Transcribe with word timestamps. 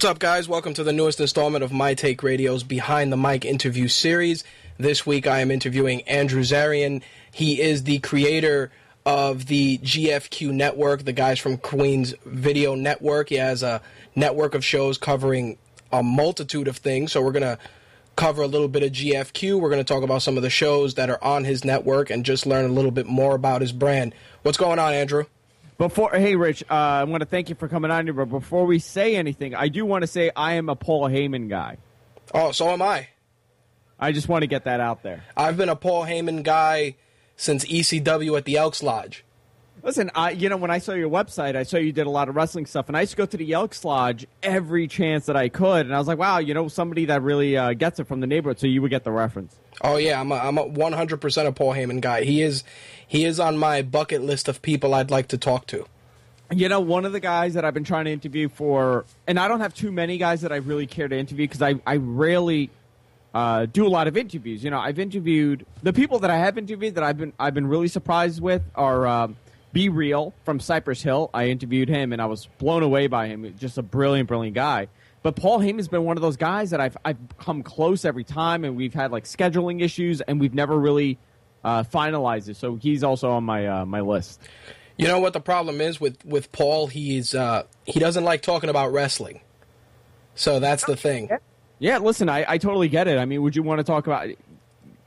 What's 0.00 0.08
up, 0.08 0.18
guys? 0.18 0.48
Welcome 0.48 0.72
to 0.72 0.82
the 0.82 0.94
newest 0.94 1.20
installment 1.20 1.62
of 1.62 1.72
My 1.72 1.92
Take 1.92 2.22
Radio's 2.22 2.62
Behind 2.62 3.12
the 3.12 3.18
Mic 3.18 3.44
interview 3.44 3.86
series. 3.86 4.44
This 4.78 5.04
week 5.04 5.26
I 5.26 5.40
am 5.40 5.50
interviewing 5.50 6.00
Andrew 6.08 6.40
Zarian. 6.40 7.02
He 7.30 7.60
is 7.60 7.82
the 7.82 7.98
creator 7.98 8.72
of 9.04 9.44
the 9.44 9.76
GFQ 9.76 10.52
network, 10.52 11.04
the 11.04 11.12
guys 11.12 11.38
from 11.38 11.58
Queen's 11.58 12.14
Video 12.24 12.74
Network. 12.74 13.28
He 13.28 13.34
has 13.34 13.62
a 13.62 13.82
network 14.16 14.54
of 14.54 14.64
shows 14.64 14.96
covering 14.96 15.58
a 15.92 16.02
multitude 16.02 16.66
of 16.66 16.78
things. 16.78 17.12
So 17.12 17.20
we're 17.20 17.32
going 17.32 17.42
to 17.42 17.58
cover 18.16 18.40
a 18.40 18.46
little 18.46 18.68
bit 18.68 18.82
of 18.82 18.92
GFQ. 18.92 19.60
We're 19.60 19.68
going 19.68 19.84
to 19.84 19.92
talk 19.92 20.02
about 20.02 20.22
some 20.22 20.38
of 20.38 20.42
the 20.42 20.48
shows 20.48 20.94
that 20.94 21.10
are 21.10 21.22
on 21.22 21.44
his 21.44 21.62
network 21.62 22.08
and 22.08 22.24
just 22.24 22.46
learn 22.46 22.64
a 22.64 22.72
little 22.72 22.90
bit 22.90 23.06
more 23.06 23.34
about 23.34 23.60
his 23.60 23.72
brand. 23.72 24.14
What's 24.44 24.56
going 24.56 24.78
on, 24.78 24.94
Andrew? 24.94 25.26
Before, 25.80 26.10
hey, 26.10 26.36
Rich, 26.36 26.62
uh, 26.68 26.74
I 26.74 27.04
want 27.04 27.22
to 27.22 27.26
thank 27.26 27.48
you 27.48 27.54
for 27.54 27.66
coming 27.66 27.90
on 27.90 28.04
here. 28.04 28.12
But 28.12 28.26
before 28.26 28.66
we 28.66 28.80
say 28.80 29.16
anything, 29.16 29.54
I 29.54 29.68
do 29.68 29.86
want 29.86 30.02
to 30.02 30.06
say 30.06 30.30
I 30.36 30.52
am 30.56 30.68
a 30.68 30.76
Paul 30.76 31.08
Heyman 31.08 31.48
guy. 31.48 31.78
Oh, 32.34 32.52
so 32.52 32.68
am 32.68 32.82
I. 32.82 33.08
I 33.98 34.12
just 34.12 34.28
want 34.28 34.42
to 34.42 34.46
get 34.46 34.64
that 34.64 34.80
out 34.80 35.02
there. 35.02 35.24
I've 35.34 35.56
been 35.56 35.70
a 35.70 35.76
Paul 35.76 36.04
Heyman 36.04 36.42
guy 36.42 36.96
since 37.34 37.64
ECW 37.64 38.36
at 38.36 38.44
the 38.44 38.58
Elks 38.58 38.82
Lodge. 38.82 39.24
Listen, 39.82 40.10
I 40.14 40.30
you 40.32 40.48
know 40.48 40.56
when 40.56 40.70
I 40.70 40.78
saw 40.78 40.92
your 40.92 41.08
website, 41.08 41.56
I 41.56 41.62
saw 41.62 41.78
you 41.78 41.92
did 41.92 42.06
a 42.06 42.10
lot 42.10 42.28
of 42.28 42.36
wrestling 42.36 42.66
stuff, 42.66 42.88
and 42.88 42.96
I 42.96 43.00
used 43.00 43.12
to 43.12 43.16
go 43.16 43.26
to 43.26 43.36
the 43.36 43.52
Elks 43.52 43.84
Lodge 43.84 44.26
every 44.42 44.86
chance 44.86 45.26
that 45.26 45.36
I 45.36 45.48
could, 45.48 45.86
and 45.86 45.94
I 45.94 45.98
was 45.98 46.06
like, 46.06 46.18
wow, 46.18 46.38
you 46.38 46.52
know, 46.52 46.68
somebody 46.68 47.06
that 47.06 47.22
really 47.22 47.56
uh, 47.56 47.72
gets 47.72 47.98
it 47.98 48.06
from 48.06 48.20
the 48.20 48.26
neighborhood, 48.26 48.58
so 48.58 48.66
you 48.66 48.82
would 48.82 48.90
get 48.90 49.04
the 49.04 49.12
reference. 49.12 49.56
Oh 49.82 49.96
yeah, 49.96 50.20
I'm 50.20 50.30
a, 50.32 50.34
I'm 50.34 50.58
a 50.58 50.66
100% 50.68 51.46
a 51.46 51.52
Paul 51.52 51.74
Heyman 51.74 52.00
guy. 52.00 52.24
He 52.24 52.42
is 52.42 52.62
he 53.06 53.24
is 53.24 53.40
on 53.40 53.56
my 53.56 53.82
bucket 53.82 54.22
list 54.22 54.48
of 54.48 54.60
people 54.60 54.94
I'd 54.94 55.10
like 55.10 55.28
to 55.28 55.38
talk 55.38 55.66
to. 55.68 55.86
You 56.52 56.68
know, 56.68 56.80
one 56.80 57.04
of 57.04 57.12
the 57.12 57.20
guys 57.20 57.54
that 57.54 57.64
I've 57.64 57.74
been 57.74 57.84
trying 57.84 58.04
to 58.04 58.10
interview 58.10 58.48
for, 58.48 59.04
and 59.26 59.38
I 59.38 59.48
don't 59.48 59.60
have 59.60 59.72
too 59.72 59.92
many 59.92 60.18
guys 60.18 60.42
that 60.42 60.52
I 60.52 60.56
really 60.56 60.86
care 60.86 61.08
to 61.08 61.16
interview 61.16 61.46
because 61.46 61.62
I, 61.62 61.76
I 61.86 61.96
rarely 61.96 62.70
uh, 63.32 63.66
do 63.66 63.86
a 63.86 63.88
lot 63.88 64.08
of 64.08 64.16
interviews. 64.16 64.62
You 64.62 64.70
know, 64.70 64.78
I've 64.78 64.98
interviewed 64.98 65.64
the 65.82 65.92
people 65.92 66.18
that 66.18 66.30
I 66.30 66.38
have 66.38 66.58
interviewed 66.58 66.96
that 66.96 67.04
I've 67.04 67.18
been 67.18 67.32
I've 67.38 67.54
been 67.54 67.68
really 67.68 67.88
surprised 67.88 68.42
with 68.42 68.62
are 68.74 69.06
um, 69.06 69.36
B-Real 69.72 70.34
from 70.44 70.60
Cypress 70.60 71.02
Hill. 71.02 71.30
I 71.32 71.48
interviewed 71.48 71.88
him 71.88 72.12
and 72.12 72.20
I 72.20 72.26
was 72.26 72.46
blown 72.58 72.82
away 72.82 73.06
by 73.06 73.28
him. 73.28 73.54
Just 73.58 73.78
a 73.78 73.82
brilliant, 73.82 74.28
brilliant 74.28 74.54
guy. 74.54 74.88
But 75.22 75.36
Paul 75.36 75.60
Heyman's 75.60 75.88
been 75.88 76.04
one 76.04 76.16
of 76.16 76.22
those 76.22 76.36
guys 76.36 76.70
that 76.70 76.80
I've 76.80 76.96
I've 77.04 77.18
come 77.38 77.62
close 77.62 78.04
every 78.06 78.24
time, 78.24 78.64
and 78.64 78.74
we've 78.74 78.94
had 78.94 79.12
like 79.12 79.24
scheduling 79.24 79.82
issues, 79.82 80.22
and 80.22 80.40
we've 80.40 80.54
never 80.54 80.78
really 80.78 81.18
uh, 81.62 81.82
finalized 81.82 82.48
it. 82.48 82.56
So 82.56 82.76
he's 82.76 83.04
also 83.04 83.30
on 83.32 83.44
my 83.44 83.66
uh, 83.66 83.84
my 83.84 84.00
list. 84.00 84.40
You 84.96 85.06
know 85.08 85.20
what 85.20 85.34
the 85.34 85.40
problem 85.40 85.80
is 85.80 86.00
with 86.00 86.24
with 86.24 86.50
Paul? 86.52 86.86
He's 86.86 87.34
uh, 87.34 87.64
he 87.84 88.00
doesn't 88.00 88.24
like 88.24 88.40
talking 88.40 88.70
about 88.70 88.92
wrestling. 88.92 89.42
So 90.34 90.58
that's 90.58 90.84
the 90.86 90.96
thing. 90.96 91.28
Yeah, 91.78 91.98
listen, 91.98 92.28
I, 92.28 92.44
I 92.48 92.58
totally 92.58 92.88
get 92.88 93.08
it. 93.08 93.18
I 93.18 93.24
mean, 93.24 93.42
would 93.42 93.56
you 93.56 93.62
want 93.62 93.78
to 93.78 93.84
talk 93.84 94.06
about? 94.06 94.28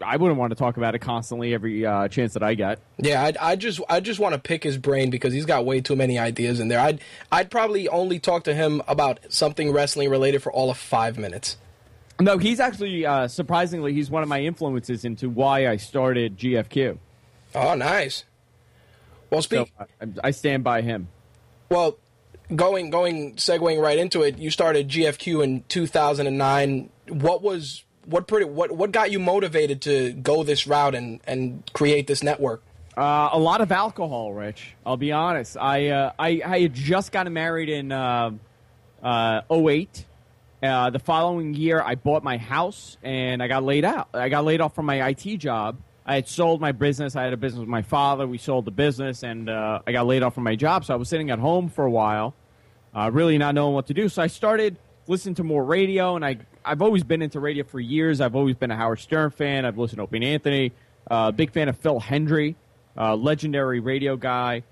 I 0.05 0.17
wouldn't 0.17 0.39
want 0.39 0.51
to 0.51 0.55
talk 0.55 0.77
about 0.77 0.95
it 0.95 0.99
constantly 0.99 1.53
every 1.53 1.85
uh, 1.85 2.07
chance 2.07 2.33
that 2.33 2.43
I 2.43 2.53
get. 2.53 2.79
Yeah, 2.97 3.23
I, 3.23 3.51
I 3.51 3.55
just 3.55 3.79
I 3.89 3.99
just 3.99 4.19
want 4.19 4.33
to 4.33 4.39
pick 4.39 4.63
his 4.63 4.77
brain 4.77 5.09
because 5.09 5.33
he's 5.33 5.45
got 5.45 5.65
way 5.65 5.81
too 5.81 5.95
many 5.95 6.19
ideas 6.19 6.59
in 6.59 6.67
there. 6.67 6.79
I'd 6.79 7.01
I'd 7.31 7.49
probably 7.49 7.87
only 7.87 8.19
talk 8.19 8.43
to 8.45 8.53
him 8.53 8.81
about 8.87 9.19
something 9.29 9.71
wrestling 9.71 10.09
related 10.09 10.43
for 10.43 10.51
all 10.51 10.69
of 10.69 10.77
five 10.77 11.17
minutes. 11.17 11.57
No, 12.19 12.37
he's 12.37 12.59
actually 12.59 13.05
uh, 13.05 13.27
surprisingly 13.27 13.93
he's 13.93 14.09
one 14.09 14.23
of 14.23 14.29
my 14.29 14.41
influences 14.41 15.05
into 15.05 15.29
why 15.29 15.67
I 15.67 15.77
started 15.77 16.37
GFQ. 16.37 16.97
Oh, 17.55 17.75
nice. 17.75 18.23
Well, 19.29 19.41
speak. 19.41 19.71
So 19.77 19.85
I, 20.01 20.27
I 20.27 20.31
stand 20.31 20.63
by 20.63 20.81
him. 20.81 21.07
Well, 21.69 21.97
going 22.55 22.89
going 22.89 23.35
segueing 23.35 23.81
right 23.81 23.97
into 23.97 24.21
it, 24.21 24.37
you 24.37 24.51
started 24.51 24.89
GFQ 24.89 25.43
in 25.43 25.63
2009. 25.69 26.89
What 27.09 27.41
was 27.41 27.82
what 28.05 28.27
pretty 28.27 28.45
what 28.45 28.71
what 28.71 28.91
got 28.91 29.11
you 29.11 29.19
motivated 29.19 29.81
to 29.83 30.13
go 30.13 30.43
this 30.43 30.67
route 30.67 30.95
and 30.95 31.19
and 31.25 31.69
create 31.73 32.07
this 32.07 32.23
network? 32.23 32.63
Uh, 32.95 33.29
a 33.31 33.39
lot 33.39 33.61
of 33.61 33.71
alcohol, 33.71 34.33
Rich. 34.33 34.75
I'll 34.85 34.97
be 34.97 35.11
honest. 35.11 35.57
I 35.57 35.89
uh, 35.89 36.11
I, 36.19 36.41
I 36.45 36.59
had 36.59 36.73
just 36.73 37.11
gotten 37.11 37.33
married 37.33 37.69
in 37.69 37.91
uh, 37.91 38.31
uh, 39.01 39.41
08. 39.49 40.05
Uh, 40.61 40.89
the 40.91 40.99
following 40.99 41.53
year, 41.53 41.81
I 41.81 41.95
bought 41.95 42.23
my 42.23 42.37
house 42.37 42.97
and 43.03 43.43
I 43.43 43.47
got 43.47 43.63
laid 43.63 43.83
out. 43.83 44.09
I 44.13 44.29
got 44.29 44.45
laid 44.45 44.61
off 44.61 44.73
from 44.73 44.85
my 44.85 45.09
IT 45.09 45.37
job. 45.37 45.77
I 46.05 46.15
had 46.15 46.27
sold 46.27 46.61
my 46.61 46.71
business. 46.71 47.15
I 47.15 47.23
had 47.23 47.33
a 47.33 47.37
business 47.37 47.59
with 47.61 47.69
my 47.69 47.81
father. 47.81 48.27
We 48.27 48.37
sold 48.37 48.65
the 48.65 48.71
business, 48.71 49.23
and 49.23 49.49
uh, 49.49 49.79
I 49.87 49.91
got 49.93 50.05
laid 50.05 50.21
off 50.21 50.35
from 50.35 50.43
my 50.43 50.55
job. 50.55 50.85
So 50.85 50.93
I 50.93 50.97
was 50.97 51.07
sitting 51.07 51.31
at 51.31 51.39
home 51.39 51.69
for 51.69 51.85
a 51.85 51.91
while, 51.91 52.33
uh, 52.93 53.09
really 53.11 53.37
not 53.37 53.55
knowing 53.55 53.73
what 53.73 53.87
to 53.87 53.93
do. 53.93 54.09
So 54.09 54.21
I 54.21 54.27
started 54.27 54.77
listening 55.07 55.35
to 55.35 55.43
more 55.43 55.63
radio, 55.63 56.15
and 56.15 56.25
I 56.25 56.37
I've 56.65 56.81
always 56.81 57.03
been 57.03 57.21
into 57.21 57.39
radio 57.39 57.63
for 57.63 57.79
years. 57.79 58.21
I've 58.21 58.35
always 58.35 58.55
been 58.55 58.71
a 58.71 58.75
Howard 58.75 58.99
Stern 58.99 59.31
fan. 59.31 59.65
I've 59.65 59.77
listened 59.77 59.97
to 59.97 60.03
Opie 60.03 60.25
Anthony. 60.25 60.71
Uh, 61.09 61.31
big 61.31 61.51
fan 61.51 61.67
of 61.67 61.77
Phil 61.77 61.99
Hendrie, 61.99 62.55
uh, 62.97 63.15
legendary 63.15 63.79
radio 63.79 64.15
guy, 64.15 64.63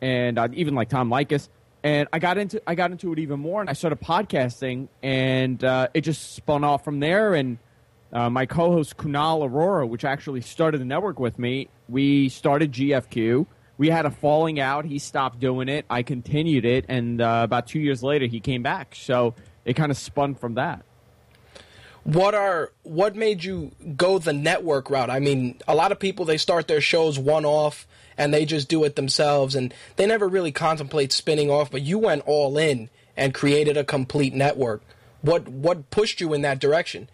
and 0.00 0.38
uh, 0.38 0.48
even 0.52 0.74
like 0.74 0.88
Tom 0.88 1.10
Leykis. 1.10 1.48
And 1.84 2.08
I 2.12 2.18
got 2.18 2.38
into 2.38 2.60
I 2.66 2.74
got 2.74 2.90
into 2.90 3.12
it 3.12 3.18
even 3.20 3.40
more, 3.40 3.60
and 3.60 3.70
I 3.70 3.74
started 3.74 4.00
podcasting, 4.00 4.88
and 5.02 5.62
uh, 5.62 5.88
it 5.94 6.00
just 6.00 6.34
spun 6.34 6.64
off 6.64 6.84
from 6.84 6.98
there. 6.98 7.34
And 7.34 7.58
uh, 8.12 8.28
my 8.30 8.46
co-host 8.46 8.96
Kunal 8.96 9.48
Aurora, 9.48 9.86
which 9.86 10.04
actually 10.04 10.40
started 10.40 10.80
the 10.80 10.84
network 10.84 11.20
with 11.20 11.38
me, 11.38 11.68
we 11.88 12.28
started 12.28 12.72
GFQ. 12.72 13.46
We 13.78 13.90
had 13.90 14.06
a 14.06 14.10
falling 14.10 14.58
out. 14.58 14.86
He 14.86 14.98
stopped 14.98 15.38
doing 15.38 15.68
it. 15.68 15.84
I 15.88 16.02
continued 16.02 16.64
it, 16.64 16.86
and 16.88 17.20
uh, 17.20 17.42
about 17.44 17.68
two 17.68 17.78
years 17.78 18.02
later, 18.02 18.26
he 18.26 18.40
came 18.40 18.62
back. 18.62 18.96
So 18.96 19.34
it 19.66 19.74
kind 19.74 19.90
of 19.90 19.98
spun 19.98 20.34
from 20.34 20.54
that. 20.54 20.82
What 22.04 22.34
are 22.34 22.72
what 22.84 23.16
made 23.16 23.42
you 23.42 23.72
go 23.96 24.18
the 24.18 24.32
network 24.32 24.88
route? 24.88 25.10
I 25.10 25.18
mean, 25.18 25.58
a 25.66 25.74
lot 25.74 25.90
of 25.90 25.98
people 25.98 26.24
they 26.24 26.38
start 26.38 26.68
their 26.68 26.80
shows 26.80 27.18
one 27.18 27.44
off 27.44 27.86
and 28.16 28.32
they 28.32 28.46
just 28.46 28.68
do 28.68 28.84
it 28.84 28.96
themselves, 28.96 29.54
and 29.54 29.74
they 29.96 30.06
never 30.06 30.26
really 30.28 30.52
contemplate 30.52 31.12
spinning 31.12 31.50
off. 31.50 31.70
But 31.70 31.82
you 31.82 31.98
went 31.98 32.22
all 32.24 32.56
in 32.56 32.88
and 33.16 33.34
created 33.34 33.76
a 33.76 33.84
complete 33.84 34.32
network. 34.32 34.82
What 35.20 35.48
what 35.48 35.90
pushed 35.90 36.20
you 36.20 36.32
in 36.32 36.42
that 36.42 36.60
direction? 36.60 37.10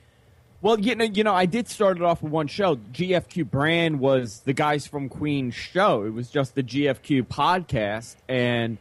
Well, 0.60 0.78
you 0.78 0.94
know, 0.94 1.06
you 1.06 1.24
know, 1.24 1.34
I 1.34 1.46
did 1.46 1.68
start 1.68 1.96
it 1.96 2.04
off 2.04 2.22
with 2.22 2.30
one 2.30 2.46
show. 2.46 2.76
GFQ 2.76 3.50
brand 3.50 3.98
was 3.98 4.40
the 4.40 4.52
guys 4.52 4.86
from 4.86 5.08
Queen's 5.08 5.54
show. 5.54 6.04
It 6.04 6.10
was 6.12 6.30
just 6.30 6.54
the 6.54 6.62
GFQ 6.62 7.26
podcast, 7.26 8.16
and 8.28 8.76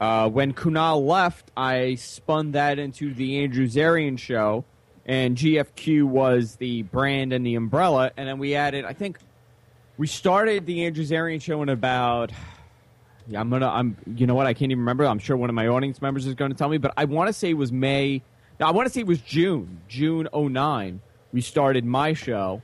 uh, 0.00 0.28
when 0.28 0.54
Kunal 0.54 1.06
left, 1.06 1.50
I 1.56 1.96
spun 1.96 2.52
that 2.52 2.78
into 2.78 3.12
the 3.12 3.42
Andrew 3.42 3.66
Zarian 3.66 4.18
show, 4.18 4.64
and 5.04 5.36
GFQ 5.36 6.04
was 6.04 6.56
the 6.56 6.82
brand 6.82 7.32
and 7.32 7.44
the 7.44 7.54
umbrella, 7.54 8.10
and 8.16 8.26
then 8.26 8.38
we 8.38 8.54
added. 8.54 8.84
I 8.84 8.94
think 8.94 9.18
we 9.98 10.06
started 10.06 10.66
the 10.66 10.86
Andrew 10.86 11.04
Zarian 11.04 11.42
show 11.42 11.62
in 11.62 11.68
about. 11.68 12.32
Yeah, 13.28 13.40
I'm 13.40 13.50
gonna. 13.50 13.68
I'm. 13.68 13.96
You 14.16 14.26
know 14.26 14.34
what? 14.34 14.46
I 14.46 14.54
can't 14.54 14.72
even 14.72 14.80
remember. 14.80 15.04
I'm 15.04 15.18
sure 15.18 15.36
one 15.36 15.50
of 15.50 15.54
my 15.54 15.68
audience 15.68 16.00
members 16.00 16.26
is 16.26 16.34
going 16.34 16.50
to 16.50 16.56
tell 16.56 16.68
me, 16.68 16.78
but 16.78 16.92
I 16.96 17.04
want 17.04 17.28
to 17.28 17.32
say 17.32 17.50
it 17.50 17.54
was 17.54 17.70
May. 17.70 18.22
No, 18.58 18.66
I 18.66 18.70
want 18.70 18.86
to 18.88 18.92
say 18.92 19.00
it 19.00 19.06
was 19.06 19.20
June. 19.20 19.80
June 19.88 20.28
09 20.34 21.00
we 21.32 21.40
started 21.40 21.84
my 21.84 22.12
show, 22.12 22.62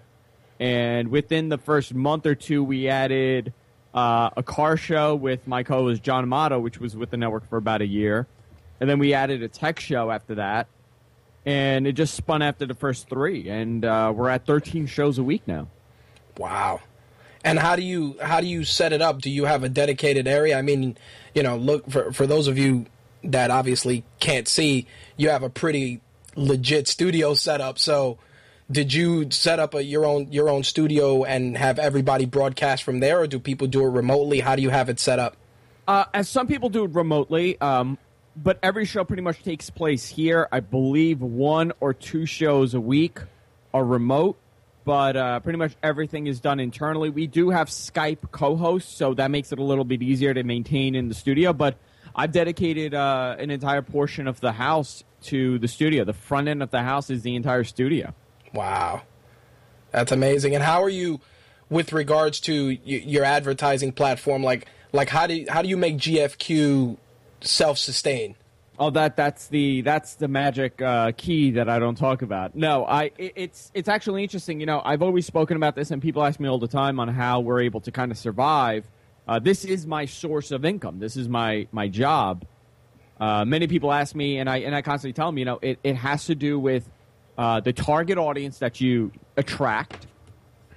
and 0.59 1.09
within 1.09 1.49
the 1.49 1.59
first 1.59 1.95
month 1.95 2.27
or 2.27 2.35
two, 2.35 2.65
we 2.65 2.89
added 2.89 3.53
uh, 3.97 4.31
a 4.37 4.43
car 4.43 4.77
show 4.77 5.15
with 5.15 5.47
my 5.47 5.63
co-host 5.63 6.03
John 6.03 6.23
Amato, 6.23 6.61
which 6.61 6.79
was 6.79 6.95
with 6.95 7.11
the 7.11 7.17
network 7.17 7.49
for 7.49 7.57
about 7.57 7.81
a 7.81 7.87
year, 7.87 8.27
and 8.79 8.89
then 8.89 8.99
we 8.99 9.15
added 9.15 9.43
a 9.43 9.49
tech 9.49 9.81
show 9.81 10.11
after 10.11 10.35
that, 10.35 10.69
and 11.47 11.87
it 11.87 11.93
just 11.93 12.15
spun 12.15 12.43
after 12.43 12.67
the 12.67 12.75
first 12.75 13.09
three, 13.09 13.49
and 13.49 13.85
uh, 13.85 14.13
we're 14.15 14.29
at 14.29 14.45
13 14.45 14.87
shows 14.87 15.17
a 15.17 15.23
week 15.23 15.43
now. 15.47 15.69
Wow. 16.37 16.81
And 17.43 17.59
how 17.59 17.77
do 17.77 17.83
you 17.83 18.17
how 18.21 18.41
do 18.41 18.47
you 18.47 18.65
set 18.65 18.93
it 18.93 19.01
up? 19.01 19.23
Do 19.23 19.31
you 19.31 19.45
have 19.45 19.63
a 19.63 19.69
dedicated 19.69 20.27
area? 20.27 20.59
I 20.59 20.63
mean, 20.63 20.99
you 21.35 21.43
know, 21.43 21.57
look 21.57 21.89
for 21.91 22.13
for 22.13 22.27
those 22.27 22.49
of 22.49 22.59
you 22.59 22.87
that 23.23 23.51
obviously 23.51 24.05
can't 24.19 24.49
see, 24.49 24.87
you 25.17 25.31
have 25.31 25.43
a 25.43 25.49
pretty 25.49 26.01
legit 26.35 26.89
studio 26.89 27.35
setup. 27.35 27.79
So 27.79 28.19
did 28.71 28.93
you 28.93 29.31
set 29.31 29.59
up 29.59 29.75
a, 29.75 29.85
your 29.85 30.05
own 30.05 30.33
your 30.33 30.49
own 30.49 30.65
studio 30.65 31.25
and 31.25 31.57
have 31.57 31.79
everybody 31.79 32.27
broadcast 32.27 32.83
from 32.83 33.01
there, 33.01 33.21
or 33.21 33.27
do 33.27 33.39
people 33.39 33.67
do 33.67 33.83
it 33.85 33.91
remotely? 33.91 34.41
How 34.41 34.57
do 34.57 34.63
you 34.63 34.71
have 34.71 34.89
it 34.89 34.99
set 34.99 35.19
up? 35.19 35.37
Uh, 35.87 36.05
as 36.13 36.29
some 36.29 36.49
people 36.49 36.69
do 36.69 36.85
it 36.85 36.91
remotely, 36.91 37.61
um, 37.61 37.97
but 38.37 38.59
every 38.63 38.85
show 38.85 39.05
pretty 39.05 39.23
much 39.23 39.43
takes 39.43 39.71
place 39.71 40.09
here. 40.09 40.49
I 40.51 40.61
believe 40.61 41.21
one 41.21 41.73
or 41.79 41.95
two 41.95 42.27
shows 42.27 42.75
a 42.75 42.81
week 42.81 43.21
are 43.73 43.85
remote, 43.85 44.37
but 44.85 45.17
uh, 45.17 45.39
pretty 45.41 45.59
much 45.59 45.77
everything 45.85 46.27
is 46.27 46.41
done 46.41 46.59
internally. 46.59 47.09
We 47.09 47.29
do 47.29 47.51
have 47.51 47.69
Skype 47.69 48.33
co-hosts, 48.33 48.93
so 48.93 49.15
that 49.15 49.31
makes 49.31 49.53
it 49.53 49.61
a 49.61 49.63
little 49.63 49.85
bit 49.85 50.03
easier 50.03 50.35
to 50.35 50.43
maintain 50.43 50.97
in 50.97 51.09
the 51.09 51.15
studio. 51.15 51.53
But 51.53 51.77
I've 52.17 52.33
dedicated 52.33 52.95
uh, 52.95 53.37
an 53.39 53.53
entire 53.53 53.83
portion 53.83 54.27
of 54.27 54.41
the 54.41 54.51
house 54.51 55.05
to 55.25 55.61
the 55.61 55.69
studio. 55.69 56.05
The 56.05 56.15
front 56.15 56.49
end 56.49 56.65
of 56.65 56.71
the 56.71 56.83
house 56.83 57.11
is 57.11 57.23
the 57.23 57.37
entire 57.37 57.63
studio. 57.63 58.13
Wow, 58.57 59.03
that's 59.93 60.13
amazing. 60.13 60.55
And 60.55 60.65
how 60.65 60.83
are 60.83 60.89
you 60.89 61.21
with 61.69 61.93
regards 61.93 62.41
to 62.41 62.69
y- 62.69 62.79
your 62.85 63.25
advertising 63.25 63.93
platform? 63.93 64.43
Like, 64.43 64.67
like 64.93 65.11
how 65.11 65.27
do 65.27 65.35
you, 65.35 65.47
how 65.49 65.61
do 65.61 65.69
you 65.69 65.77
make 65.77 65.99
GFQ 65.99 66.97
self 67.43 67.77
sustain? 67.77 68.35
Oh, 68.79 68.91
that 68.91 69.17
that's 69.17 69.49
the 69.49 69.83
that's 69.83 70.15
the 70.15 70.29
magic 70.29 70.81
uh, 70.83 71.13
key 71.17 71.53
that 71.53 71.69
I 71.69 71.79
don't 71.79 71.97
talk 71.97 72.23
about. 72.23 72.55
No, 72.55 72.85
I 72.87 73.05
it, 73.19 73.33
it's 73.37 73.71
it's 73.75 73.89
actually 73.89 74.23
interesting. 74.23 74.61
You 74.61 74.67
know, 74.67 74.83
I've 74.85 75.03
always 75.03 75.27
spoken 75.27 75.57
about 75.57 75.77
this, 75.77 75.91
and 75.91 76.01
people 76.01 76.25
ask 76.25 76.41
me 76.41 76.49
all 76.49 76.59
the 76.59 76.69
time 76.69 76.99
on 76.99 77.09
how 77.09 77.41
we're 77.41 77.61
able 77.61 77.81
to 77.83 77.93
kind 77.93 78.11
of 78.11 78.19
survive. 78.19 78.87
Uh, 79.29 79.39
this 79.39 79.65
is 79.65 79.87
my 79.87 80.05
source 80.05 80.51
of 80.51 80.65
income. 80.65 80.99
This 80.99 81.17
is 81.17 81.29
my 81.29 81.69
my 81.73 81.89
job. 81.89 82.47
Uh, 83.19 83.45
many 83.47 83.67
people 83.67 83.93
ask 83.93 84.15
me, 84.15 84.39
and 84.39 84.49
I 84.49 84.59
and 84.59 84.75
I 84.75 84.83
constantly 84.83 85.15
tell 85.15 85.29
them, 85.29 85.39
you 85.39 85.47
know, 85.47 85.59
it, 85.63 85.79
it 85.83 85.97
has 85.97 86.27
to 86.27 86.35
do 86.35 86.59
with 86.59 86.89
uh, 87.39 87.61
the 87.61 87.73
target 87.73 88.19
audience 88.19 88.59
that 88.59 88.81
you 88.81 89.13
attract, 89.37 90.07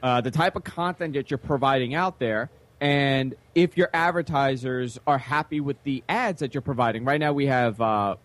uh, 0.04 0.22
the 0.22 0.32
type 0.32 0.56
of 0.56 0.64
content 0.64 1.14
that 1.14 1.32
you're 1.32 1.38
providing 1.38 1.96
out 1.96 2.20
there, 2.20 2.50
and 2.82 3.36
if 3.56 3.78
your 3.78 3.90
advertisers 3.94 5.00
are 5.06 5.18
happy 5.18 5.60
with 5.60 5.82
the 5.84 6.04
ads 6.08 6.40
that 6.40 6.54
you're 6.54 6.62
providing. 6.62 7.04
Right 7.04 7.20
now, 7.20 7.34
we 7.34 7.48
have 7.48 7.80
uh, 7.82 8.16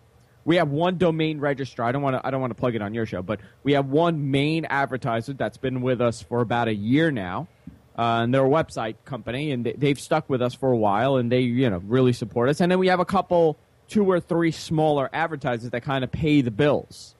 we 0.45 0.57
have 0.57 0.69
one 0.69 0.97
domain 0.97 1.39
registrar. 1.39 1.89
I 1.89 1.91
don't 1.91 2.01
want 2.01 2.15
to 2.15 2.25
I 2.25 2.31
don't 2.31 2.41
want 2.41 2.51
to 2.51 2.59
plug 2.59 2.75
it 2.75 2.81
on 2.81 2.93
your 2.93 3.05
show, 3.05 3.21
but 3.21 3.39
we 3.63 3.73
have 3.73 3.87
one 3.87 4.31
main 4.31 4.65
advertiser 4.65 5.33
that's 5.33 5.57
been 5.57 5.81
with 5.81 6.01
us 6.01 6.21
for 6.21 6.41
about 6.41 6.67
a 6.67 6.75
year 6.75 7.11
now. 7.11 7.47
Uh, 7.97 8.23
and 8.23 8.33
they're 8.33 8.45
a 8.45 8.49
website 8.49 8.95
company, 9.05 9.51
and 9.51 9.65
they, 9.65 9.71
they've 9.71 9.99
stuck 9.99 10.29
with 10.29 10.41
us 10.41 10.53
for 10.53 10.69
a 10.69 10.77
while, 10.77 11.15
and 11.15 11.31
they 11.31 11.39
you 11.39 11.69
know 11.69 11.81
really 11.85 12.13
support 12.13 12.49
us. 12.49 12.59
And 12.59 12.71
then 12.71 12.77
we 12.77 12.87
have 12.87 12.99
a 12.99 13.05
couple, 13.05 13.57
two 13.87 14.05
or 14.09 14.19
three 14.19 14.51
smaller 14.51 15.09
advertisers 15.13 15.69
that 15.69 15.81
kind 15.81 16.03
of 16.03 16.11
pay 16.11 16.41
the 16.41 16.51
bills. 16.51 17.15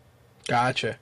Gotcha. 0.47 0.97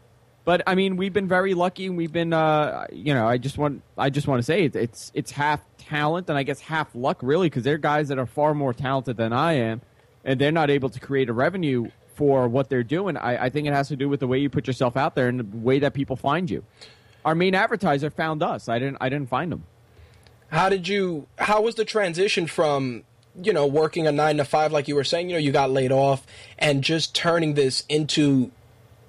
But 0.46 0.62
I 0.68 0.76
mean, 0.76 0.98
we've 0.98 1.14
been 1.14 1.28
very 1.28 1.54
lucky, 1.54 1.86
and 1.86 1.96
we've 1.96 2.12
been, 2.12 2.34
uh, 2.34 2.88
you 2.92 3.14
know, 3.14 3.26
I 3.26 3.38
just 3.38 3.58
want, 3.58 3.82
I 3.98 4.10
just 4.10 4.28
want 4.28 4.40
to 4.40 4.44
say 4.44 4.66
it's, 4.66 4.76
it's, 4.76 5.12
it's 5.14 5.32
half 5.32 5.62
talent 5.78 6.30
and 6.30 6.38
I 6.38 6.44
guess 6.44 6.60
half 6.60 6.94
luck, 6.94 7.20
really, 7.22 7.48
because 7.48 7.64
they're 7.64 7.78
guys 7.78 8.10
that 8.10 8.20
are 8.20 8.26
far 8.26 8.54
more 8.54 8.74
talented 8.74 9.16
than 9.16 9.32
I 9.32 9.54
am, 9.54 9.82
and 10.26 10.40
they're 10.40 10.52
not 10.52 10.70
able 10.70 10.90
to 10.90 11.00
create 11.00 11.30
a 11.30 11.34
revenue 11.34 11.90
for 12.16 12.48
what 12.48 12.70
they're 12.70 12.84
doing. 12.84 13.16
I, 13.16 13.46
I 13.46 13.50
think 13.50 13.68
it 13.68 13.74
has 13.74 13.88
to 13.88 13.96
do 13.96 14.10
with 14.10 14.20
the 14.20 14.28
way 14.28 14.38
you 14.38 14.50
put 14.50 14.68
yourself 14.68 14.98
out 14.98 15.16
there 15.16 15.30
and 15.30 15.40
the 15.40 15.58
way 15.58 15.80
that 15.80 15.94
people 15.94 16.16
find 16.16 16.50
you. 16.50 16.64
Our 17.24 17.36
main 17.36 17.56
advertiser 17.56 18.10
found 18.10 18.44
us. 18.44 18.68
I 18.68 18.80
didn't, 18.80 18.98
I 19.00 19.10
didn't 19.10 19.30
find 19.30 19.52
them. 19.52 19.64
How 20.50 20.70
did 20.70 20.88
you? 20.88 21.28
How 21.40 21.62
was 21.62 21.76
the 21.76 21.86
transition 21.86 22.46
from 22.46 23.04
you 23.42 23.54
know 23.54 23.66
working 23.66 24.06
a 24.06 24.12
nine 24.12 24.38
to 24.38 24.46
five, 24.46 24.72
like 24.72 24.88
you 24.88 24.94
were 24.94 25.04
saying? 25.04 25.30
You 25.30 25.38
know, 25.38 25.40
you 25.40 25.52
got 25.52 25.72
laid 25.72 25.92
off, 25.92 26.28
and 26.60 26.84
just 26.84 27.16
turning 27.16 27.56
this 27.56 27.84
into 27.90 28.52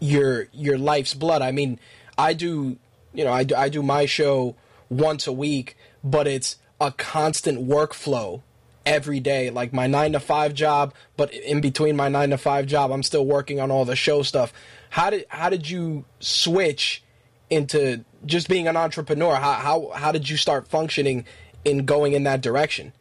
your 0.05 0.49
your 0.53 0.79
life's 0.79 1.15
blood. 1.15 1.43
I 1.43 1.53
mean, 1.53 1.81
I 2.17 2.35
do. 2.35 2.77
You 3.13 3.25
know, 3.25 3.33
I 3.33 3.45
do, 3.45 3.55
I 3.55 3.69
do 3.69 3.83
my 3.83 4.07
show 4.07 4.57
once 4.89 5.27
a 5.29 5.33
week, 5.33 5.77
but 6.03 6.27
it's 6.27 6.57
a 6.81 6.91
constant 6.91 7.67
workflow 7.67 8.43
every 8.85 9.19
day 9.19 9.49
like 9.49 9.73
my 9.73 9.87
9 9.87 10.13
to 10.13 10.21
5 10.21 10.53
job 10.53 10.93
but 11.17 11.33
in 11.33 11.63
between 11.63 11.97
my 11.97 12.11
9 12.11 12.29
to 12.29 12.37
5 12.37 12.67
job 12.67 12.93
I'm 12.93 13.03
still 13.03 13.25
working 13.25 13.59
on 13.59 13.71
all 13.71 13.87
the 13.87 13.97
show 13.97 14.23
stuff 14.23 14.53
how 14.91 15.09
did 15.09 15.25
how 15.31 15.49
did 15.49 15.71
you 15.71 16.05
switch 16.21 17.03
into 17.49 18.05
just 18.27 18.47
being 18.47 18.69
an 18.69 18.77
entrepreneur 18.77 19.37
how 19.37 19.55
how 19.55 19.91
how 19.95 20.13
did 20.13 20.29
you 20.29 20.37
start 20.37 20.69
functioning 20.69 21.25
in 21.65 21.87
going 21.87 22.13
in 22.13 22.25
that 22.25 22.43
direction 22.43 22.93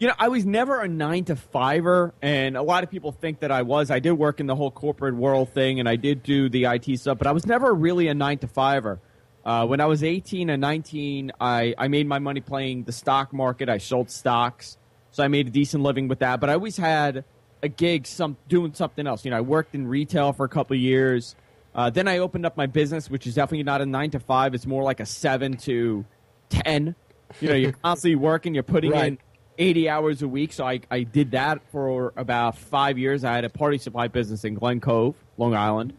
You 0.00 0.06
know, 0.06 0.14
I 0.18 0.28
was 0.28 0.46
never 0.46 0.80
a 0.80 0.86
nine 0.86 1.24
to 1.24 1.34
fiver, 1.34 2.14
and 2.22 2.56
a 2.56 2.62
lot 2.62 2.84
of 2.84 2.90
people 2.90 3.10
think 3.10 3.40
that 3.40 3.50
I 3.50 3.62
was. 3.62 3.90
I 3.90 3.98
did 3.98 4.12
work 4.12 4.38
in 4.38 4.46
the 4.46 4.54
whole 4.54 4.70
corporate 4.70 5.16
world 5.16 5.48
thing, 5.52 5.80
and 5.80 5.88
I 5.88 5.96
did 5.96 6.22
do 6.22 6.48
the 6.48 6.66
IT 6.66 6.98
stuff, 7.00 7.18
but 7.18 7.26
I 7.26 7.32
was 7.32 7.46
never 7.46 7.74
really 7.74 8.06
a 8.06 8.14
nine 8.14 8.38
to 8.38 8.46
fiver. 8.46 9.00
Uh, 9.44 9.66
when 9.66 9.80
I 9.80 9.86
was 9.86 10.04
18 10.04 10.50
and 10.50 10.60
19, 10.60 11.32
I, 11.40 11.74
I 11.76 11.88
made 11.88 12.06
my 12.06 12.20
money 12.20 12.40
playing 12.40 12.84
the 12.84 12.92
stock 12.92 13.32
market. 13.32 13.68
I 13.68 13.78
sold 13.78 14.10
stocks, 14.10 14.76
so 15.10 15.24
I 15.24 15.28
made 15.28 15.48
a 15.48 15.50
decent 15.50 15.82
living 15.82 16.06
with 16.06 16.20
that. 16.20 16.38
But 16.38 16.50
I 16.50 16.52
always 16.54 16.76
had 16.76 17.24
a 17.62 17.68
gig, 17.68 18.06
some 18.06 18.36
doing 18.48 18.74
something 18.74 19.04
else. 19.06 19.24
You 19.24 19.32
know, 19.32 19.38
I 19.38 19.40
worked 19.40 19.74
in 19.74 19.88
retail 19.88 20.32
for 20.32 20.44
a 20.44 20.48
couple 20.48 20.76
of 20.76 20.80
years. 20.80 21.34
Uh, 21.74 21.90
then 21.90 22.06
I 22.06 22.18
opened 22.18 22.46
up 22.46 22.56
my 22.56 22.66
business, 22.66 23.10
which 23.10 23.26
is 23.26 23.34
definitely 23.34 23.64
not 23.64 23.80
a 23.80 23.86
nine 23.86 24.10
to 24.10 24.20
five. 24.20 24.54
It's 24.54 24.66
more 24.66 24.84
like 24.84 25.00
a 25.00 25.06
seven 25.06 25.56
to 25.58 26.04
ten. 26.50 26.94
You 27.40 27.48
know, 27.48 27.54
you're 27.56 27.72
constantly 27.82 28.14
working. 28.16 28.54
You're 28.54 28.62
putting 28.62 28.92
Right. 28.92 29.08
in 29.08 29.18
80 29.58 29.88
hours 29.88 30.22
a 30.22 30.28
week. 30.28 30.52
So 30.52 30.66
I, 30.66 30.80
I 30.90 31.02
did 31.02 31.32
that 31.32 31.60
for 31.70 32.12
about 32.16 32.56
five 32.56 32.98
years. 32.98 33.24
I 33.24 33.34
had 33.34 33.44
a 33.44 33.50
party 33.50 33.78
supply 33.78 34.08
business 34.08 34.44
in 34.44 34.54
Glen 34.54 34.80
Cove, 34.80 35.16
Long 35.36 35.54
Island. 35.54 35.92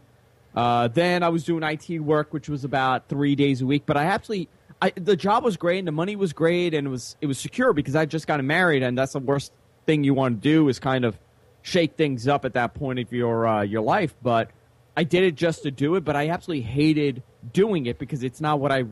Uh, 0.54 0.88
then 0.88 1.22
I 1.22 1.28
was 1.28 1.44
doing 1.44 1.62
IT 1.62 2.00
work, 2.00 2.32
which 2.32 2.48
was 2.48 2.64
about 2.64 3.08
three 3.08 3.36
days 3.36 3.60
a 3.62 3.66
week. 3.66 3.84
But 3.86 3.96
I 3.96 4.04
actually, 4.04 4.48
I, 4.82 4.92
the 4.96 5.16
job 5.16 5.44
was 5.44 5.56
great 5.56 5.78
and 5.78 5.86
the 5.86 5.92
money 5.92 6.16
was 6.16 6.32
great 6.32 6.74
and 6.74 6.86
it 6.86 6.90
was 6.90 7.16
it 7.20 7.26
was 7.26 7.38
secure 7.38 7.72
because 7.72 7.94
I 7.94 8.06
just 8.06 8.26
got 8.26 8.42
married 8.42 8.82
and 8.82 8.96
that's 8.98 9.12
the 9.12 9.20
worst 9.20 9.52
thing 9.86 10.02
you 10.02 10.14
want 10.14 10.42
to 10.42 10.48
do 10.48 10.68
is 10.68 10.78
kind 10.78 11.04
of 11.04 11.16
shake 11.62 11.96
things 11.96 12.26
up 12.26 12.44
at 12.44 12.54
that 12.54 12.74
point 12.74 12.98
of 12.98 13.12
your 13.12 13.46
uh, 13.46 13.62
your 13.62 13.82
life. 13.82 14.14
But 14.22 14.50
I 14.96 15.04
did 15.04 15.22
it 15.22 15.34
just 15.34 15.62
to 15.62 15.70
do 15.70 15.94
it. 15.94 16.04
But 16.04 16.16
I 16.16 16.30
absolutely 16.30 16.62
hated 16.62 17.22
doing 17.52 17.86
it 17.86 17.98
because 17.98 18.24
it's 18.24 18.40
not 18.40 18.58
what 18.58 18.72
I 18.72 18.84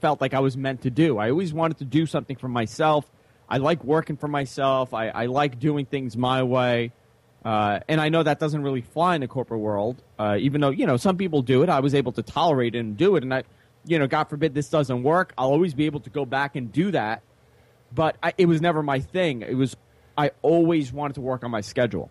felt 0.00 0.20
like 0.20 0.32
I 0.32 0.40
was 0.40 0.56
meant 0.56 0.82
to 0.82 0.90
do. 0.90 1.18
I 1.18 1.30
always 1.30 1.52
wanted 1.52 1.78
to 1.78 1.84
do 1.84 2.06
something 2.06 2.36
for 2.36 2.48
myself. 2.48 3.04
I 3.48 3.58
like 3.58 3.84
working 3.84 4.16
for 4.16 4.28
myself. 4.28 4.94
I, 4.94 5.08
I 5.08 5.26
like 5.26 5.58
doing 5.60 5.86
things 5.86 6.16
my 6.16 6.42
way. 6.42 6.92
Uh, 7.44 7.80
and 7.88 8.00
I 8.00 8.08
know 8.08 8.22
that 8.22 8.40
doesn't 8.40 8.62
really 8.62 8.80
fly 8.82 9.14
in 9.14 9.20
the 9.20 9.28
corporate 9.28 9.60
world, 9.60 10.02
uh, 10.18 10.36
even 10.40 10.60
though, 10.60 10.70
you 10.70 10.86
know, 10.86 10.96
some 10.96 11.16
people 11.16 11.42
do 11.42 11.62
it. 11.62 11.68
I 11.68 11.80
was 11.80 11.94
able 11.94 12.12
to 12.12 12.22
tolerate 12.22 12.74
it 12.74 12.80
and 12.80 12.96
do 12.96 13.16
it. 13.16 13.22
And 13.22 13.32
I, 13.32 13.44
you 13.84 13.98
know, 13.98 14.08
God 14.08 14.24
forbid 14.24 14.54
this 14.54 14.68
doesn't 14.68 15.02
work. 15.04 15.32
I'll 15.38 15.50
always 15.52 15.74
be 15.74 15.86
able 15.86 16.00
to 16.00 16.10
go 16.10 16.24
back 16.26 16.56
and 16.56 16.72
do 16.72 16.90
that. 16.90 17.22
But 17.94 18.16
I, 18.22 18.34
it 18.36 18.46
was 18.46 18.60
never 18.60 18.82
my 18.82 18.98
thing. 19.00 19.42
It 19.42 19.54
was, 19.54 19.76
I 20.18 20.32
always 20.42 20.92
wanted 20.92 21.14
to 21.14 21.20
work 21.20 21.44
on 21.44 21.50
my 21.52 21.60
schedule. 21.60 22.10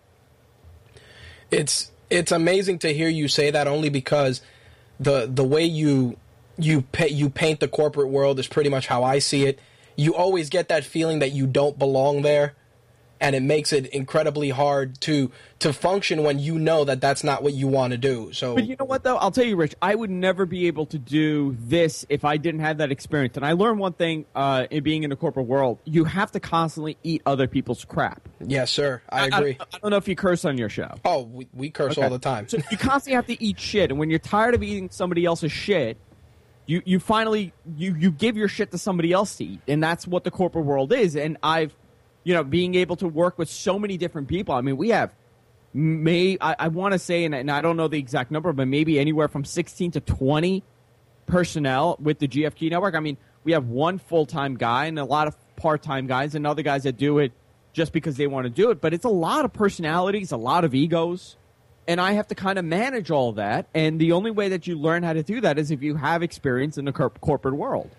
it's 1.50 1.90
it's 2.10 2.32
amazing 2.32 2.78
to 2.80 2.94
hear 2.94 3.08
you 3.08 3.28
say 3.28 3.50
that 3.50 3.66
only 3.66 3.88
because 3.88 4.40
the 5.00 5.26
the 5.26 5.44
way 5.44 5.64
you 5.64 6.16
you 6.58 6.82
pa- 6.82 7.04
you 7.10 7.30
paint 7.30 7.60
the 7.60 7.68
corporate 7.68 8.08
world 8.08 8.38
is 8.38 8.46
pretty 8.46 8.70
much 8.70 8.86
how 8.86 9.04
I 9.04 9.18
see 9.18 9.44
it. 9.46 9.58
You 9.96 10.14
always 10.14 10.50
get 10.50 10.68
that 10.68 10.84
feeling 10.84 11.18
that 11.20 11.32
you 11.32 11.46
don't 11.46 11.78
belong 11.78 12.22
there, 12.22 12.54
and 13.18 13.34
it 13.34 13.40
makes 13.42 13.72
it 13.72 13.86
incredibly 13.86 14.50
hard 14.50 15.00
to 15.02 15.30
to 15.60 15.72
function 15.72 16.22
when 16.22 16.38
you 16.38 16.58
know 16.58 16.84
that 16.84 17.00
that's 17.00 17.24
not 17.24 17.42
what 17.42 17.54
you 17.54 17.66
want 17.66 17.92
to 17.92 17.96
do. 17.96 18.30
So 18.34 18.56
But 18.56 18.66
you 18.66 18.76
know 18.78 18.84
what, 18.84 19.04
though? 19.04 19.16
I'll 19.16 19.30
tell 19.30 19.46
you, 19.46 19.56
Rich, 19.56 19.74
I 19.80 19.94
would 19.94 20.10
never 20.10 20.44
be 20.44 20.66
able 20.66 20.84
to 20.86 20.98
do 20.98 21.56
this 21.58 22.04
if 22.10 22.26
I 22.26 22.36
didn't 22.36 22.60
have 22.60 22.76
that 22.76 22.92
experience. 22.92 23.38
And 23.38 23.46
I 23.46 23.52
learned 23.52 23.78
one 23.78 23.94
thing 23.94 24.26
uh, 24.34 24.66
in 24.70 24.84
being 24.84 25.02
in 25.02 25.08
the 25.08 25.16
corporate 25.16 25.46
world 25.46 25.78
you 25.86 26.04
have 26.04 26.30
to 26.32 26.40
constantly 26.40 26.98
eat 27.02 27.22
other 27.24 27.46
people's 27.48 27.86
crap. 27.86 28.28
yes, 28.46 28.70
sir, 28.70 29.00
I 29.08 29.28
agree. 29.28 29.56
I, 29.58 29.64
I 29.72 29.78
don't 29.78 29.90
know 29.92 29.96
if 29.96 30.08
you 30.08 30.14
curse 30.14 30.44
on 30.44 30.58
your 30.58 30.68
show. 30.68 30.94
oh, 31.06 31.22
we, 31.22 31.48
we 31.54 31.70
curse 31.70 31.92
Okay. 31.96 32.02
all 32.02 32.10
the 32.10 32.18
time. 32.18 32.46
So 32.48 32.58
you 32.70 32.76
constantly 32.76 33.14
have 33.14 33.26
to 33.28 33.42
eat 33.42 33.58
shit, 33.58 33.88
and 33.90 33.98
when 33.98 34.10
you're 34.10 34.18
tired 34.18 34.54
of 34.54 34.62
eating 34.62 34.90
somebody 34.90 35.24
else's 35.24 35.52
shit, 35.52 35.96
you 36.66 36.82
you 36.84 36.98
finally 36.98 37.52
you 37.76 37.94
you 37.96 38.10
give 38.10 38.36
your 38.36 38.48
shit 38.48 38.70
to 38.72 38.78
somebody 38.78 39.12
else 39.12 39.36
to 39.36 39.44
eat, 39.44 39.60
and 39.68 39.82
that's 39.82 40.06
what 40.06 40.24
the 40.24 40.30
corporate 40.30 40.64
world 40.64 40.92
is. 40.92 41.16
And 41.16 41.38
I've, 41.42 41.74
you 42.24 42.34
know, 42.34 42.44
being 42.44 42.74
able 42.74 42.96
to 42.96 43.08
work 43.08 43.38
with 43.38 43.48
so 43.48 43.78
many 43.78 43.96
different 43.96 44.28
people. 44.28 44.54
I 44.54 44.60
mean, 44.60 44.76
we 44.76 44.90
have 44.90 45.12
may 45.72 46.38
I, 46.40 46.56
I 46.58 46.68
want 46.68 46.92
to 46.92 46.98
say, 46.98 47.24
and, 47.24 47.34
and 47.34 47.50
I 47.50 47.60
don't 47.60 47.76
know 47.76 47.88
the 47.88 47.98
exact 47.98 48.30
number, 48.30 48.52
but 48.52 48.66
maybe 48.66 48.98
anywhere 48.98 49.28
from 49.28 49.44
16 49.44 49.92
to 49.92 50.00
20 50.00 50.64
personnel 51.26 51.96
with 52.00 52.18
the 52.18 52.28
GFQ 52.28 52.70
network. 52.70 52.94
I 52.94 53.00
mean, 53.00 53.16
we 53.44 53.52
have 53.52 53.68
one 53.68 53.98
full 53.98 54.26
time 54.26 54.56
guy 54.56 54.86
and 54.86 54.98
a 54.98 55.04
lot 55.04 55.28
of 55.28 55.36
part 55.56 55.82
time 55.82 56.06
guys 56.06 56.34
and 56.34 56.46
other 56.46 56.62
guys 56.62 56.84
that 56.84 56.96
do 56.96 57.18
it 57.18 57.32
just 57.72 57.92
because 57.92 58.16
they 58.16 58.26
want 58.26 58.44
to 58.44 58.50
do 58.50 58.70
it. 58.70 58.80
But 58.80 58.94
it's 58.94 59.04
a 59.04 59.10
lot 59.10 59.44
of 59.44 59.52
personalities, 59.52 60.32
a 60.32 60.36
lot 60.36 60.64
of 60.64 60.74
egos. 60.74 61.36
And 61.88 62.00
I 62.00 62.12
have 62.12 62.26
to 62.28 62.34
kind 62.34 62.58
of 62.58 62.64
manage 62.64 63.10
all 63.10 63.32
that. 63.32 63.66
And 63.74 64.00
the 64.00 64.12
only 64.12 64.30
way 64.30 64.48
that 64.48 64.66
you 64.66 64.76
learn 64.76 65.02
how 65.04 65.12
to 65.12 65.22
do 65.22 65.40
that 65.42 65.58
is 65.58 65.70
if 65.70 65.82
you 65.82 65.94
have 65.96 66.22
experience 66.22 66.78
in 66.78 66.84
the 66.84 66.92
corp- 66.92 67.20
corporate 67.20 67.54
world. 67.54 67.90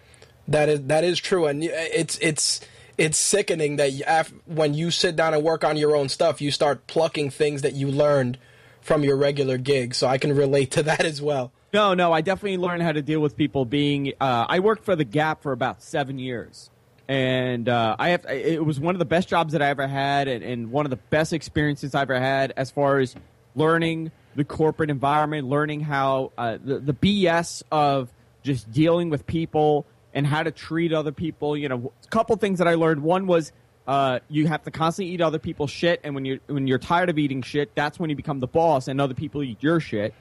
That 0.49 0.69
is 0.69 0.83
that 0.83 1.03
is 1.03 1.19
true, 1.19 1.45
and 1.45 1.61
it's 1.63 2.17
it's 2.21 2.61
it's 2.97 3.17
sickening 3.17 3.75
that 3.77 3.91
you, 3.91 4.03
af- 4.07 4.33
when 4.45 4.73
you 4.73 4.91
sit 4.91 5.15
down 5.15 5.33
and 5.33 5.43
work 5.43 5.63
on 5.65 5.75
your 5.77 5.95
own 5.95 6.07
stuff, 6.09 6.41
you 6.41 6.51
start 6.51 6.87
plucking 6.87 7.29
things 7.31 7.63
that 7.63 7.73
you 7.73 7.89
learned 7.91 8.37
from 8.81 9.03
your 9.03 9.17
regular 9.17 9.57
gig. 9.57 9.93
So 9.93 10.07
I 10.07 10.17
can 10.17 10.33
relate 10.35 10.71
to 10.71 10.83
that 10.83 11.03
as 11.05 11.21
well. 11.21 11.51
No, 11.73 11.93
no, 11.93 12.13
I 12.13 12.21
definitely 12.21 12.57
learned 12.57 12.81
how 12.81 12.93
to 12.93 13.01
deal 13.01 13.19
with 13.19 13.35
people 13.35 13.65
being. 13.65 14.13
Uh, 14.21 14.45
I 14.47 14.59
worked 14.59 14.85
for 14.85 14.95
the 14.95 15.03
Gap 15.03 15.43
for 15.43 15.51
about 15.51 15.83
seven 15.83 16.17
years. 16.17 16.69
and 17.09 17.67
uh, 17.67 17.97
I 17.99 18.09
have. 18.09 18.25
It 18.25 18.63
was 18.65 18.79
one 18.79 18.95
of 18.95 18.99
the 18.99 19.05
best 19.05 19.27
jobs 19.27 19.51
that 19.51 19.61
I 19.61 19.67
ever 19.67 19.85
had, 19.87 20.29
and, 20.29 20.43
and 20.43 20.71
one 20.71 20.85
of 20.85 20.91
the 20.91 20.95
best 21.09 21.33
experiences 21.33 21.93
I 21.93 22.03
ever 22.03 22.19
had 22.19 22.53
as 22.55 22.71
far 22.71 22.99
as 22.99 23.15
learning 23.57 24.11
the 24.35 24.45
corporate 24.45 24.89
environment, 24.89 25.47
learning 25.47 25.81
how 25.81 26.31
uh, 26.37 26.57
the 26.63 26.79
the 26.79 26.93
BS 26.93 27.63
of 27.71 28.09
just 28.43 28.71
dealing 28.71 29.09
with 29.09 29.25
people 29.25 29.85
and 30.13 30.25
how 30.25 30.43
to 30.43 30.51
treat 30.51 30.93
other 30.93 31.11
people. 31.11 31.57
You 31.57 31.67
know, 31.69 31.91
a 32.03 32.07
couple 32.07 32.35
things 32.37 32.59
that 32.59 32.67
I 32.67 32.75
learned. 32.75 33.03
One 33.03 33.27
was 33.27 33.51
uh, 33.87 34.19
you 34.29 34.47
have 34.47 34.63
to 34.63 34.71
constantly 34.71 35.13
eat 35.13 35.21
other 35.21 35.39
people's 35.39 35.71
shit, 35.71 36.01
and 36.03 36.13
when 36.13 36.23
you 36.23 36.39
when 36.47 36.67
you're 36.67 36.77
tired 36.77 37.09
of 37.09 37.17
eating 37.17 37.41
shit, 37.41 37.73
that's 37.73 37.99
when 37.99 38.09
you 38.09 38.15
become 38.15 38.39
the 38.39 38.47
boss, 38.47 38.87
and 38.87 39.01
other 39.01 39.13
people 39.13 39.43
eat 39.43 39.61
your 39.61 39.79
shit. 39.79 40.13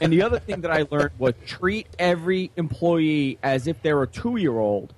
And 0.00 0.12
the 0.12 0.22
other 0.22 0.38
thing 0.38 0.62
that 0.62 0.70
I 0.70 0.86
learned 0.90 1.12
was 1.18 1.34
treat 1.46 1.88
every 1.98 2.50
employee 2.56 3.38
as 3.42 3.66
if 3.66 3.82
they're 3.82 4.02
a 4.02 4.06
two 4.06 4.36
year 4.36 4.58
old, 4.58 4.94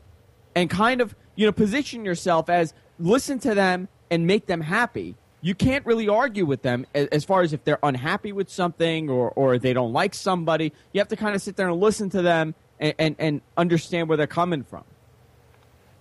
and 0.54 0.70
kind 0.70 1.00
of 1.00 1.14
you 1.35 1.47
know 1.47 1.52
position 1.52 2.04
yourself 2.04 2.49
as 2.49 2.73
listen 2.99 3.38
to 3.40 3.54
them 3.54 3.88
and 4.11 4.26
make 4.26 4.47
them 4.47 4.61
happy. 4.61 5.16
You 5.42 5.54
can't 5.54 5.87
really 5.87 6.09
argue 6.09 6.44
with 6.44 6.62
them 6.62 6.87
as 6.94 7.25
far 7.25 7.40
as 7.42 7.52
if 7.52 7.64
they're 7.64 7.78
unhappy 7.82 8.32
with 8.32 8.50
something 8.50 9.09
or, 9.09 9.30
or 9.30 9.59
they 9.59 9.73
don't 9.73 9.92
like 9.92 10.14
somebody. 10.14 10.73
You 10.92 11.00
have 11.00 11.09
to 11.09 11.16
kind 11.16 11.35
of 11.35 11.40
sit 11.40 11.56
there 11.56 11.68
and 11.68 11.80
listen 11.80 12.11
to 12.11 12.23
them 12.23 12.54
and, 12.78 12.94
and, 12.99 13.16
and 13.18 13.40
understand 13.56 14.09
where 14.09 14.18
they're 14.18 14.26
coming 14.26 14.64
from. 14.64 14.85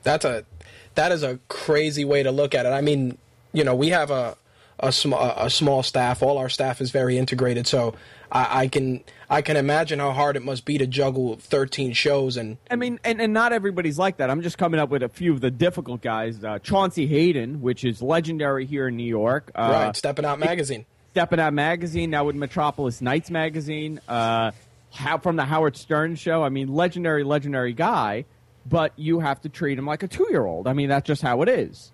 That's 0.03 0.25
a 0.25 0.45
that 0.95 1.11
is 1.11 1.23
a 1.23 1.39
crazy 1.47 2.03
way 2.03 2.23
to 2.23 2.31
look 2.31 2.53
at 2.55 2.65
it. 2.65 2.69
I 2.69 2.81
mean, 2.81 3.17
you 3.53 3.63
know, 3.63 3.75
we 3.75 3.89
have 3.89 4.11
a 4.11 4.35
a 4.79 4.91
small 4.91 5.33
a 5.37 5.49
small 5.49 5.83
staff. 5.83 6.21
All 6.21 6.37
our 6.37 6.49
staff 6.49 6.81
is 6.81 6.91
very 6.91 7.17
integrated, 7.17 7.67
so 7.67 7.95
I, 8.31 8.61
I, 8.61 8.67
can 8.67 9.03
I 9.29 9.41
can 9.41 9.57
imagine 9.57 9.99
how 9.99 10.11
hard 10.11 10.35
it 10.35 10.43
must 10.43 10.65
be 10.65 10.77
to 10.77 10.87
juggle 10.87 11.35
thirteen 11.37 11.93
shows 11.93 12.37
and. 12.37 12.57
I 12.69 12.75
mean, 12.75 12.99
and, 13.03 13.21
and 13.21 13.33
not 13.33 13.53
everybody's 13.53 13.99
like 13.99 14.17
that. 14.17 14.29
I'm 14.29 14.41
just 14.41 14.57
coming 14.57 14.79
up 14.79 14.89
with 14.89 15.03
a 15.03 15.09
few 15.09 15.33
of 15.33 15.41
the 15.41 15.51
difficult 15.51 16.01
guys. 16.01 16.43
Uh, 16.43 16.59
Chauncey 16.59 17.07
Hayden, 17.07 17.61
which 17.61 17.83
is 17.83 18.01
legendary 18.01 18.65
here 18.65 18.87
in 18.87 18.97
New 18.97 19.03
York. 19.03 19.51
Uh, 19.55 19.69
right, 19.71 19.95
Stepping 19.95 20.25
Out 20.25 20.39
magazine. 20.39 20.85
Stepping 21.11 21.39
Out 21.39 21.53
magazine 21.53 22.09
now 22.09 22.25
with 22.25 22.35
Metropolis 22.35 23.01
Nights 23.01 23.29
magazine. 23.29 23.99
Uh, 24.07 24.51
how 24.91 25.17
from 25.17 25.35
the 25.35 25.45
Howard 25.45 25.77
Stern 25.77 26.15
show. 26.15 26.43
I 26.43 26.49
mean, 26.49 26.73
legendary, 26.73 27.23
legendary 27.23 27.73
guy 27.73 28.25
but 28.65 28.93
you 28.97 29.19
have 29.19 29.41
to 29.41 29.49
treat 29.49 29.77
him 29.77 29.85
like 29.85 30.03
a 30.03 30.07
two 30.07 30.27
year 30.29 30.45
old. 30.45 30.67
I 30.67 30.73
mean, 30.73 30.89
that's 30.89 31.07
just 31.07 31.21
how 31.21 31.41
it 31.41 31.49
is. 31.49 31.91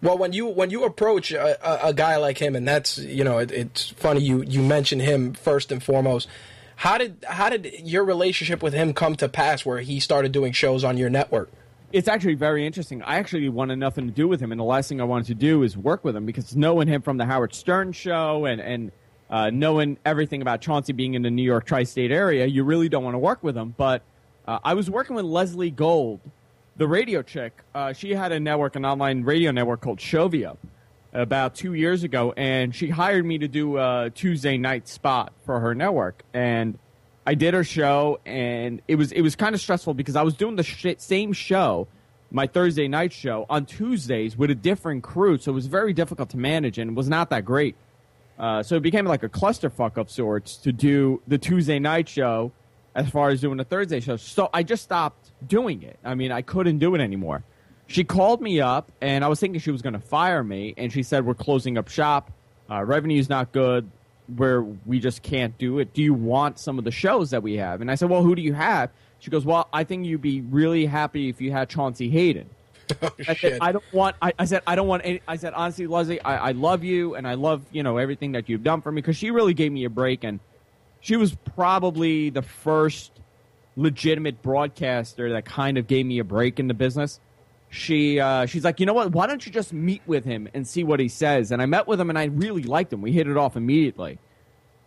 Well, 0.00 0.16
when 0.16 0.32
you 0.32 0.46
when 0.46 0.70
you 0.70 0.84
approach 0.84 1.32
a, 1.32 1.86
a, 1.86 1.88
a 1.88 1.94
guy 1.94 2.16
like 2.16 2.38
him, 2.38 2.54
and 2.54 2.66
that's 2.66 2.98
you 2.98 3.24
know, 3.24 3.38
it, 3.38 3.50
it's 3.50 3.90
funny 3.90 4.20
you 4.20 4.42
you 4.42 4.62
mention 4.62 5.00
him 5.00 5.34
first 5.34 5.72
and 5.72 5.82
foremost. 5.82 6.28
How 6.76 6.98
did 6.98 7.24
how 7.26 7.48
did 7.48 7.66
your 7.82 8.04
relationship 8.04 8.62
with 8.62 8.72
him 8.72 8.94
come 8.94 9.16
to 9.16 9.28
pass, 9.28 9.66
where 9.66 9.80
he 9.80 9.98
started 9.98 10.30
doing 10.30 10.52
shows 10.52 10.84
on 10.84 10.96
your 10.96 11.10
network? 11.10 11.50
It's 11.90 12.06
actually 12.06 12.34
very 12.34 12.66
interesting. 12.66 13.02
I 13.02 13.16
actually 13.16 13.48
wanted 13.48 13.76
nothing 13.76 14.06
to 14.06 14.12
do 14.12 14.28
with 14.28 14.40
him, 14.40 14.52
and 14.52 14.60
the 14.60 14.64
last 14.64 14.88
thing 14.88 15.00
I 15.00 15.04
wanted 15.04 15.26
to 15.28 15.34
do 15.34 15.62
is 15.62 15.76
work 15.76 16.04
with 16.04 16.14
him 16.14 16.26
because 16.26 16.54
knowing 16.54 16.86
him 16.86 17.02
from 17.02 17.16
the 17.16 17.24
Howard 17.24 17.54
Stern 17.54 17.92
show 17.92 18.44
and 18.44 18.60
and 18.60 18.92
uh, 19.30 19.50
knowing 19.50 19.98
everything 20.04 20.42
about 20.42 20.60
Chauncey 20.60 20.92
being 20.92 21.14
in 21.14 21.22
the 21.22 21.30
New 21.30 21.42
York 21.42 21.66
tri-state 21.66 22.12
area, 22.12 22.46
you 22.46 22.62
really 22.62 22.88
don't 22.88 23.04
want 23.04 23.14
to 23.14 23.18
work 23.18 23.42
with 23.42 23.56
him, 23.56 23.74
but 23.76 24.02
uh, 24.46 24.58
I 24.64 24.74
was 24.74 24.88
working 24.88 25.16
with 25.16 25.26
Leslie 25.26 25.70
Gold, 25.70 26.20
the 26.78 26.88
radio 26.88 27.22
chick. 27.22 27.62
Uh, 27.74 27.92
she 27.92 28.14
had 28.14 28.32
a 28.32 28.40
network, 28.40 28.76
an 28.76 28.86
online 28.86 29.24
radio 29.24 29.50
network 29.50 29.80
called 29.80 29.98
Shovia, 29.98 30.56
about 31.12 31.54
two 31.54 31.74
years 31.74 32.04
ago, 32.04 32.32
and 32.36 32.74
she 32.74 32.88
hired 32.88 33.26
me 33.26 33.38
to 33.38 33.48
do 33.48 33.76
a 33.78 34.10
Tuesday 34.14 34.56
night 34.56 34.88
spot 34.88 35.32
for 35.44 35.60
her 35.60 35.74
network. 35.74 36.22
And 36.32 36.78
I 37.26 37.34
did 37.34 37.54
her 37.54 37.64
show, 37.64 38.20
and 38.24 38.80
it 38.88 38.94
was 38.94 39.12
it 39.12 39.20
was 39.22 39.36
kind 39.36 39.54
of 39.54 39.60
stressful 39.60 39.94
because 39.94 40.16
I 40.16 40.22
was 40.22 40.34
doing 40.34 40.56
the 40.56 40.62
sh- 40.62 40.94
same 40.98 41.32
show, 41.32 41.88
my 42.30 42.46
Thursday 42.46 42.88
night 42.88 43.12
show, 43.12 43.44
on 43.50 43.66
Tuesdays 43.66 44.36
with 44.36 44.50
a 44.50 44.54
different 44.54 45.02
crew, 45.02 45.36
so 45.36 45.50
it 45.50 45.54
was 45.54 45.66
very 45.66 45.92
difficult 45.92 46.30
to 46.30 46.36
manage, 46.36 46.78
and 46.78 46.96
was 46.96 47.08
not 47.08 47.30
that 47.30 47.44
great. 47.44 47.74
Uh, 48.38 48.62
so 48.62 48.76
it 48.76 48.82
became 48.82 49.04
like 49.04 49.24
a 49.24 49.28
clusterfuck 49.28 49.96
of 49.96 50.08
sorts 50.08 50.56
to 50.58 50.72
do 50.72 51.20
the 51.26 51.38
Tuesday 51.38 51.80
night 51.80 52.08
show 52.08 52.52
as 52.98 53.08
far 53.10 53.30
as 53.30 53.40
doing 53.40 53.56
the 53.56 53.64
Thursday 53.64 54.00
show. 54.00 54.16
So 54.16 54.50
I 54.52 54.64
just 54.64 54.82
stopped 54.82 55.30
doing 55.46 55.84
it. 55.84 56.00
I 56.04 56.16
mean, 56.16 56.32
I 56.32 56.42
couldn't 56.42 56.78
do 56.78 56.96
it 56.96 57.00
anymore. 57.00 57.44
She 57.86 58.02
called 58.02 58.42
me 58.42 58.60
up, 58.60 58.90
and 59.00 59.24
I 59.24 59.28
was 59.28 59.38
thinking 59.38 59.60
she 59.60 59.70
was 59.70 59.82
going 59.82 59.92
to 59.92 60.00
fire 60.00 60.42
me, 60.42 60.74
and 60.76 60.92
she 60.92 61.04
said, 61.04 61.24
We're 61.24 61.34
closing 61.34 61.78
up 61.78 61.88
shop. 61.88 62.32
Uh, 62.68 62.82
revenue's 62.82 63.28
not 63.28 63.52
good. 63.52 63.88
Where 64.36 64.60
we 64.62 64.98
just 64.98 65.22
can't 65.22 65.56
do 65.56 65.78
it. 65.78 65.94
Do 65.94 66.02
you 66.02 66.12
want 66.12 66.58
some 66.58 66.76
of 66.76 66.84
the 66.84 66.90
shows 66.90 67.30
that 67.30 67.42
we 67.42 67.54
have? 67.56 67.80
And 67.80 67.90
I 67.90 67.94
said, 67.94 68.10
Well, 68.10 68.22
who 68.22 68.34
do 68.34 68.42
you 68.42 68.52
have? 68.52 68.90
She 69.20 69.30
goes, 69.30 69.44
Well, 69.44 69.68
I 69.72 69.84
think 69.84 70.04
you'd 70.04 70.20
be 70.20 70.40
really 70.40 70.84
happy 70.84 71.28
if 71.28 71.40
you 71.40 71.52
had 71.52 71.68
Chauncey 71.68 72.10
Hayden. 72.10 72.50
Oh, 73.02 73.10
I 73.28 73.34
said, 73.34 73.58
I 73.60 73.72
don't 73.72 73.84
want. 73.92 74.16
I, 74.22 74.32
I, 74.38 74.46
said, 74.46 74.62
I 74.66 74.74
don't 74.74 74.88
want. 74.88 75.02
Any, 75.04 75.20
I 75.28 75.36
said, 75.36 75.52
honestly, 75.52 75.86
Leslie, 75.86 76.22
I, 76.22 76.48
I 76.48 76.52
love 76.52 76.82
you, 76.82 77.16
and 77.16 77.28
I 77.28 77.34
love 77.34 77.60
you 77.70 77.82
know 77.82 77.98
everything 77.98 78.32
that 78.32 78.48
you've 78.48 78.64
done 78.64 78.80
for 78.80 78.90
me 78.90 79.02
because 79.02 79.14
she 79.18 79.30
really 79.30 79.52
gave 79.52 79.70
me 79.72 79.84
a 79.84 79.90
break, 79.90 80.24
and 80.24 80.40
she 81.00 81.16
was 81.16 81.34
probably 81.54 82.30
the 82.30 82.42
first 82.42 83.12
legitimate 83.76 84.42
broadcaster 84.42 85.32
that 85.32 85.44
kind 85.44 85.78
of 85.78 85.86
gave 85.86 86.04
me 86.04 86.18
a 86.18 86.24
break 86.24 86.58
in 86.58 86.66
the 86.68 86.74
business. 86.74 87.20
She 87.70 88.18
uh, 88.18 88.46
she's 88.46 88.64
like, 88.64 88.80
you 88.80 88.86
know 88.86 88.94
what? 88.94 89.12
Why 89.12 89.26
don't 89.26 89.44
you 89.44 89.52
just 89.52 89.72
meet 89.72 90.02
with 90.06 90.24
him 90.24 90.48
and 90.54 90.66
see 90.66 90.84
what 90.84 91.00
he 91.00 91.08
says? 91.08 91.52
And 91.52 91.60
I 91.60 91.66
met 91.66 91.86
with 91.86 92.00
him, 92.00 92.08
and 92.08 92.18
I 92.18 92.24
really 92.24 92.62
liked 92.62 92.92
him. 92.92 93.02
We 93.02 93.12
hit 93.12 93.28
it 93.28 93.36
off 93.36 93.56
immediately. 93.56 94.18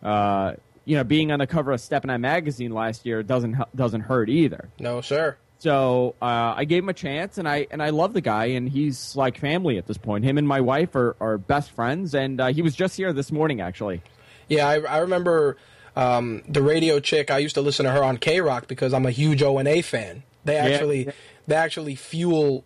Uh, 0.02 0.54
you 0.84 0.96
know, 0.96 1.04
being 1.04 1.30
on 1.30 1.38
the 1.38 1.46
cover 1.46 1.70
of 1.70 1.80
Stepping 1.80 2.10
Out 2.10 2.20
magazine 2.20 2.72
last 2.72 3.06
year 3.06 3.22
doesn't 3.22 3.56
doesn't 3.76 4.00
hurt 4.02 4.28
either. 4.28 4.68
No, 4.80 5.00
sir. 5.00 5.36
So 5.58 6.16
uh, 6.20 6.54
I 6.56 6.64
gave 6.64 6.82
him 6.82 6.88
a 6.88 6.94
chance, 6.94 7.38
and 7.38 7.48
I 7.48 7.68
and 7.70 7.80
I 7.80 7.90
love 7.90 8.14
the 8.14 8.20
guy, 8.20 8.46
and 8.46 8.68
he's 8.68 9.14
like 9.14 9.38
family 9.38 9.78
at 9.78 9.86
this 9.86 9.96
point. 9.96 10.24
Him 10.24 10.36
and 10.36 10.48
my 10.48 10.60
wife 10.60 10.96
are, 10.96 11.14
are 11.20 11.38
best 11.38 11.70
friends, 11.70 12.16
and 12.16 12.40
uh, 12.40 12.48
he 12.48 12.62
was 12.62 12.74
just 12.74 12.96
here 12.96 13.12
this 13.12 13.30
morning, 13.30 13.60
actually. 13.60 14.02
Yeah, 14.48 14.68
I, 14.68 14.80
I 14.80 14.98
remember 14.98 15.56
um, 15.96 16.42
the 16.48 16.62
radio 16.62 17.00
chick. 17.00 17.30
I 17.30 17.38
used 17.38 17.54
to 17.54 17.60
listen 17.60 17.84
to 17.86 17.92
her 17.92 18.02
on 18.02 18.16
K 18.18 18.40
Rock 18.40 18.68
because 18.68 18.92
I'm 18.94 19.06
a 19.06 19.10
huge 19.10 19.42
O 19.42 19.58
and 19.58 19.68
A 19.68 19.82
fan. 19.82 20.22
They 20.44 20.56
actually 20.56 21.06
yeah. 21.06 21.12
they 21.46 21.54
actually 21.56 21.94
fuel 21.94 22.64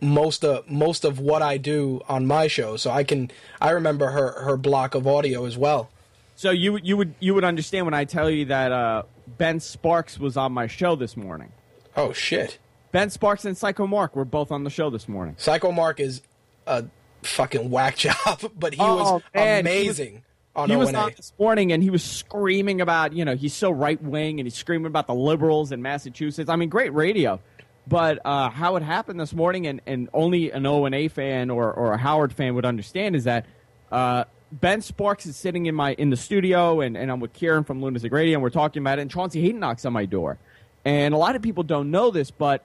most 0.00 0.44
of 0.44 0.70
most 0.70 1.04
of 1.04 1.18
what 1.18 1.42
I 1.42 1.56
do 1.56 2.00
on 2.08 2.26
my 2.26 2.46
show. 2.48 2.76
So 2.76 2.90
I 2.90 3.04
can 3.04 3.30
I 3.60 3.70
remember 3.70 4.10
her 4.10 4.42
her 4.42 4.56
block 4.56 4.94
of 4.94 5.06
audio 5.06 5.46
as 5.46 5.56
well. 5.56 5.90
So 6.34 6.50
you 6.50 6.78
you 6.82 6.96
would 6.96 7.14
you 7.18 7.34
would 7.34 7.44
understand 7.44 7.86
when 7.86 7.94
I 7.94 8.04
tell 8.04 8.30
you 8.30 8.44
that 8.46 8.70
uh, 8.72 9.02
Ben 9.26 9.58
Sparks 9.60 10.18
was 10.18 10.36
on 10.36 10.52
my 10.52 10.66
show 10.66 10.94
this 10.94 11.16
morning. 11.16 11.52
Oh 11.96 12.12
shit! 12.12 12.58
Ben 12.92 13.08
Sparks 13.08 13.46
and 13.46 13.56
Psycho 13.56 13.86
Mark 13.86 14.14
were 14.14 14.26
both 14.26 14.52
on 14.52 14.64
the 14.64 14.70
show 14.70 14.90
this 14.90 15.08
morning. 15.08 15.34
Psycho 15.38 15.72
Mark 15.72 15.98
is 15.98 16.20
a 16.66 16.84
fucking 17.22 17.70
whack 17.70 17.96
job, 17.96 18.52
but 18.54 18.74
he 18.74 18.80
Oh, 18.82 19.14
was 19.14 19.22
man, 19.34 19.60
amazing 19.60 20.22
on 20.56 20.68
he 20.70 20.76
was 20.76 20.92
on 20.94 21.12
this 21.16 21.32
morning 21.38 21.72
and 21.72 21.82
he 21.82 21.90
was 21.90 22.02
screaming 22.02 22.80
about 22.80 23.12
you 23.12 23.24
know 23.24 23.36
he's 23.36 23.54
so 23.54 23.70
right 23.70 24.02
wing 24.02 24.40
and 24.40 24.46
he's 24.46 24.56
screaming 24.56 24.86
about 24.86 25.06
the 25.06 25.14
liberals 25.14 25.70
in 25.70 25.82
Massachusetts. 25.82 26.50
I 26.50 26.56
mean, 26.56 26.68
great 26.68 26.92
radio. 26.92 27.40
But 27.88 28.18
uh, 28.24 28.50
how 28.50 28.74
it 28.76 28.82
happened 28.82 29.20
this 29.20 29.32
morning, 29.32 29.66
and, 29.68 29.80
and 29.86 30.08
only 30.12 30.50
an 30.50 30.66
O 30.66 30.86
and 30.86 30.94
A 30.94 31.06
fan 31.06 31.50
or, 31.50 31.72
or 31.72 31.92
a 31.92 31.98
Howard 31.98 32.32
fan 32.32 32.56
would 32.56 32.64
understand, 32.64 33.14
is 33.14 33.24
that 33.24 33.46
uh, 33.92 34.24
Ben 34.50 34.82
Sparks 34.82 35.26
is 35.26 35.36
sitting 35.36 35.66
in 35.66 35.74
my 35.74 35.92
in 35.94 36.10
the 36.10 36.16
studio, 36.16 36.80
and, 36.80 36.96
and 36.96 37.12
I'm 37.12 37.20
with 37.20 37.32
Kieran 37.32 37.62
from 37.62 37.80
Lunatic 37.80 38.12
Radio, 38.12 38.34
and 38.34 38.42
we're 38.42 38.50
talking 38.50 38.82
about 38.82 38.98
it. 38.98 39.02
And 39.02 39.10
Chauncey 39.10 39.40
Hayden 39.40 39.60
knocks 39.60 39.84
on 39.84 39.92
my 39.92 40.04
door, 40.04 40.38
and 40.84 41.14
a 41.14 41.16
lot 41.16 41.36
of 41.36 41.42
people 41.42 41.62
don't 41.62 41.92
know 41.92 42.10
this, 42.10 42.32
but 42.32 42.64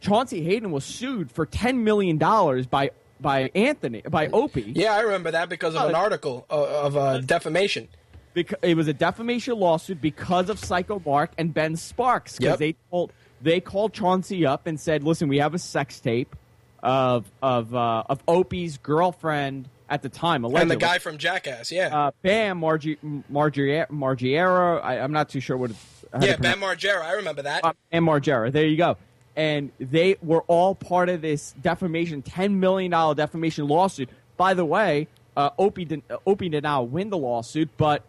Chauncey 0.00 0.42
Hayden 0.42 0.72
was 0.72 0.84
sued 0.84 1.30
for 1.30 1.46
ten 1.46 1.84
million 1.84 2.18
dollars 2.18 2.66
by 2.66 2.90
by 3.20 3.50
Anthony 3.54 4.02
by 4.08 4.28
Opie. 4.28 4.72
Yeah, 4.74 4.94
I 4.94 5.00
remember 5.00 5.30
that 5.30 5.48
because 5.48 5.74
of 5.74 5.88
an 5.88 5.94
article 5.94 6.46
of, 6.50 6.68
of 6.68 6.96
uh, 6.96 7.18
defamation. 7.18 7.88
Because 8.34 8.58
it 8.62 8.76
was 8.76 8.86
a 8.86 8.92
defamation 8.92 9.58
lawsuit 9.58 10.00
because 10.00 10.50
of 10.50 10.58
Psycho 10.58 11.00
Mark 11.04 11.30
and 11.38 11.54
Ben 11.54 11.74
Sparks 11.76 12.36
because 12.36 12.50
Yep. 12.52 12.58
they 12.58 12.76
told 12.90 13.12
they 13.40 13.60
called 13.60 13.94
Chauncey 13.94 14.44
up 14.44 14.66
and 14.66 14.78
said, 14.78 15.02
"Listen, 15.02 15.28
we 15.28 15.38
have 15.38 15.54
a 15.54 15.58
sex 15.58 16.00
tape 16.00 16.36
of 16.82 17.30
of 17.42 17.74
uh, 17.74 18.04
of 18.08 18.22
Opie's 18.28 18.76
girlfriend 18.78 19.68
at 19.88 20.02
the 20.02 20.08
time, 20.08 20.44
And 20.44 20.70
the 20.70 20.76
guy 20.76 20.98
from 20.98 21.16
Jackass, 21.16 21.70
yeah, 21.70 21.96
uh, 21.96 22.10
Bam 22.22 22.58
Margie 22.58 22.98
Margie 23.28 23.82
Margiera. 23.90 24.82
I, 24.82 24.98
I'm 24.98 25.12
not 25.12 25.28
too 25.28 25.40
sure 25.40 25.56
what. 25.56 25.70
It, 25.70 25.76
how 26.12 26.20
to 26.20 26.26
yeah, 26.26 26.36
Ben 26.36 26.58
Margera, 26.60 27.02
I 27.02 27.12
remember 27.12 27.42
that. 27.42 27.64
uh, 27.64 27.72
and 27.90 28.04
Margera. 28.04 28.52
There 28.52 28.64
you 28.66 28.76
go. 28.76 28.96
And 29.36 29.70
they 29.78 30.16
were 30.22 30.42
all 30.42 30.74
part 30.74 31.10
of 31.10 31.20
this 31.20 31.54
defamation, 31.60 32.22
ten 32.22 32.58
million 32.58 32.90
dollar 32.90 33.14
defamation 33.14 33.68
lawsuit. 33.68 34.08
By 34.38 34.54
the 34.54 34.64
way, 34.64 35.08
uh, 35.36 35.50
Opie 35.58 35.84
did, 35.84 36.02
uh, 36.10 36.16
Opie 36.26 36.48
did 36.48 36.62
not 36.62 36.88
win 36.88 37.10
the 37.10 37.18
lawsuit, 37.18 37.68
but 37.76 38.02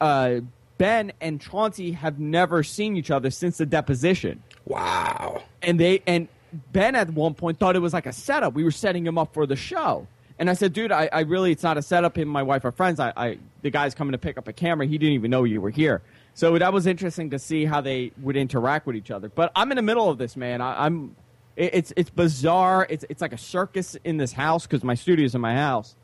uh, 0.00 0.40
Ben 0.78 1.12
and 1.20 1.40
Chauncey 1.40 1.92
have 1.92 2.18
never 2.18 2.62
seen 2.62 2.96
each 2.96 3.10
other 3.10 3.30
since 3.30 3.58
the 3.58 3.66
deposition. 3.66 4.42
wow. 4.64 5.42
And 5.60 5.78
they 5.78 6.02
and 6.06 6.28
Ben 6.72 6.94
at 6.94 7.10
one 7.10 7.34
point 7.34 7.58
thought 7.58 7.76
it 7.76 7.80
was 7.80 7.92
like 7.92 8.06
a 8.06 8.12
setup. 8.12 8.54
We 8.54 8.64
were 8.64 8.70
setting 8.70 9.06
him 9.06 9.18
up 9.18 9.34
for 9.34 9.44
the 9.44 9.56
show. 9.56 10.06
And 10.38 10.48
I 10.48 10.52
said, 10.52 10.72
dude, 10.72 10.92
I, 10.92 11.08
I 11.12 11.20
really, 11.20 11.50
it's 11.50 11.64
not 11.64 11.78
a 11.78 11.82
setup. 11.82 12.16
Him 12.16 12.22
and 12.22 12.30
my 12.30 12.44
wife 12.44 12.64
are 12.64 12.70
friends. 12.70 13.00
I, 13.00 13.12
I, 13.16 13.38
the 13.62 13.70
guy's 13.70 13.94
coming 13.94 14.12
to 14.12 14.18
pick 14.18 14.38
up 14.38 14.46
a 14.46 14.52
camera. 14.52 14.86
He 14.86 14.96
didn't 14.96 15.14
even 15.14 15.30
know 15.30 15.44
you 15.44 15.60
were 15.60 15.70
here. 15.70 16.00
So 16.34 16.56
that 16.56 16.72
was 16.72 16.86
interesting 16.86 17.30
to 17.30 17.38
see 17.40 17.64
how 17.64 17.80
they 17.80 18.12
would 18.20 18.36
interact 18.36 18.86
with 18.86 18.94
each 18.94 19.10
other. 19.10 19.28
But 19.28 19.50
I'm 19.56 19.72
in 19.72 19.76
the 19.76 19.82
middle 19.82 20.08
of 20.08 20.18
this, 20.18 20.36
man. 20.36 20.60
I, 20.60 20.86
I'm, 20.86 21.16
it, 21.56 21.74
it's 21.74 21.92
it's 21.96 22.10
bizarre. 22.10 22.86
It's 22.88 23.04
it's 23.10 23.20
like 23.20 23.32
a 23.32 23.38
circus 23.38 23.96
in 24.04 24.16
this 24.16 24.32
house 24.32 24.64
because 24.64 24.84
my 24.84 24.94
studio's 24.94 25.34
in 25.34 25.40
my 25.40 25.56
house, 25.56 25.96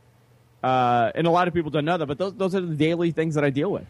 uh, 0.64 1.12
and 1.14 1.28
a 1.28 1.30
lot 1.30 1.46
of 1.46 1.54
people 1.54 1.70
don't 1.70 1.84
know 1.84 1.96
that. 1.96 2.06
But 2.06 2.18
those 2.18 2.34
those 2.34 2.54
are 2.56 2.60
the 2.60 2.74
daily 2.74 3.12
things 3.12 3.36
that 3.36 3.44
I 3.44 3.50
deal 3.50 3.70
with. 3.70 3.86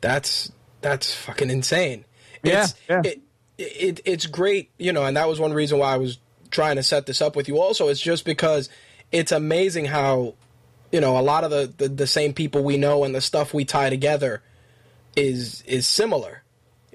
That's 0.00 0.52
that's 0.80 1.12
fucking 1.12 1.50
insane. 1.50 2.04
Yeah, 2.44 2.68
yeah. 2.88 3.02
It, 3.04 3.20
it 3.58 4.00
it's 4.04 4.26
great, 4.26 4.70
you 4.78 4.92
know, 4.92 5.04
and 5.04 5.16
that 5.16 5.28
was 5.28 5.40
one 5.40 5.52
reason 5.52 5.78
why 5.78 5.92
I 5.92 5.96
was 5.96 6.18
trying 6.50 6.76
to 6.76 6.84
set 6.84 7.06
this 7.06 7.20
up 7.20 7.34
with 7.34 7.48
you. 7.48 7.58
Also, 7.60 7.88
it's 7.88 8.00
just 8.00 8.24
because 8.24 8.70
it's 9.12 9.32
amazing 9.32 9.86
how 9.86 10.34
you 10.92 11.00
know 11.00 11.18
a 11.18 11.22
lot 11.22 11.44
of 11.44 11.50
the, 11.50 11.72
the 11.76 11.88
the 11.88 12.06
same 12.06 12.32
people 12.32 12.62
we 12.62 12.76
know 12.76 13.04
and 13.04 13.14
the 13.14 13.20
stuff 13.20 13.54
we 13.54 13.64
tie 13.64 13.90
together 13.90 14.42
is 15.16 15.62
is 15.62 15.86
similar, 15.86 16.42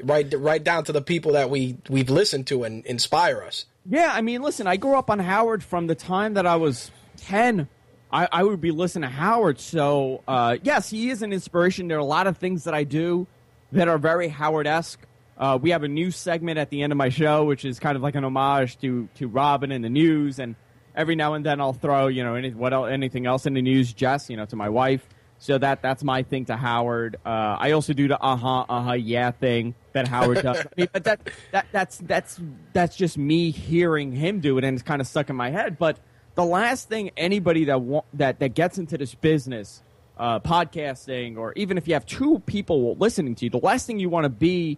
right? 0.04 0.34
Right 0.38 0.64
down 0.64 0.84
to 0.86 0.92
the 0.92 1.02
people 1.02 1.34
that 1.34 1.50
we 1.50 1.78
we've 1.90 2.10
listened 2.10 2.48
to 2.48 2.64
and 2.64 2.86
inspire 2.86 3.42
us. 3.42 3.66
Yeah, 3.88 4.12
I 4.12 4.22
mean, 4.22 4.42
listen, 4.42 4.66
I 4.66 4.78
grew 4.78 4.96
up 4.96 5.10
on 5.12 5.20
Howard 5.20 5.64
from 5.64 5.86
the 5.88 5.96
time 5.96 6.34
that 6.36 6.48
I 6.48 6.56
was 6.56 6.90
10. 7.18 7.68
I, 8.12 8.28
I 8.32 8.44
would 8.44 8.60
be 8.60 8.72
listening 8.72 9.08
to 9.10 9.16
Howard. 9.16 9.60
So, 9.60 10.24
uh, 10.28 10.58
yes, 10.64 10.90
he 10.90 11.10
is 11.12 11.22
an 11.22 11.32
inspiration. 11.32 11.88
There 11.88 11.98
are 11.98 12.02
a 12.02 12.04
lot 12.04 12.26
of 12.26 12.38
things 12.38 12.64
that 12.64 12.74
I 12.74 12.84
do 12.84 13.28
that 13.72 13.88
are 13.88 14.00
very 14.00 14.28
Howard 14.28 14.66
esque. 14.66 15.00
Uh, 15.38 15.60
we 15.62 15.70
have 15.70 15.84
a 15.84 15.88
news 15.88 16.16
segment 16.16 16.58
at 16.58 16.70
the 16.70 16.82
end 16.82 16.94
of 16.94 16.98
my 16.98 17.10
show, 17.10 17.44
which 17.44 17.64
is 17.64 17.78
kind 17.80 17.96
of 17.96 18.02
like 18.02 18.16
an 18.16 18.24
homage 18.24 18.80
to, 18.80 19.08
to 19.16 19.28
Robin 19.28 19.72
and 19.72 19.84
the 19.84 19.90
news. 19.90 20.40
And 20.40 20.56
every 20.96 21.16
now 21.16 21.34
and 21.34 21.46
then 21.46 21.62
I'll 21.62 21.74
throw, 21.74 22.08
you 22.08 22.24
know, 22.24 22.36
any, 22.36 22.52
what 22.52 22.74
else, 22.74 22.90
anything 22.92 23.26
else 23.26 23.46
in 23.46 23.54
the 23.54 23.62
news, 23.62 23.94
Jess, 23.94 24.30
you 24.30 24.38
know, 24.38 24.46
to 24.46 24.56
my 24.56 24.70
wife. 24.70 25.08
So 25.38 25.58
that 25.58 25.82
that's 25.82 26.04
my 26.04 26.24
thing 26.24 26.46
to 26.46 26.56
Howard. 26.56 27.18
Uh, 27.26 27.58
I 27.60 27.72
also 27.72 27.94
do 27.94 28.08
the 28.08 28.20
uh 28.20 28.38
huh 28.38 28.66
uh 28.70 28.82
huh 28.82 28.94
yeah 28.94 29.32
thing 29.32 29.76
that 29.92 30.08
Howard 30.08 30.42
does. 30.42 30.60
I 30.60 30.66
mean, 30.78 30.88
but 30.94 31.04
that 31.04 31.30
that 31.52 31.68
that's 31.72 31.98
that's 31.98 32.40
that's 32.72 32.96
just 32.96 33.18
me 33.18 33.52
hearing 33.52 34.14
him 34.14 34.40
do 34.40 34.58
it, 34.58 34.64
and 34.64 34.76
it's 34.76 34.84
kind 34.84 35.02
of 35.02 35.08
stuck 35.08 35.30
in 35.30 35.36
my 35.36 35.50
head. 35.50 35.78
But 35.78 36.00
the 36.36 36.46
last 36.46 36.88
thing 36.88 37.12
anybody 37.18 37.66
that 37.66 37.82
wa- 37.82 38.06
that 38.14 38.40
that 38.40 38.56
gets 38.56 38.78
into 38.78 38.98
this 38.98 39.14
business, 39.14 39.84
uh, 40.18 40.40
podcasting, 40.40 41.38
or 41.38 41.52
even 41.58 41.78
if 41.78 41.88
you 41.88 41.96
have 41.96 42.06
two 42.06 42.40
people 42.46 42.96
listening 42.96 43.36
to 43.36 43.46
you, 43.46 43.50
the 43.50 43.58
last 43.58 43.88
thing 43.88 44.00
you 44.00 44.10
want 44.10 44.24
to 44.24 44.30
be 44.30 44.78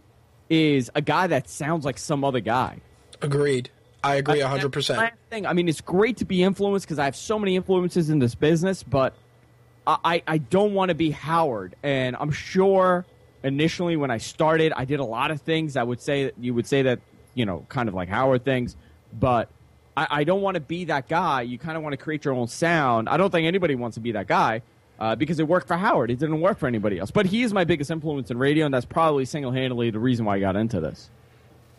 is 0.50 0.90
a 0.96 1.02
guy 1.02 1.28
that 1.28 1.50
sounds 1.50 1.86
like 1.86 2.00
some 2.00 2.24
other 2.24 2.40
guy. 2.40 2.82
Agreed. 3.22 3.70
I 4.08 4.16
agree 4.16 4.40
hundred 4.40 4.72
percent. 4.72 5.14
thing. 5.30 5.46
I 5.46 5.54
mean, 5.54 5.68
it's 5.68 5.82
great 5.82 6.18
to 6.18 6.26
be 6.26 6.44
influenced 6.44 6.86
because 6.86 7.00
I 7.00 7.06
have 7.06 7.16
so 7.16 7.38
many 7.38 7.56
influences 7.56 8.10
in 8.10 8.20
this 8.20 8.36
business, 8.36 8.84
but 8.84 9.14
I, 9.86 10.22
I 10.28 10.38
don't 10.38 10.74
want 10.74 10.90
to 10.90 10.96
be 10.96 11.12
Howard. 11.12 11.76
And 11.84 12.16
I'm 12.20 12.32
sure 12.32 13.06
initially 13.44 13.96
when 13.96 14.12
I 14.12 14.18
started, 14.18 14.74
I 14.76 14.86
did 14.86 15.00
a 15.00 15.06
lot 15.06 15.32
of 15.32 15.42
things. 15.42 15.78
I 15.78 15.84
would 15.84 16.02
say 16.02 16.32
you 16.40 16.54
would 16.54 16.68
say 16.68 16.82
that 16.84 17.00
you 17.34 17.46
know, 17.46 17.66
kind 17.70 17.88
of 17.88 17.94
like 17.94 18.10
Howard 18.10 18.44
things, 18.44 18.76
but 19.18 19.50
I, 19.96 20.08
I 20.10 20.24
don't 20.24 20.42
want 20.42 20.56
to 20.56 20.62
be 20.62 20.86
that 20.86 21.08
guy. 21.08 21.44
You 21.44 21.60
kind 21.60 21.78
of 21.78 21.84
want 21.84 21.94
to 21.94 21.98
create 21.98 22.26
your 22.26 22.34
own 22.34 22.48
sound. 22.48 23.08
I 23.08 23.18
don't 23.18 23.30
think 23.30 23.46
anybody 23.46 23.76
wants 23.76 23.96
to 23.96 24.02
be 24.02 24.12
that 24.14 24.28
guy. 24.28 24.64
Uh, 25.00 25.16
because 25.16 25.40
it 25.40 25.48
worked 25.48 25.68
for 25.68 25.78
Howard, 25.78 26.10
it 26.10 26.18
didn't 26.18 26.42
work 26.42 26.58
for 26.58 26.66
anybody 26.66 26.98
else. 26.98 27.12
But 27.12 27.28
he 27.28 27.44
is 27.44 27.54
my 27.54 27.66
biggest 27.66 27.92
influence 27.92 28.32
in 28.32 28.40
radio, 28.40 28.66
and 28.66 28.74
that's 28.74 28.84
probably 28.84 29.26
single-handedly 29.26 29.92
the 29.92 30.00
reason 30.00 30.26
why 30.26 30.38
I 30.38 30.40
got 30.40 30.56
into 30.56 30.82
this. 30.82 31.12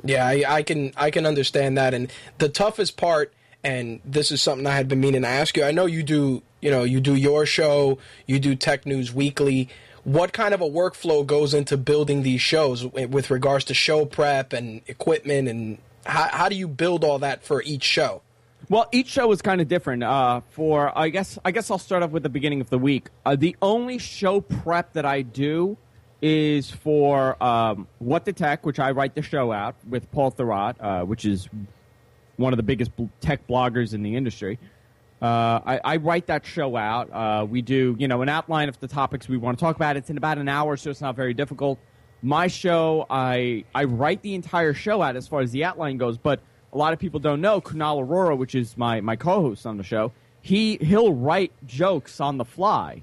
Yeah, 0.04 0.26
I, 0.26 0.44
I 0.46 0.62
can 0.62 0.92
I 0.96 1.10
can 1.10 1.26
understand 1.26 1.76
that. 1.78 1.94
And 1.94 2.12
the 2.38 2.48
toughest 2.48 2.96
part, 2.96 3.32
and 3.64 4.00
this 4.04 4.30
is 4.30 4.40
something 4.40 4.66
I 4.66 4.74
had 4.74 4.88
been 4.88 5.00
meaning 5.00 5.22
to 5.22 5.28
ask 5.28 5.56
you. 5.56 5.64
I 5.64 5.72
know 5.72 5.86
you 5.86 6.02
do 6.02 6.42
you 6.60 6.70
know 6.70 6.84
you 6.84 7.00
do 7.00 7.14
your 7.14 7.46
show, 7.46 7.98
you 8.26 8.38
do 8.38 8.54
Tech 8.54 8.86
News 8.86 9.12
Weekly. 9.12 9.68
What 10.04 10.32
kind 10.32 10.54
of 10.54 10.60
a 10.60 10.68
workflow 10.68 11.26
goes 11.26 11.52
into 11.52 11.76
building 11.76 12.22
these 12.22 12.40
shows 12.40 12.86
with 12.86 13.30
regards 13.30 13.64
to 13.66 13.74
show 13.74 14.06
prep 14.06 14.52
and 14.52 14.80
equipment, 14.86 15.48
and 15.48 15.78
how, 16.06 16.28
how 16.28 16.48
do 16.48 16.54
you 16.54 16.66
build 16.66 17.04
all 17.04 17.18
that 17.18 17.42
for 17.42 17.62
each 17.62 17.82
show? 17.82 18.22
Well, 18.70 18.88
each 18.92 19.08
show 19.08 19.30
is 19.32 19.42
kind 19.42 19.60
of 19.60 19.68
different. 19.68 20.02
Uh, 20.04 20.40
for 20.50 20.96
I 20.96 21.08
guess 21.08 21.38
I 21.44 21.50
guess 21.50 21.70
I'll 21.70 21.78
start 21.78 22.02
off 22.02 22.10
with 22.10 22.22
the 22.22 22.28
beginning 22.28 22.60
of 22.60 22.70
the 22.70 22.78
week. 22.78 23.08
Uh, 23.26 23.36
the 23.36 23.56
only 23.60 23.98
show 23.98 24.40
prep 24.40 24.94
that 24.94 25.04
I 25.04 25.22
do 25.22 25.76
is 26.20 26.70
for 26.70 27.42
um, 27.42 27.87
What 27.98 28.24
the 28.24 28.33
Tech, 28.33 28.66
which 28.66 28.78
I 28.78 28.90
write 28.90 29.14
the 29.14 29.22
show 29.22 29.52
out 29.52 29.76
with 29.88 30.11
Paul 30.11 30.33
Thurrott, 30.33 30.76
uh, 30.81 31.04
which 31.04 31.24
is 31.24 31.48
one 32.37 32.52
of 32.52 32.57
the 32.57 32.62
biggest 32.62 32.90
tech 33.20 33.46
bloggers 33.46 33.94
in 33.94 34.02
the 34.02 34.16
industry. 34.16 34.59
Uh, 35.20 35.61
I, 35.66 35.81
I 35.85 35.96
write 35.96 36.26
that 36.26 36.46
show 36.46 36.76
out. 36.76 37.12
Uh, 37.12 37.44
we 37.44 37.61
do, 37.62 37.96
you 37.98 38.07
know, 38.07 38.22
an 38.22 38.28
outline 38.28 38.68
of 38.68 38.78
the 38.78 38.88
topics 38.88 39.28
we 39.28 39.37
want 39.37 39.59
to 39.59 39.64
talk 39.64 39.76
about. 39.76 39.96
It's 39.96 40.11
in 40.11 40.16
about 40.16 40.38
an 40.38 40.48
hour, 40.48 40.76
so 40.76 40.90
it's 40.90 41.00
not 41.00 41.16
very 41.16 41.35
difficult. 41.35 41.78
My 42.22 42.46
show, 42.46 43.07
I 43.11 43.64
I 43.74 43.85
write 43.85 44.22
the 44.22 44.35
entire 44.35 44.74
show 44.74 45.02
out 45.02 45.16
as 45.16 45.26
far 45.26 45.40
as 45.40 45.50
the 45.50 45.64
outline 45.64 45.98
goes, 45.98 46.18
but 46.18 46.40
a 46.72 46.78
lot 46.78 46.92
of 46.92 46.98
people 46.98 47.20
don't 47.20 47.40
know 47.40 47.61
Kunal 47.61 48.00
Aurora, 48.00 48.37
which 48.37 48.54
is 48.54 48.76
my, 48.76 49.00
my 49.00 49.16
co-host 49.16 49.66
on 49.66 49.76
the 49.76 49.83
show. 49.83 50.12
He 50.40 50.76
he'll 50.78 51.14
write 51.14 51.52
jokes 51.66 52.20
on 52.20 52.38
the 52.38 52.44
fly. 52.44 53.02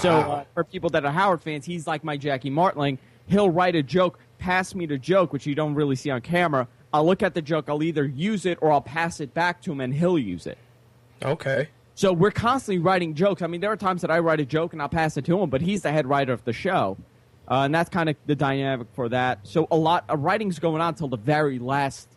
So 0.00 0.10
uh, 0.10 0.44
for 0.54 0.64
people 0.64 0.90
that 0.90 1.04
are 1.04 1.12
Howard 1.12 1.42
fans, 1.42 1.66
he's 1.66 1.86
like 1.86 2.04
my 2.04 2.16
Jackie 2.16 2.50
Martling. 2.50 2.98
He'll 3.26 3.50
write 3.50 3.76
a 3.76 3.82
joke, 3.82 4.18
pass 4.38 4.74
me 4.74 4.86
the 4.86 4.98
joke, 4.98 5.32
which 5.32 5.46
you 5.46 5.54
don't 5.54 5.74
really 5.74 5.96
see 5.96 6.10
on 6.10 6.20
camera. 6.20 6.68
I'll 6.92 7.06
look 7.06 7.22
at 7.22 7.34
the 7.34 7.42
joke, 7.42 7.66
I'll 7.68 7.82
either 7.82 8.04
use 8.04 8.44
it 8.46 8.58
or 8.60 8.70
I'll 8.70 8.80
pass 8.80 9.20
it 9.20 9.32
back 9.32 9.62
to 9.62 9.72
him, 9.72 9.80
and 9.80 9.94
he'll 9.94 10.18
use 10.18 10.46
it. 10.46 10.58
Okay. 11.22 11.68
So 11.94 12.12
we're 12.12 12.30
constantly 12.30 12.82
writing 12.82 13.14
jokes. 13.14 13.42
I 13.42 13.46
mean, 13.46 13.60
there 13.60 13.70
are 13.70 13.76
times 13.76 14.00
that 14.02 14.10
I 14.10 14.18
write 14.18 14.40
a 14.40 14.44
joke 14.44 14.72
and 14.72 14.80
I'll 14.80 14.88
pass 14.88 15.16
it 15.16 15.24
to 15.26 15.38
him, 15.38 15.50
but 15.50 15.60
he's 15.60 15.82
the 15.82 15.92
head 15.92 16.06
writer 16.06 16.32
of 16.32 16.44
the 16.44 16.52
show, 16.52 16.96
uh, 17.48 17.62
and 17.62 17.74
that's 17.74 17.90
kind 17.90 18.08
of 18.08 18.16
the 18.26 18.34
dynamic 18.34 18.88
for 18.94 19.08
that. 19.10 19.40
So 19.42 19.68
a 19.70 19.76
lot 19.76 20.04
of 20.08 20.20
writing's 20.20 20.58
going 20.58 20.80
on 20.80 20.88
until 20.88 21.08
the 21.08 21.16
very 21.18 21.58
last 21.58 22.08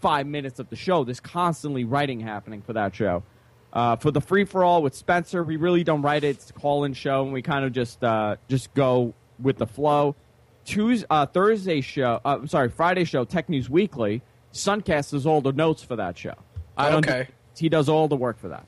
five 0.00 0.26
minutes 0.26 0.58
of 0.58 0.68
the 0.70 0.76
show. 0.76 1.04
There's 1.04 1.20
constantly 1.20 1.84
writing 1.84 2.20
happening 2.20 2.62
for 2.62 2.72
that 2.72 2.94
show. 2.94 3.22
Uh, 3.72 3.96
for 3.96 4.10
the 4.10 4.20
free 4.20 4.44
for 4.44 4.64
all 4.64 4.82
with 4.82 4.94
Spencer, 4.94 5.42
we 5.42 5.56
really 5.56 5.82
don't 5.82 6.02
write 6.02 6.24
it. 6.24 6.36
It's 6.36 6.50
a 6.50 6.52
call 6.52 6.84
in 6.84 6.92
show, 6.92 7.24
and 7.24 7.32
we 7.32 7.40
kind 7.40 7.64
of 7.64 7.72
just 7.72 8.04
uh, 8.04 8.36
just 8.48 8.72
go 8.74 9.14
with 9.38 9.56
the 9.56 9.66
flow. 9.66 10.14
Tuesday, 10.64 11.06
uh, 11.10 11.26
Thursday 11.26 11.80
show, 11.80 12.20
uh, 12.24 12.38
I'm 12.40 12.48
sorry, 12.48 12.68
Friday 12.68 13.04
show, 13.04 13.24
Tech 13.24 13.48
News 13.48 13.68
Weekly. 13.70 14.22
Suncast 14.52 15.12
does 15.12 15.26
all 15.26 15.40
the 15.40 15.52
notes 15.52 15.82
for 15.82 15.96
that 15.96 16.18
show. 16.18 16.34
I 16.76 16.90
don't. 16.90 17.08
Okay. 17.08 17.28
He 17.56 17.68
does 17.68 17.88
all 17.88 18.08
the 18.08 18.16
work 18.16 18.38
for 18.38 18.48
that. 18.48 18.66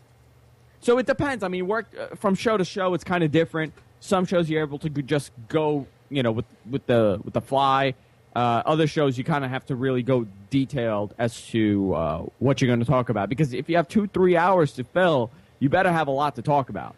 So 0.81 0.99
it 0.99 1.07
depends. 1.07 1.45
I 1.45 1.49
mean, 1.49 1.67
work 1.67 1.87
uh, 1.99 2.15
from 2.17 2.35
show 2.35 2.57
to 2.57 2.65
show. 2.65 2.95
It's 2.95 3.05
kind 3.05 3.23
of 3.23 3.31
different. 3.31 3.75
Some 4.01 4.25
shows 4.25 4.49
you're 4.51 4.63
able 4.63 4.79
to 4.81 4.89
just 4.89 5.33
go, 5.49 5.87
you 6.11 6.23
know, 6.23 6.33
with 6.33 6.47
with 6.71 6.87
the 6.87 7.21
with 7.23 7.35
the 7.35 7.41
fly. 7.41 7.95
Uh, 8.35 8.63
other 8.67 8.89
shows 8.89 9.17
you 9.17 9.23
kind 9.23 9.45
of 9.45 9.51
have 9.51 9.65
to 9.65 9.77
really 9.77 10.03
go 10.03 10.27
detailed 10.51 11.15
as 11.19 11.41
to 11.49 11.95
uh, 11.95 12.19
what 12.41 12.61
you're 12.61 12.67
going 12.67 12.81
to 12.81 12.87
talk 12.87 13.09
about 13.09 13.29
because 13.29 13.53
if 13.53 13.69
you 13.69 13.77
have 13.77 13.87
two 13.87 14.09
three 14.09 14.37
hours 14.37 14.73
to 14.73 14.83
fill, 14.83 15.31
you 15.61 15.69
better 15.69 15.93
have 15.93 16.09
a 16.09 16.11
lot 16.11 16.35
to 16.35 16.43
talk 16.43 16.69
about. 16.69 16.97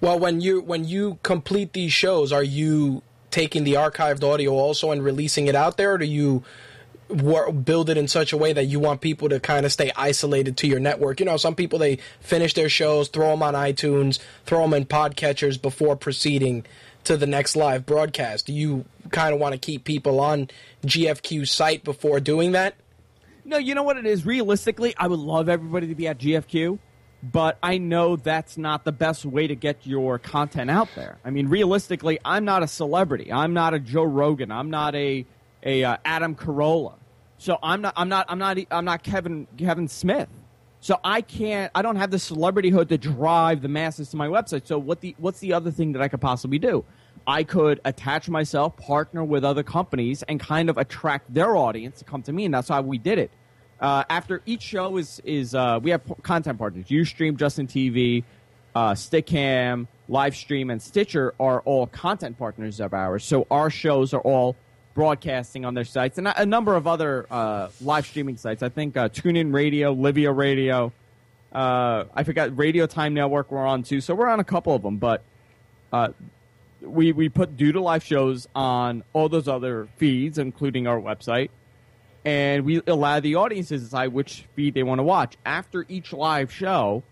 Well, 0.00 0.18
when 0.18 0.40
you 0.40 0.60
when 0.60 0.84
you 0.84 1.18
complete 1.22 1.72
these 1.72 1.92
shows, 1.92 2.32
are 2.32 2.42
you 2.42 3.02
taking 3.30 3.64
the 3.64 3.74
archived 3.74 4.22
audio 4.22 4.52
also 4.52 4.90
and 4.90 5.02
releasing 5.02 5.46
it 5.46 5.54
out 5.54 5.76
there, 5.76 5.94
or 5.94 5.98
do 5.98 6.06
you 6.06 6.42
wor- 7.08 7.52
build 7.52 7.90
it 7.90 7.96
in 7.96 8.08
such 8.08 8.32
a 8.32 8.36
way 8.36 8.52
that 8.52 8.64
you 8.64 8.78
want 8.78 9.00
people 9.00 9.28
to 9.28 9.40
kind 9.40 9.66
of 9.66 9.72
stay 9.72 9.90
isolated 9.96 10.56
to 10.58 10.66
your 10.66 10.80
network? 10.80 11.20
You 11.20 11.26
know, 11.26 11.36
some 11.36 11.54
people 11.54 11.78
they 11.78 11.98
finish 12.20 12.54
their 12.54 12.68
shows, 12.68 13.08
throw 13.08 13.30
them 13.30 13.42
on 13.42 13.54
iTunes, 13.54 14.18
throw 14.46 14.62
them 14.62 14.74
in 14.74 14.86
podcatchers 14.86 15.60
before 15.60 15.96
proceeding 15.96 16.64
to 17.04 17.16
the 17.16 17.26
next 17.26 17.56
live 17.56 17.86
broadcast. 17.86 18.46
Do 18.46 18.52
you 18.52 18.84
kind 19.10 19.34
of 19.34 19.40
want 19.40 19.52
to 19.52 19.58
keep 19.58 19.84
people 19.84 20.20
on 20.20 20.48
GFQ's 20.84 21.50
site 21.50 21.84
before 21.84 22.20
doing 22.20 22.52
that? 22.52 22.74
No, 23.44 23.56
you 23.56 23.74
know 23.74 23.82
what 23.82 23.96
it 23.96 24.04
is. 24.04 24.26
Realistically, 24.26 24.94
I 24.96 25.06
would 25.06 25.18
love 25.18 25.48
everybody 25.48 25.86
to 25.86 25.94
be 25.94 26.06
at 26.06 26.18
GFQ, 26.18 26.78
but 27.22 27.56
I 27.62 27.78
know 27.78 28.16
that's 28.16 28.58
not 28.58 28.84
the 28.84 28.92
best 28.92 29.24
way 29.24 29.46
to 29.46 29.54
get 29.56 29.86
your 29.86 30.18
content 30.18 30.70
out 30.70 30.88
there. 30.94 31.18
I 31.24 31.30
mean, 31.30 31.48
realistically, 31.48 32.18
I'm 32.24 32.44
not 32.44 32.62
a 32.62 32.68
celebrity. 32.68 33.32
I'm 33.32 33.54
not 33.54 33.72
a 33.72 33.78
Joe 33.78 34.04
Rogan. 34.04 34.52
I'm 34.52 34.68
not 34.68 34.94
a 34.94 35.24
a 35.62 35.82
uh, 35.82 35.96
Adam 36.04 36.34
Carolla. 36.34 36.94
So 37.38 37.58
I'm 37.62 37.80
not. 37.80 37.94
I'm 37.96 38.08
not. 38.08 38.26
I'm 38.28 38.38
not. 38.38 38.58
I'm 38.70 38.84
not 38.84 39.02
Kevin 39.02 39.46
Kevin 39.56 39.88
Smith. 39.88 40.28
So 40.80 40.98
I 41.02 41.22
can't. 41.22 41.70
I 41.74 41.82
don't 41.82 41.96
have 41.96 42.10
the 42.10 42.18
celebrityhood 42.18 42.88
to 42.88 42.98
drive 42.98 43.62
the 43.62 43.68
masses 43.68 44.10
to 44.10 44.16
my 44.16 44.28
website. 44.28 44.66
So 44.66 44.78
what 44.78 45.00
the 45.00 45.14
what's 45.18 45.40
the 45.40 45.52
other 45.52 45.70
thing 45.70 45.92
that 45.92 46.02
I 46.02 46.08
could 46.08 46.20
possibly 46.20 46.58
do? 46.58 46.84
I 47.26 47.44
could 47.44 47.80
attach 47.84 48.28
myself, 48.28 48.76
partner 48.76 49.22
with 49.22 49.44
other 49.44 49.62
companies, 49.62 50.22
and 50.22 50.40
kind 50.40 50.70
of 50.70 50.78
attract 50.78 51.32
their 51.34 51.56
audience 51.56 51.98
to 51.98 52.04
come 52.04 52.22
to 52.22 52.32
me, 52.32 52.44
and 52.46 52.54
that's 52.54 52.68
how 52.68 52.80
we 52.80 52.96
did 52.96 53.18
it. 53.18 53.30
Uh, 53.80 54.04
after 54.08 54.40
each 54.46 54.62
show 54.62 54.96
is 54.96 55.20
is 55.24 55.54
uh, 55.54 55.78
we 55.82 55.90
have 55.90 56.02
content 56.22 56.58
partners. 56.58 56.86
UStream, 56.86 57.36
Justin 57.36 57.66
TV, 57.66 58.24
uh, 58.74 58.92
Stickam, 58.92 59.88
Livestream, 60.08 60.70
and 60.70 60.80
Stitcher 60.80 61.34
are 61.38 61.60
all 61.60 61.86
content 61.86 62.38
partners 62.38 62.80
of 62.80 62.94
ours. 62.94 63.24
So 63.24 63.46
our 63.50 63.70
shows 63.70 64.14
are 64.14 64.20
all 64.20 64.56
broadcasting 64.98 65.64
on 65.64 65.74
their 65.74 65.84
sites, 65.84 66.18
and 66.18 66.26
a 66.26 66.44
number 66.44 66.74
of 66.74 66.88
other 66.88 67.24
uh, 67.30 67.68
live 67.80 68.04
streaming 68.04 68.36
sites. 68.36 68.64
I 68.64 68.68
think 68.68 68.96
uh, 68.96 69.08
TuneIn 69.08 69.54
Radio, 69.54 69.92
Livio 69.92 70.32
Radio. 70.32 70.92
Uh, 71.52 72.02
I 72.12 72.24
forgot 72.24 72.58
Radio 72.58 72.84
Time 72.86 73.14
Network 73.14 73.52
we're 73.52 73.64
on 73.64 73.84
too. 73.84 74.00
So 74.00 74.16
we're 74.16 74.26
on 74.26 74.40
a 74.40 74.44
couple 74.44 74.74
of 74.74 74.82
them, 74.82 74.96
but 74.96 75.22
uh, 75.92 76.08
we 76.80 77.12
we 77.12 77.28
put 77.28 77.56
due 77.56 77.70
to 77.70 77.80
live 77.80 78.02
shows 78.02 78.48
on 78.56 79.04
all 79.12 79.28
those 79.28 79.46
other 79.46 79.86
feeds, 79.98 80.36
including 80.36 80.88
our 80.88 81.00
website. 81.00 81.50
and 82.24 82.64
we 82.64 82.82
allow 82.86 83.20
the 83.20 83.36
audience 83.36 83.68
to 83.68 83.78
decide 83.78 84.12
which 84.12 84.46
feed 84.54 84.74
they 84.74 84.82
want 84.82 84.98
to 84.98 85.02
watch. 85.04 85.36
After 85.46 85.86
each 85.88 86.12
live 86.12 86.52
show, 86.52 87.04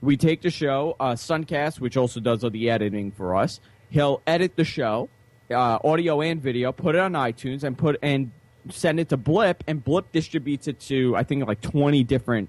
we 0.00 0.16
take 0.16 0.42
the 0.42 0.50
show, 0.50 0.96
uh, 1.00 1.12
Suncast, 1.14 1.80
which 1.80 1.96
also 1.96 2.20
does 2.20 2.44
all 2.44 2.50
the 2.50 2.70
editing 2.70 3.10
for 3.10 3.34
us. 3.36 3.60
He'll 3.90 4.22
edit 4.26 4.56
the 4.56 4.64
show, 4.64 5.08
uh, 5.50 5.78
audio 5.84 6.20
and 6.20 6.40
video, 6.40 6.72
put 6.72 6.94
it 6.94 7.00
on 7.00 7.12
iTunes, 7.12 7.62
and 7.62 7.76
put 7.76 7.98
and 8.02 8.30
send 8.70 9.00
it 9.00 9.08
to 9.08 9.16
Blip, 9.16 9.64
and 9.66 9.82
Blip 9.82 10.10
distributes 10.12 10.68
it 10.68 10.80
to 10.80 11.16
I 11.16 11.22
think 11.24 11.46
like 11.46 11.60
twenty 11.60 12.04
different 12.04 12.48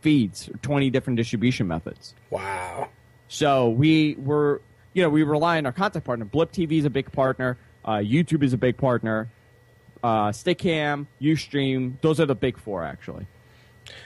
feeds, 0.00 0.48
or 0.48 0.56
twenty 0.58 0.90
different 0.90 1.16
distribution 1.16 1.66
methods. 1.66 2.14
Wow. 2.30 2.88
So 3.28 3.68
we 3.68 4.16
were, 4.18 4.60
you 4.92 5.02
know, 5.02 5.08
we 5.08 5.22
rely 5.22 5.58
on 5.58 5.66
our 5.66 5.72
content 5.72 6.04
partner. 6.04 6.24
Blip 6.24 6.52
TV 6.52 6.78
is 6.78 6.84
a 6.84 6.90
big 6.90 7.12
partner. 7.12 7.58
Uh, 7.84 7.98
YouTube 7.98 8.42
is 8.42 8.52
a 8.52 8.58
big 8.58 8.76
partner. 8.76 9.30
Uh, 10.02 10.30
Stickam, 10.30 11.06
UStream, 11.20 12.00
those 12.00 12.20
are 12.20 12.26
the 12.26 12.34
big 12.34 12.58
four 12.58 12.82
actually. 12.82 13.26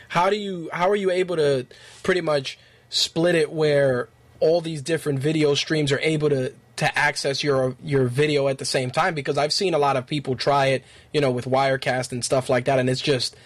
How 0.09 0.31
do 0.31 0.37
you 0.37 0.69
how 0.73 0.91
are 0.91 0.97
you 0.97 1.11
able 1.11 1.37
to 1.37 1.67
pretty 2.03 2.21
much 2.21 2.59
split 2.89 3.35
it 3.35 3.53
where 3.53 4.09
all 4.41 4.61
these 4.61 4.83
different 4.83 5.19
video 5.21 5.55
streams 5.55 5.91
are 5.93 6.01
able 6.01 6.29
to 6.29 6.55
to 6.77 6.99
access 6.99 7.43
your 7.43 7.77
your 7.83 8.07
video 8.07 8.49
at 8.49 8.59
the 8.59 8.65
same 8.65 8.91
time 8.91 9.15
because 9.15 9.39
I've 9.39 9.53
seen 9.53 9.75
a 9.75 9.79
lot 9.79 9.97
of 9.97 10.07
people 10.07 10.37
try 10.37 10.67
it, 10.67 10.85
you 11.13 11.21
know, 11.21 11.31
with 11.31 11.45
Wirecast 11.45 12.13
and 12.13 12.25
stuff 12.25 12.49
like 12.49 12.65
that 12.67 12.79
and 12.79 12.91
it's 12.91 13.01
just 13.01 13.37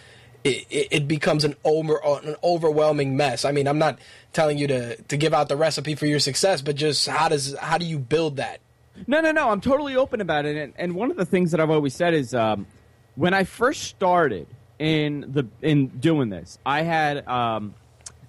it, 0.45 0.67
it 0.71 1.09
becomes 1.09 1.45
an 1.45 1.55
over 1.64 2.01
an 2.05 2.37
overwhelming 2.43 3.17
mess. 3.17 3.45
I 3.45 3.53
mean, 3.53 3.67
I'm 3.67 3.79
not 3.79 3.99
telling 4.33 4.59
you 4.59 4.67
to 4.69 4.97
to 4.97 5.17
give 5.17 5.35
out 5.35 5.49
the 5.49 5.57
recipe 5.57 5.95
for 5.95 6.07
your 6.07 6.21
success, 6.21 6.62
but 6.62 6.77
just 6.77 7.09
how 7.09 7.29
does 7.29 7.57
how 7.59 7.79
do 7.79 7.85
you 7.85 7.99
build 7.99 8.37
that? 8.37 8.61
No, 9.07 9.21
no, 9.21 9.33
no. 9.33 9.51
I'm 9.51 9.61
totally 9.61 9.97
open 9.97 10.21
about 10.21 10.45
it. 10.45 10.57
And, 10.57 10.75
and 10.77 10.95
one 10.95 11.11
of 11.11 11.17
the 11.17 11.25
things 11.25 11.53
that 11.53 11.61
I've 11.61 11.71
always 11.71 11.95
said 11.95 12.14
is 12.14 12.35
um, 12.35 12.67
when 13.14 13.33
I 13.35 13.45
first 13.45 13.85
started 13.85 14.47
in 14.79 15.25
the 15.29 15.47
in 15.62 15.88
doing 15.88 16.31
this, 16.31 16.59
I 16.64 16.83
had 16.83 17.27
um, 17.29 17.75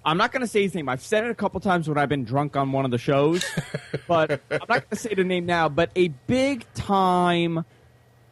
I'm 0.04 0.16
not 0.16 0.32
going 0.32 0.40
to 0.40 0.46
say 0.46 0.62
his 0.62 0.74
name. 0.74 0.88
I've 0.88 1.02
said 1.02 1.24
it 1.24 1.30
a 1.30 1.34
couple 1.34 1.60
times 1.60 1.88
when 1.88 1.98
I've 1.98 2.08
been 2.08 2.24
drunk 2.24 2.56
on 2.56 2.72
one 2.72 2.84
of 2.84 2.90
the 2.90 2.98
shows, 2.98 3.44
but 4.08 4.40
I'm 4.50 4.58
not 4.60 4.68
going 4.68 4.82
to 4.90 4.96
say 4.96 5.14
the 5.14 5.24
name 5.24 5.46
now. 5.46 5.68
But 5.68 5.90
a 5.94 6.08
big 6.08 6.64
time 6.74 7.64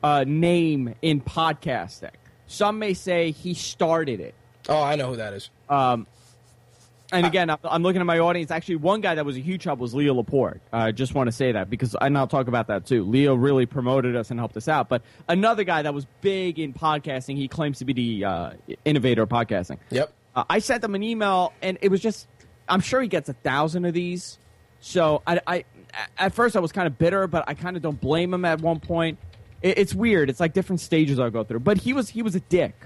uh, 0.03 0.25
name 0.27 0.95
in 1.03 1.21
podcasting. 1.21 2.13
Some 2.47 2.79
may 2.79 2.95
say 2.95 3.31
he 3.33 3.55
started 3.55 4.21
it. 4.21 4.35
Oh, 4.69 4.83
I 4.83 4.97
know 4.97 5.09
who 5.09 5.17
that 5.17 5.35
is. 5.35 5.51
Um, 5.69 6.07
and 7.11 7.27
again, 7.27 7.51
I'm 7.65 7.83
looking 7.83 8.01
at 8.01 8.07
my 8.07 8.19
audience. 8.19 8.51
Actually, 8.51 8.77
one 8.77 9.01
guy 9.01 9.15
that 9.15 9.25
was 9.25 9.37
a 9.37 9.41
huge 9.41 9.65
help 9.65 9.79
was 9.79 9.95
Leo 9.95 10.13
Laporte. 10.15 10.61
I 10.73 10.89
uh, 10.89 10.93
just 10.93 11.15
want 11.15 11.29
to 11.29 11.33
say 11.33 11.53
that 11.53 11.71
because, 11.71 11.97
and 11.99 12.19
I'll 12.19 12.27
talk 12.27 12.49
about 12.49 12.67
that 12.67 12.85
too. 12.85 13.05
Leo 13.05 13.35
really 13.35 13.65
promoted 13.65 14.15
us 14.15 14.31
and 14.31 14.39
helped 14.39 14.59
us 14.59 14.69
out. 14.69 14.91
But 14.91 15.03
another 15.27 15.65
guy 15.65 15.83
that 15.83 15.95
was 15.95 16.07
big 16.21 16.59
in 16.59 16.75
podcasting, 16.75 17.37
he 17.37 17.49
claims 17.49 17.79
to 17.79 17.87
be 17.87 17.95
the 17.95 18.25
uh, 18.27 18.51
innovator 18.85 19.23
of 19.23 19.31
podcasting. 19.31 19.79
Yep. 19.91 20.13
Uh, 20.39 20.45
I 20.49 20.61
sent 20.61 20.85
him 20.85 20.95
an 20.95 21.03
email, 21.03 21.53
and 21.61 21.79
it 21.83 21.91
was 21.91 22.01
just, 22.01 22.29
I'm 22.69 22.81
sure 22.81 23.03
he 23.03 23.09
gets 23.09 23.29
a 23.29 23.33
thousand 23.33 23.85
of 23.87 23.93
these. 23.93 24.39
So 24.79 25.21
I, 25.27 25.41
I 25.45 25.65
at 26.17 26.33
first 26.33 26.55
I 26.55 26.61
was 26.61 26.71
kind 26.71 26.87
of 26.87 26.97
bitter, 26.97 27.27
but 27.27 27.43
I 27.49 27.55
kind 27.55 27.77
of 27.77 27.83
don't 27.83 28.01
blame 28.01 28.33
him. 28.33 28.45
At 28.45 28.61
one 28.61 28.79
point, 28.79 29.19
it, 29.63 29.79
it's 29.79 29.95
weird. 29.95 30.31
It's 30.31 30.39
like 30.39 30.53
different 30.53 30.81
stages 30.81 31.19
I 31.19 31.31
go 31.31 31.43
through. 31.43 31.61
But 31.61 31.79
he 31.79 31.93
was 31.93 32.09
he 32.09 32.23
was 32.23 32.37
a 32.37 32.41
dick 32.41 32.77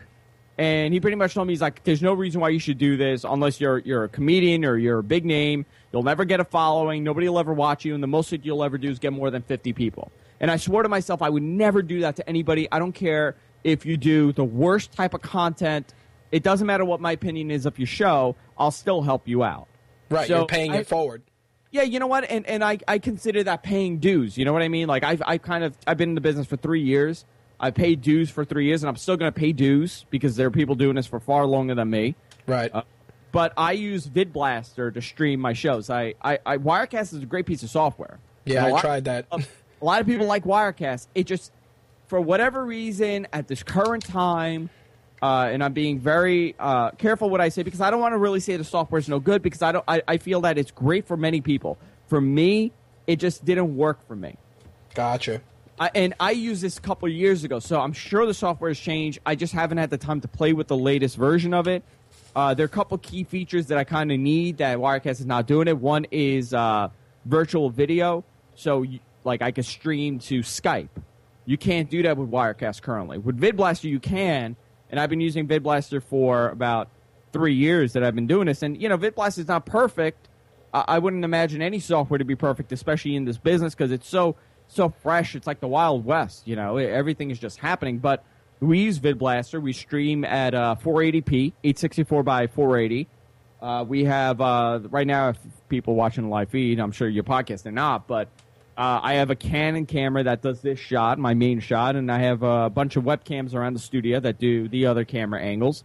and 0.57 0.95
he 0.95 1.01
pretty 1.01 1.17
much 1.17 1.35
told 1.35 1.47
me 1.47 1.53
he's 1.53 1.61
like, 1.61 1.85
"There's 1.85 2.01
no 2.01 2.15
reason 2.15 2.41
why 2.41 2.49
you 2.49 2.59
should 2.59 2.79
do 2.79 2.97
this 2.97 3.25
unless 3.25 3.61
you're 3.61 3.79
you're 3.81 4.05
a 4.05 4.09
comedian 4.09 4.65
or 4.65 4.79
you're 4.79 5.01
a 5.01 5.03
big 5.03 5.27
name. 5.27 5.67
You'll 5.93 6.03
never 6.03 6.25
get 6.25 6.41
a 6.41 6.45
following. 6.45 7.05
Nobody 7.05 7.29
will 7.29 7.39
ever 7.39 7.53
watch 7.53 7.85
you, 7.85 7.95
and 7.95 8.03
the 8.03 8.07
most 8.09 8.31
that 8.31 8.47
you'll 8.47 8.65
ever 8.65 8.79
do 8.79 8.89
is 8.89 8.99
get 8.99 9.13
more 9.13 9.31
than 9.31 9.43
50 9.43 9.75
people." 9.75 10.11
And 10.41 10.51
I 10.51 10.57
swore 10.57 10.83
to 10.83 10.89
myself 10.89 11.21
I 11.21 11.29
would 11.29 11.43
never 11.43 11.83
do 11.83 12.01
that 12.01 12.17
to 12.17 12.29
anybody. 12.29 12.67
I 12.73 12.79
don't 12.79 12.93
care 12.93 13.37
if 13.65 13.85
you 13.85 13.97
do 13.97 14.33
the 14.33 14.45
worst 14.45 14.93
type 14.93 15.15
of 15.15 15.21
content. 15.21 15.93
It 16.33 16.43
doesn't 16.43 16.67
matter 16.67 16.85
what 16.85 17.01
my 17.01 17.13
opinion 17.13 17.51
is 17.51 17.67
of 17.67 17.79
your 17.79 17.87
show. 17.87 18.35
I'll 18.59 18.71
still 18.71 19.03
help 19.03 19.29
you 19.29 19.45
out. 19.45 19.69
Right, 20.11 20.27
so 20.27 20.39
you're 20.39 20.47
paying 20.47 20.73
I, 20.73 20.79
it 20.79 20.87
forward. 20.87 21.23
Yeah, 21.71 21.83
you 21.83 21.99
know 21.99 22.07
what? 22.07 22.25
And 22.25 22.47
and 22.47 22.65
I, 22.65 22.79
I 22.89 22.99
consider 22.99 23.45
that 23.45 23.63
paying 23.63 23.99
dues. 23.99 24.37
You 24.37 24.45
know 24.45 24.53
what 24.53 24.63
I 24.63 24.69
mean? 24.69 24.89
Like 24.89 25.05
I've 25.05 25.23
I 25.27 25.39
kind 25.39 25.63
of 25.63 25.77
I've 25.87 25.97
been 25.97 26.11
in 26.11 26.15
the 26.15 26.21
business 26.21 26.47
for 26.47 26.57
three 26.57 26.83
years. 26.83 27.25
I 27.61 27.71
paid 27.71 28.03
dues 28.03 28.29
for 28.29 28.45
three 28.45 28.67
years, 28.67 28.83
and 28.83 28.91
I'm 28.91 28.97
still 28.97 29.17
going 29.17 29.33
to 29.33 29.39
pay 29.39 29.53
dues 29.53 30.05
because 30.11 30.35
there 30.35 30.49
are 30.49 30.51
people 30.51 30.75
doing 30.75 30.97
this 30.97 31.07
for 31.07 31.21
far 31.21 31.47
longer 31.47 31.77
than 31.77 31.89
me. 31.91 32.17
Right. 32.47 32.75
Uh, 32.75 32.83
but 33.31 33.53
I 33.57 33.73
use 33.73 34.07
VidBlaster 34.07 34.93
to 34.93 35.01
stream 35.01 35.41
my 35.41 35.53
shows. 35.53 35.89
I, 35.89 36.15
I, 36.21 36.39
I 36.45 36.57
Wirecast 36.59 37.15
is 37.15 37.23
a 37.23 37.27
great 37.27 37.47
piece 37.47 37.63
of 37.63 37.71
software. 37.71 38.19
Yeah, 38.45 38.67
I 38.67 38.81
tried 38.81 39.05
that. 39.05 39.27
a 39.31 39.41
lot 39.81 40.01
of 40.01 40.07
people 40.07 40.27
like 40.27 40.45
Wirecast. 40.45 41.07
It 41.15 41.29
just, 41.29 41.53
for 42.09 42.21
whatever 42.21 42.65
reason, 42.65 43.29
at 43.33 43.47
this 43.47 43.63
current 43.63 44.05
time, 44.05 44.69
uh, 45.23 45.49
and 45.53 45.63
I'm 45.63 45.73
being 45.73 46.01
very 46.01 46.57
uh, 46.59 46.91
careful 46.91 47.31
what 47.31 47.41
I 47.41 47.49
say 47.49 47.63
because 47.63 47.81
I 47.81 47.91
don't 47.91 48.01
want 48.01 48.13
to 48.13 48.19
really 48.19 48.41
say 48.41 48.57
the 48.57 48.65
software 48.65 48.99
is 48.99 49.09
no 49.09 49.21
good 49.21 49.41
because 49.41 49.63
I 49.63 49.71
don't. 49.71 49.85
I, 49.87 50.03
I 50.09 50.17
feel 50.19 50.41
that 50.41 50.59
it's 50.59 50.73
great 50.73 51.07
for 51.07 51.17
many 51.17 51.41
people. 51.41 51.79
For 52.09 52.21
me, 52.21 52.73
it 53.07 53.17
just 53.17 53.45
didn't 53.45 53.77
work 53.77 54.07
for 54.09 54.17
me. 54.17 54.37
Gotcha. 54.95 55.41
I, 55.79 55.91
and 55.95 56.15
I 56.21 56.33
used 56.33 56.63
this 56.63 56.77
a 56.77 56.81
couple 56.81 57.09
years 57.09 57.45
ago, 57.45 57.61
so 57.61 57.81
I'm 57.81 57.93
sure 57.93 58.27
the 58.27 58.35
software 58.35 58.71
has 58.71 58.79
changed. 58.79 59.21
I 59.25 59.37
just 59.37 59.53
haven't 59.53 59.79
had 59.79 59.91
the 59.91 59.99
time 59.99 60.21
to 60.21 60.29
play 60.29 60.53
with 60.53 60.67
the 60.67 60.77
latest 60.77 61.17
version 61.17 61.55
of 61.55 61.67
it. 61.67 61.83
Uh, 62.35 62.55
there 62.55 62.65
are 62.65 62.67
a 62.67 62.69
couple 62.69 62.99
key 62.99 63.25
features 63.25 63.67
that 63.69 63.79
I 63.79 63.85
kind 63.85 64.11
of 64.11 64.19
need 64.19 64.59
that 64.59 64.79
Wirecast 64.79 65.21
is 65.21 65.27
not 65.27 65.47
doing 65.47 65.69
it. 65.69 65.79
One 65.79 66.07
is 66.11 66.53
uh, 66.53 66.89
virtual 67.27 67.71
video, 67.71 68.25
so 68.55 68.83
you, 68.83 68.99
like 69.25 69.41
I 69.41 69.51
can 69.51 69.65
stream 69.65 70.19
to 70.21 70.41
Skype. 70.41 70.89
You 71.47 71.57
can't 71.57 71.89
do 71.89 72.03
that 72.03 72.17
with 72.17 72.31
Wirecast 72.31 72.83
currently. 72.83 73.19
With 73.19 73.41
VidBlaster, 73.41 73.85
you 73.85 74.01
can, 74.01 74.57
and 74.93 75.01
I've 75.01 75.11
been 75.11 75.21
using 75.23 75.49
VidBlaster 75.49 76.03
for 76.03 76.51
about 76.51 76.89
three 77.33 77.55
years 77.55 77.95
that 77.95 78.05
I've 78.05 78.15
been 78.15 78.27
doing 78.27 78.47
this. 78.47 78.63
And 78.63 78.81
you 78.81 78.89
know, 78.89 78.99
VidBlaster 78.99 79.39
is 79.39 79.49
not 79.49 79.67
perfect. 79.67 80.29
I, 80.73 80.85
I 80.87 80.99
wouldn't 80.99 81.25
imagine 81.25 81.63
any 81.63 81.81
software 81.81 82.19
to 82.19 82.25
be 82.25 82.37
perfect, 82.37 82.71
especially 82.71 83.17
in 83.17 83.25
this 83.25 83.39
business, 83.39 83.75
because 83.75 83.91
it's 83.91 84.07
so 84.07 84.37
so 84.69 84.91
fresh. 85.03 85.35
It's 85.35 85.47
like 85.47 85.61
the 85.61 85.69
Wild 85.69 86.05
West, 86.05 86.47
you 86.47 86.55
know. 86.55 86.77
Everything 86.77 87.31
is 87.31 87.39
just 87.39 87.59
happening. 87.59 87.99
But 87.99 88.25
we 88.61 88.81
use 88.81 89.01
VidBlaster. 89.01 89.61
We 89.61 89.73
stream 89.73 90.25
at 90.25 90.55
uh, 90.55 90.77
480p, 90.83 91.53
864 91.65 92.23
by 92.23 92.47
480. 92.47 93.09
Uh, 93.61 93.85
we 93.87 94.05
have 94.05 94.41
uh, 94.41 94.81
right 94.91 95.07
now, 95.07 95.31
if 95.31 95.39
people 95.69 95.95
watching 95.95 96.25
the 96.25 96.31
live 96.31 96.51
feed, 96.51 96.79
I'm 96.81 96.93
sure 96.93 97.09
your 97.09 97.25
podcast 97.25 97.63
they're 97.63 97.73
not, 97.73 98.07
but 98.07 98.29
uh, 98.77 99.01
I 99.03 99.15
have 99.15 99.31
a 99.31 99.37
Canon 99.37 99.85
camera 99.85 100.25
that 100.25 100.41
does 100.41 100.63
this 100.63 100.79
shot, 100.79 101.19
my 101.19 101.35
main 101.35 101.61
shot, 101.61 101.95
and 101.95 102.11
I 102.11 102.21
have 102.21 102.43
a 102.43 102.71
bunch 102.71 102.97
of 102.97 103.05
webcams 103.05 103.55
around 103.55 103.75
the 103.75 103.81
studio 103.81 104.19
that 104.21 104.39
do 104.39 104.67
the 104.69 104.87
other 104.87 105.05
camera 105.05 105.41
angles. 105.41 105.85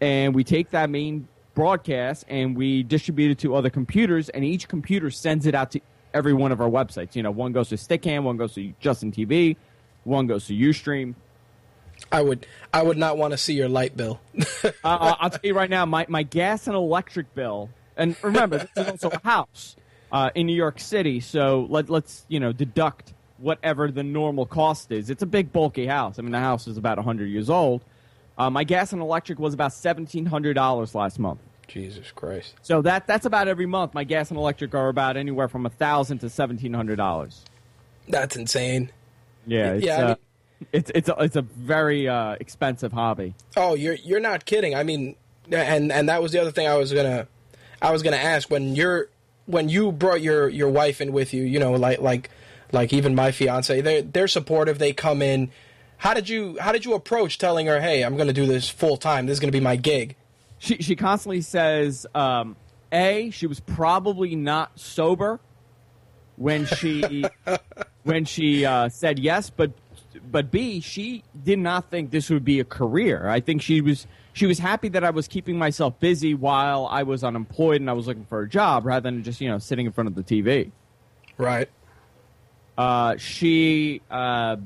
And 0.00 0.34
we 0.34 0.42
take 0.42 0.70
that 0.70 0.90
main 0.90 1.28
broadcast 1.54 2.24
and 2.28 2.56
we 2.56 2.82
distribute 2.82 3.30
it 3.30 3.38
to 3.38 3.54
other 3.54 3.70
computers, 3.70 4.30
and 4.30 4.44
each 4.44 4.66
computer 4.66 5.10
sends 5.10 5.46
it 5.46 5.54
out 5.54 5.70
to 5.72 5.80
every 6.12 6.32
one 6.32 6.50
of 6.50 6.60
our 6.60 6.68
websites. 6.68 7.14
You 7.14 7.22
know, 7.22 7.30
one 7.30 7.52
goes 7.52 7.68
to 7.68 7.76
Stickam, 7.76 8.24
one 8.24 8.36
goes 8.36 8.54
to 8.54 8.74
Justin 8.80 9.12
TV, 9.12 9.56
one 10.02 10.26
goes 10.26 10.46
to 10.48 10.54
UStream. 10.54 11.14
I 12.10 12.20
would 12.20 12.48
I 12.72 12.82
would 12.82 12.98
not 12.98 13.16
want 13.16 13.30
to 13.30 13.38
see 13.38 13.54
your 13.54 13.68
light 13.68 13.96
bill. 13.96 14.20
uh, 14.64 14.72
I'll 14.82 15.30
tell 15.30 15.40
you 15.44 15.54
right 15.54 15.70
now, 15.70 15.86
my, 15.86 16.04
my 16.08 16.24
gas 16.24 16.66
and 16.66 16.74
electric 16.74 17.32
bill, 17.36 17.70
and 17.96 18.16
remember, 18.24 18.58
this 18.58 18.70
is 18.76 18.88
also 18.88 19.10
a 19.10 19.20
house 19.22 19.76
uh, 20.14 20.30
in 20.36 20.46
New 20.46 20.54
York 20.54 20.78
City, 20.78 21.18
so 21.18 21.66
let, 21.68 21.90
let's 21.90 22.24
you 22.28 22.38
know 22.38 22.52
deduct 22.52 23.12
whatever 23.38 23.90
the 23.90 24.04
normal 24.04 24.46
cost 24.46 24.92
is. 24.92 25.10
It's 25.10 25.24
a 25.24 25.26
big 25.26 25.52
bulky 25.52 25.86
house. 25.86 26.20
I 26.20 26.22
mean, 26.22 26.30
the 26.30 26.38
house 26.38 26.68
is 26.68 26.76
about 26.76 26.98
100 26.98 27.26
years 27.26 27.50
old. 27.50 27.84
Uh, 28.38 28.48
my 28.48 28.62
gas 28.62 28.92
and 28.92 29.02
electric 29.02 29.40
was 29.40 29.54
about 29.54 29.72
$1,700 29.72 30.94
last 30.94 31.18
month. 31.18 31.40
Jesus 31.66 32.12
Christ. 32.12 32.54
So 32.62 32.80
that 32.82 33.08
that's 33.08 33.26
about 33.26 33.48
every 33.48 33.66
month. 33.66 33.92
My 33.92 34.04
gas 34.04 34.30
and 34.30 34.38
electric 34.38 34.72
are 34.74 34.88
about 34.88 35.16
anywhere 35.16 35.48
from 35.48 35.66
a 35.66 35.70
thousand 35.70 36.18
to 36.18 36.28
seventeen 36.28 36.74
hundred 36.74 36.96
dollars. 36.96 37.42
That's 38.06 38.36
insane. 38.36 38.92
Yeah, 39.46 39.72
it's, 39.72 39.84
yeah. 39.84 39.96
I 39.96 40.02
uh, 40.02 40.08
mean, 40.08 40.16
it's 40.72 40.92
it's 40.94 41.08
a, 41.08 41.16
it's 41.20 41.36
a 41.36 41.42
very 41.42 42.06
uh, 42.06 42.36
expensive 42.38 42.92
hobby. 42.92 43.34
Oh, 43.56 43.74
you're 43.74 43.94
you're 43.94 44.20
not 44.20 44.44
kidding. 44.44 44.74
I 44.74 44.82
mean, 44.82 45.16
and 45.50 45.90
and 45.90 46.08
that 46.10 46.22
was 46.22 46.32
the 46.32 46.38
other 46.38 46.52
thing 46.52 46.68
I 46.68 46.76
was 46.76 46.92
gonna 46.92 47.26
I 47.80 47.92
was 47.92 48.02
gonna 48.02 48.16
ask 48.16 48.50
when 48.50 48.76
you're 48.76 49.08
when 49.46 49.68
you 49.68 49.92
brought 49.92 50.20
your 50.20 50.48
your 50.48 50.68
wife 50.68 51.00
in 51.00 51.12
with 51.12 51.34
you. 51.34 51.42
You 51.42 51.58
know, 51.58 51.72
like 51.72 52.00
like 52.00 52.30
like 52.72 52.92
even 52.92 53.14
my 53.14 53.32
fiance, 53.32 53.80
they're 53.80 54.02
they're 54.02 54.28
supportive. 54.28 54.78
They 54.78 54.92
come 54.92 55.22
in. 55.22 55.50
How 55.98 56.14
did 56.14 56.28
you 56.28 56.58
how 56.60 56.72
did 56.72 56.84
you 56.84 56.94
approach 56.94 57.38
telling 57.38 57.66
her, 57.66 57.80
hey, 57.80 58.02
I'm 58.02 58.16
going 58.16 58.26
to 58.26 58.34
do 58.34 58.46
this 58.46 58.68
full 58.68 58.96
time. 58.96 59.26
This 59.26 59.34
is 59.34 59.40
going 59.40 59.52
to 59.52 59.56
be 59.56 59.62
my 59.62 59.76
gig 59.76 60.16
she 60.64 60.78
she 60.78 60.96
constantly 60.96 61.42
says, 61.42 62.06
um, 62.14 62.56
a 62.90 63.30
she 63.30 63.46
was 63.46 63.60
probably 63.60 64.34
not 64.34 64.78
sober 64.78 65.40
when 66.36 66.66
she 66.66 67.24
when 68.02 68.24
she 68.24 68.64
uh, 68.64 68.88
said 68.88 69.18
yes, 69.18 69.50
but 69.50 69.72
but 70.30 70.50
B 70.50 70.80
she 70.80 71.22
did 71.42 71.58
not 71.58 71.90
think 71.90 72.10
this 72.10 72.30
would 72.30 72.44
be 72.44 72.60
a 72.60 72.64
career. 72.64 73.28
I 73.28 73.40
think 73.40 73.62
she 73.62 73.80
was 73.80 74.06
she 74.34 74.46
was 74.46 74.58
happy 74.58 74.88
that 74.90 75.04
I 75.04 75.10
was 75.10 75.28
keeping 75.28 75.56
myself 75.56 75.98
busy 76.00 76.34
while 76.34 76.86
I 76.90 77.04
was 77.04 77.24
unemployed 77.24 77.80
and 77.80 77.88
I 77.88 77.94
was 77.94 78.06
looking 78.06 78.26
for 78.26 78.42
a 78.42 78.48
job 78.48 78.84
rather 78.84 79.08
than 79.10 79.22
just 79.22 79.40
you 79.40 79.48
know 79.48 79.58
sitting 79.58 79.86
in 79.86 79.92
front 79.92 80.08
of 80.08 80.14
the 80.16 80.22
TV. 80.22 80.70
Right. 81.38 81.70
Uh, 82.76 83.16
she 83.16 84.02
uh, 84.10 84.56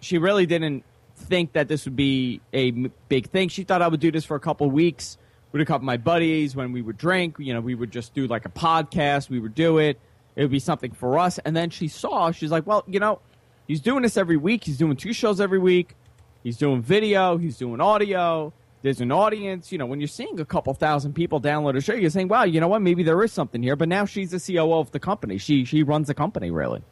she 0.00 0.18
really 0.18 0.44
didn't 0.46 0.84
think 1.16 1.54
that 1.54 1.66
this 1.66 1.86
would 1.86 1.96
be 1.96 2.40
a 2.52 2.68
m- 2.68 2.92
big 3.08 3.30
thing. 3.30 3.48
She 3.48 3.64
thought 3.64 3.82
I 3.82 3.88
would 3.88 4.00
do 4.00 4.12
this 4.12 4.24
for 4.24 4.36
a 4.36 4.40
couple 4.40 4.66
of 4.66 4.72
weeks 4.72 5.16
with 5.52 5.62
a 5.62 5.64
couple 5.64 5.82
of 5.82 5.86
my 5.86 5.96
buddies 5.96 6.54
when 6.54 6.72
we 6.72 6.82
would 6.82 6.98
drink. 6.98 7.36
You 7.38 7.54
know, 7.54 7.60
we 7.60 7.74
would 7.74 7.90
just 7.90 8.14
do 8.14 8.26
like 8.26 8.44
a 8.44 8.50
podcast. 8.50 9.30
We 9.30 9.40
would 9.40 9.54
do 9.54 9.78
it. 9.78 9.98
It 10.36 10.42
would 10.42 10.50
be 10.50 10.60
something 10.60 10.92
for 10.92 11.18
us. 11.18 11.38
And 11.38 11.56
then 11.56 11.70
she 11.70 11.88
saw, 11.88 12.30
she's 12.30 12.50
like, 12.50 12.66
well, 12.66 12.84
you 12.86 13.00
know, 13.00 13.20
he's 13.66 13.80
doing 13.80 14.02
this 14.02 14.16
every 14.16 14.36
week. 14.36 14.64
He's 14.64 14.78
doing 14.78 14.96
two 14.96 15.12
shows 15.12 15.40
every 15.40 15.58
week. 15.58 15.96
He's 16.42 16.56
doing 16.56 16.82
video. 16.82 17.36
He's 17.36 17.56
doing 17.58 17.80
audio. 17.80 18.52
There's 18.82 19.00
an 19.00 19.12
audience. 19.12 19.72
You 19.72 19.78
know, 19.78 19.86
when 19.86 20.00
you're 20.00 20.08
seeing 20.08 20.40
a 20.40 20.44
couple 20.44 20.72
thousand 20.74 21.12
people 21.14 21.40
download 21.40 21.76
a 21.76 21.80
show, 21.80 21.92
you're 21.94 22.10
saying, 22.10 22.28
wow, 22.28 22.44
you 22.44 22.60
know 22.60 22.68
what? 22.68 22.80
Maybe 22.82 23.02
there 23.02 23.22
is 23.22 23.32
something 23.32 23.62
here. 23.62 23.76
But 23.76 23.88
now 23.88 24.04
she's 24.06 24.30
the 24.30 24.40
COO 24.40 24.72
of 24.78 24.90
the 24.92 25.00
company. 25.00 25.38
She 25.38 25.64
she 25.64 25.82
runs 25.82 26.06
the 26.06 26.14
company 26.14 26.50
really. 26.50 26.82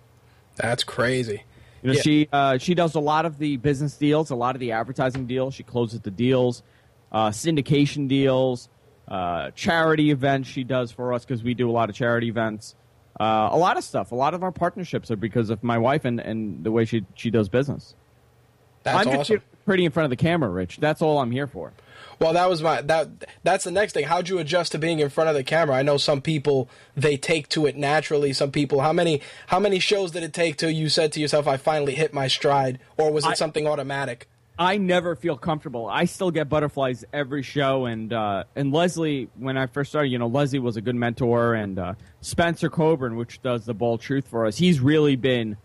That's 0.56 0.84
crazy. 0.84 1.44
You 1.82 1.88
know, 1.88 1.94
Yeah. 1.94 2.02
she 2.02 2.28
uh, 2.32 2.58
she 2.58 2.74
does 2.74 2.94
a 2.94 3.00
lot 3.00 3.24
of 3.24 3.38
the 3.38 3.56
business 3.56 3.96
deals, 3.96 4.30
a 4.30 4.34
lot 4.34 4.54
of 4.56 4.60
the 4.60 4.72
advertising 4.72 5.26
deals. 5.26 5.54
She 5.54 5.62
closes 5.62 6.00
the 6.00 6.10
deals, 6.10 6.62
uh, 7.12 7.28
syndication 7.30 8.08
deals, 8.08 8.68
uh, 9.06 9.50
charity 9.54 10.10
events. 10.10 10.48
She 10.48 10.64
does 10.64 10.92
for 10.92 11.12
us 11.14 11.24
because 11.24 11.42
we 11.42 11.54
do 11.54 11.70
a 11.70 11.72
lot 11.72 11.88
of 11.88 11.94
charity 11.96 12.28
events. 12.28 12.74
Uh, 13.18 13.48
a 13.50 13.56
lot 13.56 13.76
of 13.76 13.82
stuff. 13.84 14.12
A 14.12 14.14
lot 14.14 14.34
of 14.34 14.42
our 14.42 14.52
partnerships 14.52 15.10
are 15.10 15.16
because 15.16 15.50
of 15.50 15.62
my 15.64 15.78
wife 15.78 16.04
and, 16.04 16.20
and 16.20 16.62
the 16.64 16.70
way 16.70 16.84
she 16.84 17.04
she 17.14 17.30
does 17.30 17.48
business. 17.48 17.94
That's 18.82 19.06
I'm 19.06 19.18
awesome. 19.20 19.42
Pretty 19.68 19.84
in 19.84 19.92
front 19.92 20.06
of 20.06 20.10
the 20.10 20.16
camera, 20.16 20.48
Rich. 20.48 20.78
That's 20.78 21.02
all 21.02 21.18
I'm 21.18 21.30
here 21.30 21.46
for. 21.46 21.74
Well, 22.18 22.32
that 22.32 22.48
was 22.48 22.62
my 22.62 22.80
that. 22.80 23.08
That's 23.42 23.64
the 23.64 23.70
next 23.70 23.92
thing. 23.92 24.06
How'd 24.06 24.30
you 24.30 24.38
adjust 24.38 24.72
to 24.72 24.78
being 24.78 24.98
in 24.98 25.10
front 25.10 25.28
of 25.28 25.36
the 25.36 25.44
camera? 25.44 25.76
I 25.76 25.82
know 25.82 25.98
some 25.98 26.22
people 26.22 26.70
they 26.96 27.18
take 27.18 27.48
to 27.50 27.66
it 27.66 27.76
naturally. 27.76 28.32
Some 28.32 28.50
people, 28.50 28.80
how 28.80 28.94
many 28.94 29.20
how 29.48 29.60
many 29.60 29.78
shows 29.78 30.10
did 30.12 30.22
it 30.22 30.32
take 30.32 30.56
till 30.56 30.70
you 30.70 30.88
said 30.88 31.12
to 31.12 31.20
yourself, 31.20 31.46
"I 31.46 31.58
finally 31.58 31.94
hit 31.94 32.14
my 32.14 32.28
stride," 32.28 32.78
or 32.96 33.12
was 33.12 33.26
it 33.26 33.32
I- 33.32 33.34
something 33.34 33.66
automatic? 33.66 34.26
I 34.60 34.76
never 34.78 35.14
feel 35.14 35.36
comfortable. 35.36 35.86
I 35.86 36.06
still 36.06 36.32
get 36.32 36.48
butterflies 36.48 37.04
every 37.12 37.42
show, 37.42 37.84
and 37.84 38.10
uh, 38.12 38.44
and 38.56 38.72
Leslie, 38.72 39.28
when 39.36 39.56
I 39.58 39.66
first 39.66 39.90
started, 39.90 40.08
you 40.08 40.18
know, 40.18 40.26
Leslie 40.28 40.58
was 40.58 40.76
a 40.78 40.80
good 40.80 40.96
mentor, 40.96 41.54
and 41.54 41.78
uh, 41.78 41.94
Spencer 42.22 42.70
Coburn, 42.70 43.16
which 43.16 43.40
does 43.42 43.66
the 43.66 43.74
Bold 43.74 44.00
Truth 44.00 44.26
for 44.26 44.46
us, 44.46 44.56
he's 44.56 44.80
really 44.80 45.14
been 45.14 45.58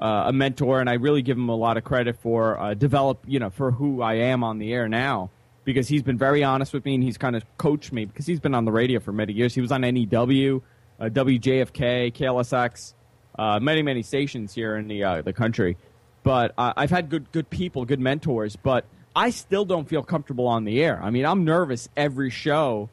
uh, 0.00 0.24
a 0.26 0.32
mentor, 0.32 0.80
and 0.80 0.88
I 0.88 0.94
really 0.94 1.22
give 1.22 1.36
him 1.36 1.48
a 1.48 1.56
lot 1.56 1.76
of 1.76 1.84
credit 1.84 2.16
for 2.20 2.58
uh, 2.58 2.74
develop, 2.74 3.24
you 3.26 3.38
know, 3.38 3.50
for 3.50 3.70
who 3.70 4.02
I 4.02 4.14
am 4.14 4.44
on 4.44 4.58
the 4.58 4.72
air 4.72 4.88
now, 4.88 5.30
because 5.64 5.88
he's 5.88 6.02
been 6.02 6.18
very 6.18 6.44
honest 6.44 6.72
with 6.72 6.84
me, 6.84 6.94
and 6.94 7.02
he's 7.02 7.18
kind 7.18 7.36
of 7.36 7.44
coached 7.58 7.92
me 7.92 8.04
because 8.04 8.26
he's 8.26 8.40
been 8.40 8.54
on 8.54 8.64
the 8.64 8.72
radio 8.72 9.00
for 9.00 9.12
many 9.12 9.32
years. 9.32 9.54
He 9.54 9.60
was 9.60 9.72
on 9.72 9.82
NEW, 9.82 10.62
uh, 11.00 11.04
WJFK, 11.04 12.12
KLSX, 12.12 12.94
uh, 13.38 13.60
many 13.60 13.82
many 13.82 14.02
stations 14.02 14.54
here 14.54 14.76
in 14.76 14.88
the 14.88 15.04
uh, 15.04 15.22
the 15.22 15.32
country 15.32 15.76
but 16.28 16.52
I've 16.58 16.90
had 16.90 17.08
good 17.08 17.32
good 17.32 17.48
people, 17.48 17.86
good 17.86 18.00
mentors, 18.00 18.54
but 18.54 18.84
I 19.16 19.30
still 19.30 19.64
don't 19.64 19.88
feel 19.88 20.02
comfortable 20.02 20.46
on 20.46 20.64
the 20.64 20.82
air. 20.82 21.00
I 21.02 21.08
mean, 21.08 21.24
I'm 21.24 21.44
nervous 21.44 21.88
every 21.96 22.28
show 22.28 22.90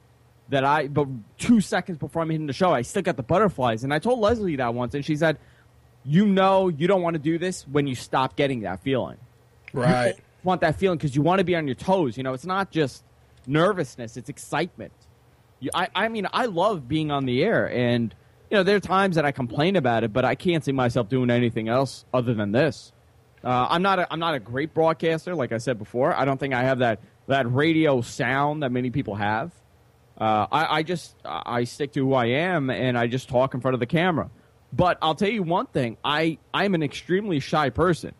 that 0.50 0.64
I, 0.64 0.88
but 0.88 1.08
two 1.38 1.60
seconds 1.60 1.98
before 1.98 2.22
I'm 2.22 2.30
hitting 2.30 2.48
the 2.48 2.54
show, 2.54 2.72
I 2.72 2.84
still 2.84 3.02
got 3.02 3.18
the 3.18 3.24
butterflies. 3.24 3.84
And 3.84 3.94
I 3.94 4.00
told 4.00 4.20
Leslie 4.20 4.56
that 4.56 4.74
once, 4.74 4.96
and 4.96 5.04
she 5.04 5.18
said, 5.18 5.38
"You 6.06 6.26
know, 6.26 6.70
you 6.70 6.88
don't 6.88 7.02
want 7.02 7.16
to 7.16 7.22
do 7.22 7.38
this 7.38 7.68
when 7.68 7.88
you 7.88 7.96
stop 7.96 8.36
getting 8.36 8.62
that 8.62 8.82
feeling. 8.82 9.18
Right. 9.74 10.16
You 10.16 10.24
want 10.44 10.62
that 10.62 10.78
feeling 10.78 10.98
because 10.98 11.16
you 11.16 11.22
want 11.22 11.40
to 11.40 11.44
be 11.44 11.56
on 11.56 11.68
your 11.68 11.76
toes. 11.76 12.18
You 12.18 12.24
know, 12.24 12.34
it's 12.34 12.46
not 12.46 12.72
just 12.72 13.04
nervousness; 13.48 14.18
it's 14.18 14.30
excitement. 14.30 14.94
You, 15.60 15.72
I, 15.74 15.88
I 15.96 16.08
mean, 16.08 16.28
I 16.32 16.46
love 16.46 16.88
being 16.88 17.12
on 17.12 17.26
the 17.26 17.44
air, 17.44 17.70
and 17.70 18.14
you 18.50 18.58
know, 18.58 18.64
there 18.64 18.76
are 18.76 18.82
times 18.82 19.16
that 19.16 19.26
I 19.26 19.32
complain 19.32 19.76
about 19.76 20.04
it, 20.04 20.14
but 20.14 20.26
I 20.26 20.36
can't 20.36 20.64
see 20.64 20.72
myself 20.72 21.10
doing 21.10 21.30
anything 21.30 21.68
else 21.68 22.06
other 22.14 22.34
than 22.34 22.52
this. 22.52 22.92
Uh, 23.44 23.68
I'm 23.70 23.82
not 23.82 24.00
a, 24.00 24.12
I'm 24.12 24.20
not 24.20 24.34
a 24.34 24.40
great 24.40 24.74
broadcaster, 24.74 25.36
like 25.36 25.52
I 25.52 25.60
said 25.60 25.78
before. 25.78 26.14
I 26.16 26.26
don't 26.26 26.40
think 26.40 26.54
I 26.54 26.64
have 26.64 26.80
that 26.80 27.00
that 27.28 27.52
radio 27.52 28.02
sound 28.02 28.64
that 28.64 28.72
many 28.72 28.92
people 28.92 29.16
have. 29.16 29.52
Uh, 30.18 30.48
I, 30.52 30.78
I 30.78 30.84
just 30.84 31.16
I 31.26 31.66
stick 31.66 31.92
to 31.94 32.00
who 32.00 32.14
I 32.14 32.26
am, 32.26 32.70
and 32.70 32.98
I 32.98 33.08
just 33.08 33.30
talk 33.30 33.54
in 33.54 33.62
front 33.62 33.74
of 33.74 33.80
the 33.80 33.86
camera. 33.86 34.30
But 34.76 34.98
I'll 35.02 35.16
tell 35.16 35.30
you 35.30 35.44
one 35.44 35.68
thing: 35.68 35.98
I 36.04 36.38
I'm 36.54 36.76
an 36.76 36.84
extremely 36.84 37.40
shy 37.40 37.70
person, 37.70 38.14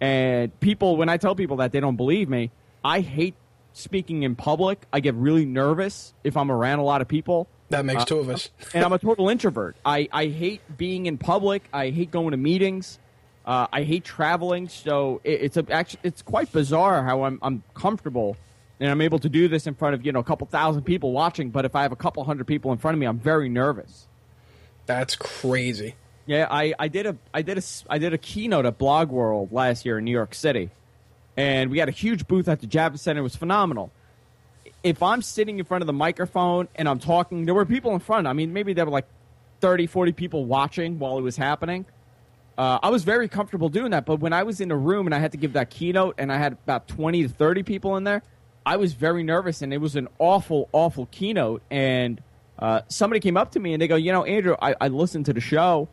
and 0.00 0.58
people 0.60 0.96
when 0.96 1.08
I 1.08 1.16
tell 1.16 1.34
people 1.34 1.58
that 1.58 1.72
they 1.72 1.80
don't 1.80 1.96
believe 1.96 2.28
me, 2.28 2.50
I 2.84 3.00
hate 3.00 3.34
speaking 3.74 4.24
in 4.24 4.34
public. 4.34 4.86
I 4.92 5.00
get 5.00 5.14
really 5.14 5.44
nervous 5.44 6.14
if 6.24 6.36
I'm 6.36 6.50
around 6.50 6.80
a 6.80 6.84
lot 6.84 7.00
of 7.00 7.08
people 7.08 7.48
That 7.70 7.84
makes 7.84 8.04
two 8.04 8.18
of 8.18 8.28
us. 8.28 8.50
and 8.74 8.84
I'm 8.84 8.92
a 8.92 8.98
total 8.98 9.28
introvert. 9.28 9.76
I, 9.84 10.08
I 10.12 10.26
hate 10.26 10.60
being 10.76 11.06
in 11.06 11.18
public. 11.18 11.68
I 11.72 11.90
hate 11.90 12.10
going 12.10 12.32
to 12.32 12.36
meetings. 12.36 12.98
Uh, 13.44 13.66
I 13.72 13.82
hate 13.84 14.04
traveling. 14.04 14.68
So 14.68 15.20
it, 15.22 15.42
it's 15.42 15.56
a, 15.56 15.64
actually 15.70 16.00
it's 16.02 16.22
quite 16.22 16.50
bizarre 16.52 17.04
how 17.04 17.22
I'm 17.24 17.38
I'm 17.40 17.62
comfortable 17.74 18.36
and 18.80 18.90
I'm 18.90 19.00
able 19.00 19.18
to 19.20 19.28
do 19.28 19.48
this 19.48 19.66
in 19.66 19.74
front 19.74 19.94
of 19.94 20.04
you 20.04 20.12
know 20.12 20.20
a 20.20 20.24
couple 20.24 20.46
thousand 20.46 20.82
people 20.82 21.12
watching. 21.12 21.50
But 21.50 21.64
if 21.64 21.76
I 21.76 21.82
have 21.82 21.92
a 21.92 21.96
couple 21.96 22.24
hundred 22.24 22.46
people 22.46 22.72
in 22.72 22.78
front 22.78 22.94
of 22.94 22.98
me, 22.98 23.06
I'm 23.06 23.18
very 23.18 23.48
nervous. 23.48 24.08
That's 24.88 25.16
crazy. 25.16 25.94
Yeah, 26.24 26.48
I, 26.50 26.72
I 26.78 26.88
did 26.88 27.04
a 27.04 27.16
I 27.32 27.42
did 27.42 27.58
a 27.58 27.62
I 27.90 27.98
did 27.98 28.14
a 28.14 28.18
keynote 28.18 28.64
at 28.64 28.78
Blog 28.78 29.10
World 29.10 29.52
last 29.52 29.84
year 29.84 29.98
in 29.98 30.04
New 30.04 30.10
York 30.10 30.34
City, 30.34 30.70
and 31.36 31.70
we 31.70 31.78
had 31.78 31.90
a 31.90 31.92
huge 31.92 32.26
booth 32.26 32.48
at 32.48 32.60
the 32.60 32.66
Javits 32.66 33.00
Center. 33.00 33.20
It 33.20 33.22
was 33.22 33.36
phenomenal. 33.36 33.92
If 34.82 35.02
I'm 35.02 35.20
sitting 35.20 35.58
in 35.58 35.66
front 35.66 35.82
of 35.82 35.86
the 35.86 35.92
microphone 35.92 36.68
and 36.74 36.88
I'm 36.88 36.98
talking, 36.98 37.44
there 37.44 37.54
were 37.54 37.66
people 37.66 37.92
in 37.92 38.00
front. 38.00 38.26
I 38.26 38.32
mean, 38.32 38.54
maybe 38.54 38.72
there 38.72 38.86
were 38.86 38.90
like 38.90 39.06
30, 39.60 39.88
40 39.88 40.12
people 40.12 40.46
watching 40.46 40.98
while 40.98 41.18
it 41.18 41.22
was 41.22 41.36
happening. 41.36 41.84
Uh, 42.56 42.78
I 42.82 42.88
was 42.88 43.04
very 43.04 43.28
comfortable 43.28 43.68
doing 43.68 43.90
that, 43.90 44.06
but 44.06 44.20
when 44.20 44.32
I 44.32 44.44
was 44.44 44.60
in 44.60 44.70
a 44.70 44.76
room 44.76 45.06
and 45.06 45.14
I 45.14 45.18
had 45.18 45.32
to 45.32 45.38
give 45.38 45.52
that 45.52 45.68
keynote 45.68 46.14
and 46.16 46.32
I 46.32 46.38
had 46.38 46.54
about 46.54 46.88
20 46.88 47.24
to 47.24 47.28
30 47.28 47.62
people 47.62 47.96
in 47.96 48.04
there, 48.04 48.22
I 48.64 48.76
was 48.76 48.94
very 48.94 49.22
nervous 49.22 49.60
and 49.60 49.74
it 49.74 49.78
was 49.78 49.96
an 49.96 50.08
awful, 50.18 50.68
awful 50.72 51.06
keynote. 51.10 51.62
And 51.70 52.22
uh, 52.58 52.82
somebody 52.88 53.20
came 53.20 53.36
up 53.36 53.52
to 53.52 53.60
me 53.60 53.72
and 53.72 53.80
they 53.80 53.88
go, 53.88 53.96
You 53.96 54.12
know, 54.12 54.24
Andrew, 54.24 54.56
I, 54.60 54.74
I 54.80 54.88
listened 54.88 55.26
to 55.26 55.32
the 55.32 55.40
show 55.40 55.88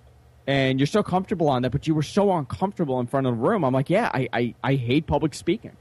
and 0.47 0.79
you're 0.79 0.87
so 0.87 1.03
comfortable 1.03 1.49
on 1.49 1.63
that, 1.63 1.71
but 1.71 1.87
you 1.87 1.95
were 1.95 2.03
so 2.03 2.31
uncomfortable 2.31 2.99
in 2.99 3.07
front 3.07 3.27
of 3.27 3.35
the 3.35 3.41
room. 3.41 3.63
I'm 3.63 3.73
like, 3.73 3.89
Yeah, 3.89 4.09
I, 4.13 4.27
I, 4.33 4.55
I 4.63 4.75
hate 4.75 5.07
public 5.07 5.33
speaking. 5.33 5.75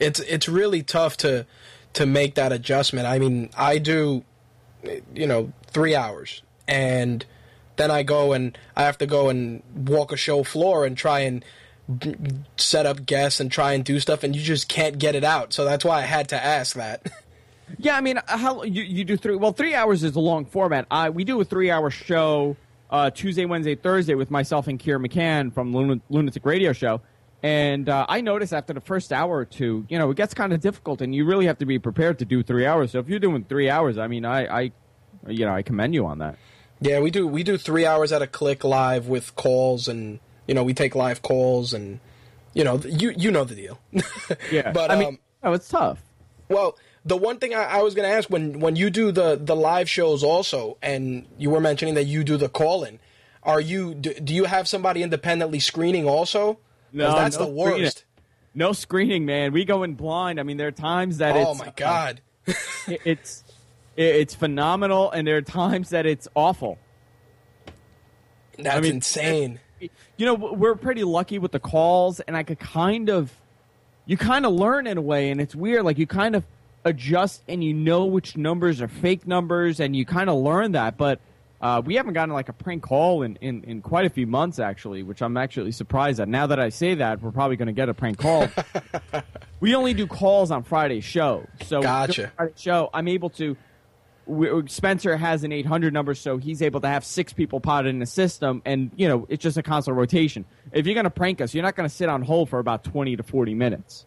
It's 0.00 0.18
it's 0.20 0.48
really 0.48 0.82
tough 0.82 1.16
to 1.18 1.46
to 1.92 2.06
make 2.06 2.34
that 2.34 2.52
adjustment. 2.52 3.06
I 3.06 3.20
mean, 3.20 3.50
I 3.56 3.78
do, 3.78 4.24
you 5.14 5.26
know, 5.26 5.52
three 5.68 5.94
hours, 5.94 6.42
and 6.66 7.24
then 7.76 7.92
I 7.92 8.02
go 8.02 8.32
and 8.32 8.58
I 8.76 8.82
have 8.82 8.98
to 8.98 9.06
go 9.06 9.28
and 9.28 9.62
walk 9.74 10.10
a 10.10 10.16
show 10.16 10.42
floor 10.42 10.84
and 10.84 10.96
try 10.96 11.20
and 11.20 11.44
set 12.56 12.86
up 12.86 13.06
guests 13.06 13.40
and 13.40 13.52
try 13.52 13.72
and 13.74 13.84
do 13.84 14.00
stuff, 14.00 14.24
and 14.24 14.34
you 14.34 14.42
just 14.42 14.68
can't 14.68 14.98
get 14.98 15.14
it 15.14 15.22
out. 15.24 15.52
So 15.52 15.64
that's 15.64 15.84
why 15.84 15.98
I 15.98 16.02
had 16.02 16.28
to 16.30 16.44
ask 16.44 16.74
that. 16.76 17.06
Yeah, 17.78 17.96
I 17.96 18.00
mean, 18.00 18.18
how 18.26 18.62
you, 18.62 18.82
you 18.82 19.04
do 19.04 19.16
three? 19.16 19.36
Well, 19.36 19.52
three 19.52 19.74
hours 19.74 20.04
is 20.04 20.16
a 20.16 20.20
long 20.20 20.44
format. 20.46 20.86
I 20.90 21.10
we 21.10 21.24
do 21.24 21.40
a 21.40 21.44
three-hour 21.44 21.90
show 21.90 22.56
uh, 22.90 23.10
Tuesday, 23.10 23.44
Wednesday, 23.44 23.74
Thursday 23.74 24.14
with 24.14 24.30
myself 24.30 24.68
and 24.68 24.78
Kier 24.78 25.04
McCann 25.04 25.52
from 25.52 25.72
Lun- 25.72 26.02
Lunatic 26.10 26.44
Radio 26.46 26.72
Show. 26.72 27.00
And 27.42 27.88
uh, 27.88 28.06
I 28.08 28.22
noticed 28.22 28.54
after 28.54 28.72
the 28.72 28.80
first 28.80 29.12
hour 29.12 29.36
or 29.36 29.44
two, 29.44 29.84
you 29.90 29.98
know, 29.98 30.10
it 30.10 30.16
gets 30.16 30.32
kind 30.32 30.52
of 30.54 30.60
difficult, 30.60 31.02
and 31.02 31.14
you 31.14 31.26
really 31.26 31.44
have 31.46 31.58
to 31.58 31.66
be 31.66 31.78
prepared 31.78 32.18
to 32.20 32.24
do 32.24 32.42
three 32.42 32.64
hours. 32.64 32.92
So 32.92 33.00
if 33.00 33.08
you're 33.08 33.18
doing 33.18 33.44
three 33.44 33.68
hours, 33.68 33.98
I 33.98 34.06
mean, 34.06 34.24
I, 34.24 34.46
I 34.62 34.72
you 35.26 35.44
know, 35.44 35.54
I 35.54 35.62
commend 35.62 35.94
you 35.94 36.06
on 36.06 36.18
that. 36.18 36.36
Yeah, 36.80 37.00
we 37.00 37.10
do. 37.10 37.26
We 37.26 37.42
do 37.42 37.58
three 37.58 37.84
hours 37.84 38.12
at 38.12 38.22
a 38.22 38.26
click 38.26 38.64
live 38.64 39.08
with 39.08 39.34
calls, 39.36 39.88
and 39.88 40.20
you 40.46 40.54
know 40.54 40.64
we 40.64 40.72
take 40.74 40.94
live 40.94 41.20
calls, 41.22 41.74
and 41.74 42.00
you 42.54 42.64
know 42.64 42.78
you 42.78 43.12
you 43.16 43.30
know 43.30 43.44
the 43.44 43.54
deal. 43.54 43.78
Yeah, 44.50 44.72
but 44.72 44.90
I 44.90 44.96
mean, 44.96 45.08
um, 45.08 45.18
no, 45.42 45.52
it's 45.52 45.68
tough. 45.68 45.98
well, 46.48 46.78
the 47.04 47.16
one 47.16 47.38
thing 47.38 47.54
I, 47.54 47.64
I 47.64 47.82
was 47.82 47.94
going 47.94 48.08
to 48.08 48.14
ask 48.14 48.28
when 48.30 48.60
when 48.60 48.76
you 48.76 48.90
do 48.90 49.12
the 49.12 49.36
the 49.36 49.54
live 49.56 49.88
shows 49.88 50.22
also, 50.24 50.78
and 50.82 51.26
you 51.38 51.50
were 51.50 51.60
mentioning 51.60 51.94
that 51.94 52.04
you 52.04 52.24
do 52.24 52.36
the 52.36 52.48
call 52.48 52.84
in, 52.84 52.98
are 53.42 53.60
you 53.60 53.94
do, 53.94 54.14
do 54.14 54.34
you 54.34 54.44
have 54.44 54.66
somebody 54.68 55.02
independently 55.02 55.60
screening 55.60 56.08
also? 56.08 56.58
No, 56.92 57.14
that's 57.14 57.38
no 57.38 57.46
the 57.46 57.50
worst. 57.52 57.74
screening. 57.74 57.92
No 58.56 58.72
screening, 58.72 59.26
man. 59.26 59.52
We 59.52 59.64
go 59.64 59.82
in 59.82 59.94
blind. 59.94 60.38
I 60.38 60.44
mean, 60.44 60.56
there 60.56 60.68
are 60.68 60.72
times 60.72 61.18
that 61.18 61.34
oh 61.36 61.40
it's 61.40 61.50
Oh 61.50 61.54
my 61.64 61.66
uh, 61.70 61.72
god, 61.76 62.20
it- 62.46 63.00
it's 63.04 63.44
it- 63.96 64.16
it's 64.16 64.34
phenomenal, 64.34 65.10
and 65.10 65.26
there 65.26 65.36
are 65.36 65.42
times 65.42 65.90
that 65.90 66.06
it's 66.06 66.28
awful. 66.34 66.78
that's 68.58 68.80
mean, 68.82 68.94
insane. 68.96 69.60
you 70.16 70.24
know 70.26 70.34
we're 70.34 70.76
pretty 70.76 71.02
lucky 71.04 71.38
with 71.38 71.50
the 71.52 71.58
calls 71.58 72.20
and 72.20 72.36
i 72.36 72.42
could 72.44 72.58
kind 72.60 73.10
of 73.10 73.32
you 74.06 74.16
kind 74.16 74.46
of 74.46 74.52
learn 74.52 74.86
in 74.86 74.96
a 74.96 75.02
way 75.02 75.28
and 75.30 75.40
it's 75.40 75.54
weird 75.56 75.84
like 75.84 75.98
you 75.98 76.06
kind 76.06 76.36
of 76.36 76.44
adjust 76.84 77.42
and 77.48 77.62
you 77.62 77.72
know 77.72 78.04
which 78.04 78.36
numbers 78.36 78.80
are 78.80 78.88
fake 78.88 79.26
numbers 79.26 79.80
and 79.80 79.96
you 79.96 80.04
kind 80.04 80.28
of 80.28 80.36
learn 80.36 80.72
that 80.72 80.96
but 80.96 81.20
uh, 81.60 81.80
we 81.82 81.94
haven't 81.94 82.12
gotten 82.12 82.34
like 82.34 82.50
a 82.50 82.52
prank 82.52 82.82
call 82.82 83.22
in, 83.22 83.36
in, 83.36 83.64
in 83.64 83.80
quite 83.80 84.04
a 84.04 84.10
few 84.10 84.26
months 84.26 84.58
actually 84.58 85.02
which 85.02 85.22
i'm 85.22 85.36
actually 85.36 85.72
surprised 85.72 86.20
at 86.20 86.28
now 86.28 86.46
that 86.46 86.60
i 86.60 86.68
say 86.68 86.94
that 86.94 87.22
we're 87.22 87.30
probably 87.30 87.56
going 87.56 87.66
to 87.66 87.72
get 87.72 87.88
a 87.88 87.94
prank 87.94 88.18
call 88.18 88.48
we 89.60 89.74
only 89.74 89.94
do 89.94 90.06
calls 90.06 90.50
on 90.50 90.62
friday's 90.62 91.04
show 91.04 91.46
so 91.62 91.80
Gotcha. 91.80 92.32
Friday's 92.36 92.60
show 92.60 92.90
i'm 92.92 93.08
able 93.08 93.30
to 93.30 93.56
we, 94.26 94.48
Spencer 94.68 95.16
has 95.16 95.44
an 95.44 95.52
800 95.52 95.92
number, 95.92 96.14
so 96.14 96.38
he's 96.38 96.62
able 96.62 96.80
to 96.80 96.88
have 96.88 97.04
six 97.04 97.32
people 97.32 97.60
potted 97.60 97.90
in 97.90 97.98
the 97.98 98.06
system, 98.06 98.62
and 98.64 98.90
you 98.96 99.08
know 99.08 99.26
it's 99.28 99.42
just 99.42 99.56
a 99.56 99.62
constant 99.62 99.96
rotation. 99.96 100.44
If 100.72 100.86
you're 100.86 100.94
going 100.94 101.04
to 101.04 101.10
prank 101.10 101.40
us, 101.40 101.54
you're 101.54 101.62
not 101.62 101.76
going 101.76 101.88
to 101.88 101.94
sit 101.94 102.08
on 102.08 102.22
hold 102.22 102.48
for 102.48 102.58
about 102.58 102.84
20 102.84 103.16
to 103.16 103.22
40 103.22 103.54
minutes. 103.54 104.06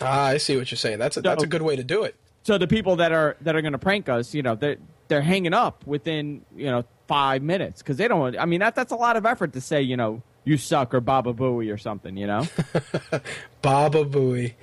Ah, 0.00 0.26
I 0.26 0.38
see 0.38 0.56
what 0.56 0.70
you're 0.70 0.78
saying. 0.78 0.98
That's 0.98 1.16
a, 1.16 1.22
that's 1.22 1.42
a 1.42 1.46
good 1.46 1.62
way 1.62 1.76
to 1.76 1.84
do 1.84 2.04
it. 2.04 2.16
So 2.42 2.58
the 2.58 2.66
people 2.66 2.96
that 2.96 3.12
are 3.12 3.36
that 3.40 3.56
are 3.56 3.62
going 3.62 3.72
to 3.72 3.78
prank 3.78 4.08
us, 4.08 4.34
you 4.34 4.42
know, 4.42 4.54
they're 4.54 4.76
they're 5.08 5.22
hanging 5.22 5.54
up 5.54 5.86
within 5.86 6.44
you 6.54 6.66
know 6.66 6.84
five 7.06 7.42
minutes 7.42 7.82
because 7.82 7.96
they 7.96 8.08
don't. 8.08 8.20
Want 8.20 8.38
I 8.38 8.44
mean, 8.44 8.60
that 8.60 8.74
that's 8.74 8.92
a 8.92 8.96
lot 8.96 9.16
of 9.16 9.24
effort 9.26 9.52
to 9.54 9.60
say, 9.60 9.80
you 9.82 9.96
know, 9.96 10.22
you 10.44 10.56
suck 10.56 10.94
or 10.94 11.00
Baba 11.00 11.32
Booey 11.32 11.72
or 11.72 11.78
something, 11.78 12.16
you 12.16 12.26
know. 12.26 12.46
Baba 13.62 14.04
Booey. 14.04 14.54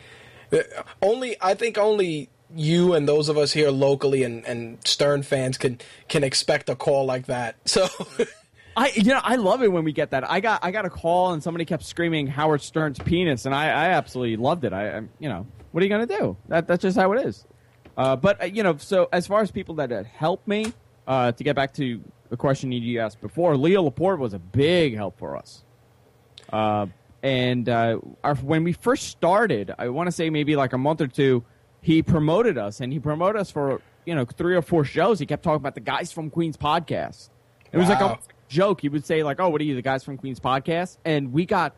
Uh, 0.54 0.60
only 1.02 1.36
I 1.41 1.54
think 1.54 1.78
only 1.78 2.30
you 2.56 2.94
and 2.94 3.08
those 3.08 3.30
of 3.30 3.38
us 3.38 3.54
here 3.54 3.72
locally 3.72 4.24
and, 4.24 4.46
and 4.46 4.78
Stern 4.86 5.24
fans 5.24 5.58
can 5.58 5.80
can 6.08 6.24
expect 6.24 6.70
a 6.70 6.76
call 6.76 7.06
like 7.06 7.26
that. 7.28 7.56
So 7.65 7.88
I 8.75 8.91
you 8.95 9.05
know 9.05 9.19
I 9.23 9.36
love 9.36 9.63
it 9.63 9.71
when 9.71 9.84
we 9.84 9.91
get 9.91 10.12
that. 10.12 10.29
I 10.29 10.39
got 10.39 10.63
I 10.63 10.71
got 10.71 10.86
a 10.86 10.89
call 10.89 11.34
and 11.34 11.43
somebody 11.43 11.65
kept 11.65 11.84
screaming 11.84 12.27
Howard 12.27 12.62
Stern's 12.62 12.99
penis 12.99 13.45
and 13.45 13.53
I, 13.53 13.65
I 13.65 13.86
absolutely 13.89 14.38
loved 14.38 14.63
it. 14.63 14.73
I, 14.73 14.97
I 14.97 15.01
you 15.19 15.29
know 15.29 15.45
what 15.71 15.81
are 15.81 15.86
you 15.86 15.89
gonna 15.89 16.05
do? 16.05 16.38
That 16.47 16.67
that's 16.67 16.81
just 16.81 16.97
how 16.97 17.12
it 17.13 17.25
is. 17.25 17.45
Uh, 17.97 18.15
but 18.15 18.41
uh, 18.41 18.45
you 18.45 18.63
know 18.63 18.77
so 18.77 19.10
as 19.12 19.27
far 19.27 19.41
as 19.41 19.51
people 19.51 19.75
that, 19.75 19.89
that 19.89 20.05
help 20.05 20.47
me 20.47 20.73
uh, 21.07 21.31
to 21.34 21.43
get 21.43 21.55
back 21.55 21.73
to 21.73 22.01
the 22.29 22.38
question 22.38 22.71
you 22.71 22.99
asked 22.99 23.19
before, 23.19 23.57
Leo 23.57 23.84
Laporte 23.84 24.19
was 24.19 24.34
a 24.34 24.39
big 24.39 24.95
help 24.95 25.19
for 25.19 25.36
us. 25.36 25.63
Uh, 26.51 26.88
and 27.23 27.67
uh, 27.67 27.99
our, 28.23 28.36
when 28.36 28.63
we 28.63 28.71
first 28.71 29.07
started, 29.07 29.73
I 29.77 29.89
want 29.89 30.07
to 30.07 30.12
say 30.12 30.29
maybe 30.29 30.55
like 30.55 30.73
a 30.73 30.77
month 30.77 31.01
or 31.01 31.07
two, 31.07 31.43
he 31.81 32.01
promoted 32.01 32.57
us 32.57 32.79
and 32.79 32.91
he 32.91 32.99
promoted 32.99 33.39
us 33.39 33.51
for 33.51 33.81
you 34.05 34.15
know 34.15 34.25
three 34.25 34.55
or 34.55 34.62
four 34.62 34.86
shows. 34.86 35.19
He 35.19 35.25
kept 35.25 35.43
talking 35.43 35.57
about 35.57 35.75
the 35.75 35.81
guys 35.81 36.12
from 36.12 36.29
Queens 36.29 36.57
podcast. 36.57 37.29
It 37.71 37.77
was 37.77 37.89
like 37.89 38.01
a 38.01 38.19
joke. 38.51 38.81
He 38.81 38.89
would 38.89 39.05
say 39.05 39.23
like, 39.23 39.39
"Oh, 39.39 39.49
what 39.49 39.61
are 39.61 39.63
you, 39.63 39.75
the 39.75 39.81
guys 39.81 40.03
from 40.03 40.17
Queens 40.17 40.39
podcast?" 40.39 40.97
And 41.05 41.31
we 41.33 41.45
got 41.45 41.75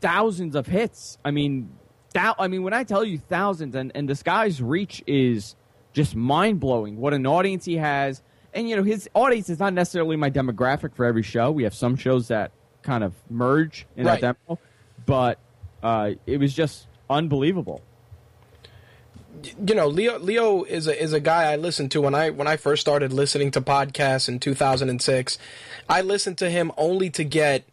thousands 0.00 0.54
of 0.54 0.66
hits. 0.66 1.16
I 1.24 1.30
mean, 1.30 1.70
thou- 2.12 2.34
I 2.38 2.48
mean, 2.48 2.62
when 2.62 2.74
I 2.74 2.84
tell 2.84 3.04
you 3.04 3.18
thousands, 3.18 3.74
and 3.74 3.92
and 3.94 4.08
this 4.08 4.22
guy's 4.22 4.60
reach 4.60 5.02
is 5.06 5.56
just 5.92 6.14
mind 6.14 6.60
blowing. 6.60 6.98
What 6.98 7.14
an 7.14 7.26
audience 7.26 7.64
he 7.64 7.76
has, 7.76 8.22
and 8.52 8.68
you 8.68 8.76
know 8.76 8.82
his 8.82 9.08
audience 9.14 9.48
is 9.48 9.58
not 9.58 9.72
necessarily 9.72 10.16
my 10.16 10.30
demographic 10.30 10.94
for 10.94 11.06
every 11.06 11.22
show. 11.22 11.50
We 11.50 11.62
have 11.62 11.74
some 11.74 11.96
shows 11.96 12.28
that 12.28 12.52
kind 12.82 13.02
of 13.02 13.14
merge 13.30 13.86
in 13.96 14.06
right. 14.06 14.20
that 14.20 14.36
demo, 14.46 14.58
but 15.06 15.38
uh, 15.82 16.12
it 16.26 16.38
was 16.38 16.52
just 16.52 16.88
unbelievable 17.08 17.80
you 19.66 19.74
know, 19.74 19.88
Leo 19.88 20.18
Leo 20.18 20.64
is 20.64 20.86
a 20.86 21.02
is 21.02 21.12
a 21.12 21.20
guy 21.20 21.52
I 21.52 21.56
listened 21.56 21.90
to 21.92 22.00
when 22.00 22.14
I 22.14 22.30
when 22.30 22.46
I 22.46 22.56
first 22.56 22.80
started 22.80 23.12
listening 23.12 23.50
to 23.52 23.60
podcasts 23.60 24.28
in 24.28 24.38
2006. 24.38 25.38
I 25.88 26.00
listened 26.00 26.38
to 26.38 26.50
him 26.50 26.72
only 26.76 27.10
to 27.10 27.24
get 27.24 27.64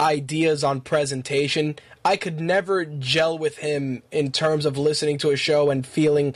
ideas 0.00 0.62
on 0.64 0.80
presentation. 0.80 1.76
I 2.04 2.16
could 2.16 2.40
never 2.40 2.84
gel 2.84 3.38
with 3.38 3.58
him 3.58 4.02
in 4.10 4.32
terms 4.32 4.64
of 4.64 4.78
listening 4.78 5.18
to 5.18 5.30
a 5.30 5.36
show 5.36 5.70
and 5.70 5.86
feeling 5.86 6.34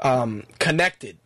um, 0.00 0.44
connected. 0.58 1.18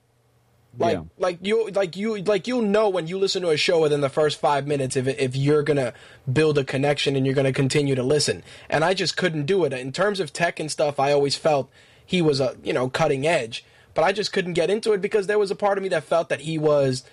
Like 0.78 0.94
yeah. 0.94 1.02
like 1.18 1.38
you 1.42 1.70
like 1.70 1.96
you 1.96 2.22
like 2.22 2.46
you'll 2.46 2.62
know 2.62 2.88
when 2.88 3.08
you 3.08 3.18
listen 3.18 3.42
to 3.42 3.50
a 3.50 3.56
show 3.56 3.80
within 3.80 4.00
the 4.00 4.08
first 4.08 4.38
five 4.38 4.66
minutes 4.66 4.96
if 4.96 5.08
if 5.08 5.34
you're 5.34 5.62
gonna 5.62 5.92
build 6.32 6.56
a 6.56 6.64
connection 6.64 7.16
and 7.16 7.26
you're 7.26 7.34
gonna 7.34 7.52
continue 7.52 7.96
to 7.96 8.02
listen. 8.02 8.44
And 8.70 8.84
I 8.84 8.94
just 8.94 9.16
couldn't 9.16 9.46
do 9.46 9.64
it. 9.64 9.72
In 9.72 9.90
terms 9.90 10.20
of 10.20 10.32
tech 10.32 10.60
and 10.60 10.70
stuff, 10.70 11.00
I 11.00 11.12
always 11.12 11.34
felt 11.34 11.68
he 12.08 12.22
was 12.22 12.40
a 12.40 12.56
you 12.64 12.72
know 12.72 12.88
cutting 12.88 13.26
edge. 13.26 13.64
But 13.92 14.02
I 14.02 14.12
just 14.12 14.32
couldn't 14.32 14.54
get 14.54 14.70
into 14.70 14.92
it 14.92 15.02
because 15.02 15.26
there 15.26 15.38
was 15.38 15.50
a 15.50 15.56
part 15.56 15.76
of 15.76 15.82
me 15.82 15.90
that 15.90 16.04
felt 16.04 16.30
that 16.30 16.40
he 16.40 16.56
was 16.56 17.04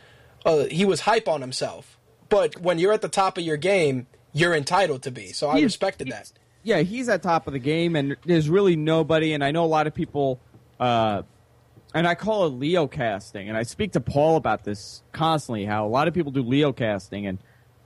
uh, 0.45 0.65
he 0.65 0.86
was 0.86 1.01
hype 1.01 1.27
on 1.27 1.41
himself. 1.41 1.99
But 2.29 2.62
when 2.62 2.79
you're 2.79 2.93
at 2.93 3.01
the 3.01 3.10
top 3.10 3.38
of 3.38 3.43
your 3.43 3.58
game, 3.58 4.08
you're 4.31 4.55
entitled 4.55 5.03
to 5.03 5.12
be. 5.12 5.34
So 5.34 5.49
I 5.49 5.55
he's, 5.55 5.63
respected 5.63 6.08
that. 6.10 6.31
Yeah, 6.63 6.79
he's 6.79 7.10
at 7.10 7.21
top 7.21 7.45
of 7.47 7.53
the 7.53 7.60
game, 7.60 7.95
and 7.95 8.15
there's 8.25 8.49
really 8.49 8.75
nobody. 8.75 9.34
And 9.34 9.43
I 9.43 9.51
know 9.51 9.65
a 9.65 9.67
lot 9.67 9.86
of 9.86 9.93
people, 9.93 10.39
uh, 10.79 11.23
and 11.93 12.08
I 12.08 12.15
call 12.15 12.45
it 12.45 12.49
Leo 12.49 12.88
casting. 12.88 13.49
And 13.49 13.58
I 13.58 13.63
speak 13.63 13.91
to 13.93 13.99
Paul 13.99 14.38
about 14.38 14.63
this 14.63 15.03
constantly. 15.12 15.65
How 15.65 15.86
a 15.86 15.89
lot 15.89 16.08
of 16.08 16.13
people 16.13 16.31
do 16.31 16.41
Leo 16.41 16.71
casting, 16.71 17.27
and 17.27 17.39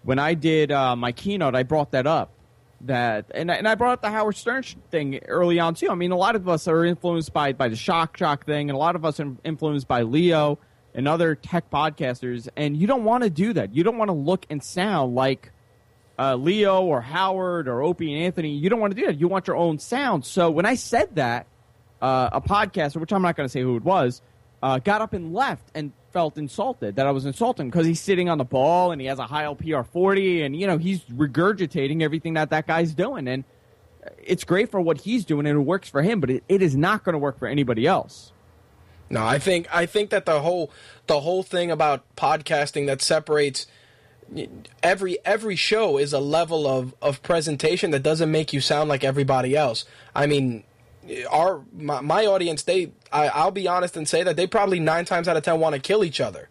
when 0.04 0.20
I 0.20 0.36
did 0.36 0.72
uh, 0.72 0.96
my 0.96 1.12
keynote, 1.12 1.56
I 1.56 1.64
brought 1.64 1.92
that 1.92 2.06
up 2.06 2.34
that 2.82 3.32
and 3.34 3.52
and 3.52 3.68
I 3.68 3.76
brought 3.76 3.94
up 3.94 4.02
the 4.02 4.10
Howard 4.10 4.36
Stern 4.36 4.64
thing 4.90 5.20
early 5.28 5.60
on 5.60 5.76
too. 5.76 5.90
I 5.90 5.96
mean, 5.96 6.12
a 6.12 6.18
lot 6.18 6.36
of 6.36 6.48
us 6.48 6.68
are 6.68 6.86
influenced 6.86 7.34
by 7.34 7.54
by 7.54 7.68
the 7.68 7.76
shock 7.76 8.16
shock 8.18 8.46
thing, 8.46 8.70
and 8.70 8.76
a 8.76 8.80
lot 8.80 8.96
of 8.96 9.04
us 9.06 9.20
are 9.20 9.36
influenced 9.44 9.88
by 9.88 10.04
Leo 10.04 10.60
and 10.94 11.08
other 11.08 11.36
tech 11.36 11.70
podcasters. 11.70 12.48
And 12.56 12.78
you 12.78 12.88
don't 12.88 13.04
want 13.04 13.24
to 13.24 13.30
do 13.30 13.54
that. 13.54 13.76
You 13.76 13.84
don't 13.84 13.98
want 13.98 14.10
to 14.10 14.14
look 14.14 14.46
and 14.50 14.64
sound 14.64 15.16
like 15.16 15.52
uh, 16.18 16.36
Leo 16.36 16.84
or 16.84 17.02
Howard 17.02 17.68
or 17.68 17.82
Opie 17.82 18.14
and 18.14 18.24
Anthony. 18.24 18.52
You 18.52 18.70
don't 18.70 18.80
want 18.80 18.96
to 18.96 19.00
do 19.00 19.08
that. 19.08 19.20
You 19.20 19.28
want 19.28 19.48
your 19.48 19.56
own 19.56 19.80
sound. 19.80 20.26
So 20.26 20.50
when 20.50 20.66
I 20.66 20.76
said 20.76 21.16
that, 21.16 21.48
uh, 22.02 22.30
a 22.34 22.42
podcaster, 22.42 22.98
which 22.98 23.12
I'm 23.12 23.22
not 23.22 23.36
going 23.36 23.46
to 23.46 23.52
say 23.52 23.62
who 23.62 23.76
it 23.76 23.84
was, 23.84 24.22
uh, 24.62 24.80
got 24.80 25.02
up 25.02 25.14
and 25.14 25.34
left 25.34 25.70
and 25.74 25.94
felt 26.12 26.38
insulted 26.38 26.96
that 26.96 27.06
I 27.06 27.12
was 27.12 27.26
insulting 27.26 27.70
because 27.70 27.86
he's 27.86 28.02
sitting 28.02 28.30
on 28.30 28.38
the 28.38 28.44
ball 28.46 28.92
and 28.92 29.00
he 29.00 29.08
has 29.08 29.20
a 29.20 29.28
Heil 29.28 29.56
PR 29.56 29.84
40 29.84 30.42
and 30.42 30.56
you 30.60 30.68
know 30.68 30.78
he's 30.78 31.02
regurgitating 31.06 32.02
everything 32.02 32.34
that 32.34 32.50
that 32.50 32.68
guy's 32.68 32.94
doing 32.94 33.28
and 33.28 33.44
it's 34.18 34.44
great 34.44 34.72
for 34.72 34.82
what 34.82 35.02
he's 35.02 35.24
doing 35.24 35.46
and 35.46 35.58
it 35.58 35.62
works 35.62 35.88
for 35.88 36.02
him 36.02 36.20
but 36.20 36.30
it, 36.30 36.44
it 36.50 36.62
is 36.62 36.76
not 36.76 37.04
going 37.04 37.14
to 37.14 37.20
work 37.20 37.38
for 37.38 37.48
anybody 37.48 37.86
else. 37.86 38.32
No, 39.10 39.26
I 39.26 39.40
think 39.40 39.68
I 39.74 39.86
think 39.86 40.12
that 40.12 40.26
the 40.26 40.42
whole 40.42 40.72
the 41.08 41.22
whole 41.22 41.44
thing 41.44 41.72
about 41.72 42.04
podcasting 42.16 42.86
that 42.88 43.02
separates 43.02 43.66
every 44.84 45.18
every 45.26 45.56
show 45.56 45.98
is 45.98 46.14
a 46.14 46.20
level 46.20 46.68
of 46.68 46.94
of 47.02 47.22
presentation 47.24 47.92
that 47.92 48.04
doesn't 48.04 48.32
make 48.32 48.54
you 48.54 48.62
sound 48.62 48.90
like 48.90 49.04
everybody 49.04 49.56
else. 49.56 49.86
I 50.16 50.28
mean, 50.28 50.64
our 51.30 51.64
my, 51.74 52.02
my 52.02 52.26
audience 52.26 52.64
they 52.64 52.92
I, 53.12 53.28
I'll 53.30 53.52
be 53.52 53.68
honest 53.68 53.98
and 53.98 54.08
say 54.08 54.24
that 54.24 54.36
they 54.36 54.48
probably 54.48 54.80
nine 54.80 55.06
times 55.06 55.28
out 55.28 55.38
of 55.38 55.44
ten 55.44 55.60
want 55.60 55.76
to 55.76 55.82
kill 55.82 56.04
each 56.04 56.22
other 56.22 56.50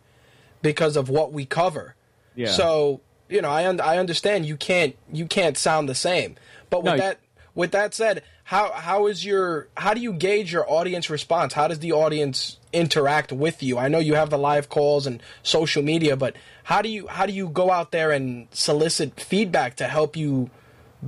because 0.62 0.96
of 0.96 1.08
what 1.08 1.32
we 1.32 1.44
cover. 1.44 1.94
Yeah. 2.34 2.50
So 2.50 3.00
you 3.28 3.42
know 3.42 3.50
I 3.50 3.68
un- 3.68 3.80
I 3.80 3.98
understand 3.98 4.46
you 4.46 4.56
can't 4.56 4.96
you 5.12 5.26
can't 5.26 5.56
sound 5.56 5.88
the 5.88 5.94
same. 5.94 6.36
But 6.70 6.82
with 6.82 6.94
no, 6.94 6.98
that 6.98 7.20
with 7.54 7.72
that 7.72 7.94
said, 7.94 8.22
how 8.44 8.72
how 8.72 9.06
is 9.06 9.24
your 9.24 9.68
how 9.76 9.94
do 9.94 10.00
you 10.00 10.12
gauge 10.12 10.52
your 10.52 10.70
audience 10.70 11.10
response? 11.10 11.54
How 11.54 11.68
does 11.68 11.80
the 11.80 11.92
audience 11.92 12.58
interact 12.72 13.32
with 13.32 13.62
you? 13.62 13.78
I 13.78 13.88
know 13.88 13.98
you 13.98 14.14
have 14.14 14.30
the 14.30 14.38
live 14.38 14.68
calls 14.68 15.06
and 15.06 15.22
social 15.42 15.82
media, 15.82 16.16
but 16.16 16.36
how 16.64 16.82
do 16.82 16.88
you 16.88 17.06
how 17.08 17.26
do 17.26 17.32
you 17.32 17.48
go 17.48 17.70
out 17.70 17.90
there 17.90 18.10
and 18.10 18.48
solicit 18.50 19.20
feedback 19.20 19.76
to 19.76 19.88
help 19.88 20.16
you 20.16 20.50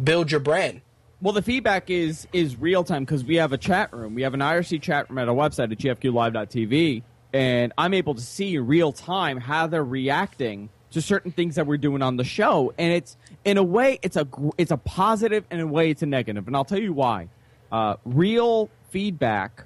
build 0.02 0.30
your 0.30 0.40
brand? 0.40 0.80
Well, 1.22 1.34
the 1.34 1.42
feedback 1.42 1.90
is 1.90 2.26
is 2.32 2.56
real 2.56 2.82
time 2.82 3.04
because 3.04 3.24
we 3.24 3.36
have 3.36 3.52
a 3.52 3.58
chat 3.58 3.92
room. 3.92 4.14
We 4.14 4.22
have 4.22 4.32
an 4.32 4.40
IRC 4.40 4.80
chat 4.80 5.10
room 5.10 5.18
at 5.18 5.28
our 5.28 5.34
website 5.34 5.70
at 5.70 5.78
gfqlive.tv, 5.78 7.02
and 7.34 7.74
I'm 7.76 7.92
able 7.92 8.14
to 8.14 8.22
see 8.22 8.56
real 8.56 8.90
time 8.90 9.36
how 9.36 9.66
they're 9.66 9.84
reacting 9.84 10.70
to 10.92 11.02
certain 11.02 11.30
things 11.30 11.56
that 11.56 11.66
we're 11.66 11.76
doing 11.76 12.00
on 12.00 12.16
the 12.16 12.24
show. 12.24 12.72
And 12.78 12.94
it's 12.94 13.18
in 13.44 13.58
a 13.58 13.62
way 13.62 13.98
it's 14.00 14.16
a 14.16 14.26
it's 14.56 14.70
a 14.70 14.78
positive, 14.78 15.44
and 15.50 15.60
in 15.60 15.68
a 15.68 15.70
way 15.70 15.90
it's 15.90 16.00
a 16.00 16.06
negative. 16.06 16.46
And 16.46 16.56
I'll 16.56 16.64
tell 16.64 16.80
you 16.80 16.94
why. 16.94 17.28
Uh, 17.70 17.96
real 18.06 18.70
feedback 18.88 19.64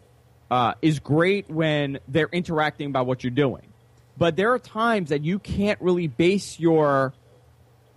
uh, 0.50 0.74
is 0.82 0.98
great 0.98 1.48
when 1.48 2.00
they're 2.08 2.28
interacting 2.32 2.88
about 2.88 3.06
what 3.06 3.22
you're 3.22 3.30
doing, 3.30 3.72
but 4.18 4.34
there 4.34 4.52
are 4.52 4.58
times 4.58 5.10
that 5.10 5.24
you 5.24 5.38
can't 5.38 5.80
really 5.80 6.08
base 6.08 6.58
your 6.58 7.14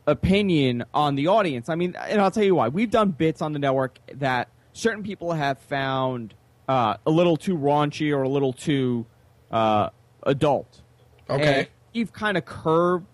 opinion 0.07 0.85
on 0.93 1.15
the 1.15 1.27
audience. 1.27 1.69
I 1.69 1.75
mean, 1.75 1.95
and 1.95 2.19
I'll 2.21 2.31
tell 2.31 2.43
you 2.43 2.55
why. 2.55 2.69
We've 2.69 2.89
done 2.89 3.11
bits 3.11 3.41
on 3.41 3.53
the 3.53 3.59
network 3.59 3.99
that 4.15 4.49
certain 4.73 5.03
people 5.03 5.33
have 5.33 5.59
found 5.59 6.33
uh, 6.67 6.95
a 7.05 7.11
little 7.11 7.37
too 7.37 7.57
raunchy 7.57 8.15
or 8.15 8.23
a 8.23 8.29
little 8.29 8.53
too 8.53 9.05
uh, 9.51 9.89
adult. 10.23 10.81
Okay. 11.29 11.59
And 11.59 11.67
we've 11.93 12.13
kind 12.13 12.37
of 12.37 12.45
curved 12.45 13.05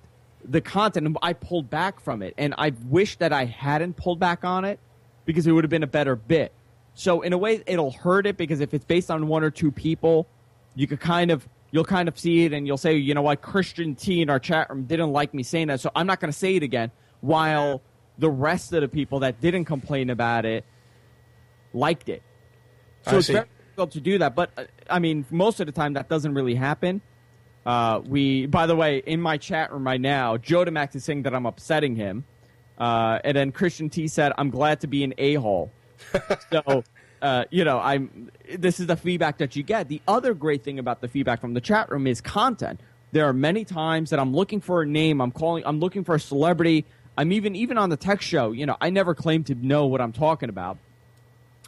the 0.45 0.61
content, 0.61 1.07
and 1.07 1.17
I 1.21 1.33
pulled 1.33 1.69
back 1.69 1.99
from 1.99 2.21
it. 2.21 2.35
And 2.37 2.53
I 2.57 2.73
wish 2.87 3.17
that 3.17 3.33
I 3.33 3.45
hadn't 3.45 3.95
pulled 3.95 4.19
back 4.19 4.43
on 4.43 4.63
it 4.63 4.79
because 5.25 5.47
it 5.47 5.51
would 5.51 5.63
have 5.63 5.71
been 5.71 5.83
a 5.83 5.87
better 5.87 6.15
bit. 6.15 6.53
So 6.93 7.21
in 7.21 7.33
a 7.33 7.37
way, 7.37 7.63
it'll 7.65 7.91
hurt 7.91 8.27
it 8.27 8.37
because 8.37 8.59
if 8.59 8.73
it's 8.73 8.85
based 8.85 9.09
on 9.09 9.27
one 9.27 9.43
or 9.43 9.49
two 9.49 9.71
people, 9.71 10.27
you 10.75 10.85
could 10.85 10.99
kind 10.99 11.31
of 11.31 11.47
you'll 11.73 11.83
kind 11.83 12.07
of 12.07 12.17
see 12.17 12.45
it 12.45 12.53
and 12.53 12.67
you'll 12.67 12.77
say, 12.77 12.95
you 12.95 13.15
know 13.15 13.23
what, 13.23 13.41
Christian 13.41 13.95
T 13.95 14.21
in 14.21 14.29
our 14.29 14.39
chat 14.39 14.69
room 14.69 14.83
didn't 14.83 15.11
like 15.11 15.33
me 15.33 15.41
saying 15.41 15.67
that, 15.67 15.79
so 15.79 15.89
I'm 15.95 16.05
not 16.05 16.19
going 16.19 16.31
to 16.31 16.37
say 16.37 16.55
it 16.55 16.61
again. 16.61 16.91
While 17.21 17.81
the 18.19 18.29
rest 18.29 18.71
of 18.73 18.81
the 18.81 18.87
people 18.87 19.21
that 19.21 19.41
didn't 19.41 19.65
complain 19.65 20.11
about 20.11 20.45
it 20.45 20.65
liked 21.73 22.09
it. 22.09 22.21
So 23.01 23.17
it's 23.17 23.27
very 23.27 23.47
difficult 23.57 23.91
to 23.93 24.01
do 24.01 24.19
that. 24.19 24.35
But 24.35 24.51
uh, 24.55 24.65
I 24.87 24.99
mean, 24.99 25.25
most 25.31 25.59
of 25.59 25.65
the 25.65 25.71
time 25.71 25.93
that 25.93 26.09
doesn't 26.09 26.35
really 26.35 26.53
happen. 26.53 27.01
Uh, 27.65 28.01
we, 28.05 28.45
by 28.45 28.67
the 28.67 28.75
way, 28.75 29.01
in 29.07 29.19
my 29.19 29.37
chat 29.37 29.71
room 29.71 29.87
right 29.87 29.99
now, 29.99 30.37
Joe 30.37 30.65
Demax 30.65 30.95
is 30.95 31.03
saying 31.03 31.23
that 31.23 31.33
I'm 31.33 31.47
upsetting 31.47 31.95
him. 31.95 32.23
Uh, 32.77 33.17
and 33.23 33.35
then 33.35 33.51
Christian 33.51 33.89
T 33.89 34.07
said, 34.07 34.31
I'm 34.37 34.51
glad 34.51 34.81
to 34.81 34.87
be 34.87 35.03
an 35.03 35.15
a 35.17 35.35
hole. 35.35 35.71
so 36.51 36.83
uh, 37.23 37.45
you 37.49 37.63
know, 37.63 37.79
I'm. 37.79 38.29
This 38.53 38.81
is 38.81 38.87
the 38.87 38.97
feedback 38.97 39.37
that 39.37 39.55
you 39.55 39.63
get. 39.63 39.87
The 39.87 40.01
other 40.07 40.33
great 40.33 40.63
thing 40.63 40.77
about 40.77 40.99
the 40.99 41.07
feedback 41.07 41.39
from 41.39 41.53
the 41.53 41.61
chat 41.61 41.89
room 41.89 42.05
is 42.05 42.19
content. 42.19 42.81
There 43.13 43.25
are 43.25 43.33
many 43.33 43.63
times 43.63 44.09
that 44.09 44.19
I'm 44.19 44.35
looking 44.35 44.59
for 44.59 44.81
a 44.81 44.85
name. 44.85 45.21
I'm 45.21 45.31
calling. 45.31 45.63
I'm 45.65 45.79
looking 45.79 46.03
for 46.03 46.15
a 46.15 46.19
celebrity. 46.19 46.85
I'm 47.17 47.31
even 47.31 47.55
even 47.55 47.77
on 47.77 47.89
the 47.89 47.95
tech 47.95 48.21
show. 48.21 48.51
You 48.51 48.65
know, 48.65 48.75
I 48.81 48.89
never 48.89 49.15
claim 49.15 49.45
to 49.45 49.55
know 49.55 49.85
what 49.85 50.01
I'm 50.01 50.11
talking 50.11 50.49
about. 50.49 50.77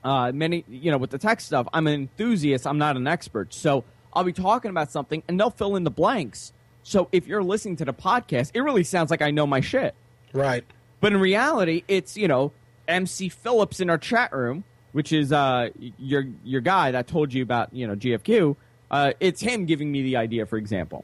Uh, 0.03 0.31
many, 0.33 0.65
you 0.67 0.91
know, 0.91 0.97
with 0.97 1.09
the 1.09 1.17
tech 1.17 1.39
stuff, 1.39 1.67
I'm 1.73 1.87
an 1.87 1.93
enthusiast. 1.93 2.67
I'm 2.67 2.77
not 2.77 2.97
an 2.97 3.07
expert. 3.07 3.53
So 3.53 3.85
I'll 4.13 4.25
be 4.25 4.33
talking 4.33 4.69
about 4.69 4.91
something, 4.91 5.23
and 5.27 5.39
they'll 5.39 5.49
fill 5.49 5.77
in 5.77 5.85
the 5.85 5.89
blanks. 5.89 6.51
So 6.83 7.07
if 7.13 7.27
you're 7.27 7.43
listening 7.43 7.77
to 7.77 7.85
the 7.85 7.93
podcast, 7.93 8.51
it 8.53 8.61
really 8.61 8.83
sounds 8.83 9.09
like 9.09 9.21
I 9.21 9.31
know 9.31 9.47
my 9.47 9.61
shit. 9.61 9.95
Right. 10.33 10.65
But 10.99 11.13
in 11.13 11.19
reality, 11.19 11.83
it's 11.87 12.17
you 12.17 12.27
know 12.27 12.51
MC 12.89 13.29
Phillips 13.29 13.79
in 13.79 13.89
our 13.89 13.97
chat 13.97 14.33
room, 14.33 14.65
which 14.95 15.11
is 15.11 15.33
uh, 15.33 15.67
your 15.99 16.23
your 16.45 16.61
guy 16.61 16.91
that 16.91 17.05
told 17.05 17.33
you 17.33 17.43
about 17.43 17.73
you 17.73 17.85
know 17.85 17.97
GFQ. 17.97 18.55
Uh, 18.89 19.11
it's 19.19 19.41
him 19.41 19.65
giving 19.65 19.91
me 19.91 20.01
the 20.03 20.15
idea, 20.15 20.45
for 20.45 20.55
example. 20.55 21.03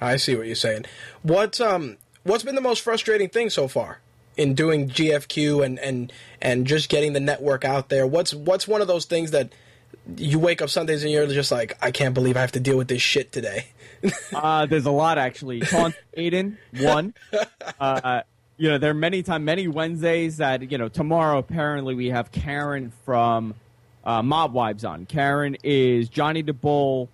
I 0.00 0.16
see 0.16 0.34
what 0.34 0.46
you're 0.46 0.54
saying. 0.54 0.86
What 1.20 1.60
um 1.60 1.98
what's 2.22 2.42
been 2.42 2.54
the 2.54 2.62
most 2.62 2.80
frustrating 2.80 3.28
thing 3.28 3.50
so 3.50 3.68
far 3.68 4.00
in 4.38 4.54
doing 4.54 4.88
GFQ 4.88 5.62
and 5.62 5.78
and 5.80 6.10
and 6.40 6.66
just 6.66 6.88
getting 6.88 7.12
the 7.12 7.20
network 7.20 7.66
out 7.66 7.90
there? 7.90 8.06
What's 8.06 8.32
what's 8.32 8.66
one 8.66 8.80
of 8.80 8.88
those 8.88 9.04
things 9.04 9.32
that 9.32 9.52
you 10.16 10.38
wake 10.38 10.62
up 10.62 10.70
Sundays 10.70 11.02
and 11.02 11.12
you're 11.12 11.26
just 11.26 11.52
like, 11.52 11.76
I 11.82 11.90
can't 11.90 12.14
believe 12.14 12.38
I 12.38 12.40
have 12.40 12.52
to 12.52 12.60
deal 12.60 12.78
with 12.78 12.88
this 12.88 13.02
shit 13.02 13.30
today. 13.30 13.66
uh, 14.34 14.64
there's 14.64 14.86
a 14.86 14.90
lot 14.90 15.18
actually. 15.18 15.60
Taunt 15.60 15.94
Aiden 16.16 16.56
one. 16.80 17.12
Uh, 17.78 18.22
you 18.56 18.68
know, 18.68 18.78
there 18.78 18.90
are 18.90 18.94
many 18.94 19.22
time, 19.22 19.44
many 19.44 19.68
Wednesdays 19.68 20.36
that 20.38 20.70
you 20.70 20.78
know. 20.78 20.88
Tomorrow, 20.88 21.38
apparently, 21.38 21.94
we 21.94 22.08
have 22.08 22.30
Karen 22.30 22.92
from 23.04 23.54
uh, 24.04 24.22
Mob 24.22 24.52
Wives 24.52 24.84
on. 24.84 25.06
Karen 25.06 25.56
is 25.62 26.08
Johnny 26.08 26.42
the 26.42 26.52
Bull, 26.52 27.08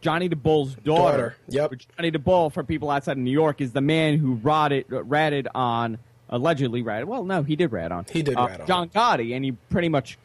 Johnny 0.00 0.28
the 0.28 0.36
Bull's 0.36 0.74
daughter. 0.74 1.36
Daughter, 1.48 1.70
yep. 1.72 1.72
Johnny 1.96 2.10
the 2.10 2.18
Bull, 2.18 2.50
for 2.50 2.64
people 2.64 2.90
outside 2.90 3.12
of 3.12 3.18
New 3.18 3.30
York, 3.30 3.60
is 3.60 3.72
the 3.72 3.80
man 3.80 4.18
who 4.18 4.34
rotted, 4.34 4.86
ratted 4.88 5.48
on 5.54 5.98
allegedly 6.28 6.82
ratted. 6.82 7.06
Well, 7.06 7.24
no, 7.24 7.42
he 7.42 7.56
did 7.56 7.70
rat 7.70 7.92
on. 7.92 8.06
He 8.10 8.22
did 8.22 8.36
uh, 8.36 8.46
rat 8.46 8.60
on. 8.62 8.66
John 8.66 8.88
Gotti, 8.88 9.36
and 9.36 9.44
he 9.44 9.52
pretty 9.52 9.88
much 9.88 10.18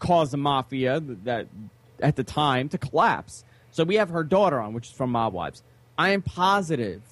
caused 0.00 0.32
the 0.32 0.36
mafia 0.36 1.00
that 1.00 1.46
at 2.00 2.16
the 2.16 2.24
time 2.24 2.68
to 2.68 2.78
collapse. 2.78 3.44
So 3.70 3.84
we 3.84 3.94
have 3.96 4.10
her 4.10 4.22
daughter 4.22 4.60
on, 4.60 4.74
which 4.74 4.88
is 4.88 4.92
from 4.92 5.10
Mob 5.10 5.32
Wives. 5.32 5.62
I 5.96 6.10
am 6.10 6.22
positive 6.22 7.02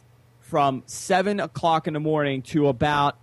from 0.52 0.82
seven 0.84 1.40
o'clock 1.40 1.86
in 1.86 1.94
the 1.94 1.98
morning 1.98 2.42
to 2.42 2.68
about 2.68 3.16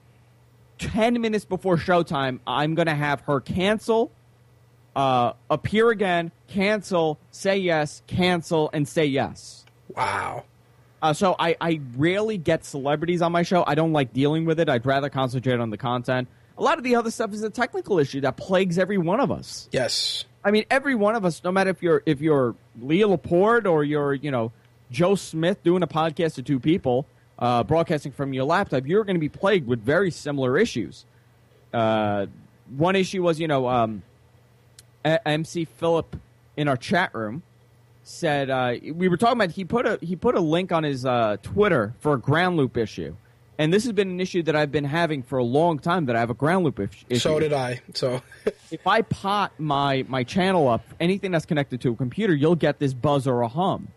ten 0.80 1.22
minutes 1.22 1.46
before 1.46 1.78
showtime, 1.78 2.40
I'm 2.48 2.74
going 2.74 2.88
to 2.88 2.96
have 2.96 3.22
her 3.22 3.40
cancel, 3.40 4.12
uh, 4.96 5.34
appear 5.48 5.92
again, 5.92 6.32
cancel, 6.48 7.20
say 7.30 7.60
yes, 7.60 8.02
cancel, 8.08 8.72
and 8.74 8.88
say 8.88 9.06
yes. 9.06 9.64
Wow. 9.96 10.46
Uh, 11.04 11.14
so 11.14 11.36
I, 11.38 11.56
I 11.62 11.82
rarely 11.96 12.40
get 12.40 12.66
celebrities 12.66 13.22
on 13.22 13.32
my 13.32 13.44
show. 13.44 13.64
I 13.68 13.76
don't 13.76 13.94
like 13.94 14.12
dealing 14.12 14.46
with 14.46 14.60
it. 14.60 14.68
I'd 14.68 14.88
rather 14.88 15.10
concentrate 15.10 15.60
on 15.60 15.70
the 15.70 15.78
content. 15.78 16.30
A 16.58 16.64
lot 16.64 16.80
of 16.80 16.84
the 16.84 16.96
other 16.96 17.12
stuff 17.12 17.32
is 17.32 17.44
a 17.44 17.52
technical 17.52 18.00
issue 18.00 18.22
that 18.22 18.38
plagues 18.38 18.80
every 18.80 18.98
one 18.98 19.20
of 19.20 19.32
us. 19.32 19.70
Yes. 19.72 20.26
I 20.44 20.50
mean, 20.50 20.66
every 20.72 20.96
one 20.96 21.14
of 21.14 21.26
us, 21.26 21.44
no 21.44 21.52
matter 21.52 21.70
if 21.70 21.84
you're 21.84 22.02
if 22.08 22.22
you're 22.22 22.56
Leo 22.82 23.10
Laporte 23.10 23.68
or 23.68 23.84
you're 23.84 24.16
you 24.16 24.32
know 24.32 24.52
Joe 24.90 25.14
Smith 25.14 25.62
doing 25.62 25.84
a 25.84 25.88
podcast 25.88 26.34
to 26.36 26.42
two 26.42 26.60
people, 26.60 27.06
uh, 27.40 27.64
broadcasting 27.64 28.12
from 28.12 28.34
your 28.34 28.44
laptop, 28.44 28.86
you're 28.86 29.04
going 29.04 29.16
to 29.16 29.20
be 29.20 29.30
plagued 29.30 29.68
with 29.68 29.80
very 29.80 30.12
similar 30.12 30.58
issues. 30.58 31.06
Uh, 31.74 32.28
one 32.76 32.96
issue 32.96 33.24
was 33.24 33.40
you 33.40 33.48
know 33.48 33.68
um, 33.68 34.04
A- 35.06 35.28
MC 35.28 35.66
Philip 35.66 36.16
in 36.58 36.68
our 36.68 36.78
chat 36.78 37.16
room 37.16 37.42
said 38.04 38.50
uh, 38.50 38.76
we 38.94 39.08
were 39.08 39.18
talking 39.18 39.38
about 39.38 39.52
he 39.52 39.64
put 39.64 39.86
a 39.86 39.98
he 40.02 40.16
put 40.16 40.36
a 40.36 40.40
link 40.40 40.72
on 40.72 40.84
his 40.84 41.06
uh, 41.06 41.38
Twitter 41.42 41.94
for 42.00 42.14
a 42.14 42.20
ground 42.20 42.58
loop 42.58 42.78
issue. 42.78 43.16
And 43.58 43.74
this 43.74 43.84
has 43.84 43.92
been 43.92 44.10
an 44.10 44.22
issue 44.22 44.42
that 44.44 44.56
I've 44.56 44.72
been 44.72 44.86
having 44.86 45.22
for 45.22 45.38
a 45.38 45.44
long 45.44 45.80
time. 45.80 46.06
That 46.06 46.16
I 46.16 46.20
have 46.20 46.30
a 46.30 46.34
ground 46.34 46.64
loop 46.64 46.80
issue. 46.80 47.20
So 47.20 47.40
did 47.40 47.52
I. 47.52 47.82
So 47.94 48.22
if 48.72 48.88
I 48.88 49.02
pot 49.02 49.52
my 49.58 50.06
my 50.08 50.24
channel 50.24 50.68
up, 50.68 50.84
anything 51.00 51.32
that's 51.32 51.46
connected 51.46 51.82
to 51.82 51.92
a 51.92 51.96
computer, 51.96 52.34
you'll 52.34 52.56
get 52.56 52.80
this 52.80 52.94
buzz 52.94 53.28
or 53.28 53.42
a 53.42 53.50
hum. 53.50 53.90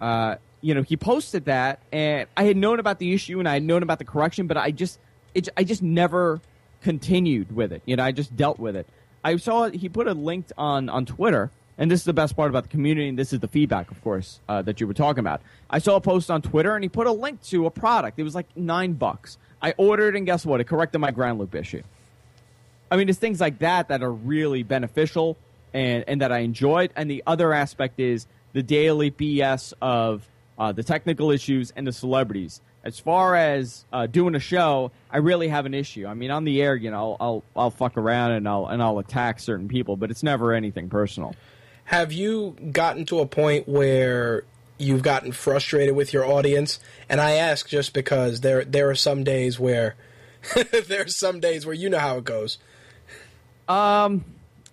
Uh, 0.00 0.36
you 0.60 0.74
know, 0.74 0.82
he 0.82 0.96
posted 0.96 1.46
that, 1.46 1.80
and 1.92 2.28
I 2.36 2.44
had 2.44 2.56
known 2.56 2.78
about 2.78 2.98
the 2.98 3.12
issue 3.12 3.38
and 3.38 3.48
I 3.48 3.54
had 3.54 3.62
known 3.62 3.82
about 3.82 3.98
the 3.98 4.04
correction, 4.04 4.46
but 4.46 4.56
I 4.56 4.70
just 4.70 4.98
it, 5.34 5.48
I 5.56 5.64
just 5.64 5.82
never 5.82 6.40
continued 6.82 7.54
with 7.54 7.72
it. 7.72 7.82
You 7.86 7.96
know, 7.96 8.04
I 8.04 8.12
just 8.12 8.36
dealt 8.36 8.58
with 8.58 8.76
it. 8.76 8.86
I 9.24 9.36
saw 9.36 9.70
he 9.70 9.88
put 9.88 10.06
a 10.06 10.14
link 10.14 10.46
on 10.58 10.88
on 10.88 11.06
Twitter, 11.06 11.50
and 11.78 11.90
this 11.90 12.00
is 12.00 12.04
the 12.04 12.12
best 12.12 12.36
part 12.36 12.50
about 12.50 12.64
the 12.64 12.68
community, 12.68 13.08
and 13.08 13.18
this 13.18 13.32
is 13.32 13.40
the 13.40 13.48
feedback, 13.48 13.90
of 13.90 14.02
course, 14.02 14.40
uh, 14.48 14.62
that 14.62 14.80
you 14.80 14.86
were 14.86 14.94
talking 14.94 15.20
about. 15.20 15.40
I 15.68 15.78
saw 15.78 15.96
a 15.96 16.00
post 16.00 16.30
on 16.30 16.42
Twitter, 16.42 16.74
and 16.74 16.84
he 16.84 16.88
put 16.88 17.06
a 17.06 17.12
link 17.12 17.42
to 17.44 17.66
a 17.66 17.70
product. 17.70 18.18
It 18.18 18.22
was 18.22 18.34
like 18.34 18.54
nine 18.56 18.94
bucks. 18.94 19.38
I 19.62 19.74
ordered, 19.76 20.16
and 20.16 20.26
guess 20.26 20.44
what? 20.44 20.60
It 20.60 20.64
corrected 20.64 21.00
my 21.00 21.10
ground 21.10 21.38
loop 21.38 21.54
issue. 21.54 21.82
I 22.90 22.96
mean, 22.96 23.08
it's 23.08 23.18
things 23.18 23.40
like 23.40 23.60
that 23.60 23.88
that 23.88 24.02
are 24.02 24.12
really 24.12 24.62
beneficial 24.62 25.36
and, 25.72 26.04
and 26.08 26.22
that 26.22 26.32
I 26.32 26.38
enjoyed. 26.40 26.92
And 26.96 27.10
the 27.10 27.22
other 27.26 27.52
aspect 27.52 28.00
is 28.00 28.26
the 28.52 28.62
daily 28.62 29.10
BS 29.10 29.74
of 29.80 30.26
uh, 30.60 30.72
the 30.72 30.82
technical 30.82 31.30
issues 31.30 31.72
and 31.74 31.86
the 31.86 31.92
celebrities. 31.92 32.60
As 32.84 32.98
far 33.00 33.34
as 33.34 33.84
uh, 33.92 34.06
doing 34.06 34.34
a 34.34 34.38
show, 34.38 34.92
I 35.10 35.16
really 35.18 35.48
have 35.48 35.64
an 35.64 35.72
issue. 35.74 36.06
I 36.06 36.12
mean, 36.14 36.30
on 36.30 36.44
the 36.44 36.62
air, 36.62 36.76
you 36.76 36.90
know, 36.90 36.96
I'll, 36.96 37.16
I'll 37.20 37.44
I'll 37.56 37.70
fuck 37.70 37.96
around 37.96 38.32
and 38.32 38.46
I'll 38.46 38.66
and 38.66 38.82
I'll 38.82 38.98
attack 38.98 39.40
certain 39.40 39.68
people, 39.68 39.96
but 39.96 40.10
it's 40.10 40.22
never 40.22 40.52
anything 40.52 40.90
personal. 40.90 41.34
have 41.84 42.12
you 42.12 42.56
gotten 42.72 43.06
to 43.06 43.20
a 43.20 43.26
point 43.26 43.68
where 43.68 44.44
you've 44.78 45.02
gotten 45.02 45.32
frustrated 45.32 45.96
with 45.96 46.12
your 46.12 46.24
audience? 46.26 46.78
And 47.08 47.20
I 47.20 47.32
ask 47.32 47.66
just 47.66 47.94
because 47.94 48.42
there 48.42 48.64
there 48.64 48.88
are 48.90 48.94
some 48.94 49.24
days 49.24 49.58
where 49.58 49.96
there 50.86 51.02
are 51.02 51.08
some 51.08 51.40
days 51.40 51.64
where 51.64 51.74
you 51.74 51.88
know 51.88 51.98
how 51.98 52.18
it 52.18 52.24
goes. 52.24 52.58
Um, 53.66 54.24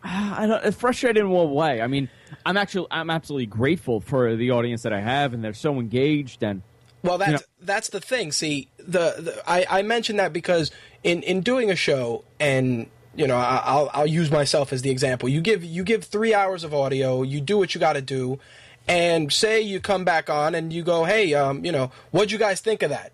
I 0.03 0.47
don't, 0.47 0.65
it's 0.65 0.77
frustrated 0.77 1.17
in 1.23 1.29
what 1.29 1.49
way? 1.49 1.81
I 1.81 1.87
mean, 1.87 2.09
I'm 2.45 2.57
actually 2.57 2.87
I'm 2.91 3.09
absolutely 3.09 3.45
grateful 3.47 3.99
for 4.01 4.35
the 4.35 4.51
audience 4.51 4.83
that 4.83 4.93
I 4.93 5.01
have, 5.01 5.33
and 5.33 5.43
they're 5.43 5.53
so 5.53 5.79
engaged 5.79 6.43
and. 6.43 6.61
Well, 7.03 7.19
that's 7.19 7.29
You 7.29 7.33
know- 7.37 7.41
that's 7.61 7.89
the 7.89 8.01
thing. 8.01 8.31
See, 8.31 8.69
the, 8.79 9.13
the 9.19 9.43
I, 9.47 9.65
I 9.69 9.81
mentioned 9.83 10.19
that 10.19 10.33
because 10.33 10.71
in, 11.03 11.21
in 11.21 11.41
doing 11.41 11.69
a 11.69 11.75
show, 11.75 12.23
and 12.39 12.89
you 13.15 13.27
know, 13.27 13.37
I, 13.37 13.61
I'll 13.63 13.89
I'll 13.93 14.07
use 14.07 14.31
myself 14.31 14.73
as 14.73 14.81
the 14.81 14.89
example. 14.89 15.29
You 15.29 15.39
give 15.41 15.63
you 15.63 15.83
give 15.83 16.03
three 16.03 16.33
hours 16.33 16.63
of 16.63 16.73
audio. 16.73 17.21
You 17.21 17.39
do 17.39 17.57
what 17.59 17.75
you 17.75 17.79
got 17.79 17.93
to 17.93 18.01
do, 18.01 18.39
and 18.87 19.31
say 19.31 19.61
you 19.61 19.79
come 19.79 20.05
back 20.05 20.29
on 20.29 20.55
and 20.55 20.73
you 20.73 20.81
go, 20.83 21.03
hey, 21.05 21.33
um, 21.35 21.63
you 21.63 21.71
know, 21.71 21.91
what'd 22.11 22.31
you 22.31 22.39
guys 22.39 22.61
think 22.61 22.81
of 22.81 22.89
that? 22.89 23.11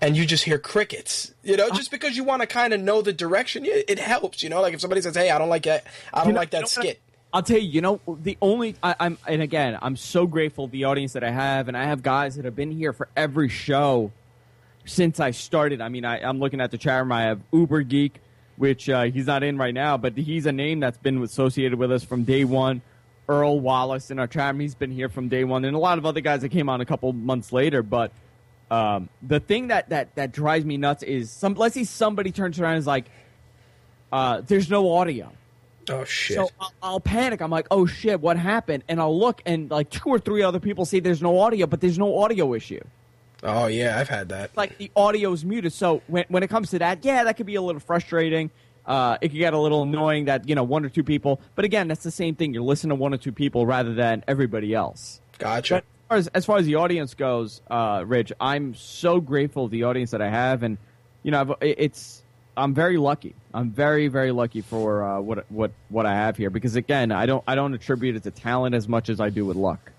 And 0.00 0.16
you 0.16 0.24
just 0.26 0.44
hear 0.44 0.58
crickets. 0.58 1.32
You 1.42 1.56
know, 1.56 1.70
just 1.70 1.90
because 1.90 2.16
you 2.16 2.24
want 2.24 2.42
to 2.42 2.46
kind 2.46 2.72
of 2.74 2.80
know 2.80 3.00
the 3.02 3.12
direction, 3.12 3.64
it, 3.64 3.98
helps. 3.98 4.42
You 4.42 4.50
know, 4.50 4.60
like 4.60 4.74
if 4.74 4.80
somebody 4.80 5.00
says, 5.00 5.14
hey, 5.16 5.30
I 5.30 5.38
don't 5.38 5.48
like 5.48 5.62
that, 5.64 5.84
I 6.12 6.18
don't 6.18 6.28
You 6.28 6.32
know- 6.34 6.40
like 6.40 6.48
you 6.52 6.58
that 6.58 6.62
know 6.62 6.66
skit. 6.66 7.00
I'll 7.34 7.42
tell 7.42 7.58
you, 7.58 7.68
you 7.68 7.80
know, 7.80 8.00
the 8.06 8.38
only 8.40 8.76
I, 8.80 8.94
I'm, 9.00 9.18
and 9.26 9.42
again, 9.42 9.76
I'm 9.82 9.96
so 9.96 10.24
grateful 10.24 10.68
the 10.68 10.84
audience 10.84 11.14
that 11.14 11.24
I 11.24 11.32
have, 11.32 11.66
and 11.66 11.76
I 11.76 11.82
have 11.82 12.00
guys 12.00 12.36
that 12.36 12.44
have 12.44 12.54
been 12.54 12.70
here 12.70 12.92
for 12.92 13.08
every 13.16 13.48
show 13.48 14.12
since 14.84 15.18
I 15.18 15.32
started. 15.32 15.80
I 15.80 15.88
mean, 15.88 16.04
I, 16.04 16.20
I'm 16.20 16.38
looking 16.38 16.60
at 16.60 16.70
the 16.70 16.78
chat 16.78 17.02
room. 17.02 17.10
I 17.10 17.22
have 17.22 17.40
Uber 17.52 17.82
Geek, 17.82 18.20
which 18.56 18.88
uh, 18.88 19.02
he's 19.06 19.26
not 19.26 19.42
in 19.42 19.58
right 19.58 19.74
now, 19.74 19.96
but 19.96 20.16
he's 20.16 20.46
a 20.46 20.52
name 20.52 20.78
that's 20.78 20.98
been 20.98 21.20
associated 21.24 21.76
with 21.76 21.90
us 21.90 22.04
from 22.04 22.22
day 22.22 22.44
one. 22.44 22.82
Earl 23.28 23.58
Wallace 23.58 24.12
in 24.12 24.20
our 24.20 24.28
chat 24.28 24.54
room, 24.54 24.60
he's 24.60 24.76
been 24.76 24.92
here 24.92 25.08
from 25.08 25.28
day 25.28 25.42
one, 25.42 25.64
and 25.64 25.74
a 25.74 25.80
lot 25.80 25.98
of 25.98 26.06
other 26.06 26.20
guys 26.20 26.42
that 26.42 26.50
came 26.50 26.68
on 26.68 26.80
a 26.80 26.86
couple 26.86 27.12
months 27.12 27.52
later. 27.52 27.82
But 27.82 28.12
um, 28.70 29.08
the 29.22 29.40
thing 29.40 29.68
that, 29.68 29.88
that 29.88 30.14
that 30.14 30.30
drives 30.30 30.64
me 30.64 30.76
nuts 30.76 31.02
is 31.02 31.32
some. 31.32 31.54
Let's 31.54 31.74
see, 31.74 31.82
somebody 31.82 32.30
turns 32.30 32.60
around 32.60 32.74
and 32.74 32.78
is 32.78 32.86
like, 32.86 33.06
uh, 34.12 34.42
"There's 34.46 34.70
no 34.70 34.92
audio." 34.92 35.32
Oh 35.88 36.04
shit! 36.04 36.36
So 36.36 36.48
I'll, 36.60 36.72
I'll 36.82 37.00
panic. 37.00 37.40
I'm 37.40 37.50
like, 37.50 37.66
oh 37.70 37.86
shit, 37.86 38.20
what 38.20 38.36
happened? 38.36 38.84
And 38.88 39.00
I'll 39.00 39.18
look, 39.18 39.42
and 39.46 39.70
like 39.70 39.90
two 39.90 40.08
or 40.08 40.18
three 40.18 40.42
other 40.42 40.60
people 40.60 40.84
say 40.84 41.00
there's 41.00 41.22
no 41.22 41.38
audio, 41.40 41.66
but 41.66 41.80
there's 41.80 41.98
no 41.98 42.22
audio 42.22 42.54
issue. 42.54 42.80
oh 43.42 43.66
yeah, 43.66 43.98
I've 43.98 44.08
had 44.08 44.30
that. 44.30 44.56
Like 44.56 44.78
the 44.78 44.90
audio's 44.96 45.44
muted. 45.44 45.72
So 45.72 46.02
when 46.06 46.24
when 46.28 46.42
it 46.42 46.50
comes 46.50 46.70
to 46.70 46.78
that, 46.80 47.04
yeah, 47.04 47.24
that 47.24 47.36
could 47.36 47.46
be 47.46 47.54
a 47.56 47.62
little 47.62 47.80
frustrating. 47.80 48.50
Uh, 48.86 49.16
it 49.20 49.28
could 49.28 49.38
get 49.38 49.54
a 49.54 49.58
little 49.58 49.82
annoying 49.82 50.26
that 50.26 50.48
you 50.48 50.54
know 50.54 50.64
one 50.64 50.84
or 50.84 50.88
two 50.88 51.04
people. 51.04 51.40
But 51.54 51.64
again, 51.64 51.88
that's 51.88 52.02
the 52.02 52.10
same 52.10 52.34
thing. 52.34 52.52
You're 52.54 52.62
listening 52.62 52.90
to 52.90 52.96
one 52.96 53.14
or 53.14 53.18
two 53.18 53.32
people 53.32 53.66
rather 53.66 53.94
than 53.94 54.24
everybody 54.28 54.74
else. 54.74 55.20
Gotcha. 55.38 55.74
But 55.74 55.84
as 55.84 56.08
far 56.08 56.18
as, 56.18 56.26
as 56.28 56.44
far 56.44 56.56
as 56.58 56.66
the 56.66 56.74
audience 56.76 57.14
goes, 57.14 57.62
uh, 57.70 58.04
Rich, 58.06 58.32
I'm 58.40 58.74
so 58.74 59.20
grateful 59.20 59.68
the 59.68 59.84
audience 59.84 60.10
that 60.10 60.20
I 60.20 60.28
have, 60.28 60.62
and 60.62 60.76
you 61.22 61.30
know, 61.30 61.40
I've, 61.40 61.52
it's 61.62 62.22
I'm 62.56 62.74
very 62.74 62.96
lucky. 62.96 63.34
I'm 63.52 63.70
very 63.70 64.08
very 64.08 64.32
lucky 64.32 64.60
for 64.60 65.02
uh, 65.02 65.20
what 65.20 65.50
what 65.50 65.72
what 65.88 66.06
I 66.06 66.14
have 66.14 66.36
here 66.36 66.50
because 66.50 66.76
again, 66.76 67.12
I 67.12 67.26
don't 67.26 67.44
I 67.46 67.54
don't 67.54 67.74
attribute 67.74 68.16
it 68.16 68.22
to 68.24 68.30
talent 68.30 68.74
as 68.74 68.88
much 68.88 69.08
as 69.08 69.20
I 69.20 69.30
do 69.30 69.44
with 69.44 69.56
luck. 69.56 69.92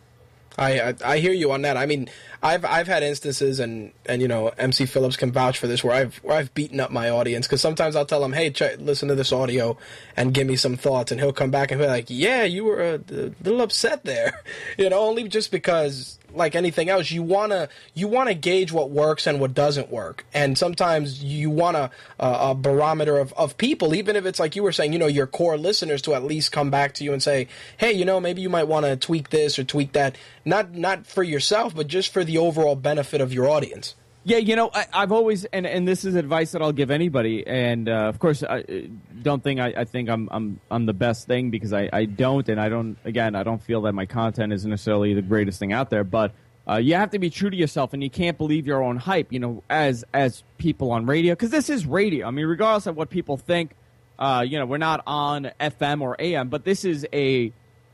I, 0.57 0.95
I, 1.03 1.17
hear 1.17 1.33
you 1.33 1.51
on 1.51 1.63
that. 1.63 1.75
I 1.75 1.85
mean, 1.85 2.09
I've 2.41 2.63
I've 2.63 2.87
had 2.87 3.03
instances, 3.03 3.59
and 3.59 3.91
and 4.05 4.21
you 4.21 4.27
know, 4.27 4.49
MC 4.57 4.85
Phillips 4.85 5.17
can 5.17 5.31
vouch 5.31 5.57
for 5.57 5.67
this, 5.67 5.83
where 5.83 5.93
I've 5.93 6.15
where 6.17 6.37
I've 6.37 6.53
beaten 6.53 6.79
up 6.79 6.91
my 6.91 7.09
audience 7.09 7.45
because 7.45 7.61
sometimes 7.61 7.95
I'll 7.95 8.05
tell 8.05 8.23
him, 8.23 8.31
hey, 8.31 8.49
check, 8.51 8.77
listen 8.79 9.09
to 9.09 9.15
this 9.15 9.33
audio 9.33 9.77
and 10.15 10.33
give 10.33 10.47
me 10.47 10.55
some 10.55 10.77
thoughts, 10.77 11.11
and 11.11 11.19
he'll 11.19 11.33
come 11.33 11.51
back 11.51 11.71
and 11.71 11.81
be 11.81 11.87
like, 11.87 12.05
yeah, 12.07 12.43
you 12.43 12.63
were 12.63 12.81
a 12.81 12.97
little 13.43 13.61
upset 13.61 14.05
there, 14.05 14.41
you 14.77 14.89
know, 14.89 14.99
only 14.99 15.27
just 15.27 15.51
because 15.51 16.19
like 16.35 16.55
anything 16.55 16.89
else, 16.89 17.11
you 17.11 17.23
wanna 17.23 17.69
you 17.93 18.07
wanna 18.07 18.33
gauge 18.33 18.71
what 18.71 18.89
works 18.89 19.27
and 19.27 19.39
what 19.39 19.53
doesn't 19.53 19.89
work, 19.89 20.25
and 20.33 20.57
sometimes 20.57 21.23
you 21.23 21.49
want 21.49 21.77
a, 21.77 21.89
a, 22.19 22.55
barometer 22.55 23.17
of, 23.17 23.33
of 23.33 23.57
people, 23.57 23.93
even 23.93 24.15
if 24.15 24.25
it's 24.25 24.39
like 24.39 24.55
you 24.55 24.63
were 24.63 24.71
saying, 24.71 24.93
you 24.93 24.99
know, 24.99 25.07
your 25.07 25.27
core 25.27 25.57
listeners 25.57 26.01
to 26.03 26.13
at 26.13 26.23
least 26.23 26.51
come 26.51 26.69
back 26.69 26.93
to 26.95 27.03
you 27.03 27.13
and 27.13 27.21
say, 27.21 27.47
hey, 27.77 27.91
you 27.91 28.05
know, 28.05 28.19
maybe 28.19 28.41
you 28.41 28.49
might 28.49 28.67
want 28.67 28.85
to 28.85 28.95
tweak 28.95 29.29
this 29.29 29.59
or 29.59 29.63
tweak 29.63 29.93
that, 29.93 30.17
not 30.43 30.73
not 30.73 31.05
for 31.05 31.23
yourself, 31.23 31.75
but 31.75 31.87
just 31.87 32.11
for 32.11 32.23
the 32.23 32.37
overall 32.37 32.75
benefit 32.75 33.21
of 33.21 33.33
your 33.33 33.49
audience. 33.49 33.95
Yeah, 34.27 34.37
you 34.37 34.55
know, 34.55 34.71
I, 34.73 34.87
have 34.91 35.11
always, 35.11 35.45
and, 35.45 35.67
and 35.67 35.87
this 35.87 36.03
is 36.03 36.15
advice 36.15 36.53
that 36.53 36.63
I'll 36.63 36.71
give 36.71 36.89
anybody. 36.89 37.45
And 37.45 37.87
uh, 37.87 38.07
of 38.07 38.17
course, 38.17 38.41
I 38.41 38.89
don't 39.21 39.43
think 39.43 39.59
I, 39.59 39.67
I, 39.77 39.85
think 39.85 40.09
I'm 40.09 40.27
I'm 40.31 40.59
I'm 40.71 40.87
the 40.87 40.93
best 40.93 41.27
thing 41.27 41.51
because 41.51 41.73
I, 41.73 41.89
I 41.93 42.05
don't, 42.05 42.49
and 42.49 42.59
I 42.59 42.67
don't. 42.67 42.97
Again, 43.05 43.35
I 43.35 43.43
don't 43.43 43.61
feel 43.61 43.83
that 43.83 43.93
my 43.93 44.07
content 44.07 44.51
is 44.51 44.65
necessarily 44.65 45.13
the 45.13 45.21
greatest 45.21 45.59
thing 45.59 45.73
out 45.73 45.91
there. 45.91 46.03
But 46.03 46.33
uh, 46.67 46.77
you 46.77 46.95
have 46.95 47.11
to 47.11 47.19
be 47.19 47.29
true 47.29 47.51
to 47.51 47.55
yourself, 47.55 47.93
and 47.93 48.01
you 48.01 48.09
can't 48.09 48.35
believe 48.35 48.65
your 48.65 48.81
own 48.81 48.97
hype. 48.97 49.31
You 49.31 49.39
know, 49.39 49.63
as 49.69 50.03
as 50.11 50.43
people 50.57 50.91
on 50.91 51.05
radio, 51.05 51.33
because 51.33 51.51
this 51.51 51.69
is 51.69 51.85
radio. 51.85 52.25
I 52.27 52.31
mean, 52.31 52.47
regardless 52.47 52.87
of 52.87 52.97
what 52.97 53.11
people 53.11 53.37
think, 53.37 53.75
uh, 54.17 54.43
you 54.47 54.57
know, 54.57 54.65
we're 54.65 54.77
not 54.77 55.03
on 55.05 55.51
FM 55.59 56.01
or 56.01 56.15
AM, 56.17 56.49
but 56.49 56.65
this 56.65 56.83
is 56.83 57.05
a 57.13 57.53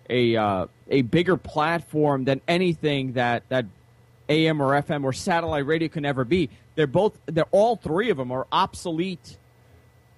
a 0.10 0.38
uh, 0.38 0.68
a 0.90 1.02
bigger 1.02 1.36
platform 1.36 2.24
than 2.24 2.40
anything 2.48 3.14
that 3.14 3.44
that 3.50 3.66
AM 4.32 4.62
or 4.62 4.72
FM 4.82 5.04
or 5.04 5.14
satellite 5.14 5.66
radio 5.66 5.90
can 5.90 6.06
ever 6.06 6.24
be. 6.24 6.50
They're 6.76 6.88
both, 6.88 7.18
they're 7.26 7.46
all 7.52 7.76
three 7.76 8.10
of 8.10 8.18
them 8.18 8.32
are 8.32 8.48
obsolete 8.52 9.38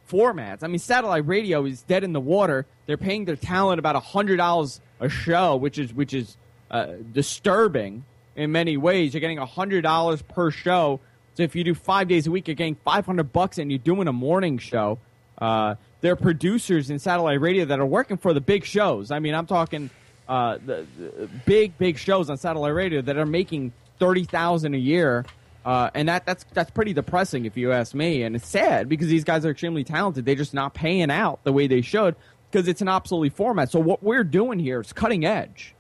formats. 0.10 0.64
I 0.64 0.68
mean, 0.68 0.80
satellite 0.80 1.28
radio 1.28 1.66
is 1.66 1.82
dead 1.82 2.04
in 2.04 2.14
the 2.14 2.20
water. 2.20 2.66
They're 2.86 2.98
paying 2.98 3.26
their 3.26 3.36
talent 3.36 3.80
about 3.80 4.02
hundred 4.02 4.38
dollars 4.38 4.82
a 5.00 5.10
show, 5.10 5.56
which 5.56 5.78
is 5.78 5.94
which 5.94 6.14
is 6.14 6.38
uh, 6.70 6.94
disturbing 7.12 8.06
in 8.36 8.52
many 8.52 8.78
ways. 8.78 9.14
You're 9.14 9.22
getting 9.22 9.38
hundred 9.38 9.82
dollars 9.82 10.22
per 10.22 10.52
show. 10.52 11.00
So 11.36 11.44
if 11.44 11.56
you 11.56 11.64
do 11.64 11.74
five 11.74 12.08
days 12.08 12.28
a 12.28 12.32
week, 12.32 12.48
you're 12.48 12.56
getting 12.56 12.76
five 12.76 13.06
hundred 13.06 13.34
bucks, 13.34 13.58
and 13.58 13.72
you're 13.72 13.80
doing 13.80 14.08
a 14.08 14.14
morning 14.14 14.58
show. 14.58 15.00
Uh, 15.38 15.76
there 16.02 16.14
are 16.14 16.18
producers 16.18 16.90
in 16.90 17.00
satellite 17.00 17.42
radio 17.42 17.66
that 17.66 17.80
are 17.80 17.86
working 17.86 18.18
for 18.18 18.34
the 18.34 18.42
big 18.42 18.66
shows. 18.66 19.10
I 19.10 19.20
mean, 19.20 19.34
I'm 19.34 19.48
talking 19.48 19.90
uh, 20.28 20.58
the, 20.64 20.86
the 20.98 21.30
big, 21.46 21.78
big 21.78 21.98
shows 21.98 22.30
on 22.30 22.38
satellite 22.38 22.74
radio 22.74 23.02
that 23.02 23.18
are 23.18 23.26
making 23.26 23.74
thirty 24.00 24.24
thousand 24.24 24.74
a 24.76 24.80
year, 24.80 25.26
uh, 25.66 25.90
and 25.94 26.10
that 26.10 26.26
that's 26.26 26.46
that's 26.54 26.72
pretty 26.72 26.94
depressing 26.94 27.46
if 27.46 27.58
you 27.58 27.72
ask 27.72 27.94
me. 27.94 28.24
And 28.24 28.36
it's 28.36 28.48
sad 28.48 28.90
because 28.90 29.08
these 29.08 29.24
guys 29.24 29.46
are 29.46 29.52
extremely 29.52 29.84
talented. 29.84 30.26
They're 30.26 30.36
just 30.36 30.54
not 30.54 30.74
paying 30.74 31.12
out 31.12 31.44
the 31.44 31.54
way 31.54 31.68
they 31.68 31.82
should 31.82 32.16
because 32.52 32.68
it's 32.68 32.82
an 32.82 32.88
obsolete 32.88 33.34
format. 33.34 33.72
So 33.72 33.80
what 33.80 34.04
we're 34.04 34.24
doing 34.24 34.60
here 34.60 34.82
is 34.82 34.94
cutting 34.94 35.26
edge. 35.26 35.74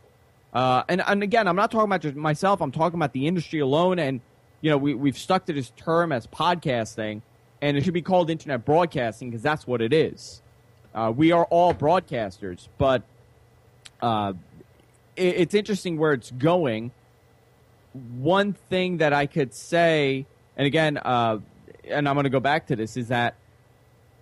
Uh, 0.53 0.83
and 0.87 1.01
and 1.01 1.23
again, 1.23 1.47
I'm 1.47 1.55
not 1.55 1.71
talking 1.71 1.85
about 1.85 2.01
just 2.01 2.15
myself. 2.15 2.61
I'm 2.61 2.71
talking 2.71 2.99
about 2.99 3.13
the 3.13 3.27
industry 3.27 3.59
alone. 3.59 3.99
And 3.99 4.21
you 4.61 4.69
know, 4.69 4.77
we 4.77 4.93
we've 4.93 5.17
stuck 5.17 5.45
to 5.47 5.53
this 5.53 5.71
term 5.75 6.11
as 6.11 6.27
podcasting, 6.27 7.21
and 7.61 7.77
it 7.77 7.83
should 7.83 7.93
be 7.93 8.01
called 8.01 8.29
internet 8.29 8.65
broadcasting 8.65 9.29
because 9.29 9.41
that's 9.41 9.67
what 9.67 9.81
it 9.81 9.93
is. 9.93 10.41
Uh, 10.93 11.11
we 11.15 11.31
are 11.31 11.45
all 11.45 11.73
broadcasters, 11.73 12.67
but 12.77 13.01
uh, 14.01 14.33
it, 15.15 15.35
it's 15.37 15.55
interesting 15.55 15.97
where 15.97 16.13
it's 16.13 16.29
going 16.31 16.91
one 17.93 18.53
thing 18.53 18.97
that 18.97 19.13
I 19.13 19.25
could 19.25 19.53
say, 19.53 20.25
and 20.57 20.67
again, 20.67 20.97
uh, 20.97 21.39
and 21.87 22.07
I'm 22.07 22.15
going 22.15 22.25
to 22.25 22.29
go 22.29 22.39
back 22.39 22.67
to 22.67 22.75
this, 22.75 22.97
is 22.97 23.09
that 23.09 23.35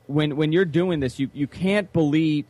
when 0.07 0.35
when 0.35 0.51
you're 0.51 0.65
doing 0.65 0.99
this, 0.99 1.19
you 1.19 1.29
you 1.33 1.47
can't 1.47 1.91
believe. 1.93 2.45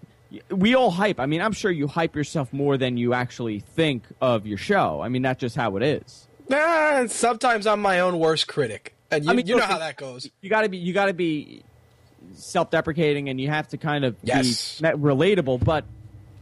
We 0.50 0.76
all 0.76 0.92
hype. 0.92 1.20
I 1.20 1.26
mean, 1.26 1.42
I'm 1.42 1.52
sure 1.52 1.70
you 1.70 1.88
hype 1.88 2.16
yourself 2.16 2.54
more 2.54 2.78
than 2.78 2.96
you 2.96 3.14
actually 3.14 3.60
think 3.60 4.04
of 4.22 4.48
your 4.48 4.58
show. 4.58 5.02
I 5.02 5.10
mean, 5.10 5.22
that's 5.22 5.42
just 5.42 5.58
how 5.58 5.76
it 5.76 5.84
is. 5.84 6.26
Nah, 6.48 7.08
sometimes 7.08 7.68
I'm 7.68 7.82
my 7.82 8.00
own 8.00 8.18
worst 8.18 8.48
critic, 8.48 8.96
and 9.12 9.26
you, 9.26 9.30
I 9.30 9.34
mean, 9.34 9.48
you 9.48 9.58
know 9.58 9.66
how 9.66 9.80
that 9.80 9.98
goes. 9.98 10.30
You 10.40 10.50
got 10.50 10.62
to 10.62 10.70
be 10.70 10.78
you 10.78 10.94
got 10.94 11.08
to 11.08 11.14
be 11.14 11.64
self-deprecating, 12.34 13.30
and 13.30 13.42
you 13.42 13.50
have 13.50 13.68
to 13.70 13.78
kind 13.78 14.06
of 14.06 14.16
yes. 14.24 14.80
be 14.80 14.88
relatable. 14.88 15.64
But 15.64 15.84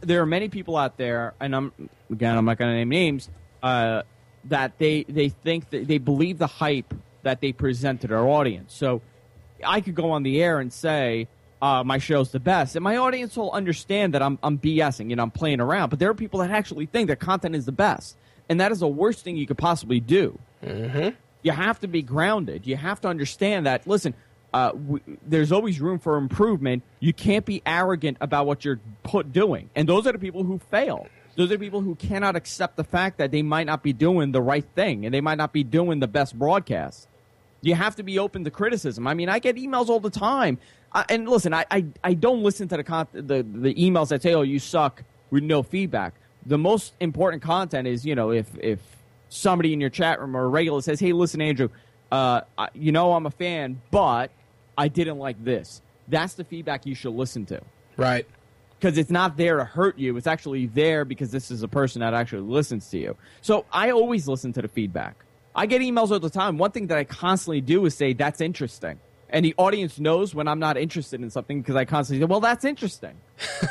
there 0.02 0.22
are 0.22 0.26
many 0.26 0.48
people 0.48 0.76
out 0.76 0.96
there, 0.96 1.34
and 1.40 1.54
I'm 1.54 1.72
again, 2.10 2.36
I'm 2.36 2.44
not 2.44 2.58
going 2.58 2.70
to 2.70 2.76
name 2.76 2.88
names. 2.88 3.28
Uh, 3.62 4.02
that 4.44 4.78
they 4.78 5.04
they 5.04 5.28
think 5.28 5.70
that 5.70 5.86
they 5.86 5.98
believe 5.98 6.38
the 6.38 6.46
hype 6.46 6.94
that 7.22 7.40
they 7.40 7.52
present 7.52 8.00
to 8.02 8.06
their 8.08 8.26
audience. 8.26 8.72
So 8.74 9.02
I 9.64 9.80
could 9.80 9.94
go 9.94 10.12
on 10.12 10.22
the 10.22 10.42
air 10.42 10.58
and 10.60 10.72
say 10.72 11.28
uh, 11.62 11.84
my 11.84 11.98
show's 11.98 12.30
the 12.30 12.40
best, 12.40 12.74
and 12.76 12.82
my 12.82 12.96
audience 12.96 13.36
will 13.36 13.50
understand 13.52 14.14
that 14.14 14.22
I'm 14.22 14.38
I'm 14.42 14.58
BSing, 14.58 15.10
you 15.10 15.16
know, 15.16 15.22
I'm 15.22 15.30
playing 15.30 15.60
around. 15.60 15.90
But 15.90 15.98
there 15.98 16.10
are 16.10 16.14
people 16.14 16.40
that 16.40 16.50
actually 16.50 16.86
think 16.86 17.08
that 17.08 17.20
content 17.20 17.54
is 17.54 17.66
the 17.66 17.72
best, 17.72 18.16
and 18.48 18.60
that 18.60 18.72
is 18.72 18.80
the 18.80 18.88
worst 18.88 19.24
thing 19.24 19.36
you 19.36 19.46
could 19.46 19.58
possibly 19.58 20.00
do. 20.00 20.38
Mm-hmm. 20.64 21.10
You 21.42 21.52
have 21.52 21.80
to 21.80 21.88
be 21.88 22.02
grounded. 22.02 22.66
You 22.66 22.76
have 22.76 23.00
to 23.02 23.08
understand 23.08 23.66
that. 23.66 23.86
Listen, 23.86 24.14
uh, 24.52 24.72
w- 24.72 25.00
there's 25.26 25.52
always 25.52 25.80
room 25.80 25.98
for 25.98 26.16
improvement. 26.16 26.82
You 26.98 27.12
can't 27.12 27.44
be 27.44 27.62
arrogant 27.64 28.18
about 28.20 28.46
what 28.46 28.64
you're 28.64 28.80
put 29.02 29.32
doing, 29.32 29.70
and 29.74 29.88
those 29.88 30.06
are 30.06 30.12
the 30.12 30.18
people 30.18 30.44
who 30.44 30.58
fail. 30.70 31.06
Those 31.36 31.52
are 31.52 31.58
people 31.58 31.80
who 31.80 31.94
cannot 31.94 32.36
accept 32.36 32.76
the 32.76 32.84
fact 32.84 33.18
that 33.18 33.30
they 33.30 33.42
might 33.42 33.66
not 33.66 33.82
be 33.82 33.92
doing 33.92 34.32
the 34.32 34.42
right 34.42 34.64
thing 34.74 35.04
and 35.04 35.14
they 35.14 35.20
might 35.20 35.38
not 35.38 35.52
be 35.52 35.62
doing 35.62 36.00
the 36.00 36.08
best 36.08 36.38
broadcast. 36.38 37.06
You 37.62 37.74
have 37.74 37.96
to 37.96 38.02
be 38.02 38.18
open 38.18 38.44
to 38.44 38.50
criticism. 38.50 39.06
I 39.06 39.14
mean, 39.14 39.28
I 39.28 39.38
get 39.38 39.56
emails 39.56 39.88
all 39.88 40.00
the 40.00 40.10
time. 40.10 40.58
Uh, 40.92 41.04
and 41.08 41.28
listen, 41.28 41.54
I, 41.54 41.66
I, 41.70 41.84
I, 42.02 42.14
don't 42.14 42.42
listen 42.42 42.66
to 42.68 42.76
the, 42.76 42.82
con- 42.82 43.06
the, 43.12 43.42
the 43.42 43.74
emails 43.74 44.08
that 44.08 44.22
say, 44.22 44.34
oh, 44.34 44.42
you 44.42 44.58
suck 44.58 45.04
with 45.30 45.44
no 45.44 45.62
feedback. 45.62 46.14
The 46.46 46.58
most 46.58 46.94
important 46.98 47.42
content 47.42 47.86
is, 47.86 48.04
you 48.04 48.16
know, 48.16 48.32
if, 48.32 48.46
if 48.58 48.80
somebody 49.28 49.72
in 49.72 49.80
your 49.80 49.90
chat 49.90 50.20
room 50.20 50.36
or 50.36 50.44
a 50.44 50.48
regular 50.48 50.80
says, 50.82 50.98
hey, 50.98 51.12
listen, 51.12 51.40
Andrew, 51.40 51.68
uh, 52.10 52.40
you 52.74 52.90
know 52.90 53.12
I'm 53.12 53.26
a 53.26 53.30
fan, 53.30 53.80
but 53.92 54.32
I 54.76 54.88
didn't 54.88 55.18
like 55.18 55.44
this. 55.44 55.80
That's 56.08 56.34
the 56.34 56.42
feedback 56.42 56.86
you 56.86 56.96
should 56.96 57.14
listen 57.14 57.46
to. 57.46 57.60
Right 57.96 58.26
because 58.80 58.96
it's 58.96 59.10
not 59.10 59.36
there 59.36 59.58
to 59.58 59.64
hurt 59.64 59.98
you. 59.98 60.16
It's 60.16 60.26
actually 60.26 60.66
there 60.66 61.04
because 61.04 61.30
this 61.30 61.50
is 61.50 61.62
a 61.62 61.68
person 61.68 62.00
that 62.00 62.14
actually 62.14 62.42
listens 62.42 62.88
to 62.90 62.98
you. 62.98 63.16
So 63.42 63.66
I 63.70 63.90
always 63.90 64.26
listen 64.26 64.54
to 64.54 64.62
the 64.62 64.68
feedback. 64.68 65.24
I 65.54 65.66
get 65.66 65.82
emails 65.82 66.10
all 66.10 66.18
the 66.18 66.30
time. 66.30 66.56
One 66.56 66.70
thing 66.70 66.86
that 66.86 66.96
I 66.96 67.04
constantly 67.04 67.60
do 67.60 67.84
is 67.84 67.94
say, 67.94 68.14
that's 68.14 68.40
interesting. 68.40 68.98
And 69.28 69.44
the 69.44 69.54
audience 69.58 70.00
knows 70.00 70.34
when 70.34 70.48
I'm 70.48 70.58
not 70.58 70.76
interested 70.78 71.20
in 71.20 71.30
something 71.30 71.60
because 71.60 71.76
I 71.76 71.84
constantly 71.84 72.24
say, 72.24 72.26
well, 72.26 72.40
that's 72.40 72.64
interesting. 72.64 73.16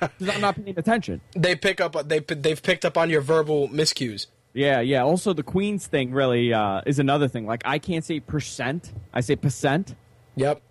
Because 0.00 0.34
I'm 0.34 0.40
not 0.40 0.56
paying 0.56 0.78
attention. 0.78 1.20
They 1.36 1.54
pick 1.54 1.80
up, 1.80 2.08
they, 2.08 2.18
they've 2.18 2.62
picked 2.62 2.84
up 2.86 2.96
on 2.96 3.10
your 3.10 3.20
verbal 3.20 3.68
miscues. 3.68 4.26
Yeah, 4.54 4.80
yeah. 4.80 5.02
Also, 5.02 5.34
the 5.34 5.42
Queens 5.42 5.86
thing 5.86 6.10
really 6.10 6.52
uh, 6.52 6.80
is 6.86 6.98
another 6.98 7.28
thing. 7.28 7.46
Like, 7.46 7.62
I 7.66 7.78
can't 7.78 8.04
say 8.04 8.20
percent, 8.20 8.92
I 9.12 9.20
say 9.20 9.36
percent. 9.36 9.94
Yep. 10.36 10.62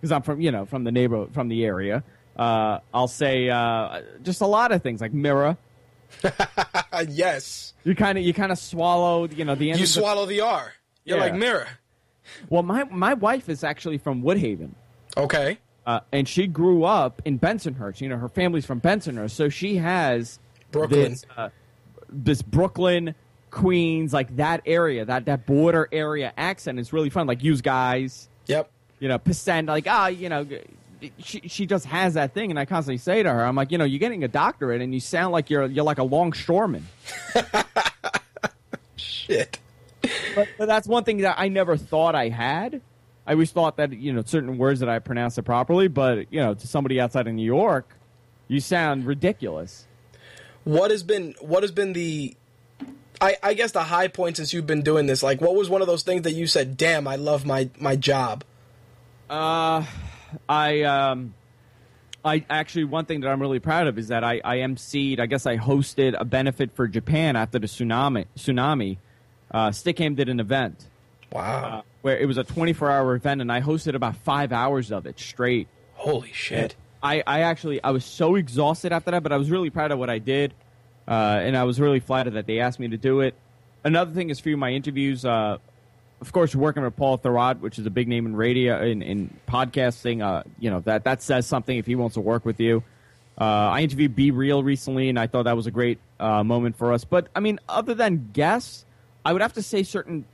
Because 0.00 0.12
I'm 0.12 0.22
from, 0.22 0.40
you 0.40 0.50
know, 0.50 0.64
from 0.64 0.84
the 0.84 0.92
neighborhood, 0.92 1.34
from 1.34 1.48
the 1.48 1.64
area. 1.64 2.02
Uh, 2.36 2.80
I'll 2.92 3.08
say 3.08 3.48
uh, 3.48 4.02
just 4.22 4.40
a 4.40 4.46
lot 4.46 4.72
of 4.72 4.82
things 4.82 5.00
like 5.00 5.12
mirror. 5.12 5.56
yes. 7.08 7.74
You 7.84 7.94
kind 7.94 8.18
of 8.18 8.24
you 8.24 8.32
kind 8.32 8.52
of 8.52 8.58
swallowed, 8.58 9.32
you 9.34 9.44
know, 9.44 9.54
the 9.54 9.70
end. 9.70 9.80
You 9.80 9.86
swallow 9.86 10.26
the, 10.26 10.36
the 10.36 10.40
R. 10.42 10.72
You're 11.04 11.18
yeah. 11.18 11.24
like 11.24 11.34
mirror. 11.34 11.68
Well, 12.48 12.62
my 12.62 12.84
my 12.84 13.14
wife 13.14 13.48
is 13.48 13.64
actually 13.64 13.98
from 13.98 14.22
Woodhaven. 14.22 14.70
Okay. 15.16 15.58
Uh, 15.86 16.00
and 16.12 16.26
she 16.26 16.46
grew 16.46 16.84
up 16.84 17.20
in 17.24 17.38
Bensonhurst. 17.38 18.00
You 18.00 18.08
know, 18.08 18.16
her 18.16 18.28
family's 18.28 18.64
from 18.64 18.80
Bensonhurst, 18.80 19.32
so 19.32 19.48
she 19.50 19.76
has 19.76 20.38
Brooklyn. 20.70 21.12
This, 21.12 21.26
uh, 21.36 21.50
this 22.08 22.40
Brooklyn, 22.40 23.14
Queens, 23.50 24.12
like 24.12 24.34
that 24.36 24.62
area, 24.64 25.04
that 25.04 25.26
that 25.26 25.46
border 25.46 25.88
area 25.92 26.32
accent 26.36 26.78
is 26.78 26.92
really 26.92 27.10
fun. 27.10 27.26
Like 27.26 27.42
use 27.42 27.60
guys. 27.60 28.28
Yep. 28.46 28.70
You 28.98 29.08
know, 29.08 29.18
percent 29.18 29.68
like 29.68 29.86
ah, 29.86 30.06
you 30.06 30.30
know, 30.30 30.46
she 31.18 31.40
she 31.48 31.66
just 31.66 31.86
has 31.86 32.14
that 32.14 32.34
thing, 32.34 32.50
and 32.50 32.58
I 32.58 32.64
constantly 32.64 32.98
say 32.98 33.22
to 33.22 33.30
her, 33.30 33.44
I'm 33.44 33.56
like, 33.56 33.70
you 33.70 33.78
know, 33.78 33.84
you're 33.84 33.98
getting 33.98 34.24
a 34.24 34.28
doctorate, 34.28 34.80
and 34.80 34.94
you 34.94 35.00
sound 35.00 35.32
like 35.32 35.50
you're 35.50 35.66
you're 35.66 35.84
like 35.84 35.98
a 35.98 36.04
longshoreman. 36.04 36.86
Shit. 38.96 39.58
But, 40.34 40.48
but 40.58 40.66
that's 40.66 40.86
one 40.86 41.04
thing 41.04 41.18
that 41.18 41.36
I 41.38 41.48
never 41.48 41.76
thought 41.76 42.14
I 42.14 42.28
had. 42.28 42.80
I 43.26 43.32
always 43.32 43.52
thought 43.52 43.76
that 43.78 43.92
you 43.92 44.12
know 44.12 44.22
certain 44.24 44.58
words 44.58 44.80
that 44.80 44.88
I 44.88 44.98
pronounced 44.98 45.38
it 45.38 45.42
properly, 45.42 45.88
but 45.88 46.32
you 46.32 46.40
know, 46.40 46.54
to 46.54 46.66
somebody 46.66 47.00
outside 47.00 47.26
of 47.26 47.34
New 47.34 47.44
York, 47.44 47.96
you 48.48 48.60
sound 48.60 49.06
ridiculous. 49.06 49.86
What 50.64 50.90
has 50.90 51.02
been 51.02 51.34
what 51.40 51.62
has 51.62 51.72
been 51.72 51.92
the 51.92 52.36
I, 53.20 53.36
I 53.42 53.54
guess 53.54 53.72
the 53.72 53.84
high 53.84 54.08
point 54.08 54.36
since 54.36 54.52
you've 54.52 54.66
been 54.66 54.82
doing 54.82 55.06
this, 55.06 55.22
like 55.22 55.40
what 55.40 55.54
was 55.54 55.70
one 55.70 55.80
of 55.80 55.86
those 55.86 56.02
things 56.02 56.22
that 56.22 56.32
you 56.32 56.46
said, 56.46 56.76
damn, 56.76 57.06
I 57.06 57.16
love 57.16 57.46
my, 57.46 57.70
my 57.78 57.96
job? 57.96 58.44
Uh 59.30 59.84
I 60.48 60.82
um, 60.82 61.34
I 62.24 62.44
actually 62.48 62.84
one 62.84 63.04
thing 63.04 63.20
that 63.20 63.28
I'm 63.28 63.40
really 63.40 63.58
proud 63.60 63.86
of 63.86 63.98
is 63.98 64.08
that 64.08 64.24
I, 64.24 64.40
I 64.44 64.56
emceed. 64.58 65.20
I 65.20 65.26
guess 65.26 65.46
I 65.46 65.56
hosted 65.58 66.14
a 66.18 66.24
benefit 66.24 66.72
for 66.74 66.86
Japan 66.88 67.36
after 67.36 67.58
the 67.58 67.66
tsunami. 67.66 68.26
Tsunami, 68.36 68.96
uh, 69.50 69.68
Stickam 69.70 70.16
did 70.16 70.28
an 70.28 70.40
event 70.40 70.86
Wow. 71.32 71.64
uh, 71.78 71.82
where 72.02 72.16
it 72.18 72.26
was 72.26 72.38
a 72.38 72.44
24 72.44 72.90
hour 72.90 73.14
event, 73.14 73.40
and 73.40 73.50
I 73.52 73.60
hosted 73.60 73.94
about 73.94 74.16
five 74.16 74.52
hours 74.52 74.90
of 74.92 75.06
it 75.06 75.18
straight. 75.18 75.68
Holy 75.94 76.32
shit. 76.32 76.76
I, 77.02 77.22
I 77.26 77.40
actually 77.40 77.82
I 77.84 77.90
was 77.90 78.04
so 78.04 78.36
exhausted 78.36 78.92
after 78.92 79.10
that, 79.10 79.22
but 79.22 79.32
I 79.32 79.36
was 79.36 79.50
really 79.50 79.68
proud 79.70 79.90
of 79.92 79.98
what 79.98 80.08
I 80.08 80.18
did, 80.18 80.54
uh, 81.06 81.10
and 81.42 81.56
I 81.56 81.64
was 81.64 81.78
really 81.78 82.00
flattered 82.00 82.34
that 82.34 82.46
they 82.46 82.60
asked 82.60 82.80
me 82.80 82.88
to 82.88 82.96
do 82.96 83.20
it. 83.20 83.34
Another 83.84 84.12
thing 84.12 84.30
is 84.30 84.40
for 84.40 84.48
my 84.56 84.70
interviews. 84.70 85.24
Uh, 85.26 85.58
of 86.24 86.32
course, 86.32 86.54
working 86.54 86.82
with 86.82 86.96
Paul 86.96 87.18
Thurrott, 87.18 87.60
which 87.60 87.78
is 87.78 87.84
a 87.84 87.90
big 87.90 88.08
name 88.08 88.24
in 88.24 88.34
radio 88.34 88.82
in, 88.82 89.02
in 89.02 89.36
podcasting. 89.46 90.22
Uh, 90.22 90.42
you 90.58 90.70
know 90.70 90.80
that 90.80 91.04
that 91.04 91.22
says 91.22 91.46
something 91.46 91.76
if 91.76 91.84
he 91.84 91.96
wants 91.96 92.14
to 92.14 92.22
work 92.22 92.46
with 92.46 92.60
you. 92.60 92.82
Uh, 93.38 93.44
I 93.44 93.82
interviewed 93.82 94.16
B-Real 94.16 94.62
recently, 94.62 95.10
and 95.10 95.18
I 95.18 95.26
thought 95.26 95.42
that 95.42 95.56
was 95.56 95.66
a 95.66 95.70
great 95.70 95.98
uh, 96.18 96.42
moment 96.42 96.76
for 96.76 96.94
us. 96.94 97.04
But 97.04 97.28
I 97.36 97.40
mean, 97.40 97.60
other 97.68 97.92
than 97.92 98.30
guests, 98.32 98.86
I 99.22 99.34
would 99.34 99.42
have 99.42 99.52
to 99.54 99.62
say 99.62 99.82
certain. 99.82 100.24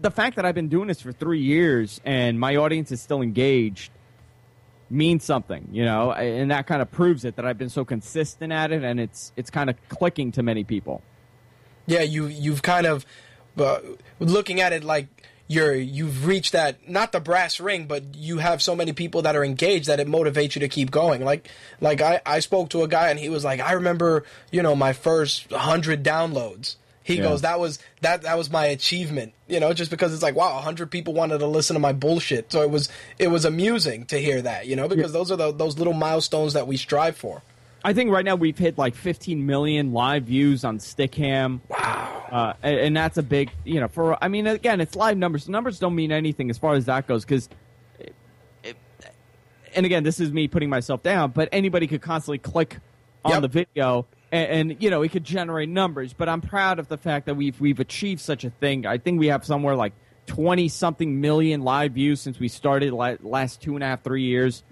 The 0.00 0.10
fact 0.10 0.36
that 0.36 0.46
I've 0.46 0.54
been 0.54 0.68
doing 0.68 0.88
this 0.88 1.02
for 1.02 1.12
three 1.12 1.40
years 1.40 2.00
and 2.04 2.40
my 2.40 2.56
audience 2.56 2.92
is 2.92 3.02
still 3.02 3.20
engaged 3.20 3.90
means 4.88 5.22
something, 5.22 5.68
you 5.70 5.84
know, 5.84 6.12
and 6.12 6.50
that 6.50 6.66
kind 6.66 6.80
of 6.80 6.90
proves 6.90 7.26
it 7.26 7.36
that 7.36 7.44
I've 7.44 7.58
been 7.58 7.70
so 7.70 7.84
consistent 7.84 8.52
at 8.54 8.72
it, 8.72 8.84
and 8.84 8.98
it's 8.98 9.32
it's 9.36 9.50
kind 9.50 9.68
of 9.68 9.76
clicking 9.90 10.32
to 10.32 10.42
many 10.42 10.64
people. 10.64 11.02
Yeah, 11.86 12.02
you 12.02 12.26
you've 12.26 12.62
kind 12.62 12.86
of 12.86 13.04
uh, 13.58 13.80
looking 14.20 14.60
at 14.60 14.72
it 14.72 14.84
like 14.84 15.08
you're 15.48 15.74
you've 15.74 16.26
reached 16.26 16.52
that 16.52 16.88
not 16.88 17.10
the 17.10 17.18
brass 17.18 17.58
ring, 17.58 17.86
but 17.86 18.14
you 18.14 18.38
have 18.38 18.62
so 18.62 18.76
many 18.76 18.92
people 18.92 19.22
that 19.22 19.34
are 19.34 19.44
engaged 19.44 19.88
that 19.88 19.98
it 19.98 20.06
motivates 20.06 20.54
you 20.54 20.60
to 20.60 20.68
keep 20.68 20.90
going. 20.92 21.24
Like 21.24 21.48
like 21.80 22.00
I 22.00 22.20
I 22.24 22.38
spoke 22.40 22.70
to 22.70 22.82
a 22.84 22.88
guy 22.88 23.08
and 23.10 23.18
he 23.18 23.28
was 23.28 23.42
like, 23.44 23.58
I 23.60 23.72
remember 23.72 24.24
you 24.52 24.62
know 24.62 24.76
my 24.76 24.92
first 24.92 25.50
hundred 25.50 26.04
downloads. 26.04 26.76
He 27.02 27.16
Yeah. 27.16 27.22
goes, 27.24 27.40
that 27.40 27.58
was 27.58 27.80
that 28.02 28.22
that 28.22 28.38
was 28.38 28.50
my 28.50 28.66
achievement, 28.66 29.32
you 29.48 29.58
know, 29.58 29.72
just 29.72 29.90
because 29.90 30.12
it's 30.14 30.22
like, 30.22 30.36
wow, 30.36 30.60
hundred 30.60 30.92
people 30.92 31.14
wanted 31.14 31.38
to 31.38 31.46
listen 31.48 31.74
to 31.74 31.80
my 31.80 31.92
bullshit. 31.94 32.52
So 32.52 32.62
it 32.62 32.70
was 32.70 32.88
it 33.18 33.28
was 33.28 33.44
amusing 33.44 34.04
to 34.06 34.18
hear 34.20 34.40
that, 34.42 34.66
you 34.68 34.76
know, 34.76 34.86
because 34.86 35.12
those 35.12 35.32
are 35.32 35.36
the, 35.36 35.50
those 35.50 35.76
little 35.78 35.94
milestones 35.94 36.52
that 36.52 36.68
we 36.68 36.76
strive 36.76 37.16
for. 37.16 37.42
I 37.82 37.92
think 37.92 38.10
right 38.10 38.24
now 38.24 38.34
we've 38.34 38.58
hit 38.58 38.76
like 38.76 38.94
15 38.94 39.46
million 39.46 39.92
live 39.92 40.24
views 40.24 40.64
on 40.64 40.78
Stickam. 40.78 41.60
Wow. 41.68 42.26
Uh, 42.30 42.52
and, 42.62 42.76
and 42.78 42.96
that's 42.96 43.16
a 43.16 43.22
big, 43.22 43.50
you 43.64 43.80
know, 43.80 43.88
for, 43.88 44.22
I 44.22 44.28
mean, 44.28 44.46
again, 44.46 44.80
it's 44.80 44.94
live 44.94 45.16
numbers. 45.16 45.48
Numbers 45.48 45.78
don't 45.78 45.94
mean 45.94 46.12
anything 46.12 46.50
as 46.50 46.58
far 46.58 46.74
as 46.74 46.84
that 46.86 47.06
goes 47.06 47.24
because, 47.24 47.48
and 49.74 49.86
again, 49.86 50.02
this 50.02 50.20
is 50.20 50.32
me 50.32 50.48
putting 50.48 50.68
myself 50.68 51.02
down, 51.02 51.30
but 51.30 51.48
anybody 51.52 51.86
could 51.86 52.02
constantly 52.02 52.38
click 52.38 52.78
on 53.24 53.32
Yep. 53.32 53.42
the 53.42 53.48
video 53.48 54.06
and, 54.32 54.70
and, 54.70 54.82
you 54.82 54.90
know, 54.90 55.02
it 55.02 55.10
could 55.10 55.24
generate 55.24 55.68
numbers. 55.68 56.12
But 56.12 56.28
I'm 56.28 56.40
proud 56.40 56.78
of 56.78 56.88
the 56.88 56.98
fact 56.98 57.26
that 57.26 57.34
we've, 57.34 57.60
we've 57.60 57.80
achieved 57.80 58.20
such 58.20 58.44
a 58.44 58.50
thing. 58.50 58.86
I 58.86 58.98
think 58.98 59.18
we 59.18 59.28
have 59.28 59.44
somewhere 59.44 59.74
like 59.74 59.92
20 60.26 60.68
something 60.68 61.20
million 61.20 61.62
live 61.62 61.92
views 61.92 62.20
since 62.20 62.38
we 62.38 62.48
started 62.48 62.92
la- 62.92 63.16
last 63.22 63.60
two 63.60 63.74
and 63.74 63.82
a 63.82 63.86
half, 63.88 64.02
three 64.04 64.22
years. 64.24 64.62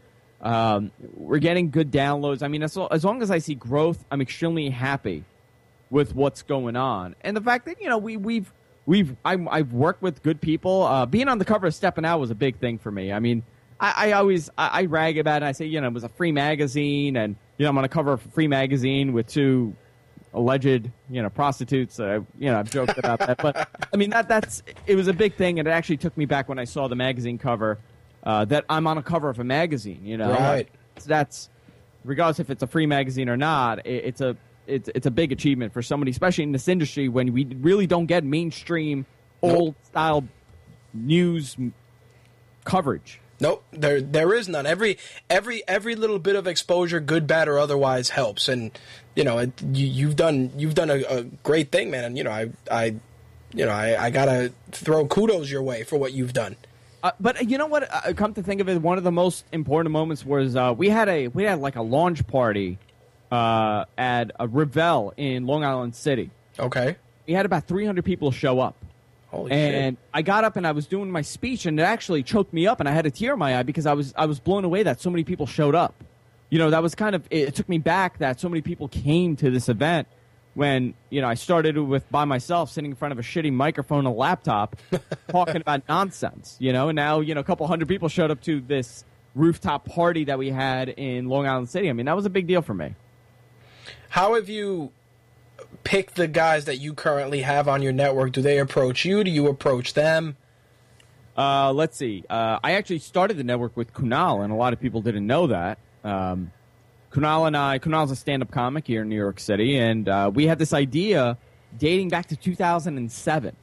Um, 0.41 0.93
we're 1.15 1.39
getting 1.39 1.71
good 1.71 1.91
downloads. 1.91 2.43
I 2.43 2.49
mean, 2.49 2.63
as, 2.63 2.79
as 2.91 3.05
long 3.05 3.23
as 3.23 3.31
I 3.31 3.39
see 3.39 3.55
growth, 3.55 4.05
I'm 4.11 4.21
extremely 4.21 4.71
happy 4.71 5.25
with 5.91 6.15
what's 6.15 6.43
going 6.43 6.77
on, 6.77 7.17
and 7.23 7.37
the 7.37 7.41
fact 7.41 7.67
that 7.67 7.81
you 7.81 7.89
know 7.89 7.99
we 7.99 8.17
we've 8.17 8.53
we've 8.87 9.17
I'm, 9.25 9.49
I've 9.49 9.73
worked 9.73 10.03
with 10.03 10.23
good 10.23 10.41
people. 10.41 10.83
Uh, 10.83 11.07
being 11.07 11.29
on 11.29 11.39
the 11.39 11.45
cover 11.45 11.67
of 11.67 11.75
Stepping 11.75 12.05
Out 12.05 12.21
was 12.21 12.31
a 12.31 12.35
big 12.35 12.59
thing 12.59 12.79
for 12.79 12.91
me. 12.91 13.13
I 13.13 13.19
mean, 13.19 13.43
I, 13.81 13.95
I 13.97 14.13
always 14.13 14.51
I, 14.57 14.69
I 14.69 14.85
rag 14.85 15.19
about 15.19 15.43
it. 15.43 15.47
I 15.47 15.53
say 15.53 15.67
you 15.67 15.81
know 15.81 15.89
it 15.89 15.95
was 15.95 16.05
a 16.05 16.09
free 16.09 16.33
magazine, 16.33 17.17
and 17.17 17.37
you 17.57 17.65
know 17.65 17.71
I'm 17.71 17.79
on 17.79 17.85
a 17.85 17.89
cover 17.89 18.13
of 18.13 18.25
a 18.25 18.29
free 18.29 18.49
magazine 18.49 19.13
with 19.13 19.27
two 19.27 19.75
alleged 20.35 20.91
you 21.11 21.23
know 21.23 21.31
prostitutes. 21.31 21.99
Uh, 21.99 22.21
you 22.39 22.51
know 22.51 22.59
I've 22.59 22.71
joked 22.71 22.99
about 22.99 23.19
that, 23.21 23.39
but 23.39 23.69
I 23.93 23.97
mean 23.97 24.11
that 24.11 24.29
that's 24.29 24.63
it 24.87 24.95
was 24.95 25.09
a 25.09 25.13
big 25.13 25.35
thing, 25.35 25.59
and 25.59 25.67
it 25.67 25.71
actually 25.73 25.97
took 25.97 26.17
me 26.17 26.27
back 26.27 26.49
when 26.49 26.59
I 26.59 26.65
saw 26.65 26.87
the 26.87 26.97
magazine 26.97 27.39
cover 27.39 27.79
uh, 28.23 28.45
that 28.47 28.65
I'm 28.69 28.87
on 28.87 28.99
a 28.99 29.03
cover 29.03 29.29
of 29.29 29.39
a 29.39 29.45
magazine. 29.45 30.01
You 30.05 30.17
know, 30.17 30.31
Right. 30.31 30.69
So 30.99 31.09
that's 31.09 31.49
regardless 32.05 32.41
if 32.41 32.51
it's 32.51 32.63
a 32.63 32.67
free 32.67 32.87
magazine 32.87 33.29
or 33.29 33.37
not. 33.37 33.87
It, 33.87 34.05
it's 34.07 34.21
a 34.21 34.37
it's 34.67 34.89
it's 34.95 35.07
a 35.07 35.11
big 35.11 35.33
achievement 35.33 35.73
for 35.73 35.83
somebody, 35.83 36.11
especially 36.11 36.45
in 36.45 36.53
this 36.53 36.69
industry 36.69 37.09
when 37.09 37.33
we 37.33 37.45
really 37.45 37.87
don't 37.87 38.07
get 38.07 38.25
mainstream 38.25 39.07
old 39.43 39.75
style 39.85 40.25
news 40.93 41.57
coverage. 42.65 43.21
Nope, 43.41 43.65
there 43.71 44.01
there 44.01 44.35
is 44.35 44.49
none. 44.49 44.67
Every 44.67 44.99
every 45.31 45.63
every 45.69 45.95
little 45.95 46.19
bit 46.19 46.35
of 46.35 46.47
exposure, 46.47 46.99
good, 46.99 47.27
bad, 47.27 47.49
or 47.49 47.59
otherwise, 47.59 48.11
helps. 48.11 48.49
And 48.49 48.77
you 49.15 49.23
know, 49.23 49.39
it, 49.39 49.53
you, 49.63 49.87
you've 49.87 50.17
done 50.17 50.53
you've 50.57 50.75
done 50.75 50.91
a, 50.91 51.03
a 51.05 51.23
great 51.23 51.71
thing, 51.71 51.91
man. 51.91 52.05
And 52.05 52.19
you 52.19 52.25
know, 52.25 52.33
I 52.33 52.51
I 52.71 52.97
you 53.55 53.65
know 53.65 53.73
I, 53.73 54.07
I 54.07 54.11
gotta 54.11 54.53
throw 54.73 55.07
kudos 55.07 55.51
your 55.51 55.63
way 55.63 55.85
for 55.85 55.97
what 55.97 56.13
you've 56.13 56.33
done. 56.33 56.57
Uh, 57.03 57.13
but 57.21 57.49
you 57.49 57.59
know 57.59 57.67
what? 57.67 57.89
Uh, 57.93 58.13
come 58.15 58.35
to 58.35 58.43
think 58.43 58.61
of 58.61 58.69
it, 58.69 58.81
one 58.83 58.99
of 58.99 59.05
the 59.05 59.13
most 59.13 59.45
important 59.53 59.93
moments 59.93 60.25
was 60.27 60.57
uh, 60.57 60.75
we 60.77 60.89
had 60.89 61.09
a 61.09 61.29
we 61.29 61.45
had 61.45 61.61
like 61.61 61.77
a 61.77 61.83
launch 61.83 62.27
party 62.27 62.79
uh, 63.31 63.85
at 63.97 64.33
a 64.41 64.49
Ravel 64.49 65.15
in 65.17 65.47
Long 65.47 65.65
Island 65.65 65.95
City. 65.95 66.31
Okay, 66.59 66.97
We 67.27 67.35
had 67.35 67.47
about 67.47 67.65
300 67.69 68.05
people 68.05 68.33
show 68.33 68.59
up. 68.59 68.75
holy 69.29 69.53
and 69.53 69.97
I 70.13 70.23
got 70.23 70.43
up 70.43 70.57
and 70.57 70.67
I 70.67 70.73
was 70.73 70.89
doing 70.89 71.09
my 71.11 71.23
speech, 71.23 71.67
and 71.67 71.79
it 71.79 71.85
actually 71.85 72.25
choked 72.25 72.53
me 72.53 72.67
up, 72.67 72.81
and 72.81 72.89
I 72.89 72.93
had 72.93 73.07
a 73.07 73.13
tear 73.13 73.35
in 73.35 73.39
my 73.39 73.57
eye 73.59 73.63
because 73.63 73.87
I 73.87 73.93
was 73.93 74.13
I 74.17 74.27
was 74.27 74.41
blown 74.41 74.65
away 74.65 74.83
that 74.83 75.01
so 75.01 75.09
many 75.11 75.23
people 75.23 75.47
showed 75.47 75.77
up. 75.77 75.95
You 76.51 76.59
know, 76.59 76.71
that 76.71 76.83
was 76.83 76.97
kind 76.97 77.15
of 77.15 77.25
it, 77.31 77.49
it 77.49 77.55
took 77.55 77.69
me 77.69 77.79
back 77.79 78.19
that 78.19 78.41
so 78.41 78.49
many 78.49 78.61
people 78.61 78.89
came 78.89 79.37
to 79.37 79.51
this 79.51 79.69
event 79.69 80.09
when 80.59 80.93
you 81.09 81.21
know 81.21 81.29
I 81.29 81.35
started 81.35 81.79
with 81.79 82.11
by 82.11 82.25
myself 82.25 82.73
sitting 82.73 82.91
in 82.91 82.97
front 82.97 83.13
of 83.13 83.19
a 83.21 83.23
shitty 83.23 83.53
microphone 83.53 84.01
and 84.01 84.09
a 84.09 84.11
laptop 84.11 84.75
talking 85.29 85.61
about 85.61 85.83
nonsense. 85.89 86.57
You 86.59 86.73
know, 86.73 86.89
and 86.89 86.97
now 86.97 87.21
you 87.21 87.33
know 87.33 87.41
a 87.41 87.45
couple 87.45 87.65
hundred 87.69 87.87
people 87.87 88.09
showed 88.09 88.33
up 88.33 88.41
to 88.43 88.61
this 88.61 89.05
rooftop 89.37 89.85
party 89.85 90.25
that 90.25 90.37
we 90.37 90.51
had 90.51 90.89
in 90.89 91.29
Long 91.29 91.47
Island 91.47 91.71
City. 91.71 91.89
I 91.89 91.93
mean, 91.93 92.07
that 92.07 92.17
was 92.17 92.27
a 92.27 92.31
big 92.31 92.49
deal 92.49 92.61
for 92.61 92.75
me. 92.75 92.97
How 94.09 94.35
have 94.35 94.49
you 94.49 94.91
picked 95.85 96.17
the 96.17 96.27
guys 96.27 96.65
that 96.65 96.79
you 96.79 96.93
currently 96.93 97.43
have 97.43 97.69
on 97.69 97.81
your 97.81 97.93
network? 97.93 98.33
Do 98.33 98.43
they 98.43 98.59
approach 98.59 99.05
you? 99.05 99.23
Do 99.23 99.31
you 99.31 99.47
approach 99.47 99.95
them? 99.95 100.37
Uh, 101.37 101.73
let's 101.73 101.97
see. 101.97 102.25
Uh, 102.29 102.59
I 102.65 102.73
actually 102.73 102.99
started 102.99 103.37
the 103.37 103.45
network 103.45 103.77
with 103.77 103.95
Kunal, 103.95 104.43
and 104.43 104.53
a 104.53 104.57
lot 104.57 104.73
of 104.73 104.81
people 104.81 105.03
didn't 105.03 105.29
know 105.29 105.47
that. 105.47 105.79
Um, 106.03 106.51
Kunal 107.19 107.49
and 107.49 107.57
I, 107.57 107.81
Kunal's 107.81 108.13
a 108.13 108.17
stand-up 108.17 108.53
comic 108.53 108.87
here 108.87 109.03
in 109.03 109.09
New 109.09 109.17
York 109.17 109.41
City, 109.41 109.77
and 109.77 110.09
uh, 110.09 110.31
we 110.33 110.47
had 110.47 110.61
this 110.61 110.73
idea 110.73 111.37
dating 111.77 112.11
back 112.11 112.27
to 112.27 112.37
2007 112.37 113.57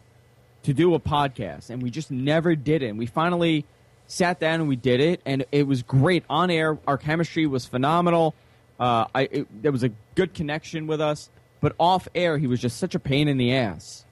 to 0.64 0.74
do 0.74 0.94
a 0.94 1.00
podcast, 1.00 1.70
and 1.70 1.82
we 1.82 1.90
just 1.90 2.12
never 2.12 2.54
did 2.54 2.84
it. 2.84 2.88
And 2.88 3.00
we 3.00 3.06
finally 3.06 3.66
sat 4.08 4.42
down 4.42 4.60
and 4.60 4.68
we 4.68 4.76
did 4.76 5.00
it, 5.00 5.22
and 5.26 5.46
it 5.54 5.66
was 5.68 5.84
great 5.84 6.26
on 6.30 6.52
air. 6.52 6.78
Our 6.86 6.98
chemistry 6.98 7.48
was 7.48 7.66
phenomenal. 7.66 8.36
Uh, 8.78 9.06
I 9.16 9.22
it, 9.22 9.62
there 9.64 9.72
was 9.72 9.84
a 9.84 9.92
good 10.16 10.34
connection 10.34 10.86
with 10.86 11.00
us, 11.00 11.30
but 11.62 11.76
off 11.80 12.10
air, 12.14 12.38
he 12.38 12.48
was 12.48 12.60
just 12.60 12.76
such 12.76 12.94
a 12.94 13.00
pain 13.00 13.30
in 13.30 13.38
the 13.38 13.54
ass 13.54 14.04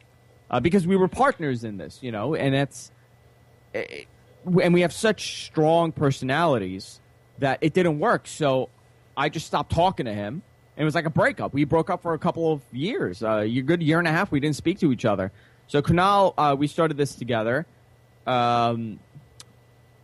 uh, 0.52 0.62
because 0.62 0.88
we 0.88 0.96
were 0.96 1.10
partners 1.10 1.66
in 1.66 1.76
this, 1.76 2.00
you 2.02 2.14
know, 2.14 2.34
and 2.34 2.56
that's 2.56 2.94
eh, 3.76 4.06
and 4.62 4.74
we 4.74 4.80
have 4.80 4.94
such 4.94 5.48
strong 5.48 5.92
personalities 5.92 7.02
that 7.40 7.58
it 7.60 7.74
didn't 7.74 8.00
work. 8.00 8.26
So 8.26 8.70
I 9.16 9.30
just 9.30 9.48
stopped 9.48 9.72
talking 9.72 10.06
to 10.06 10.14
him. 10.14 10.42
And 10.76 10.82
it 10.82 10.86
was 10.86 10.96
like 10.96 11.06
a 11.06 11.12
breakup. 11.12 11.54
We 11.54 11.66
broke 11.66 11.90
up 11.90 12.02
for 12.02 12.14
a 12.14 12.20
couple 12.20 12.52
of 12.52 12.62
years. 12.72 13.22
Uh, 13.22 13.44
a 13.46 13.62
good 13.62 13.84
year 13.84 14.00
and 14.00 14.08
a 14.08 14.12
half. 14.12 14.32
We 14.32 14.40
didn't 14.40 14.56
speak 14.56 14.80
to 14.80 14.92
each 14.92 15.06
other. 15.06 15.32
So 15.68 15.82
Kunal, 15.82 16.34
uh, 16.38 16.56
we 16.58 16.68
started 16.68 16.98
this 16.98 17.16
together. 17.16 17.68
Um, 18.26 19.00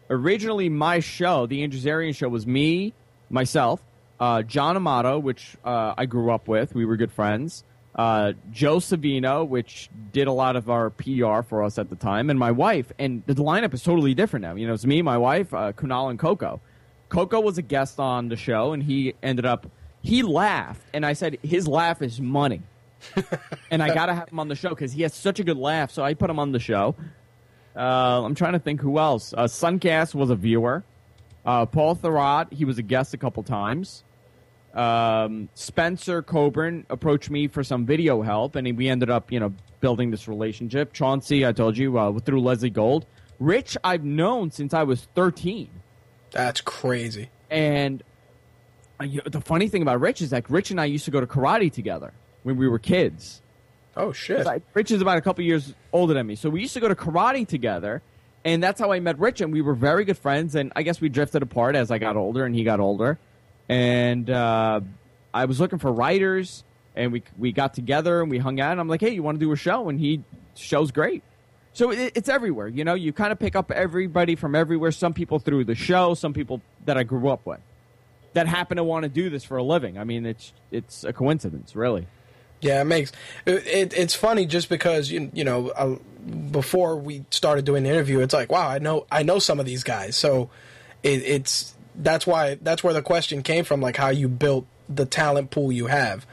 originally, 0.10 0.70
my 0.70 1.00
show, 1.00 1.48
the 1.48 1.64
Andrew 1.64 1.80
Zarian 1.80 2.16
show, 2.16 2.30
was 2.30 2.46
me, 2.46 2.94
myself, 3.32 3.82
uh, 4.20 4.44
John 4.44 4.76
Amato, 4.76 5.18
which 5.18 5.58
uh, 5.64 5.96
I 5.98 6.06
grew 6.06 6.32
up 6.32 6.48
with. 6.48 6.76
We 6.76 6.86
were 6.86 6.98
good 6.98 7.12
friends. 7.12 7.64
Uh, 7.96 8.34
Joe 8.52 8.78
Savino, 8.78 9.48
which 9.48 9.90
did 10.12 10.28
a 10.28 10.32
lot 10.32 10.56
of 10.56 10.70
our 10.70 10.92
PR 10.92 11.42
for 11.42 11.64
us 11.64 11.78
at 11.78 11.90
the 11.90 11.96
time, 11.96 12.30
and 12.30 12.38
my 12.38 12.52
wife. 12.52 12.92
And 13.00 13.24
the 13.26 13.34
lineup 13.34 13.74
is 13.74 13.84
totally 13.84 14.14
different 14.14 14.44
now. 14.44 14.56
You 14.56 14.68
know, 14.68 14.74
it's 14.74 14.86
me, 14.86 15.02
my 15.02 15.18
wife, 15.18 15.54
uh, 15.54 15.74
Kunal, 15.74 16.10
and 16.10 16.20
Coco. 16.20 16.62
Coco 17.10 17.40
was 17.40 17.58
a 17.58 17.62
guest 17.64 18.00
on 18.00 18.30
the 18.30 18.36
show, 18.36 18.74
and 18.74 18.82
he 18.82 19.16
ended 19.22 19.46
up. 19.46 19.68
He 20.02 20.24
laughed, 20.24 20.82
and 20.94 21.06
I 21.06 21.14
said 21.14 21.38
his 21.44 21.68
laugh 21.68 22.02
is 22.02 22.22
money, 22.22 22.62
and 23.72 23.84
I 23.84 23.94
gotta 23.94 24.14
have 24.14 24.30
him 24.30 24.40
on 24.40 24.48
the 24.48 24.56
show 24.56 24.70
because 24.70 24.94
he 24.94 25.02
has 25.02 25.14
such 25.14 25.40
a 25.40 25.44
good 25.44 25.58
laugh. 25.58 25.92
So 25.92 26.04
I 26.04 26.14
put 26.14 26.30
him 26.30 26.40
on 26.40 26.52
the 26.52 26.60
show. 26.60 26.96
Uh, 27.76 28.24
I'm 28.24 28.36
trying 28.36 28.54
to 28.54 28.60
think 28.60 28.80
who 28.80 29.00
else. 29.00 29.34
Uh, 29.34 29.44
Suncast 29.46 30.16
was 30.16 30.30
a 30.30 30.36
viewer. 30.36 30.84
Uh, 31.46 31.66
Paul 31.66 31.96
Thurrott, 31.96 32.54
he 32.54 32.66
was 32.66 32.78
a 32.78 32.84
guest 32.84 33.14
a 33.14 33.18
couple 33.18 33.42
times. 33.44 34.04
Um, 34.74 35.50
Spencer 35.56 36.22
Coburn 36.22 36.86
approached 36.90 37.30
me 37.30 37.48
for 37.48 37.64
some 37.64 37.86
video 37.86 38.22
help, 38.22 38.56
and 38.56 38.78
we 38.78 38.88
ended 38.88 39.10
up, 39.10 39.32
you 39.32 39.40
know, 39.40 39.54
building 39.82 40.12
this 40.12 40.28
relationship. 40.28 40.94
Chauncey, 40.94 41.46
I 41.46 41.54
told 41.54 41.78
you, 41.78 41.98
uh, 41.98 42.20
through 42.20 42.42
Leslie 42.42 42.70
Gold. 42.70 43.06
Rich, 43.40 43.78
I've 43.84 44.04
known 44.04 44.52
since 44.52 44.74
I 44.74 44.84
was 44.84 45.08
13 45.16 45.70
That's 46.32 46.62
crazy. 46.62 47.30
and 47.50 48.04
uh, 49.00 49.06
the 49.26 49.42
funny 49.42 49.70
thing 49.70 49.82
about 49.82 50.00
Rich 50.02 50.22
is 50.22 50.32
that 50.32 50.50
Rich 50.50 50.72
and 50.72 50.80
I 50.82 50.86
used 50.86 51.06
to 51.06 51.12
go 51.12 51.20
to 51.22 51.28
karate 51.28 51.72
together 51.72 52.12
when 52.44 52.58
we 52.58 52.68
were 52.68 52.80
kids. 52.80 53.42
Oh 53.96 54.12
shit! 54.12 54.46
Like, 54.46 54.64
Rich 54.74 54.92
is 54.92 55.02
about 55.02 55.18
a 55.18 55.22
couple 55.22 55.44
years 55.44 55.74
older 55.92 56.14
than 56.14 56.28
me, 56.28 56.36
so 56.36 56.50
we 56.50 56.62
used 56.62 56.74
to 56.74 56.80
go 56.80 56.88
to 56.88 56.96
karate 56.96 57.48
together, 57.48 58.02
and 58.46 58.62
that's 58.62 58.80
how 58.80 58.92
I 58.92 59.00
met 59.00 59.18
Rich, 59.20 59.42
and 59.42 59.52
we 59.52 59.62
were 59.62 59.74
very 59.74 60.06
good 60.06 60.18
friends. 60.18 60.56
And 60.56 60.72
I 60.76 60.84
guess 60.84 61.02
we 61.02 61.10
drifted 61.10 61.42
apart 61.44 61.76
as 61.76 61.92
I 61.92 61.98
got 61.98 62.16
older 62.18 62.46
and 62.46 62.54
he 62.54 62.64
got 62.64 62.80
older, 62.80 63.18
and 63.68 64.30
uh, 64.30 64.82
I 65.34 65.46
was 65.46 65.60
looking 65.60 65.80
for 65.80 65.92
writers, 65.92 66.64
and 66.96 67.12
we 67.12 67.24
we 67.38 67.52
got 67.52 67.74
together 67.74 68.22
and 68.22 68.30
we 68.30 68.38
hung 68.38 68.60
out. 68.60 68.72
And 68.74 68.80
I'm 68.80 68.88
like, 68.88 69.02
hey, 69.02 69.12
you 69.12 69.24
want 69.24 69.40
to 69.40 69.46
do 69.46 69.52
a 69.52 69.58
show? 69.58 69.90
And 69.90 70.00
he 70.00 70.24
show's 70.56 70.92
great. 70.92 71.24
So 71.74 71.92
it, 71.92 72.14
it's 72.16 72.30
everywhere, 72.30 72.68
you 72.68 72.84
know. 72.84 72.94
You 72.94 73.14
kind 73.14 73.32
of 73.32 73.40
pick 73.40 73.56
up 73.56 73.72
everybody 73.72 74.36
from 74.36 74.56
everywhere. 74.56 74.92
Some 74.92 75.14
people 75.14 75.40
through 75.40 75.66
the 75.66 75.76
show, 75.76 76.14
some 76.14 76.34
people 76.34 76.62
that 76.86 76.98
I 76.98 77.04
grew 77.04 77.30
up 77.30 77.46
with, 77.46 77.60
that 78.34 78.48
happen 78.48 78.78
to 78.78 78.84
want 78.84 79.04
to 79.04 79.10
do 79.10 79.30
this 79.30 79.44
for 79.44 79.58
a 79.58 79.64
living. 79.64 79.98
I 79.98 80.04
mean, 80.04 80.26
it's 80.26 80.54
it's 80.72 81.04
a 81.04 81.14
coincidence, 81.14 81.76
really. 81.76 82.08
Yeah, 82.62 82.82
it 82.82 82.86
makes 82.86 83.12
it, 83.46 83.66
it, 83.68 83.94
it's 83.94 84.16
funny 84.16 84.46
just 84.46 84.68
because 84.68 85.10
you 85.12 85.32
you 85.34 85.44
know 85.44 85.70
uh, 85.70 85.96
before 86.52 86.98
we 86.98 87.24
started 87.30 87.66
doing 87.66 87.84
the 87.84 87.90
interview, 87.90 88.20
it's 88.20 88.34
like 88.34 88.52
wow, 88.52 88.68
I 88.68 88.80
know 88.80 89.06
I 89.12 89.24
know 89.24 89.40
some 89.40 89.60
of 89.60 89.66
these 89.66 89.84
guys, 89.84 90.16
so 90.16 90.50
it, 91.04 91.22
it's 91.24 91.74
that's 91.96 92.28
why 92.28 92.56
that's 92.62 92.84
where 92.84 92.94
the 92.94 93.02
question 93.02 93.44
came 93.44 93.64
from, 93.64 93.82
like 93.82 93.96
how 93.96 94.10
you 94.10 94.28
built 94.28 94.66
the 94.90 95.06
talent 95.06 95.52
pool 95.52 95.72
you 95.72 95.88
have. 95.88 96.26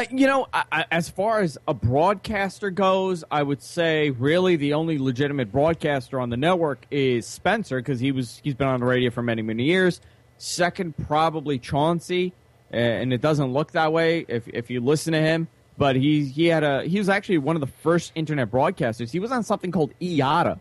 Uh, 0.00 0.04
you 0.10 0.26
know, 0.26 0.46
I, 0.50 0.64
I, 0.72 0.84
as 0.90 1.10
far 1.10 1.40
as 1.40 1.58
a 1.68 1.74
broadcaster 1.74 2.70
goes, 2.70 3.22
I 3.30 3.42
would 3.42 3.60
say 3.60 4.08
really 4.08 4.56
the 4.56 4.72
only 4.72 4.96
legitimate 4.96 5.52
broadcaster 5.52 6.18
on 6.18 6.30
the 6.30 6.38
network 6.38 6.86
is 6.90 7.26
Spencer 7.26 7.80
because 7.80 8.00
he 8.00 8.10
was 8.10 8.40
he's 8.42 8.54
been 8.54 8.66
on 8.66 8.80
the 8.80 8.86
radio 8.86 9.10
for 9.10 9.20
many 9.20 9.42
many 9.42 9.64
years. 9.64 10.00
Second, 10.38 10.94
probably 11.06 11.58
Chauncey, 11.58 12.32
and 12.70 13.12
it 13.12 13.20
doesn't 13.20 13.52
look 13.52 13.72
that 13.72 13.92
way 13.92 14.24
if 14.26 14.48
if 14.48 14.70
you 14.70 14.80
listen 14.80 15.12
to 15.12 15.20
him. 15.20 15.48
But 15.76 15.96
he 15.96 16.24
he 16.24 16.46
had 16.46 16.64
a 16.64 16.84
he 16.84 16.96
was 16.96 17.10
actually 17.10 17.36
one 17.36 17.54
of 17.54 17.60
the 17.60 17.72
first 17.82 18.12
internet 18.14 18.50
broadcasters. 18.50 19.10
He 19.10 19.18
was 19.18 19.30
on 19.30 19.42
something 19.42 19.70
called 19.70 19.92
Eyada 20.00 20.60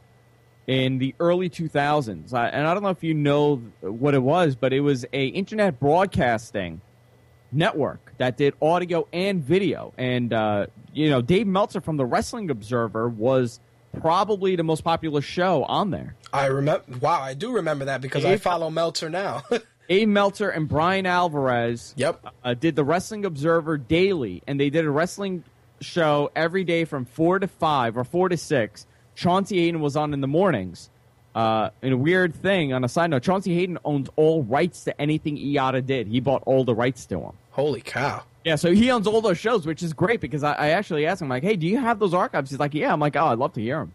in 0.67 0.97
the 0.97 1.15
early 1.17 1.49
2000s, 1.49 2.33
I, 2.33 2.49
and 2.49 2.67
I 2.67 2.73
don't 2.73 2.83
know 2.83 2.89
if 2.89 3.05
you 3.05 3.13
know 3.13 3.55
what 3.79 4.13
it 4.13 4.21
was, 4.21 4.57
but 4.57 4.73
it 4.73 4.81
was 4.81 5.05
a 5.13 5.27
internet 5.27 5.79
broadcasting 5.79 6.81
network 7.51 8.13
that 8.17 8.37
did 8.37 8.53
audio 8.61 9.07
and 9.11 9.43
video. 9.43 9.93
And, 9.97 10.33
uh, 10.33 10.67
you 10.93 11.09
know, 11.09 11.21
Dave 11.21 11.47
Meltzer 11.47 11.81
from 11.81 11.97
the 11.97 12.05
Wrestling 12.05 12.49
Observer 12.49 13.09
was 13.09 13.59
probably 13.99 14.55
the 14.55 14.63
most 14.63 14.83
popular 14.83 15.21
show 15.21 15.63
on 15.63 15.91
there. 15.91 16.15
I 16.31 16.47
remember. 16.47 16.83
Wow, 16.99 17.21
I 17.21 17.33
do 17.33 17.53
remember 17.53 17.85
that 17.85 18.01
because 18.01 18.25
I 18.25 18.37
follow 18.37 18.69
Meltzer 18.69 19.09
now. 19.09 19.43
A. 19.89 20.05
Meltzer 20.05 20.49
and 20.49 20.67
Bryan 20.67 21.07
Alvarez 21.07 21.95
yep. 21.97 22.23
uh, 22.43 22.53
did 22.53 22.75
the 22.75 22.83
Wrestling 22.83 23.25
Observer 23.25 23.77
daily, 23.77 24.43
and 24.45 24.59
they 24.59 24.69
did 24.69 24.85
a 24.85 24.91
wrestling 24.91 25.43
show 25.81 26.29
every 26.35 26.63
day 26.63 26.85
from 26.85 27.05
4 27.05 27.39
to 27.39 27.47
5 27.47 27.97
or 27.97 28.03
4 28.03 28.29
to 28.29 28.37
6. 28.37 28.85
Chauncey 29.15 29.57
Hayden 29.57 29.81
was 29.81 29.95
on 29.95 30.13
in 30.13 30.21
the 30.21 30.27
mornings. 30.27 30.91
Uh, 31.39 31.69
and 31.81 31.93
a 31.93 31.97
weird 31.97 32.35
thing 32.35 32.73
on 32.73 32.83
a 32.83 32.89
side 32.89 33.09
note, 33.09 33.23
Chauncey 33.23 33.55
Hayden 33.55 33.77
owns 33.85 34.09
all 34.17 34.43
rights 34.43 34.83
to 34.83 35.01
anything 35.01 35.37
Eyada 35.37 35.85
did. 35.85 36.07
He 36.07 36.19
bought 36.19 36.43
all 36.45 36.65
the 36.65 36.75
rights 36.75 37.05
to 37.05 37.15
them. 37.15 37.31
Holy 37.51 37.79
cow! 37.79 38.23
Yeah, 38.43 38.57
so 38.57 38.73
he 38.73 38.91
owns 38.91 39.07
all 39.07 39.21
those 39.21 39.37
shows, 39.37 39.65
which 39.65 39.81
is 39.81 39.93
great 39.93 40.19
because 40.19 40.43
I, 40.43 40.51
I 40.51 40.67
actually 40.71 41.05
asked 41.05 41.21
him 41.21 41.29
like, 41.29 41.43
"Hey, 41.43 41.55
do 41.55 41.65
you 41.65 41.77
have 41.77 41.97
those 41.97 42.13
archives?" 42.13 42.49
He's 42.49 42.59
like, 42.59 42.73
"Yeah." 42.73 42.91
I'm 42.91 42.99
like, 42.99 43.15
"Oh, 43.15 43.27
I'd 43.27 43.39
love 43.39 43.53
to 43.53 43.61
hear 43.61 43.77
them." 43.77 43.93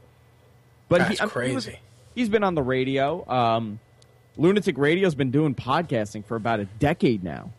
But 0.89 1.01
That's 1.01 1.21
I 1.21 1.25
mean, 1.25 1.29
he 1.29 1.33
crazy. 1.33 1.79
he's 2.15 2.31
been 2.31 2.45
on 2.45 2.55
the 2.55 2.63
radio. 2.63 3.29
Um, 3.29 3.79
Lunatic 4.39 4.79
Radio's 4.79 5.15
been 5.15 5.31
doing 5.31 5.55
podcasting 5.55 6.25
for 6.25 6.37
about 6.37 6.61
a 6.61 6.65
decade 6.65 7.23
now, 7.23 7.53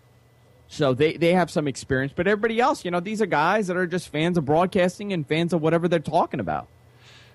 so 0.68 0.96
they 0.96 1.14
they 1.14 1.34
have 1.34 1.52
some 1.52 1.68
experience. 1.68 2.12
But 2.16 2.26
everybody 2.26 2.60
else, 2.60 2.86
you 2.86 2.90
know, 2.90 3.02
these 3.02 3.22
are 3.22 3.28
guys 3.28 3.68
that 3.68 3.78
are 3.78 3.86
just 3.86 4.10
fans 4.10 4.40
of 4.40 4.46
broadcasting 4.46 5.14
and 5.14 5.28
fans 5.28 5.54
of 5.54 5.62
whatever 5.62 5.88
they're 5.88 6.00
talking 6.00 6.40
about. 6.40 6.70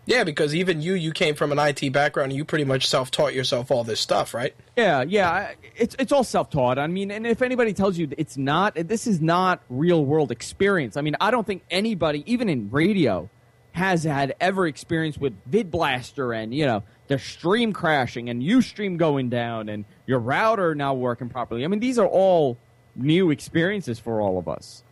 Yeah, 0.07 0.25
because 0.25 0.55
even 0.55 0.81
you, 0.81 0.95
you 0.95 1.13
came 1.13 1.35
from 1.35 1.53
an 1.53 1.59
IT 1.59 1.93
background, 1.93 2.33
and 2.33 2.37
you 2.37 2.45
pretty 2.45 2.65
much 2.65 2.89
self-taught 2.89 3.35
yourself 3.35 3.71
all 3.71 3.85
this 3.85 4.01
stuff, 4.01 4.35
right? 4.35 4.55
Yeah, 4.77 5.03
yeah, 5.03 5.53
it's 5.77 5.95
it's 5.99 6.11
all 6.11 6.25
self-taught. 6.25 6.79
I 6.79 6.87
mean, 6.87 7.11
and 7.11 7.27
if 7.27 7.43
anybody 7.43 7.73
tells 7.73 7.99
you 7.99 8.09
it's 8.17 8.37
not, 8.37 8.75
this 8.75 9.07
is 9.07 9.21
not 9.21 9.63
real-world 9.69 10.31
experience. 10.31 10.97
I 10.97 11.03
mean, 11.03 11.17
I 11.21 11.31
don't 11.31 11.47
think 11.47 11.63
anybody, 11.71 12.25
even 12.27 12.49
in 12.49 12.71
radio, 12.71 13.29
has 13.73 14.03
had 14.05 14.35
ever 14.41 14.67
experience 14.67 15.17
with 15.17 15.33
VidBlaster 15.51 16.37
and 16.37 16.53
you 16.53 16.67
know 16.67 16.83
the 17.07 17.19
stream 17.19 17.73
crashing 17.73 18.29
and 18.29 18.43
UStream 18.43 18.97
going 18.97 19.29
down 19.29 19.69
and 19.69 19.85
your 20.07 20.19
router 20.19 20.75
not 20.75 20.97
working 20.97 21.29
properly. 21.29 21.65
I 21.65 21.69
mean, 21.69 21.81
these 21.81 21.99
are 21.99 22.07
all 22.07 22.57
new 22.97 23.31
experiences 23.31 23.99
for 23.99 24.21
all 24.21 24.39
of 24.39 24.49
us. 24.49 24.83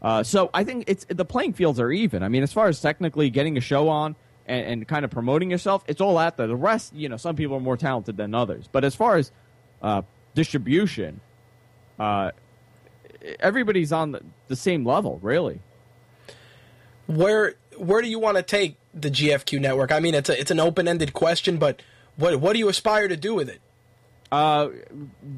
Uh, 0.00 0.22
so 0.22 0.50
I 0.54 0.64
think 0.64 0.84
it's 0.86 1.04
the 1.08 1.24
playing 1.24 1.54
fields 1.54 1.80
are 1.80 1.90
even. 1.90 2.22
I 2.22 2.28
mean, 2.28 2.42
as 2.42 2.52
far 2.52 2.68
as 2.68 2.80
technically 2.80 3.30
getting 3.30 3.56
a 3.56 3.60
show 3.60 3.88
on 3.88 4.14
and, 4.48 4.66
and 4.66 4.88
kind 4.88 5.04
of 5.04 5.10
promoting 5.10 5.50
yourself, 5.50 5.84
it's 5.86 6.00
all 6.00 6.18
out 6.18 6.36
there. 6.36 6.46
The 6.46 6.56
rest, 6.56 6.94
you 6.94 7.08
know, 7.08 7.16
some 7.16 7.36
people 7.36 7.56
are 7.56 7.60
more 7.60 7.76
talented 7.76 8.16
than 8.16 8.34
others. 8.34 8.68
But 8.70 8.84
as 8.84 8.94
far 8.94 9.16
as 9.16 9.30
uh, 9.82 10.02
distribution, 10.34 11.20
uh, 11.98 12.32
everybody's 13.38 13.92
on 13.92 14.12
the, 14.12 14.22
the 14.48 14.56
same 14.56 14.84
level, 14.84 15.18
really. 15.22 15.60
Where 17.06 17.54
where 17.76 18.02
do 18.02 18.08
you 18.08 18.18
want 18.18 18.36
to 18.36 18.42
take 18.42 18.76
the 18.92 19.10
GFQ 19.10 19.60
network? 19.60 19.92
I 19.92 20.00
mean, 20.00 20.14
it's 20.14 20.28
a 20.28 20.38
it's 20.38 20.50
an 20.50 20.60
open-ended 20.60 21.12
question, 21.12 21.56
but 21.58 21.82
what 22.16 22.40
what 22.40 22.52
do 22.52 22.58
you 22.58 22.68
aspire 22.68 23.08
to 23.08 23.16
do 23.16 23.34
with 23.34 23.48
it? 23.48 23.60
Uh, 24.30 24.68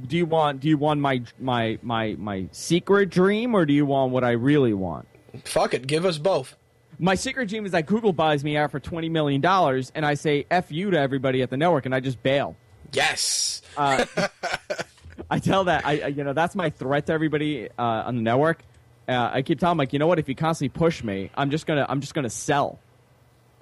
do 0.08 0.16
you 0.16 0.26
want 0.26 0.61
do 0.61 0.68
you 0.68 0.76
want 0.76 1.00
my 1.00 1.22
my 1.38 1.78
my 1.82 2.16
my 2.18 2.48
secret 2.50 3.11
dream 3.11 3.54
or 3.54 3.64
do 3.66 3.72
you 3.72 3.86
want 3.86 4.11
what 4.11 4.24
I 4.24 4.32
really 4.32 4.74
want? 4.74 5.06
Fuck 5.44 5.74
it, 5.74 5.86
give 5.86 6.04
us 6.04 6.18
both. 6.18 6.56
My 7.01 7.14
secret 7.14 7.48
dream 7.48 7.64
is 7.64 7.72
that 7.72 7.86
Google 7.86 8.12
buys 8.12 8.44
me 8.44 8.59
out 8.59 8.70
for 8.70 8.78
twenty 8.78 9.09
million 9.09 9.40
dollars, 9.40 9.90
and 9.94 10.05
I 10.05 10.14
say 10.14 10.44
"f 10.51 10.70
you" 10.70 10.90
to 10.90 10.98
everybody 10.98 11.40
at 11.40 11.48
the 11.48 11.57
network, 11.57 11.86
and 11.86 11.94
I 11.94 12.01
just 12.01 12.22
bail. 12.22 12.57
Yes. 12.92 13.62
Uh, 13.74 14.05
I 15.30 15.38
tell 15.38 15.64
that 15.64 15.86
I, 15.86 16.09
you 16.09 16.24
know 16.24 16.34
that's 16.34 16.55
my 16.55 16.68
threat 16.68 17.07
to 17.07 17.12
everybody 17.12 17.68
uh, 17.70 17.82
on 17.82 18.16
the 18.16 18.22
network. 18.22 18.62
Uh, 19.09 19.30
I 19.32 19.42
keep 19.42 19.59
telling 19.59 19.72
them 19.72 19.78
like, 19.78 19.92
you 19.94 19.98
know 19.98 20.07
what? 20.07 20.18
If 20.18 20.28
you 20.28 20.34
constantly 20.34 20.78
push 20.78 21.03
me, 21.03 21.30
I'm 21.34 21.51
just 21.51 21.66
gonna 21.66 21.86
I'm 21.88 22.03
just 22.03 22.12
gonna 22.12 22.28
sell, 22.28 22.78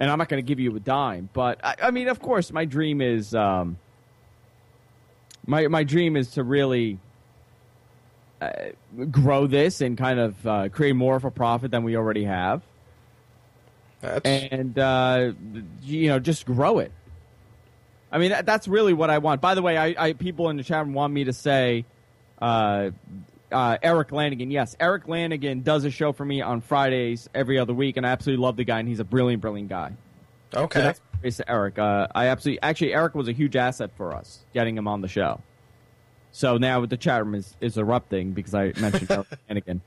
and 0.01 0.11
I'm 0.11 0.19
not 0.19 0.29
gonna 0.29 0.43
give 0.43 0.59
you 0.59 0.75
a 0.75 0.81
dime. 0.81 1.29
But 1.33 1.65
I, 1.65 1.77
I 1.83 1.91
mean, 1.93 2.09
of 2.09 2.21
course, 2.21 2.53
my 2.53 2.65
dream 2.65 3.01
is 3.01 3.37
um, 3.37 3.79
my 5.47 5.69
my 5.69 5.85
dream 5.85 6.17
is 6.17 6.33
to 6.33 6.43
really 6.43 6.99
uh, 8.41 8.51
grow 9.13 9.47
this 9.47 9.81
and 9.81 9.97
kind 9.97 10.19
of 10.19 10.47
uh, 10.47 10.69
create 10.71 10.97
more 10.97 11.15
of 11.15 11.25
a 11.25 11.31
profit 11.31 11.71
than 11.71 11.85
we 11.85 11.97
already 11.97 12.25
have, 12.25 12.63
That's, 14.01 14.25
and 14.25 14.79
uh, 14.79 15.33
you 15.83 16.09
know 16.09 16.19
just 16.19 16.47
grow 16.47 16.79
it. 16.79 16.93
I 18.11 18.19
mean, 18.19 18.31
that, 18.31 18.47
that's 18.47 18.69
really 18.69 18.95
what 18.95 19.11
I 19.11 19.19
want. 19.19 19.41
By 19.41 19.55
the 19.55 19.63
way, 19.63 19.77
I, 19.77 20.09
I 20.09 20.13
people 20.13 20.49
in 20.51 20.57
the 20.57 20.63
chat 20.63 20.85
room 20.85 20.95
want 20.95 21.13
me 21.13 21.25
to 21.25 21.33
say 21.33 21.85
uh, 22.41 22.91
uh, 23.53 23.79
Eric 23.83 24.13
Lanigan. 24.13 24.51
Yes, 24.51 24.77
Eric 24.81 25.09
Lanigan 25.09 25.63
does 25.63 25.85
a 25.85 25.91
show 25.91 26.13
for 26.13 26.25
me 26.25 26.41
on 26.41 26.61
Fridays 26.61 27.29
every 27.35 27.59
other 27.59 27.75
week, 27.75 27.97
and 27.97 28.07
I 28.07 28.11
absolutely 28.11 28.43
love 28.43 28.57
the 28.57 28.65
guy, 28.65 28.79
and 28.79 28.89
he's 28.89 29.01
a 29.01 29.05
brilliant, 29.05 29.43
brilliant 29.43 29.69
guy. 29.69 29.93
So 30.53 30.61
okay. 30.63 30.81
that's 30.81 31.01
praise 31.21 31.37
to 31.39 31.51
Eric. 31.51 31.79
Uh, 31.79 32.09
I 32.15 32.27
absolutely, 32.27 32.63
actually, 32.63 32.95
Eric 32.95 33.15
was 33.15 33.29
a 33.29 33.33
huge 33.33 33.57
asset 33.57 33.91
for 33.97 34.15
us 34.15 34.41
getting 34.55 34.77
him 34.77 34.89
on 34.89 35.01
the 35.01 35.09
show. 35.09 35.41
So 36.33 36.57
now 36.57 36.85
the 36.87 36.97
chat 36.97 37.25
room 37.25 37.35
is, 37.35 37.57
is 37.61 37.77
erupting 37.77 38.33
because 38.33 38.55
I 38.55 38.73
mentioned 38.79 39.11
Eric 39.11 39.27
Lanigan. 39.49 39.81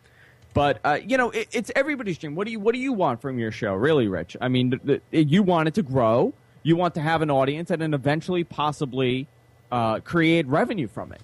But 0.53 0.79
uh, 0.83 0.99
you 1.05 1.17
know, 1.17 1.29
it, 1.31 1.47
it's 1.51 1.71
everybody's 1.75 2.17
dream. 2.17 2.35
What 2.35 2.45
do 2.45 2.51
you 2.51 2.59
What 2.59 2.73
do 2.73 2.79
you 2.79 2.93
want 2.93 3.21
from 3.21 3.39
your 3.39 3.51
show, 3.51 3.73
really, 3.73 4.07
Rich? 4.07 4.35
I 4.41 4.47
mean, 4.47 4.71
the, 4.83 5.01
the, 5.11 5.23
you 5.23 5.43
want 5.43 5.67
it 5.67 5.73
to 5.75 5.83
grow. 5.83 6.33
You 6.63 6.75
want 6.75 6.93
to 6.95 7.01
have 7.01 7.21
an 7.21 7.31
audience, 7.31 7.71
and 7.71 7.81
then 7.81 7.93
eventually, 7.93 8.43
possibly, 8.43 9.27
uh, 9.71 9.99
create 10.01 10.45
revenue 10.47 10.87
from 10.87 11.11
it. 11.11 11.21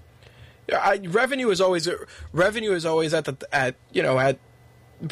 I, 0.73 0.99
revenue 1.03 1.49
is 1.49 1.61
always 1.61 1.87
revenue 2.31 2.73
is 2.73 2.85
always 2.85 3.13
at 3.13 3.25
the 3.25 3.37
at 3.51 3.75
you 3.91 4.03
know 4.03 4.19
at 4.19 4.39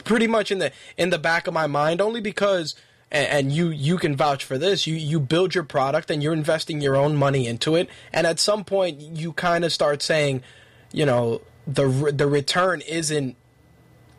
pretty 0.04 0.28
much 0.28 0.52
in 0.52 0.60
the 0.60 0.72
in 0.98 1.10
the 1.10 1.20
back 1.20 1.48
of 1.48 1.54
my 1.54 1.68
mind 1.68 2.02
only 2.02 2.22
because 2.22 2.76
and 3.12 3.52
you 3.52 3.70
you 3.70 3.98
can 3.98 4.16
vouch 4.16 4.44
for 4.44 4.58
this 4.58 4.88
you 4.88 4.96
you 4.96 5.20
build 5.20 5.56
your 5.56 5.64
product 5.64 6.10
and 6.10 6.24
you're 6.24 6.34
investing 6.34 6.82
your 6.82 6.96
own 6.96 7.16
money 7.16 7.48
into 7.48 7.76
it 7.76 7.88
and 8.12 8.28
at 8.28 8.40
some 8.40 8.64
point 8.64 9.00
you 9.00 9.32
kind 9.34 9.64
of 9.64 9.72
start 9.72 10.02
saying 10.02 10.42
you 10.92 11.06
know 11.06 11.40
the 11.68 12.12
the 12.14 12.28
return 12.28 12.82
isn't 12.82 13.36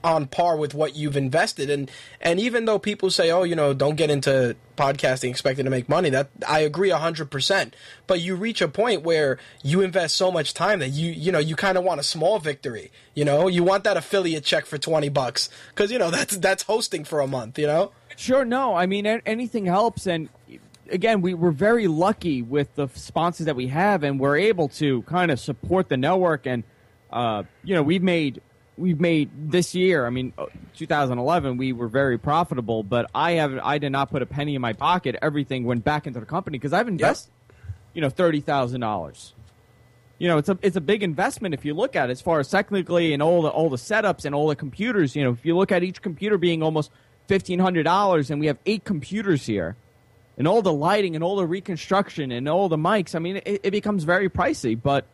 on 0.06 0.26
par 0.26 0.56
with 0.56 0.72
what 0.72 0.94
you've 0.94 1.16
invested 1.16 1.68
and 1.68 1.90
and 2.20 2.38
even 2.38 2.64
though 2.64 2.78
people 2.78 3.10
say 3.10 3.30
oh 3.30 3.42
you 3.42 3.56
know 3.56 3.74
don't 3.74 3.96
get 3.96 4.08
into 4.10 4.56
podcasting 4.76 5.30
expecting 5.30 5.64
to 5.64 5.70
make 5.70 5.88
money 5.88 6.10
that 6.10 6.28
I 6.46 6.60
agree 6.60 6.90
100% 6.90 7.72
but 8.06 8.20
you 8.20 8.36
reach 8.36 8.60
a 8.60 8.68
point 8.68 9.02
where 9.02 9.38
you 9.62 9.80
invest 9.80 10.16
so 10.16 10.30
much 10.30 10.54
time 10.54 10.78
that 10.78 10.90
you 10.90 11.10
you 11.10 11.32
know 11.32 11.38
you 11.38 11.56
kind 11.56 11.76
of 11.76 11.84
want 11.84 11.98
a 11.98 12.04
small 12.04 12.38
victory 12.38 12.92
you 13.14 13.24
know 13.24 13.48
you 13.48 13.64
want 13.64 13.84
that 13.84 13.96
affiliate 13.96 14.44
check 14.44 14.64
for 14.66 14.78
20 14.78 15.08
bucks 15.08 15.48
cuz 15.74 15.90
you 15.90 15.98
know 15.98 16.10
that's 16.10 16.36
that's 16.36 16.62
hosting 16.64 17.04
for 17.04 17.20
a 17.20 17.26
month 17.26 17.58
you 17.58 17.66
know 17.66 17.92
Sure, 18.16 18.46
no. 18.46 18.74
I 18.74 18.86
mean, 18.86 19.06
anything 19.06 19.66
helps. 19.66 20.06
And 20.06 20.30
again, 20.90 21.20
we, 21.20 21.34
we're 21.34 21.50
very 21.50 21.86
lucky 21.86 22.42
with 22.42 22.74
the 22.74 22.88
sponsors 22.94 23.46
that 23.46 23.56
we 23.56 23.68
have, 23.68 24.02
and 24.02 24.18
we're 24.18 24.38
able 24.38 24.68
to 24.68 25.02
kind 25.02 25.30
of 25.30 25.38
support 25.38 25.90
the 25.90 25.98
network. 25.98 26.46
And 26.46 26.64
uh, 27.10 27.44
you 27.62 27.74
know, 27.74 27.82
we've 27.82 28.02
made 28.02 28.40
we've 28.78 29.00
made 29.00 29.30
this 29.50 29.74
year. 29.74 30.06
I 30.06 30.10
mean, 30.10 30.32
uh, 30.36 30.46
2011, 30.76 31.56
we 31.56 31.72
were 31.72 31.88
very 31.88 32.18
profitable, 32.18 32.82
but 32.82 33.10
I 33.14 33.32
have 33.32 33.58
I 33.62 33.78
did 33.78 33.90
not 33.90 34.10
put 34.10 34.22
a 34.22 34.26
penny 34.26 34.54
in 34.54 34.60
my 34.60 34.72
pocket. 34.72 35.16
Everything 35.22 35.64
went 35.64 35.84
back 35.84 36.06
into 36.06 36.20
the 36.20 36.26
company 36.26 36.58
because 36.58 36.72
I've 36.72 36.88
invested, 36.88 37.32
you 37.94 38.02
know, 38.02 38.10
thirty 38.10 38.40
thousand 38.40 38.80
dollars. 38.80 39.34
You 40.18 40.28
know, 40.28 40.38
it's 40.38 40.48
a 40.48 40.58
it's 40.62 40.76
a 40.76 40.80
big 40.80 41.02
investment 41.02 41.54
if 41.54 41.64
you 41.64 41.74
look 41.74 41.96
at 41.96 42.08
it 42.08 42.12
as 42.12 42.22
far 42.22 42.40
as 42.40 42.48
technically 42.48 43.12
and 43.12 43.22
all 43.22 43.42
the 43.42 43.48
all 43.48 43.68
the 43.68 43.76
setups 43.76 44.24
and 44.24 44.34
all 44.34 44.48
the 44.48 44.56
computers. 44.56 45.16
You 45.16 45.24
know, 45.24 45.32
if 45.32 45.44
you 45.44 45.56
look 45.56 45.72
at 45.72 45.82
each 45.82 46.00
computer 46.02 46.38
being 46.38 46.62
almost 46.62 46.90
fifteen 47.26 47.58
hundred 47.58 47.84
dollars, 47.84 48.30
and 48.30 48.40
we 48.40 48.46
have 48.46 48.58
eight 48.66 48.84
computers 48.84 49.46
here, 49.46 49.76
and 50.38 50.48
all 50.48 50.62
the 50.62 50.72
lighting 50.72 51.14
and 51.14 51.24
all 51.24 51.36
the 51.36 51.46
reconstruction 51.46 52.32
and 52.32 52.48
all 52.48 52.68
the 52.68 52.78
mics. 52.78 53.14
I 53.14 53.18
mean, 53.18 53.36
it, 53.44 53.60
it 53.64 53.70
becomes 53.70 54.04
very 54.04 54.30
pricey, 54.30 54.80
but 54.80 55.06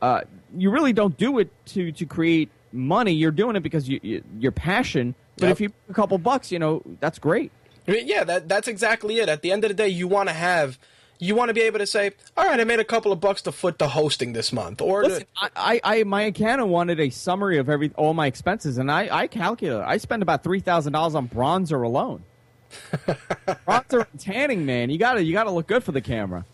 uh, 0.00 0.22
you 0.56 0.70
really 0.70 0.92
don't 0.92 1.16
do 1.16 1.38
it 1.38 1.50
to 1.66 1.90
to 1.92 2.06
create 2.06 2.50
money. 2.72 3.12
You're 3.12 3.30
doing 3.30 3.56
it 3.56 3.60
because 3.62 3.88
you, 3.88 4.00
you 4.02 4.22
your 4.38 4.52
passion. 4.52 5.14
But 5.36 5.46
Yep. 5.46 5.52
if 5.52 5.60
you 5.60 5.72
a 5.88 5.94
couple 5.94 6.18
bucks, 6.18 6.50
you 6.50 6.58
know, 6.58 6.82
that's 7.00 7.18
great. 7.18 7.52
I 7.86 7.92
mean, 7.92 8.06
yeah, 8.08 8.24
that 8.24 8.48
that's 8.48 8.68
exactly 8.68 9.18
it. 9.18 9.28
At 9.28 9.42
the 9.42 9.52
end 9.52 9.64
of 9.64 9.68
the 9.68 9.74
day, 9.74 9.88
you 9.88 10.08
want 10.08 10.28
to 10.28 10.34
have, 10.34 10.78
you 11.18 11.34
want 11.34 11.48
to 11.48 11.54
be 11.54 11.60
able 11.62 11.78
to 11.78 11.86
say, 11.86 12.10
all 12.36 12.44
right, 12.44 12.58
I 12.60 12.64
made 12.64 12.80
a 12.80 12.84
couple 12.84 13.12
of 13.12 13.20
bucks 13.20 13.40
to 13.42 13.52
foot 13.52 13.78
the 13.78 13.88
hosting 13.88 14.32
this 14.32 14.52
month, 14.52 14.80
or 14.80 15.04
Listen, 15.04 15.24
I, 15.36 15.50
I, 15.56 15.80
I 15.84 16.02
my 16.04 16.22
accountant 16.22 16.68
wanted 16.68 17.00
a 17.00 17.08
summary 17.10 17.58
of 17.58 17.68
every 17.70 17.90
all 17.96 18.14
my 18.14 18.26
expenses, 18.26 18.78
and 18.78 18.90
I, 18.90 19.08
I 19.10 19.26
calculated. 19.28 19.84
I 19.84 19.96
spend 19.98 20.22
about 20.22 20.42
three 20.42 20.60
thousand 20.60 20.92
dollars 20.92 21.14
on 21.14 21.28
bronzer 21.28 21.84
alone. 21.84 22.24
bronzer 23.06 24.06
and 24.10 24.20
tanning, 24.20 24.66
man. 24.66 24.90
You 24.90 24.98
gotta 24.98 25.22
you 25.22 25.32
gotta 25.32 25.50
look 25.50 25.66
good 25.66 25.84
for 25.84 25.92
the 25.92 26.00
camera. 26.00 26.44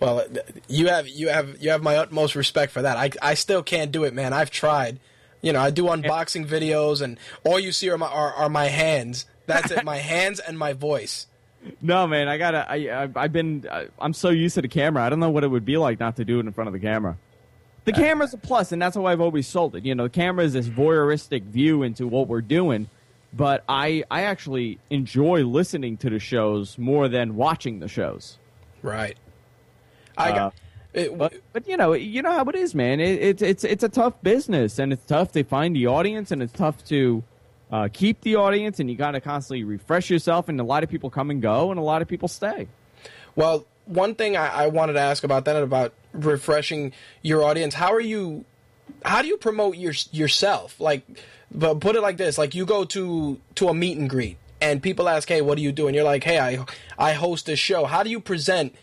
Well, 0.00 0.20
uh, 0.20 0.24
you 0.68 0.88
have 0.88 1.08
you 1.08 1.28
have 1.28 1.60
you 1.60 1.70
have 1.70 1.82
my 1.82 1.96
utmost 1.96 2.34
respect 2.36 2.72
for 2.72 2.82
that. 2.82 2.96
I 2.96 3.10
I 3.20 3.34
still 3.34 3.62
can't 3.62 3.90
do 3.90 4.04
it, 4.04 4.14
man. 4.14 4.32
I've 4.32 4.50
tried. 4.50 5.00
You 5.42 5.52
know, 5.52 5.60
I 5.60 5.70
do 5.70 5.84
unboxing 5.84 6.46
videos, 6.46 7.00
and 7.00 7.18
all 7.44 7.58
you 7.60 7.72
see 7.72 7.88
are 7.90 7.98
my 7.98 8.08
are, 8.08 8.32
are 8.34 8.48
my 8.48 8.66
hands. 8.66 9.26
That's 9.46 9.70
it, 9.70 9.84
my 9.84 9.96
hands 10.12 10.40
and 10.40 10.58
my 10.58 10.72
voice. 10.72 11.26
No, 11.80 12.06
man, 12.06 12.28
I 12.28 12.38
gotta. 12.38 12.68
I, 12.70 12.76
I 13.04 13.08
I've 13.16 13.32
been. 13.32 13.66
I, 13.70 13.88
I'm 14.00 14.12
so 14.14 14.30
used 14.30 14.54
to 14.56 14.62
the 14.62 14.68
camera. 14.68 15.02
I 15.02 15.08
don't 15.10 15.20
know 15.20 15.30
what 15.30 15.44
it 15.44 15.48
would 15.48 15.64
be 15.64 15.76
like 15.76 16.00
not 16.00 16.16
to 16.16 16.24
do 16.24 16.38
it 16.40 16.46
in 16.46 16.52
front 16.52 16.68
of 16.68 16.72
the 16.74 16.80
camera. 16.80 17.16
The 17.84 17.92
camera's 17.92 18.34
a 18.34 18.38
plus, 18.38 18.70
and 18.72 18.82
that's 18.82 18.96
how 18.96 19.06
I've 19.06 19.20
always 19.20 19.46
sold 19.46 19.74
it. 19.74 19.84
You 19.86 19.94
know, 19.94 20.04
the 20.04 20.10
camera 20.10 20.44
is 20.44 20.52
this 20.52 20.68
voyeuristic 20.68 21.44
view 21.44 21.82
into 21.82 22.06
what 22.06 22.28
we're 22.28 22.42
doing, 22.42 22.90
but 23.32 23.64
I 23.68 24.04
I 24.10 24.22
actually 24.24 24.78
enjoy 24.90 25.44
listening 25.44 25.96
to 25.98 26.10
the 26.10 26.18
shows 26.18 26.76
more 26.78 27.08
than 27.08 27.34
watching 27.36 27.78
the 27.80 27.88
shows. 27.88 28.38
Right. 28.82 29.16
I 30.16 30.30
Uh, 30.30 30.34
got. 30.34 30.54
It, 30.94 31.16
But 31.16 31.34
but 31.52 31.68
you 31.68 31.76
know 31.76 31.92
you 31.92 32.22
know 32.22 32.32
how 32.32 32.44
it 32.44 32.54
is, 32.54 32.74
man. 32.74 32.98
It, 33.00 33.20
it's 33.20 33.42
it's 33.42 33.64
it's 33.64 33.84
a 33.84 33.88
tough 33.88 34.14
business, 34.22 34.78
and 34.78 34.92
it's 34.92 35.04
tough 35.04 35.32
to 35.32 35.44
find 35.44 35.76
the 35.76 35.86
audience, 35.86 36.30
and 36.30 36.42
it's 36.42 36.52
tough 36.52 36.82
to 36.86 37.22
uh, 37.70 37.88
keep 37.92 38.22
the 38.22 38.36
audience, 38.36 38.80
and 38.80 38.90
you 38.90 38.96
got 38.96 39.10
to 39.12 39.20
constantly 39.20 39.64
refresh 39.64 40.08
yourself. 40.08 40.48
And 40.48 40.58
a 40.60 40.64
lot 40.64 40.82
of 40.82 40.88
people 40.88 41.10
come 41.10 41.30
and 41.30 41.42
go, 41.42 41.70
and 41.70 41.78
a 41.78 41.82
lot 41.82 42.00
of 42.00 42.08
people 42.08 42.28
stay. 42.28 42.68
Well, 43.36 43.66
one 43.84 44.14
thing 44.14 44.36
I, 44.36 44.64
I 44.64 44.66
wanted 44.68 44.94
to 44.94 45.00
ask 45.00 45.24
about 45.24 45.44
that 45.44 45.62
about 45.62 45.92
refreshing 46.12 46.92
your 47.22 47.44
audience. 47.44 47.74
How 47.74 47.92
are 47.92 48.00
you? 48.00 48.44
How 49.04 49.20
do 49.20 49.28
you 49.28 49.36
promote 49.36 49.76
your 49.76 49.92
yourself? 50.10 50.80
Like, 50.80 51.02
but 51.50 51.80
put 51.80 51.96
it 51.96 52.00
like 52.00 52.16
this: 52.16 52.38
like 52.38 52.54
you 52.54 52.64
go 52.64 52.84
to 52.86 53.38
to 53.56 53.68
a 53.68 53.74
meet 53.74 53.98
and 53.98 54.08
greet, 54.08 54.38
and 54.60 54.82
people 54.82 55.06
ask, 55.08 55.28
"Hey, 55.28 55.42
what 55.42 55.56
do 55.56 55.62
you 55.62 55.72
do?" 55.72 55.86
And 55.86 55.94
you're 55.94 56.04
like, 56.04 56.24
"Hey, 56.24 56.38
I 56.38 56.64
I 56.98 57.12
host 57.12 57.44
this 57.44 57.58
show." 57.58 57.84
How 57.84 58.02
do 58.02 58.08
you 58.08 58.20
present 58.20 58.74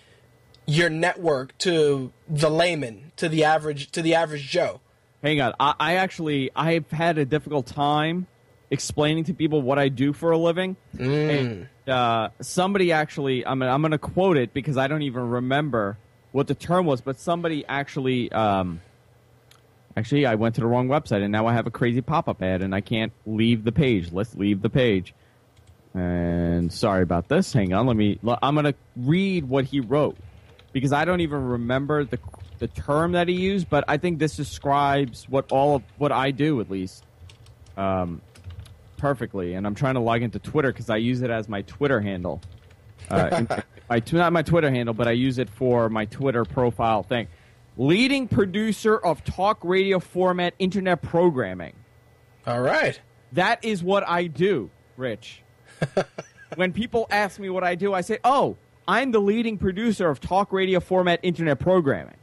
your 0.65 0.89
network 0.89 1.57
to 1.59 2.11
the 2.27 2.49
layman, 2.49 3.11
to 3.17 3.29
the 3.29 3.43
average 3.43 3.91
to 3.91 4.01
the 4.01 4.15
average 4.15 4.47
Joe? 4.47 4.81
Hang 5.23 5.41
on, 5.41 5.53
I, 5.59 5.73
I 5.79 5.95
actually 5.95 6.51
I've 6.55 6.89
had 6.91 7.17
a 7.17 7.25
difficult 7.25 7.65
time 7.65 8.27
explaining 8.71 9.25
to 9.25 9.33
people 9.33 9.61
what 9.61 9.79
I 9.79 9.89
do 9.89 10.13
for 10.13 10.31
a 10.31 10.37
living. 10.37 10.75
And, 10.97 11.69
uh, 11.87 12.29
somebody 12.41 12.91
actually, 12.91 13.45
I'm 13.45 13.61
I'm 13.61 13.81
going 13.81 13.91
to 13.91 13.97
quote 13.97 14.37
it 14.37 14.53
because 14.53 14.77
I 14.77 14.87
don't 14.87 15.03
even 15.03 15.29
remember 15.29 15.97
what 16.31 16.47
the 16.47 16.55
term 16.55 16.85
was, 16.85 17.01
but 17.01 17.19
somebody 17.19 17.65
actually. 17.65 18.31
Um, 18.31 18.81
Actually, 19.97 20.25
I 20.25 20.35
went 20.35 20.55
to 20.55 20.61
the 20.61 20.67
wrong 20.67 20.89
website, 20.89 21.23
and 21.23 21.31
now 21.31 21.47
I 21.47 21.53
have 21.53 21.67
a 21.67 21.71
crazy 21.71 22.01
pop-up 22.01 22.41
ad, 22.41 22.61
and 22.61 22.75
I 22.75 22.81
can't 22.81 23.13
leave 23.25 23.63
the 23.63 23.71
page. 23.71 24.11
Let's 24.11 24.35
leave 24.35 24.61
the 24.61 24.69
page. 24.69 25.13
And 25.93 26.73
sorry 26.73 27.01
about 27.01 27.29
this. 27.29 27.53
Hang 27.53 27.73
on, 27.73 27.87
let 27.87 27.95
me. 27.95 28.19
I'm 28.41 28.55
gonna 28.55 28.73
read 28.97 29.47
what 29.47 29.63
he 29.63 29.79
wrote 29.79 30.17
because 30.75 30.91
I 30.91 31.05
don't 31.05 31.21
even 31.21 31.41
remember 31.41 32.03
the 32.03 32.19
the 32.59 32.67
term 32.67 33.13
that 33.13 33.29
he 33.29 33.33
used, 33.33 33.69
but 33.69 33.85
I 33.87 33.95
think 33.95 34.19
this 34.19 34.35
describes 34.35 35.23
what 35.29 35.49
all 35.49 35.77
of 35.77 35.83
what 35.97 36.11
I 36.11 36.31
do 36.31 36.59
at 36.59 36.69
least 36.69 37.05
um, 37.77 38.21
perfectly. 38.97 39.53
And 39.53 39.65
I'm 39.65 39.73
trying 39.73 39.93
to 39.93 40.01
log 40.01 40.21
into 40.21 40.37
Twitter 40.37 40.73
because 40.73 40.89
I 40.89 40.97
use 40.97 41.21
it 41.21 41.29
as 41.29 41.47
my 41.47 41.61
Twitter 41.61 42.01
handle. 42.01 42.41
Uh, 43.09 43.45
my, 43.89 44.01
not 44.11 44.33
my 44.33 44.41
Twitter 44.41 44.69
handle, 44.69 44.93
but 44.93 45.07
I 45.07 45.11
use 45.11 45.37
it 45.37 45.49
for 45.49 45.87
my 45.87 46.03
Twitter 46.05 46.43
profile 46.43 47.03
thing. 47.03 47.29
Leading 47.77 48.27
producer 48.27 48.97
of 48.97 49.23
talk 49.23 49.59
radio 49.63 49.99
format 49.99 50.55
internet 50.59 51.01
programming. 51.01 51.75
All 52.45 52.61
right. 52.61 52.99
That 53.31 53.63
is 53.63 53.81
what 53.81 54.05
I 54.05 54.27
do, 54.27 54.69
Rich. 54.97 55.41
when 56.55 56.73
people 56.73 57.07
ask 57.09 57.39
me 57.39 57.49
what 57.49 57.63
I 57.63 57.75
do, 57.75 57.93
I 57.93 58.01
say, 58.01 58.19
"Oh, 58.25 58.57
I'm 58.87 59.11
the 59.11 59.19
leading 59.19 59.57
producer 59.57 60.09
of 60.09 60.19
talk 60.19 60.51
radio 60.51 60.79
format 60.79 61.19
internet 61.23 61.59
programming." 61.59 62.17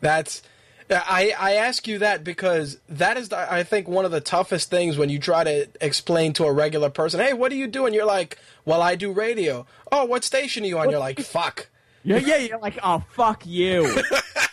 That's 0.00 0.42
I 0.90 1.34
I 1.38 1.54
ask 1.54 1.86
you 1.86 1.98
that 1.98 2.24
because 2.24 2.78
that 2.88 3.16
is 3.16 3.30
the, 3.30 3.52
I 3.52 3.62
think 3.64 3.88
one 3.88 4.04
of 4.04 4.10
the 4.10 4.20
toughest 4.20 4.70
things 4.70 4.98
when 4.98 5.08
you 5.08 5.18
try 5.18 5.44
to 5.44 5.68
explain 5.80 6.32
to 6.34 6.44
a 6.44 6.52
regular 6.52 6.90
person, 6.90 7.20
"Hey, 7.20 7.32
what 7.32 7.50
do 7.50 7.56
you 7.56 7.66
do?" 7.66 7.86
and 7.86 7.94
you're 7.94 8.04
like, 8.04 8.38
"Well, 8.64 8.82
I 8.82 8.94
do 8.94 9.12
radio." 9.12 9.66
"Oh, 9.90 10.04
what 10.04 10.24
station 10.24 10.64
are 10.64 10.66
you 10.66 10.78
on?" 10.78 10.90
You're 10.90 10.98
like, 10.98 11.20
"Fuck." 11.20 11.68
Yeah, 12.04 12.18
yeah, 12.18 12.38
you're 12.38 12.58
like, 12.58 12.78
"Oh, 12.82 13.04
fuck 13.10 13.46
you." 13.46 14.02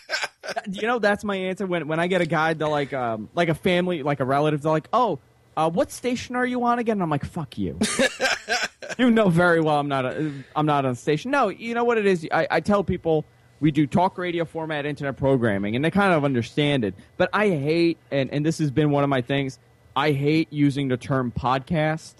you 0.71 0.83
know, 0.83 0.99
that's 0.99 1.23
my 1.23 1.35
answer 1.35 1.65
when 1.65 1.87
when 1.87 1.99
I 1.99 2.07
get 2.07 2.21
a 2.21 2.25
guy 2.25 2.53
that 2.53 2.67
like 2.67 2.93
um 2.93 3.29
like 3.33 3.49
a 3.49 3.55
family, 3.55 4.03
like 4.03 4.19
a 4.19 4.25
relative, 4.25 4.61
they're 4.61 4.71
like, 4.71 4.89
"Oh, 4.93 5.19
uh, 5.57 5.69
what 5.69 5.91
station 5.91 6.35
are 6.35 6.45
you 6.45 6.63
on 6.63 6.79
again?" 6.79 6.93
And 6.93 7.03
I'm 7.03 7.09
like, 7.09 7.25
"Fuck 7.25 7.57
you." 7.57 7.77
you 8.97 9.11
know 9.11 9.29
very 9.29 9.61
well 9.61 9.79
I'm 9.79 9.87
not 9.87 10.05
a, 10.05 10.31
I'm 10.55 10.65
not 10.65 10.85
on 10.85 10.95
station. 10.95 11.31
No, 11.31 11.49
you 11.49 11.73
know 11.73 11.83
what 11.83 11.97
it 11.97 12.05
is. 12.05 12.27
I, 12.31 12.47
I 12.49 12.59
tell 12.59 12.83
people 12.83 13.25
we 13.59 13.71
do 13.71 13.85
talk 13.85 14.17
radio 14.17 14.45
format 14.45 14.85
internet 14.85 15.17
programming, 15.17 15.75
and 15.75 15.83
they 15.83 15.91
kind 15.91 16.13
of 16.13 16.23
understand 16.23 16.83
it. 16.83 16.95
But 17.17 17.29
I 17.33 17.49
hate, 17.49 17.97
and 18.11 18.31
and 18.31 18.45
this 18.45 18.57
has 18.59 18.71
been 18.71 18.91
one 18.91 19.03
of 19.03 19.09
my 19.09 19.21
things. 19.21 19.59
I 19.95 20.11
hate 20.11 20.51
using 20.51 20.87
the 20.87 20.97
term 20.97 21.31
podcast, 21.31 22.15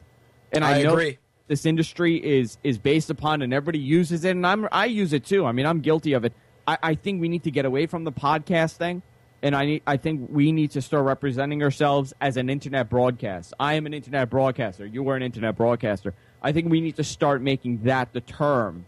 and 0.52 0.66
I, 0.66 0.80
I 0.80 0.84
know 0.84 0.94
agree. 0.94 1.18
this 1.48 1.66
industry 1.66 2.18
is 2.18 2.58
is 2.64 2.78
based 2.78 3.10
upon, 3.10 3.42
and 3.42 3.54
everybody 3.54 3.80
uses 3.80 4.26
it, 4.26 4.32
and 4.32 4.46
I'm 4.46 4.68
I 4.72 4.86
use 4.86 5.14
it 5.14 5.26
too. 5.26 5.46
I 5.46 5.52
mean, 5.52 5.66
I'm 5.66 5.80
guilty 5.80 6.14
of 6.14 6.26
it. 6.26 6.34
I, 6.68 6.78
I 6.84 6.96
think 6.96 7.22
we 7.22 7.30
need 7.30 7.44
to 7.44 7.52
get 7.52 7.66
away 7.66 7.88
from 7.88 8.04
the 8.04 8.12
podcast 8.12 8.76
thing. 8.76 9.02
And 9.42 9.56
I, 9.56 9.66
need, 9.66 9.84
I 9.88 9.96
think 9.96 10.28
we 10.30 10.52
need 10.52 10.72
to 10.72 10.82
start 10.82 11.06
representing 11.06 11.64
ourselves 11.64 12.14
as 12.20 12.36
an 12.36 12.50
internet 12.50 12.90
broadcast. 12.90 13.54
I 13.58 13.76
am 13.76 13.86
an 13.86 13.94
internet 13.94 14.30
broadcaster. 14.30 14.86
You 14.86 15.08
are 15.08 15.16
an 15.16 15.24
internet 15.24 15.56
broadcaster. 15.56 16.14
I 16.42 16.52
think 16.52 16.70
we 16.70 16.82
need 16.82 16.96
to 16.98 17.04
start 17.04 17.42
making 17.42 17.84
that 17.84 18.14
the 18.14 18.22
term 18.22 18.86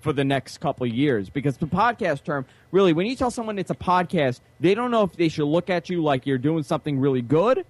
for 0.00 0.12
the 0.12 0.24
next 0.24 0.58
couple 0.58 0.86
of 0.86 0.92
years. 0.92 1.30
Because 1.30 1.56
the 1.56 1.66
podcast 1.66 2.24
term 2.24 2.44
really 2.70 2.92
when 2.92 3.06
you 3.06 3.16
tell 3.16 3.30
someone 3.30 3.58
it's 3.58 3.70
a 3.70 3.74
podcast 3.74 4.40
they 4.60 4.74
don't 4.74 4.90
know 4.90 5.02
if 5.02 5.12
they 5.14 5.28
should 5.28 5.46
look 5.46 5.70
at 5.70 5.88
you 5.88 6.02
like 6.02 6.26
you're 6.26 6.38
doing 6.38 6.62
something 6.62 6.98
really 6.98 7.22
good 7.22 7.64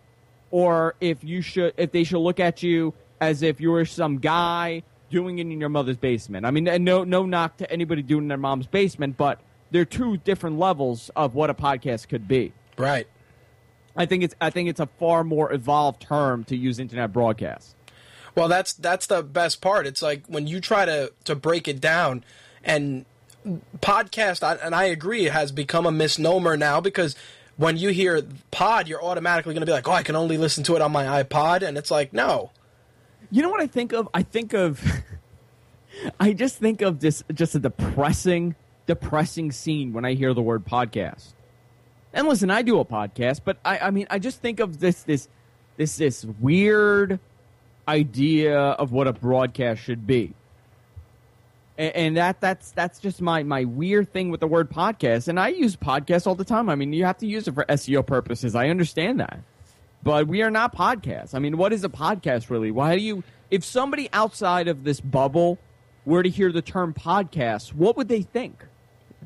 or 0.51 0.95
if 1.01 1.23
you 1.23 1.41
should 1.41 1.73
if 1.77 1.93
they 1.93 2.03
should 2.05 2.19
look 2.19 2.41
at 2.41 2.63
you 2.63 2.93
as 3.21 3.43
if 3.43 3.61
you 3.61 3.71
were 3.71 3.85
some 3.85 4.19
guy 4.19 4.83
doing 5.11 5.39
it 5.39 5.43
in 5.43 5.61
your 5.61 5.69
mother's 5.69 5.97
basement. 5.97 6.45
I 6.45 6.51
mean 6.51 6.65
no 6.85 7.05
no 7.05 7.25
knock 7.25 7.57
to 7.59 7.71
anybody 7.71 8.03
doing 8.03 8.23
it 8.23 8.25
in 8.25 8.29
their 8.29 8.39
mom's 8.39 8.67
basement 8.67 9.17
but 9.17 9.41
there 9.71 9.83
are 9.83 9.87
two 9.87 10.17
different 10.19 10.59
levels 10.59 11.11
of 11.15 11.35
what 11.35 11.51
a 11.51 11.55
podcast 11.55 12.09
could 12.09 12.27
be. 12.27 12.53
Right. 12.77 13.07
i 13.97 14.07
think 14.07 14.25
it's 14.25 14.35
i 14.41 14.51
think 14.51 14.69
it's 14.69 14.81
a 14.81 14.87
far 14.99 15.23
more 15.23 15.53
evolved 15.53 16.03
term 16.03 16.43
to 16.45 16.57
use 16.57 16.81
internet 16.81 17.13
broadcast 17.13 17.77
Well, 18.35 18.49
that's 18.49 18.73
that's 18.73 19.07
the 19.07 19.23
best 19.23 19.61
part. 19.61 19.87
It's 19.87 20.03
like 20.03 20.27
when 20.27 20.47
you 20.47 20.61
try 20.61 20.85
to 20.85 21.13
to 21.25 21.35
break 21.35 21.69
it 21.69 21.81
down, 21.81 22.25
and 22.65 23.05
podcast, 23.81 24.59
and 24.63 24.75
I 24.75 24.85
agree, 24.85 25.27
it 25.27 25.33
has 25.33 25.53
become 25.53 25.87
a 25.87 25.93
misnomer 25.93 26.57
now 26.57 26.81
because 26.81 27.15
when 27.57 27.77
you 27.77 27.91
hear 27.91 28.23
pod, 28.51 28.89
you're 28.89 29.03
automatically 29.03 29.55
going 29.55 29.61
to 29.61 29.67
be 29.67 29.73
like, 29.73 29.87
oh, 29.87 29.93
I 29.93 30.03
can 30.03 30.17
only 30.17 30.39
listen 30.39 30.65
to 30.65 30.77
it 30.77 30.83
on 30.83 30.91
my 30.91 31.23
iPod, 31.23 31.63
and 31.63 31.79
it's 31.79 31.91
like, 31.91 32.13
no. 32.13 32.51
You 33.31 33.43
know 33.43 33.51
what 33.51 33.61
I 33.61 33.67
think 33.67 33.93
of? 33.93 34.09
I 34.15 34.23
think 34.23 34.53
of 34.53 34.83
I 36.21 36.33
just 36.33 36.57
think 36.57 36.83
of 36.83 37.01
this 37.01 37.23
just 37.33 37.55
a 37.55 37.59
depressing 37.59 38.55
depressing 38.87 39.51
scene 39.51 39.93
when 39.93 40.05
I 40.05 40.15
hear 40.15 40.35
the 40.35 40.43
word 40.43 40.65
podcast. 40.65 41.33
And 42.13 42.29
listen, 42.29 42.51
I 42.51 42.63
do 42.63 42.79
a 42.81 42.85
podcast, 42.85 43.41
but 43.45 43.59
I 43.65 43.79
I 43.79 43.91
mean 43.91 44.07
I 44.11 44.19
just 44.19 44.41
think 44.41 44.61
of 44.61 44.81
this 44.81 45.03
this 45.03 45.29
this 45.77 45.97
this 45.97 46.25
weird 46.25 47.19
idea 47.89 48.59
of 48.59 48.93
what 48.93 49.07
a 49.07 49.13
broadcast 49.13 49.83
should 49.83 50.07
be. 50.07 50.33
and, 51.77 51.95
and 51.97 52.17
that 52.17 52.41
that's 52.41 52.71
that's 52.73 52.99
just 53.01 53.21
my 53.21 53.43
my 53.43 53.65
weird 53.65 54.13
thing 54.13 54.31
with 54.31 54.41
the 54.41 54.47
word 54.47 54.71
podcast. 54.71 55.29
And 55.29 55.39
I 55.41 55.49
use 55.49 55.77
podcast 55.77 56.27
all 56.27 56.35
the 56.35 56.45
time. 56.45 56.69
I 56.69 56.75
mean, 56.75 56.93
you 56.93 57.05
have 57.05 57.19
to 57.19 57.27
use 57.27 57.49
it 57.49 57.55
for 57.55 57.65
SEO 57.65 58.07
purposes. 58.07 58.55
I 58.55 58.69
understand 58.69 59.21
that, 59.21 59.41
but 60.03 60.27
we 60.29 60.43
are 60.43 60.51
not 60.51 60.75
podcasts. 60.75 61.35
I 61.35 61.39
mean, 61.39 61.57
what 61.57 61.73
is 61.73 61.85
a 61.85 61.89
podcast 61.89 62.51
really? 62.51 62.71
Why 62.71 62.97
do 62.97 63.03
you? 63.03 63.25
If 63.51 63.65
somebody 63.65 64.09
outside 64.13 64.69
of 64.69 64.85
this 64.85 65.01
bubble 65.01 65.59
were 66.05 66.23
to 66.23 66.29
hear 66.29 66.53
the 66.53 66.63
term 66.63 66.95
podcast, 66.95 67.75
what 67.75 67.97
would 67.97 68.09
they 68.09 68.23
think? 68.23 68.65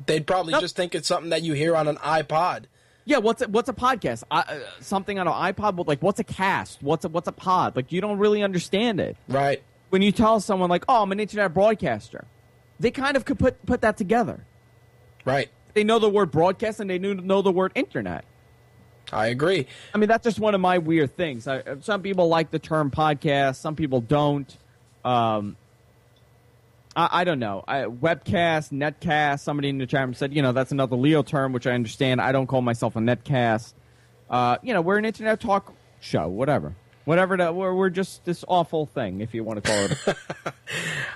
They'd 0.05 0.25
probably 0.25 0.53
just 0.59 0.75
think 0.75 0.95
it's 0.95 1.07
something 1.07 1.29
that 1.31 1.41
you 1.43 1.53
hear 1.53 1.75
on 1.75 1.87
an 1.87 1.97
iPod. 1.97 2.63
Yeah, 3.09 3.17
what's 3.17 3.41
a, 3.41 3.47
what's 3.47 3.67
a 3.67 3.73
podcast? 3.73 4.23
I, 4.29 4.41
uh, 4.41 4.59
something 4.81 5.17
on 5.17 5.27
an 5.27 5.33
iPod? 5.33 5.75
But 5.75 5.87
like, 5.87 6.03
what's 6.03 6.19
a 6.19 6.23
cast? 6.23 6.83
What's 6.83 7.05
a 7.05 7.09
what's 7.09 7.27
a 7.27 7.31
pod? 7.31 7.75
Like, 7.75 7.91
you 7.91 8.01
don't 8.01 8.19
really 8.19 8.43
understand 8.43 8.99
it. 8.99 9.17
Right. 9.27 9.63
When 9.89 10.03
you 10.03 10.11
tell 10.11 10.39
someone 10.39 10.69
like, 10.69 10.85
"Oh, 10.87 11.01
I'm 11.01 11.11
an 11.11 11.19
internet 11.19 11.51
broadcaster," 11.51 12.25
they 12.79 12.91
kind 12.91 13.17
of 13.17 13.25
could 13.25 13.39
put 13.39 13.65
put 13.65 13.81
that 13.81 13.97
together. 13.97 14.45
Right. 15.25 15.49
They 15.73 15.83
know 15.83 15.97
the 15.97 16.07
word 16.07 16.29
broadcast 16.29 16.79
and 16.79 16.87
they 16.87 16.99
know 16.99 17.41
the 17.41 17.51
word 17.51 17.71
internet. 17.73 18.25
I 19.11 19.27
agree. 19.27 19.65
I 19.91 19.97
mean, 19.97 20.07
that's 20.07 20.23
just 20.23 20.39
one 20.39 20.53
of 20.53 20.61
my 20.61 20.77
weird 20.77 21.17
things. 21.17 21.47
I, 21.47 21.63
some 21.79 22.03
people 22.03 22.27
like 22.27 22.51
the 22.51 22.59
term 22.59 22.91
podcast, 22.91 23.55
some 23.55 23.75
people 23.75 24.01
don't. 24.01 24.55
Um, 25.03 25.57
I, 26.95 27.21
I 27.21 27.23
don't 27.23 27.39
know. 27.39 27.63
I, 27.67 27.83
webcast, 27.83 28.71
netcast. 28.71 29.41
Somebody 29.41 29.69
in 29.69 29.77
the 29.77 29.85
chat 29.85 30.01
room 30.01 30.13
said, 30.13 30.33
you 30.33 30.41
know, 30.41 30.51
that's 30.51 30.71
another 30.71 30.95
Leo 30.95 31.23
term, 31.23 31.53
which 31.53 31.67
I 31.67 31.71
understand. 31.71 32.21
I 32.21 32.31
don't 32.31 32.47
call 32.47 32.61
myself 32.61 32.95
a 32.95 32.99
netcast. 32.99 33.73
Uh, 34.29 34.57
you 34.63 34.73
know, 34.73 34.81
we're 34.81 34.97
an 34.97 35.05
internet 35.05 35.39
talk 35.39 35.73
show, 35.99 36.27
whatever. 36.27 36.75
Whatever, 37.05 37.37
that, 37.37 37.55
we're, 37.55 37.73
we're 37.73 37.89
just 37.89 38.23
this 38.25 38.45
awful 38.47 38.85
thing, 38.85 39.21
if 39.21 39.33
you 39.33 39.43
want 39.43 39.63
to 39.63 39.67
call 39.67 39.85
it. 39.85 40.17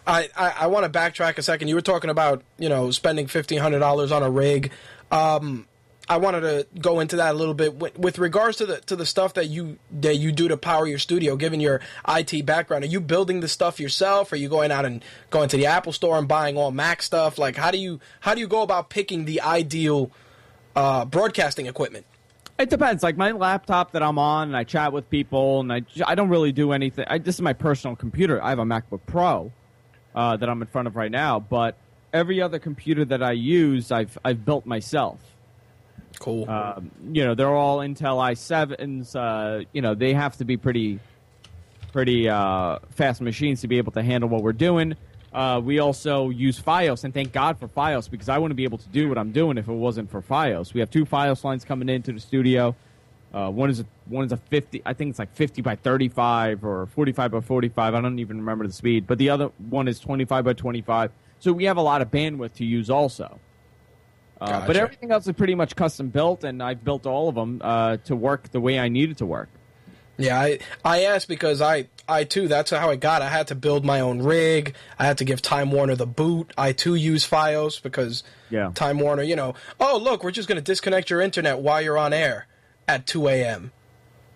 I, 0.08 0.30
I, 0.36 0.54
I 0.62 0.68
want 0.68 0.92
to 0.92 1.00
backtrack 1.00 1.38
a 1.38 1.44
second. 1.44 1.68
You 1.68 1.76
were 1.76 1.82
talking 1.82 2.10
about 2.10 2.42
you 2.58 2.68
know 2.68 2.90
spending 2.90 3.28
fifteen 3.28 3.60
hundred 3.60 3.80
dollars 3.80 4.12
on 4.12 4.24
a 4.24 4.30
rig. 4.30 4.72
Um, 5.12 5.68
I 6.10 6.18
wanted 6.18 6.42
to 6.42 6.68
go 6.80 7.00
into 7.00 7.16
that 7.18 7.34
a 7.34 7.38
little 7.38 7.54
bit 7.54 7.76
with, 7.98 8.18
regards 8.18 8.58
to 8.58 8.66
the 8.66 8.82
to 8.82 8.96
the 8.96 9.06
stuff 9.06 9.36
that 9.36 9.48
you 9.48 9.78
that 10.02 10.18
you 10.18 10.32
do 10.32 10.50
to 10.50 10.58
power 10.58 10.86
your 10.86 11.00
studio. 11.00 11.36
Given 11.36 11.60
your 11.60 11.80
IT 12.08 12.46
background, 12.46 12.84
are 12.84 12.88
you 12.88 13.00
building 13.00 13.40
the 13.40 13.48
stuff 13.48 13.80
yourself? 13.80 14.32
Are 14.34 14.36
you 14.36 14.50
going 14.50 14.72
out 14.72 14.86
and 14.86 15.04
going 15.30 15.50
to 15.50 15.58
the 15.58 15.68
Apple 15.68 15.94
Store 15.94 16.18
and 16.18 16.28
buying 16.28 16.58
all 16.58 16.72
Mac 16.72 17.02
stuff? 17.02 17.38
Like 17.38 17.56
how 17.56 17.72
do 17.72 17.78
you 17.78 18.00
how 18.20 18.34
do 18.34 18.42
you 18.42 18.48
go 18.48 18.64
about 18.64 18.90
picking 18.90 19.26
the 19.26 19.42
ideal 19.42 20.12
uh, 20.76 21.06
broadcasting 21.06 21.68
equipment? 21.68 22.06
It 22.60 22.70
depends. 22.70 23.02
Like 23.02 23.18
my 23.18 23.32
laptop 23.32 23.94
that 23.94 24.04
I'm 24.04 24.20
on, 24.20 24.50
and 24.50 24.58
I 24.58 24.64
chat 24.64 24.94
with 24.94 25.10
people, 25.10 25.62
and 25.62 25.74
I, 25.74 25.82
I 26.06 26.16
don't 26.16 26.30
really 26.30 26.52
do 26.52 26.72
anything. 26.72 27.06
I, 27.08 27.18
this 27.18 27.36
is 27.36 27.42
my 27.42 27.54
personal 27.54 27.96
computer. 27.96 28.44
I 28.44 28.50
have 28.50 28.60
a 28.60 28.66
MacBook 28.66 29.02
Pro 29.08 29.52
uh, 30.14 30.38
that 30.38 30.48
I'm 30.48 30.62
in 30.62 30.68
front 30.68 30.88
of 30.88 30.96
right 30.96 31.12
now, 31.12 31.40
but 31.40 31.78
every 32.12 32.42
other 32.42 32.60
computer 32.60 33.06
that 33.06 33.24
I 33.24 33.32
use, 33.32 33.92
I've 33.92 34.18
I've 34.24 34.46
built 34.46 34.66
myself. 34.66 35.20
Cool. 36.20 36.50
Um, 36.50 36.92
you 37.12 37.24
know, 37.24 37.36
they're 37.36 37.54
all 37.54 37.80
Intel 37.80 38.18
i7s. 38.18 39.16
Uh, 39.16 39.66
you 39.74 39.82
know, 39.82 39.96
they 39.96 40.14
have 40.14 40.38
to 40.38 40.46
be 40.46 40.58
pretty 40.58 41.00
pretty 41.92 42.28
uh, 42.28 42.80
fast 42.92 43.22
machines 43.22 43.62
to 43.62 43.68
be 43.68 43.78
able 43.78 43.92
to 43.92 44.02
handle 44.02 44.28
what 44.28 44.42
we're 44.42 44.52
doing. 44.52 44.96
Uh, 45.32 45.60
we 45.64 45.80
also 45.80 46.30
use 46.30 46.60
FiOS, 46.60 47.04
and 47.04 47.14
thank 47.14 47.32
God 47.32 47.58
for 47.58 47.68
FiOS 47.68 48.10
because 48.10 48.30
I 48.30 48.38
wouldn't 48.38 48.56
be 48.56 48.66
able 48.66 48.78
to 48.80 48.88
do 48.90 49.10
what 49.10 49.18
I'm 49.18 49.32
doing 49.32 49.58
if 49.58 49.68
it 49.68 49.74
wasn't 49.74 50.12
for 50.12 50.22
FiOS. 50.22 50.74
We 50.74 50.80
have 50.80 50.92
two 50.92 51.06
FiOS 51.06 51.44
lines 51.44 51.66
coming 51.66 51.90
into 51.90 52.12
the 52.12 52.20
studio. 52.20 52.76
Uh, 53.34 53.50
one 53.50 53.72
is 53.72 53.80
a 53.80 53.86
one 54.06 54.26
is 54.26 54.32
a 54.32 54.38
50. 54.38 54.84
I 54.86 54.94
think 54.94 55.10
it's 55.10 55.20
like 55.20 55.34
50 55.34 55.64
by 55.64 55.76
35 55.76 56.64
or 56.64 56.86
45 56.88 57.32
by 57.32 57.42
45. 57.42 57.96
I 57.96 58.02
don't 58.02 58.20
even 58.20 58.38
remember 58.38 58.68
the 58.68 58.74
speed. 58.74 59.08
But 59.08 59.18
the 59.18 59.32
other 59.32 59.50
one 59.70 59.88
is 59.88 60.00
25 60.00 60.46
by 60.46 60.54
25. 60.54 61.12
So 61.40 61.52
we 61.52 61.64
have 61.66 61.78
a 61.78 61.82
lot 61.82 62.04
of 62.04 62.12
bandwidth 62.12 62.54
to 62.56 62.66
use 62.66 62.92
also. 62.92 63.40
Uh, 64.44 64.68
But 64.68 64.76
everything 64.78 65.12
else 65.12 65.26
is 65.28 65.34
pretty 65.34 65.56
much 65.56 65.76
custom 65.76 66.10
built, 66.10 66.44
and 66.44 66.62
I've 66.62 66.84
built 66.84 67.06
all 67.06 67.30
of 67.30 67.36
them 67.36 67.62
uh, 67.64 67.98
to 68.06 68.16
work 68.16 68.52
the 68.52 68.60
way 68.60 68.78
I 68.80 68.90
needed 68.90 69.18
to 69.18 69.26
work. 69.26 69.50
Yeah, 70.18 70.40
I 70.40 70.60
I 70.86 71.06
asked 71.06 71.28
because 71.28 71.60
I 71.60 71.88
I 72.08 72.24
too 72.24 72.48
that's 72.48 72.70
how 72.70 72.92
I 72.92 72.96
got. 72.98 73.24
I 73.24 73.30
had 73.30 73.48
to 73.48 73.56
build 73.56 73.84
my 73.84 74.00
own 74.00 74.22
rig. 74.22 74.76
I 75.00 75.06
had 75.06 75.18
to 75.18 75.26
give 75.26 75.42
Time 75.42 75.72
Warner 75.72 75.96
the 75.96 76.06
boot. 76.06 76.54
I 76.56 76.72
too 76.72 76.94
use 76.94 77.28
FiOS 77.28 77.82
because 77.82 78.24
Yeah. 78.52 78.72
Time 78.76 79.00
Warner, 79.00 79.24
you 79.24 79.36
know, 79.36 79.56
oh 79.80 79.98
look, 79.98 80.24
we're 80.24 80.30
just 80.32 80.48
going 80.48 80.58
to 80.58 80.64
disconnect 80.64 81.10
your 81.10 81.20
internet 81.20 81.60
while 81.60 81.82
you're 81.82 81.98
on 81.98 82.14
air 82.14 82.46
at 82.88 83.08
2 83.08 83.28
a.m. 83.28 83.72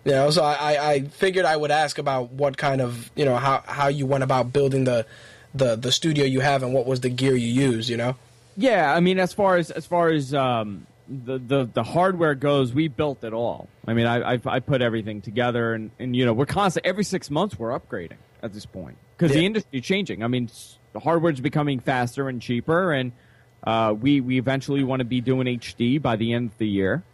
You 0.04 0.12
know, 0.12 0.30
so 0.30 0.42
I, 0.42 0.54
I 0.72 0.90
I 0.92 1.00
figured 1.04 1.44
I 1.44 1.56
would 1.56 1.70
ask 1.70 1.98
about 1.98 2.32
what 2.32 2.56
kind 2.56 2.80
of 2.80 3.10
you 3.14 3.24
know 3.24 3.36
how 3.36 3.62
how 3.64 3.86
you 3.86 4.04
went 4.04 4.24
about 4.24 4.52
building 4.52 4.82
the 4.82 5.06
the 5.54 5.76
the 5.76 5.92
studio 5.92 6.24
you 6.24 6.40
have 6.40 6.64
and 6.64 6.74
what 6.74 6.86
was 6.86 7.00
the 7.02 7.10
gear 7.10 7.36
you 7.36 7.52
use. 7.70 7.88
You 7.88 7.98
know. 7.98 8.16
Yeah, 8.60 8.92
I 8.92 8.98
mean, 8.98 9.20
as 9.20 9.32
far 9.32 9.56
as 9.56 9.70
as 9.70 9.86
far 9.86 10.08
as 10.08 10.34
um, 10.34 10.86
the, 11.08 11.38
the 11.38 11.70
the 11.72 11.82
hardware 11.84 12.34
goes, 12.34 12.74
we 12.74 12.88
built 12.88 13.22
it 13.22 13.32
all. 13.32 13.68
I 13.86 13.94
mean, 13.94 14.06
I 14.06 14.32
I've, 14.32 14.46
I 14.48 14.58
put 14.58 14.82
everything 14.82 15.20
together, 15.22 15.74
and, 15.74 15.92
and 16.00 16.16
you 16.16 16.26
know, 16.26 16.32
we're 16.32 16.46
constant. 16.46 16.84
Every 16.84 17.04
six 17.04 17.30
months, 17.30 17.56
we're 17.58 17.70
upgrading 17.78 18.16
at 18.42 18.52
this 18.52 18.66
point 18.66 18.96
because 19.16 19.32
the 19.32 19.40
Yeah. 19.40 19.46
industry 19.46 19.80
changing. 19.80 20.24
I 20.24 20.26
mean, 20.26 20.50
the 20.92 20.98
hardware's 20.98 21.40
becoming 21.40 21.78
faster 21.78 22.28
and 22.28 22.42
cheaper, 22.42 22.92
and 22.92 23.12
uh, 23.62 23.94
we 23.98 24.20
we 24.20 24.38
eventually 24.38 24.82
want 24.82 24.98
to 25.00 25.04
be 25.04 25.20
doing 25.20 25.46
HD 25.46 26.02
by 26.02 26.16
the 26.16 26.32
end 26.32 26.50
of 26.50 26.58
the 26.58 26.66
year. 26.68 27.04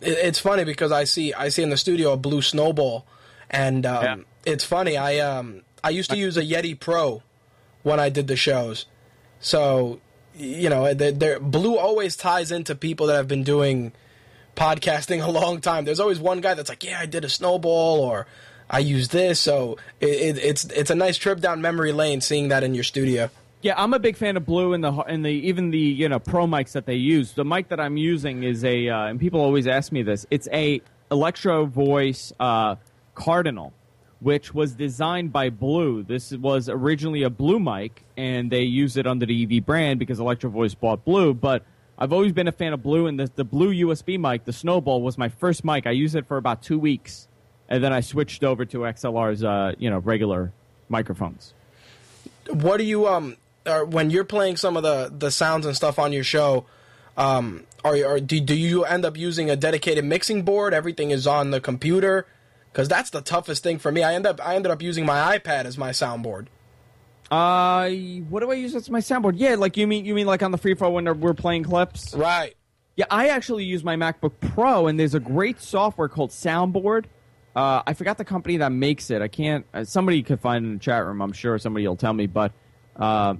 it, 0.00 0.16
it's 0.18 0.38
funny 0.38 0.64
because 0.64 0.90
I 0.90 1.04
see 1.04 1.34
I 1.34 1.50
see 1.50 1.62
in 1.62 1.68
the 1.68 1.76
studio 1.76 2.14
a 2.14 2.16
blue 2.16 2.40
snowball, 2.40 3.04
and 3.50 3.84
um, 3.84 4.02
Yeah. 4.02 4.16
it's 4.46 4.64
funny. 4.64 4.96
I 4.96 5.18
um 5.18 5.64
I 5.84 5.90
used 5.90 6.08
to 6.10 6.16
use 6.16 6.38
a 6.38 6.42
Yeti 6.42 6.80
Pro 6.80 7.22
when 7.82 8.00
I 8.00 8.08
did 8.08 8.26
the 8.26 8.36
shows, 8.36 8.86
so 9.38 10.00
you 10.36 10.68
know 10.68 10.92
they're, 10.94 11.40
blue 11.40 11.76
always 11.76 12.16
ties 12.16 12.50
into 12.50 12.74
people 12.74 13.06
that 13.08 13.16
have 13.16 13.28
been 13.28 13.44
doing 13.44 13.92
podcasting 14.56 15.24
a 15.24 15.30
long 15.30 15.60
time. 15.60 15.84
There's 15.84 16.00
always 16.00 16.18
one 16.18 16.40
guy 16.40 16.54
that's 16.54 16.68
like, 16.68 16.84
yeah, 16.84 17.00
I 17.00 17.06
did 17.06 17.24
a 17.24 17.28
snowball 17.28 18.00
or 18.00 18.26
I 18.68 18.78
use 18.80 19.08
this, 19.08 19.40
so 19.40 19.76
it, 20.00 20.08
it, 20.08 20.38
it's 20.38 20.64
it's 20.64 20.90
a 20.90 20.94
nice 20.94 21.16
trip 21.16 21.40
down 21.40 21.60
memory 21.60 21.92
lane 21.92 22.20
seeing 22.20 22.48
that 22.48 22.64
in 22.64 22.74
your 22.74 22.84
studio. 22.84 23.30
Yeah, 23.60 23.74
I'm 23.76 23.94
a 23.94 23.98
big 23.98 24.16
fan 24.16 24.36
of 24.36 24.44
Blue 24.44 24.72
and 24.72 24.82
the 24.82 24.92
and 24.92 25.24
the 25.24 25.30
even 25.30 25.70
the 25.70 25.78
you 25.78 26.08
know 26.08 26.18
pro 26.18 26.46
mics 26.46 26.72
that 26.72 26.86
they 26.86 26.94
use. 26.94 27.32
The 27.32 27.44
mic 27.44 27.68
that 27.68 27.80
I'm 27.80 27.96
using 27.96 28.42
is 28.42 28.64
a 28.64 28.88
uh, 28.88 29.06
and 29.06 29.20
people 29.20 29.40
always 29.40 29.66
ask 29.66 29.92
me 29.92 30.02
this. 30.02 30.26
It's 30.30 30.48
a 30.52 30.80
Electro 31.10 31.66
Voice 31.66 32.32
uh, 32.40 32.76
Cardinal, 33.14 33.72
which 34.22 34.54
was 34.54 34.72
designed 34.72 35.32
by 35.32 35.50
Blue. 35.50 36.02
This 36.04 36.30
was 36.32 36.68
originally 36.68 37.24
a 37.24 37.30
Blue 37.30 37.58
mic, 37.58 38.04
and 38.16 38.50
they 38.50 38.62
use 38.62 38.96
it 38.96 39.06
under 39.06 39.26
the 39.26 39.42
EV 39.58 39.66
brand 39.66 39.98
because 39.98 40.20
Electro 40.20 40.48
Voice 40.48 40.74
bought 40.74 41.04
Blue. 41.04 41.34
But 41.34 41.64
I've 41.98 42.12
always 42.12 42.32
been 42.32 42.46
a 42.48 42.52
fan 42.52 42.72
of 42.72 42.82
Blue, 42.82 43.06
and 43.06 43.18
the 43.18 43.30
the 43.34 43.44
Blue 43.44 43.72
USB 43.86 44.18
mic, 44.18 44.44
the 44.44 44.52
Snowball, 44.52 45.02
was 45.02 45.18
my 45.18 45.28
first 45.28 45.64
mic. 45.64 45.86
I 45.86 45.90
used 45.90 46.14
it 46.14 46.26
for 46.26 46.36
about 46.36 46.62
two 46.62 46.78
weeks, 46.78 47.26
and 47.68 47.82
then 47.82 47.92
I 47.92 48.00
switched 48.00 48.44
over 48.44 48.64
to 48.64 48.78
XLR's 48.78 49.42
uh, 49.42 49.72
you 49.78 49.90
know 49.90 49.98
regular 49.98 50.52
microphones. 50.88 51.54
what 52.50 52.76
do 52.76 52.84
you 52.84 53.08
um 53.08 53.36
or 53.66 53.84
when 53.84 54.10
you're 54.10 54.24
playing 54.24 54.56
some 54.56 54.76
of 54.76 54.82
the 54.82 55.12
the 55.16 55.30
sounds 55.30 55.66
and 55.66 55.74
stuff 55.74 55.98
on 55.98 56.12
your 56.12 56.24
show 56.24 56.66
um 57.16 57.64
are, 57.84 57.96
are 58.04 58.20
do, 58.20 58.40
do 58.40 58.54
you 58.54 58.84
end 58.84 59.04
up 59.04 59.16
using 59.16 59.48
a 59.50 59.56
dedicated 59.56 60.04
mixing 60.04 60.42
board 60.42 60.74
everything 60.74 61.10
is 61.10 61.26
on 61.26 61.50
the 61.50 61.60
computer 61.60 62.26
because 62.72 62.88
that's 62.88 63.10
the 63.10 63.20
toughest 63.20 63.62
thing 63.62 63.78
for 63.78 63.92
me 63.92 64.02
i 64.02 64.14
end 64.14 64.26
up 64.26 64.40
i 64.44 64.54
ended 64.56 64.72
up 64.72 64.80
using 64.82 65.04
my 65.06 65.38
ipad 65.38 65.64
as 65.64 65.76
my 65.78 65.90
soundboard 65.90 66.46
Uh, 67.30 67.88
what 68.28 68.40
do 68.40 68.50
I 68.50 68.54
use 68.54 68.74
as 68.74 68.90
my 68.90 69.00
soundboard? 69.00 69.34
Yeah, 69.36 69.54
like 69.54 69.78
you 69.78 69.86
mean 69.86 70.04
you 70.04 70.14
mean 70.14 70.26
like 70.26 70.42
on 70.42 70.50
the 70.50 70.58
free 70.58 70.74
flow 70.74 70.90
when 70.90 71.06
we're 71.20 71.32
playing 71.32 71.64
clips? 71.64 72.12
right 72.14 72.54
Yeah, 72.96 73.06
I 73.10 73.28
actually 73.28 73.64
use 73.64 73.82
my 73.82 73.96
MacBook 73.96 74.32
Pro, 74.40 74.86
and 74.86 75.00
there's 75.00 75.14
a 75.14 75.20
great 75.20 75.58
software 75.62 76.08
called 76.08 76.30
Soundboard. 76.30 77.06
Uh, 77.56 77.82
I 77.86 77.94
forgot 77.94 78.18
the 78.18 78.24
company 78.26 78.58
that 78.58 78.70
makes 78.70 79.10
it. 79.10 79.22
I 79.22 79.28
can't. 79.28 79.64
Uh, 79.72 79.84
somebody 79.84 80.22
could 80.22 80.40
find 80.40 80.64
it 80.64 80.68
in 80.68 80.74
the 80.74 80.80
chat 80.80 81.06
room. 81.06 81.22
I'm 81.22 81.32
sure 81.32 81.58
somebody 81.58 81.88
will 81.88 81.96
tell 81.96 82.12
me. 82.12 82.26
But 82.26 82.52
uh, 82.96 83.34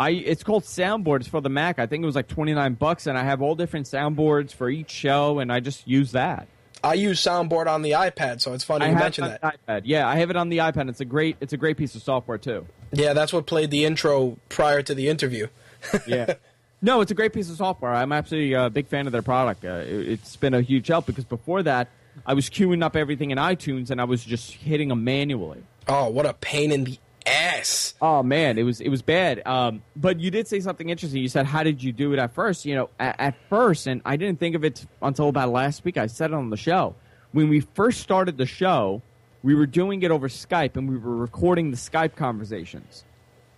I 0.00 0.10
it's 0.10 0.42
called 0.42 0.64
Soundboard. 0.64 1.20
It's 1.20 1.28
for 1.28 1.42
the 1.42 1.50
Mac. 1.50 1.78
I 1.78 1.86
think 1.86 2.02
it 2.02 2.06
was 2.06 2.16
like 2.16 2.28
29 2.28 2.74
bucks, 2.74 3.06
and 3.06 3.18
I 3.18 3.24
have 3.24 3.42
all 3.42 3.54
different 3.54 3.84
soundboards 3.84 4.54
for 4.54 4.70
each 4.70 4.90
show, 4.90 5.40
and 5.40 5.52
I 5.52 5.60
just 5.60 5.86
use 5.86 6.12
that. 6.12 6.48
I 6.86 6.94
use 6.94 7.20
soundboard 7.20 7.66
on 7.66 7.82
the 7.82 7.92
ipad 7.92 8.40
so 8.40 8.52
it's 8.52 8.64
funny 8.64 8.84
I 8.84 8.88
you 8.88 8.94
have 8.94 9.02
mentioned 9.04 9.28
that 9.28 9.42
iPad. 9.66 9.82
Yeah, 9.84 10.08
I 10.08 10.16
have 10.16 10.30
it 10.30 10.36
on 10.36 10.48
the 10.48 10.58
iPad. 10.58 10.88
It's 10.88 11.00
a 11.00 11.04
great. 11.04 11.36
It's 11.40 11.52
a 11.52 11.56
great 11.56 11.76
piece 11.76 11.94
of 11.94 12.02
software 12.02 12.38
too. 12.38 12.66
yeah 12.92 13.12
that's 13.12 13.32
what 13.32 13.46
played 13.46 13.70
the 13.70 13.84
intro 13.84 14.36
prior 14.48 14.82
to 14.82 14.94
the 14.94 15.08
interview 15.08 15.48
yeah. 16.06 16.34
No, 16.82 17.00
it's 17.00 17.10
a 17.10 17.14
great 17.14 17.32
piece 17.32 17.48
of 17.50 17.56
software. 17.56 17.92
I'm 17.94 18.12
absolutely 18.12 18.52
a 18.52 18.68
big 18.70 18.86
fan 18.86 19.06
of 19.06 19.12
their 19.12 19.22
product. 19.22 19.64
Uh, 19.64 19.82
it, 19.86 20.08
it's 20.08 20.36
been 20.36 20.52
a 20.54 20.60
huge 20.60 20.88
help 20.88 21.06
because 21.06 21.24
before 21.24 21.62
that, 21.62 21.88
I 22.26 22.34
was 22.34 22.50
queuing 22.50 22.82
up 22.82 22.96
everything 22.96 23.30
in 23.30 23.38
iTunes 23.38 23.90
and 23.90 24.00
I 24.00 24.04
was 24.04 24.24
just 24.24 24.52
hitting 24.52 24.88
them 24.88 25.02
manually. 25.04 25.62
oh 25.88 26.08
what 26.08 26.26
a 26.26 26.34
pain 26.34 26.72
in 26.72 26.84
the 26.84 26.98
ass 27.26 27.86
Oh 28.00 28.22
man, 28.22 28.58
it 28.58 28.62
was 28.62 28.80
it 28.80 28.88
was 28.88 29.02
bad. 29.02 29.46
Um, 29.46 29.82
but 29.94 30.20
you 30.20 30.30
did 30.30 30.46
say 30.46 30.60
something 30.60 30.88
interesting. 30.90 31.22
You 31.22 31.28
said, 31.28 31.46
"How 31.46 31.62
did 31.62 31.82
you 31.82 31.92
do 31.92 32.12
it 32.12 32.18
at 32.18 32.34
first? 32.34 32.66
You 32.66 32.74
know, 32.74 32.90
at, 32.98 33.16
at 33.18 33.34
first, 33.48 33.86
and 33.86 34.02
I 34.04 34.16
didn't 34.16 34.38
think 34.38 34.54
of 34.54 34.64
it 34.64 34.84
until 35.00 35.28
about 35.28 35.50
last 35.50 35.84
week. 35.84 35.96
I 35.96 36.06
said 36.06 36.30
it 36.30 36.34
on 36.34 36.50
the 36.50 36.56
show 36.56 36.94
when 37.32 37.48
we 37.48 37.60
first 37.60 38.00
started 38.00 38.36
the 38.36 38.46
show. 38.46 39.02
We 39.42 39.54
were 39.54 39.66
doing 39.66 40.02
it 40.02 40.10
over 40.10 40.28
Skype, 40.28 40.76
and 40.76 40.88
we 40.88 40.98
were 40.98 41.16
recording 41.16 41.70
the 41.70 41.76
Skype 41.76 42.16
conversations, 42.16 43.04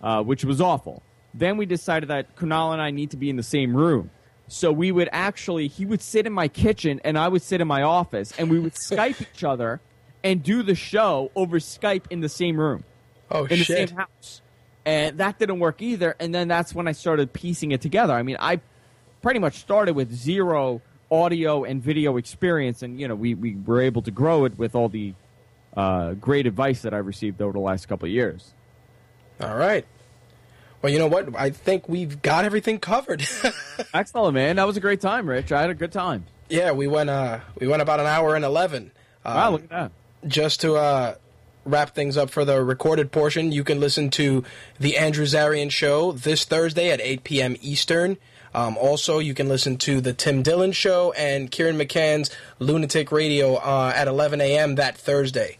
uh, 0.01 0.21
which 0.23 0.45
was 0.45 0.61
awful. 0.61 1.01
Then 1.33 1.57
we 1.57 1.65
decided 1.65 2.09
that 2.09 2.35
Kunal 2.35 2.73
and 2.73 2.81
I 2.81 2.91
need 2.91 3.11
to 3.11 3.17
be 3.17 3.29
in 3.29 3.35
the 3.35 3.43
same 3.43 3.75
room. 3.75 4.11
So 4.47 4.71
we 4.71 4.91
would 4.91 5.09
actually, 5.11 5.67
he 5.67 5.85
would 5.85 6.01
sit 6.01 6.25
in 6.25 6.33
my 6.33 6.47
kitchen 6.47 6.99
and 7.03 7.17
I 7.17 7.27
would 7.27 7.41
sit 7.41 7.61
in 7.61 7.67
my 7.67 7.81
office, 7.83 8.33
and 8.37 8.49
we 8.49 8.59
would 8.59 8.73
Skype 8.91 9.21
each 9.21 9.43
other 9.43 9.79
and 10.23 10.43
do 10.43 10.63
the 10.63 10.75
show 10.75 11.31
over 11.35 11.59
Skype 11.59 12.05
in 12.09 12.19
the 12.19 12.29
same 12.29 12.59
room, 12.59 12.83
Oh 13.31 13.45
in 13.45 13.59
the 13.59 13.65
same 13.65 13.89
house. 13.89 14.41
And 14.85 15.17
that 15.19 15.37
didn't 15.39 15.59
work 15.59 15.81
either. 15.81 16.15
And 16.19 16.33
then 16.33 16.47
that's 16.47 16.73
when 16.73 16.87
I 16.87 16.93
started 16.93 17.31
piecing 17.33 17.71
it 17.71 17.81
together. 17.81 18.13
I 18.13 18.23
mean, 18.23 18.37
I 18.39 18.59
pretty 19.21 19.39
much 19.39 19.55
started 19.59 19.93
with 19.95 20.11
zero 20.13 20.81
audio 21.11 21.63
and 21.63 21.81
video 21.83 22.17
experience, 22.17 22.81
and 22.81 22.99
you 22.99 23.07
know, 23.07 23.15
we, 23.15 23.33
we 23.35 23.55
were 23.55 23.81
able 23.81 24.01
to 24.03 24.11
grow 24.11 24.45
it 24.45 24.57
with 24.57 24.75
all 24.75 24.89
the 24.89 25.13
uh, 25.75 26.13
great 26.13 26.47
advice 26.47 26.81
that 26.83 26.93
I've 26.93 27.05
received 27.05 27.41
over 27.41 27.53
the 27.53 27.59
last 27.59 27.87
couple 27.87 28.05
of 28.07 28.11
years. 28.11 28.53
All 29.41 29.55
right. 29.55 29.85
Well, 30.81 30.91
you 30.93 30.97
know 30.99 31.07
what? 31.07 31.35
I 31.37 31.49
think 31.49 31.89
we've 31.89 32.21
got 32.21 32.45
everything 32.45 32.79
covered. 32.79 33.27
Excellent, 33.93 34.33
man. 34.33 34.55
That 34.55 34.65
was 34.65 34.77
a 34.77 34.79
great 34.79 35.01
time, 35.01 35.27
Rich. 35.27 35.51
I 35.51 35.61
had 35.61 35.69
a 35.69 35.73
good 35.75 35.91
time. 35.91 36.25
yeah, 36.49 36.71
we 36.71 36.87
went. 36.87 37.09
Uh, 37.09 37.39
we 37.59 37.67
went 37.67 37.81
about 37.81 37.99
an 37.99 38.05
hour 38.05 38.35
and 38.35 38.45
eleven. 38.45 38.91
Um, 39.25 39.35
Wow, 39.35 39.51
look 39.51 39.63
at 39.63 39.69
that. 39.69 39.91
just 40.27 40.61
to 40.61 40.75
uh, 40.75 41.15
wrap 41.71 41.95
things 41.95 42.17
up 42.17 42.29
for 42.29 42.45
the 42.45 42.63
recorded 42.63 43.11
portion, 43.11 43.51
you 43.51 43.63
can 43.63 43.79
listen 43.79 44.09
to 44.11 44.43
the 44.79 44.97
Andrew 44.97 45.25
Zarian 45.25 45.71
Show 45.71 46.11
this 46.11 46.45
Thursday 46.45 46.91
at 46.91 47.01
8 47.01 47.23
p.m. 47.23 47.55
Eastern. 47.61 48.17
Um, 48.53 48.77
also, 48.77 49.19
you 49.19 49.33
can 49.33 49.47
listen 49.47 49.77
to 49.77 50.01
the 50.01 50.13
Tim 50.13 50.41
Dillon 50.41 50.71
Show 50.71 51.11
and 51.13 51.51
Kieran 51.51 51.77
McCann's 51.77 52.31
Lunatic 52.57 53.11
Radio 53.11 53.55
uh, 53.55 53.93
at 53.95 54.07
11 54.07 54.41
a.m. 54.41 54.75
that 54.75 54.97
Thursday. 54.97 55.57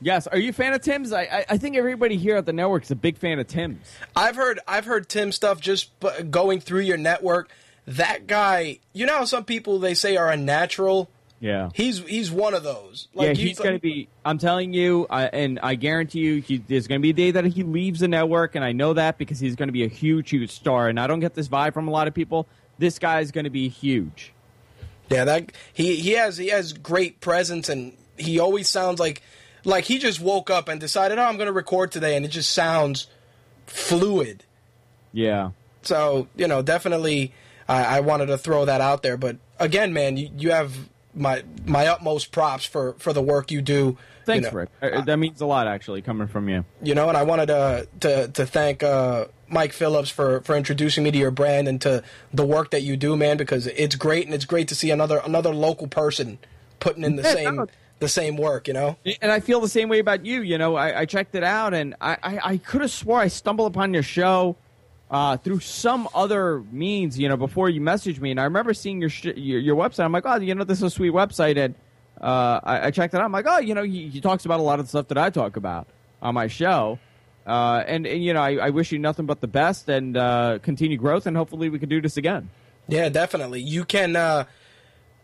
Yes. 0.00 0.26
Are 0.26 0.38
you 0.38 0.50
a 0.50 0.52
fan 0.52 0.72
of 0.74 0.80
Tim's? 0.80 1.12
I, 1.12 1.44
I, 1.48 1.58
think 1.58 1.76
everybody 1.76 2.16
here 2.16 2.36
at 2.36 2.46
the 2.46 2.52
network 2.52 2.84
is 2.84 2.90
a 2.90 2.96
big 2.96 3.18
fan 3.18 3.38
of 3.40 3.48
Tim's. 3.48 3.80
I've 4.14 4.36
heard 4.36 4.60
I've 4.68 4.84
heard 4.84 5.08
Tim 5.08 5.32
stuff 5.32 5.60
just 5.60 5.98
b- 5.98 6.22
going 6.30 6.60
through 6.60 6.82
your 6.82 6.96
network. 6.96 7.50
That 7.86 8.26
guy, 8.26 8.78
you 8.92 9.06
know, 9.06 9.18
how 9.18 9.24
some 9.24 9.44
people 9.44 9.78
they 9.78 9.94
say 9.94 10.16
are 10.16 10.30
unnatural. 10.30 11.10
Yeah. 11.40 11.70
He's 11.74 12.00
he's 12.00 12.30
one 12.30 12.54
of 12.54 12.64
those. 12.64 13.08
yeah, 13.14 13.32
he's 13.32 13.58
going 13.58 13.74
to 13.74 13.80
be. 13.80 14.08
I'm 14.24 14.38
telling 14.38 14.72
you, 14.72 15.06
I, 15.08 15.24
and 15.26 15.60
I 15.60 15.76
guarantee 15.76 16.20
you, 16.20 16.40
he, 16.40 16.58
there's 16.58 16.88
going 16.88 17.00
to 17.00 17.02
be 17.02 17.10
a 17.10 17.14
day 17.14 17.30
that 17.30 17.44
he 17.44 17.62
leaves 17.62 18.00
the 18.00 18.08
network, 18.08 18.56
and 18.56 18.64
I 18.64 18.72
know 18.72 18.94
that 18.94 19.18
because 19.18 19.38
he's 19.38 19.54
going 19.54 19.68
to 19.68 19.72
be 19.72 19.84
a 19.84 19.88
huge, 19.88 20.30
huge 20.30 20.50
star. 20.50 20.88
And 20.88 20.98
I 20.98 21.06
don't 21.06 21.20
get 21.20 21.34
this 21.34 21.48
vibe 21.48 21.74
from 21.74 21.86
a 21.86 21.90
lot 21.90 22.08
of 22.08 22.14
people. 22.14 22.48
This 22.78 22.98
guy 22.98 23.20
is 23.20 23.30
going 23.30 23.44
to 23.44 23.50
be 23.50 23.68
huge. 23.68 24.32
Yeah, 25.10 25.24
that 25.24 25.52
he 25.72 25.96
he 25.96 26.12
has 26.12 26.36
he 26.38 26.48
has 26.48 26.72
great 26.72 27.20
presence, 27.20 27.68
and 27.68 27.96
he 28.16 28.40
always 28.40 28.68
sounds 28.68 28.98
like 28.98 29.22
like 29.64 29.84
he 29.84 29.98
just 29.98 30.20
woke 30.20 30.50
up 30.50 30.68
and 30.68 30.80
decided, 30.80 31.18
oh, 31.18 31.22
I'm 31.22 31.36
going 31.36 31.46
to 31.46 31.52
record 31.52 31.92
today, 31.92 32.16
and 32.16 32.24
it 32.24 32.28
just 32.28 32.50
sounds 32.50 33.06
fluid. 33.66 34.44
Yeah. 35.12 35.50
So 35.82 36.26
you 36.36 36.48
know, 36.48 36.62
definitely, 36.62 37.32
I, 37.68 37.84
I 37.98 38.00
wanted 38.00 38.26
to 38.26 38.38
throw 38.38 38.64
that 38.64 38.80
out 38.80 39.02
there. 39.02 39.16
But 39.16 39.36
again, 39.60 39.92
man, 39.92 40.16
you, 40.16 40.30
you 40.36 40.50
have 40.50 40.74
my 41.18 41.42
my 41.66 41.86
utmost 41.86 42.32
props 42.32 42.64
for 42.64 42.94
for 42.98 43.12
the 43.12 43.22
work 43.22 43.50
you 43.50 43.60
do. 43.62 43.96
Thanks, 44.24 44.46
you 44.46 44.50
know, 44.52 44.58
Rick. 44.58 44.68
Uh, 44.82 45.00
that 45.02 45.16
means 45.18 45.40
a 45.40 45.46
lot, 45.46 45.66
actually, 45.66 46.02
coming 46.02 46.28
from 46.28 46.48
you. 46.48 46.64
You 46.82 46.94
know, 46.94 47.08
and 47.08 47.16
I 47.16 47.22
wanted 47.22 47.46
to 47.46 47.88
to 48.00 48.28
to 48.28 48.46
thank 48.46 48.82
uh, 48.82 49.26
Mike 49.48 49.72
Phillips 49.72 50.10
for 50.10 50.40
for 50.42 50.54
introducing 50.56 51.02
me 51.04 51.10
to 51.10 51.18
your 51.18 51.30
brand 51.30 51.66
and 51.68 51.80
to 51.82 52.02
the 52.32 52.44
work 52.44 52.70
that 52.70 52.82
you 52.82 52.96
do, 52.96 53.16
man, 53.16 53.36
because 53.36 53.66
it's 53.66 53.96
great 53.96 54.26
and 54.26 54.34
it's 54.34 54.44
great 54.44 54.68
to 54.68 54.74
see 54.74 54.90
another 54.90 55.20
another 55.24 55.54
local 55.54 55.86
person 55.86 56.38
putting 56.80 57.04
in 57.04 57.16
the 57.16 57.22
Yeah, 57.22 57.32
same 57.32 57.56
no. 57.56 57.66
the 58.00 58.08
same 58.08 58.36
work. 58.36 58.68
You 58.68 58.74
know. 58.74 58.96
And 59.22 59.32
I 59.32 59.40
feel 59.40 59.60
the 59.60 59.68
same 59.68 59.88
way 59.88 59.98
about 59.98 60.26
you. 60.26 60.42
You 60.42 60.58
know, 60.58 60.76
I, 60.76 61.00
I 61.00 61.04
checked 61.06 61.34
it 61.34 61.42
out, 61.44 61.72
and 61.72 61.94
I, 62.00 62.16
I, 62.22 62.38
I 62.52 62.56
could 62.58 62.82
have 62.82 62.90
swore 62.90 63.18
I 63.20 63.28
stumbled 63.28 63.72
upon 63.74 63.94
your 63.94 64.02
show 64.02 64.56
uh, 65.10 65.36
through 65.36 65.60
some 65.60 66.08
other 66.14 66.60
means. 66.70 67.18
You 67.18 67.28
know, 67.28 67.36
before 67.36 67.68
you 67.68 67.80
messaged 67.80 68.20
me, 68.20 68.30
and 68.30 68.40
I 68.40 68.44
remember 68.44 68.74
seeing 68.74 69.00
your 69.00 69.10
sh- 69.10 69.36
your, 69.36 69.60
your 69.60 69.76
website. 69.76 70.04
I'm 70.04 70.12
like, 70.12 70.26
oh, 70.26 70.36
you 70.36 70.54
know, 70.54 70.64
this 70.64 70.78
is 70.78 70.84
a 70.84 70.90
sweet 70.90 71.12
website, 71.12 71.56
and 71.56 71.74
uh, 72.20 72.60
I, 72.62 72.86
I 72.86 72.90
checked 72.90 73.14
it 73.14 73.18
out. 73.18 73.24
I'm 73.24 73.32
like, 73.32 73.46
oh, 73.48 73.58
you 73.58 73.74
know, 73.74 73.82
he, 73.82 74.08
he 74.08 74.20
talks 74.20 74.44
about 74.44 74.60
a 74.60 74.62
lot 74.62 74.80
of 74.80 74.86
the 74.86 74.90
stuff 74.90 75.08
that 75.08 75.18
I 75.18 75.30
talk 75.30 75.56
about 75.56 75.88
on 76.20 76.34
my 76.34 76.46
show. 76.46 76.98
Uh, 77.46 77.82
and, 77.86 78.06
and 78.06 78.22
you 78.22 78.34
know, 78.34 78.42
I, 78.42 78.56
I 78.56 78.70
wish 78.70 78.92
you 78.92 78.98
nothing 78.98 79.24
but 79.24 79.40
the 79.40 79.46
best 79.46 79.88
and 79.88 80.16
uh, 80.16 80.58
continued 80.62 81.00
growth, 81.00 81.26
and 81.26 81.36
hopefully 81.36 81.70
we 81.70 81.78
can 81.78 81.88
do 81.88 82.00
this 82.00 82.16
again. 82.16 82.50
Yeah, 82.88 83.08
definitely. 83.08 83.62
You 83.62 83.84
can 83.84 84.16
uh, 84.16 84.44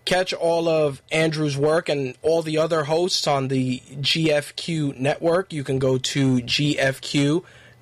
catch 0.05 0.33
all 0.33 0.69
of 0.69 1.03
Andrew's 1.13 1.57
work 1.57 1.89
and 1.89 2.17
all 2.23 2.43
the 2.43 2.59
other 2.59 2.85
hosts 2.85 3.27
on 3.27 3.49
the 3.49 3.81
GFQ 3.81 4.97
network. 4.99 5.53
You 5.53 5.65
can 5.65 5.79
go 5.79 5.99
to 5.99 6.41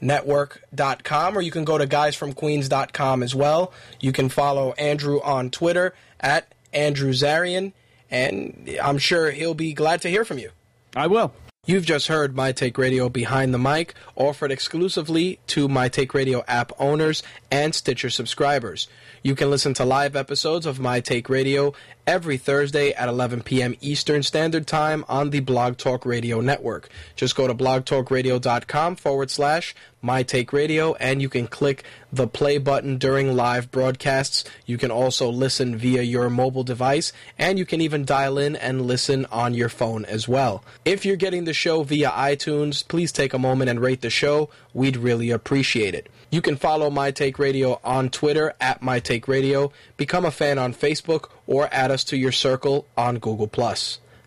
gfqnetwork.com 0.03 1.37
or 1.37 1.41
you 1.41 1.51
can 1.51 1.65
go 1.65 1.79
to 1.79 1.87
guysfromqueens.com 1.87 3.23
as 3.23 3.35
well. 3.35 3.73
You 4.01 4.13
can 4.13 4.29
follow 4.29 4.73
Andrew 4.73 5.21
on 5.23 5.51
Twitter 5.51 5.95
at 6.21 6.53
Andrew 6.73 7.13
Zarian, 7.13 7.73
and 8.11 8.77
I'm 8.83 8.99
sure 8.99 9.31
he'll 9.31 9.55
be 9.55 9.73
glad 9.73 10.03
to 10.03 10.09
hear 10.09 10.25
from 10.25 10.39
you. 10.39 10.51
I 10.95 11.07
will. 11.07 11.33
You've 11.65 11.87
just 11.87 12.09
heard 12.09 12.35
My 12.35 12.51
Take 12.51 12.77
Radio 12.77 13.09
Behind 13.09 13.55
the 13.55 13.59
Mic, 13.59 13.95
offered 14.17 14.51
exclusively 14.51 15.39
to 15.47 15.69
My 15.69 15.89
Take 15.89 16.13
Radio 16.13 16.43
app 16.49 16.73
owners 16.79 17.23
and 17.53 17.73
Stitcher 17.73 18.11
subscribers. 18.11 18.89
You 19.25 19.37
can 19.37 19.51
listen 19.51 19.73
to 19.75 19.85
live 19.85 20.17
episodes 20.17 20.67
of 20.67 20.81
My 20.81 20.99
Take 20.99 21.29
Radio 21.29 21.75
every 22.09 22.37
Thursday 22.39 22.91
at 22.91 23.09
11 23.09 23.45
p.m. 23.45 23.77
Eastern 23.81 24.25
Standard 24.25 24.67
Time 24.67 25.05
on 25.09 25.31
the 25.31 25.39
Blog 25.39 25.77
Talk 25.77 26.05
Radio 26.05 26.41
Network. 26.41 26.89
Just 27.15 27.37
go 27.37 27.47
to 27.47 27.55
blogtalkradio.com 27.55 28.97
forward 28.97 29.31
slash 29.31 29.77
My 30.01 30.25
Take 30.25 30.53
Radio 30.53 30.95
and 30.95 31.23
you 31.23 31.29
can 31.29 31.47
click 31.47 31.85
the 32.13 32.27
play 32.27 32.59
button 32.59 32.99
during 32.99 33.37
live 33.37 33.71
broadcasts. 33.71 34.43
You 34.67 34.77
can 34.77 34.91
also 34.91 35.31
listen 35.31 35.77
via 35.77 36.03
your 36.03 36.29
mobile 36.29 36.65
device 36.65 37.13
and 37.39 37.61
you 37.61 37.65
can 37.65 37.81
even 37.81 38.05
dial 38.05 38.39
in 38.39 38.57
and 38.57 38.89
listen 38.89 39.27
on 39.27 39.55
your 39.55 39.69
phone 39.69 40.05
as 40.07 40.27
well. 40.27 40.65
If 40.85 41.07
you're 41.07 41.15
getting 41.15 41.45
the 41.45 41.55
show 41.55 41.85
via 41.85 42.11
iTunes, 42.11 42.87
please 42.89 43.13
take 43.13 43.33
a 43.33 43.39
moment 43.39 43.71
and 43.71 43.79
rate 43.79 44.01
the 44.01 44.11
show. 44.11 44.51
We'd 44.75 44.97
really 44.97 45.31
appreciate 45.31 45.95
it. 45.95 46.11
You 46.33 46.41
can 46.41 46.57
follow 46.57 46.89
My 46.89 47.11
Take 47.11 47.39
Radio 47.39 47.79
on 47.85 48.09
Twitter 48.09 48.55
at 48.59 48.81
My 48.81 49.01
Take 49.01 49.29
Radio, 49.29 49.71
become 49.99 50.25
a 50.25 50.31
fan 50.31 50.59
on 50.59 50.73
Facebook, 50.73 51.29
or 51.47 51.69
add 51.71 51.91
us 51.91 52.05
to 52.05 52.17
your 52.17 52.33
circle 52.33 52.89
on 52.97 53.19
Google+. 53.19 53.51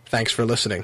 Thanks 0.05 0.31
for 0.31 0.45
listening. 0.45 0.83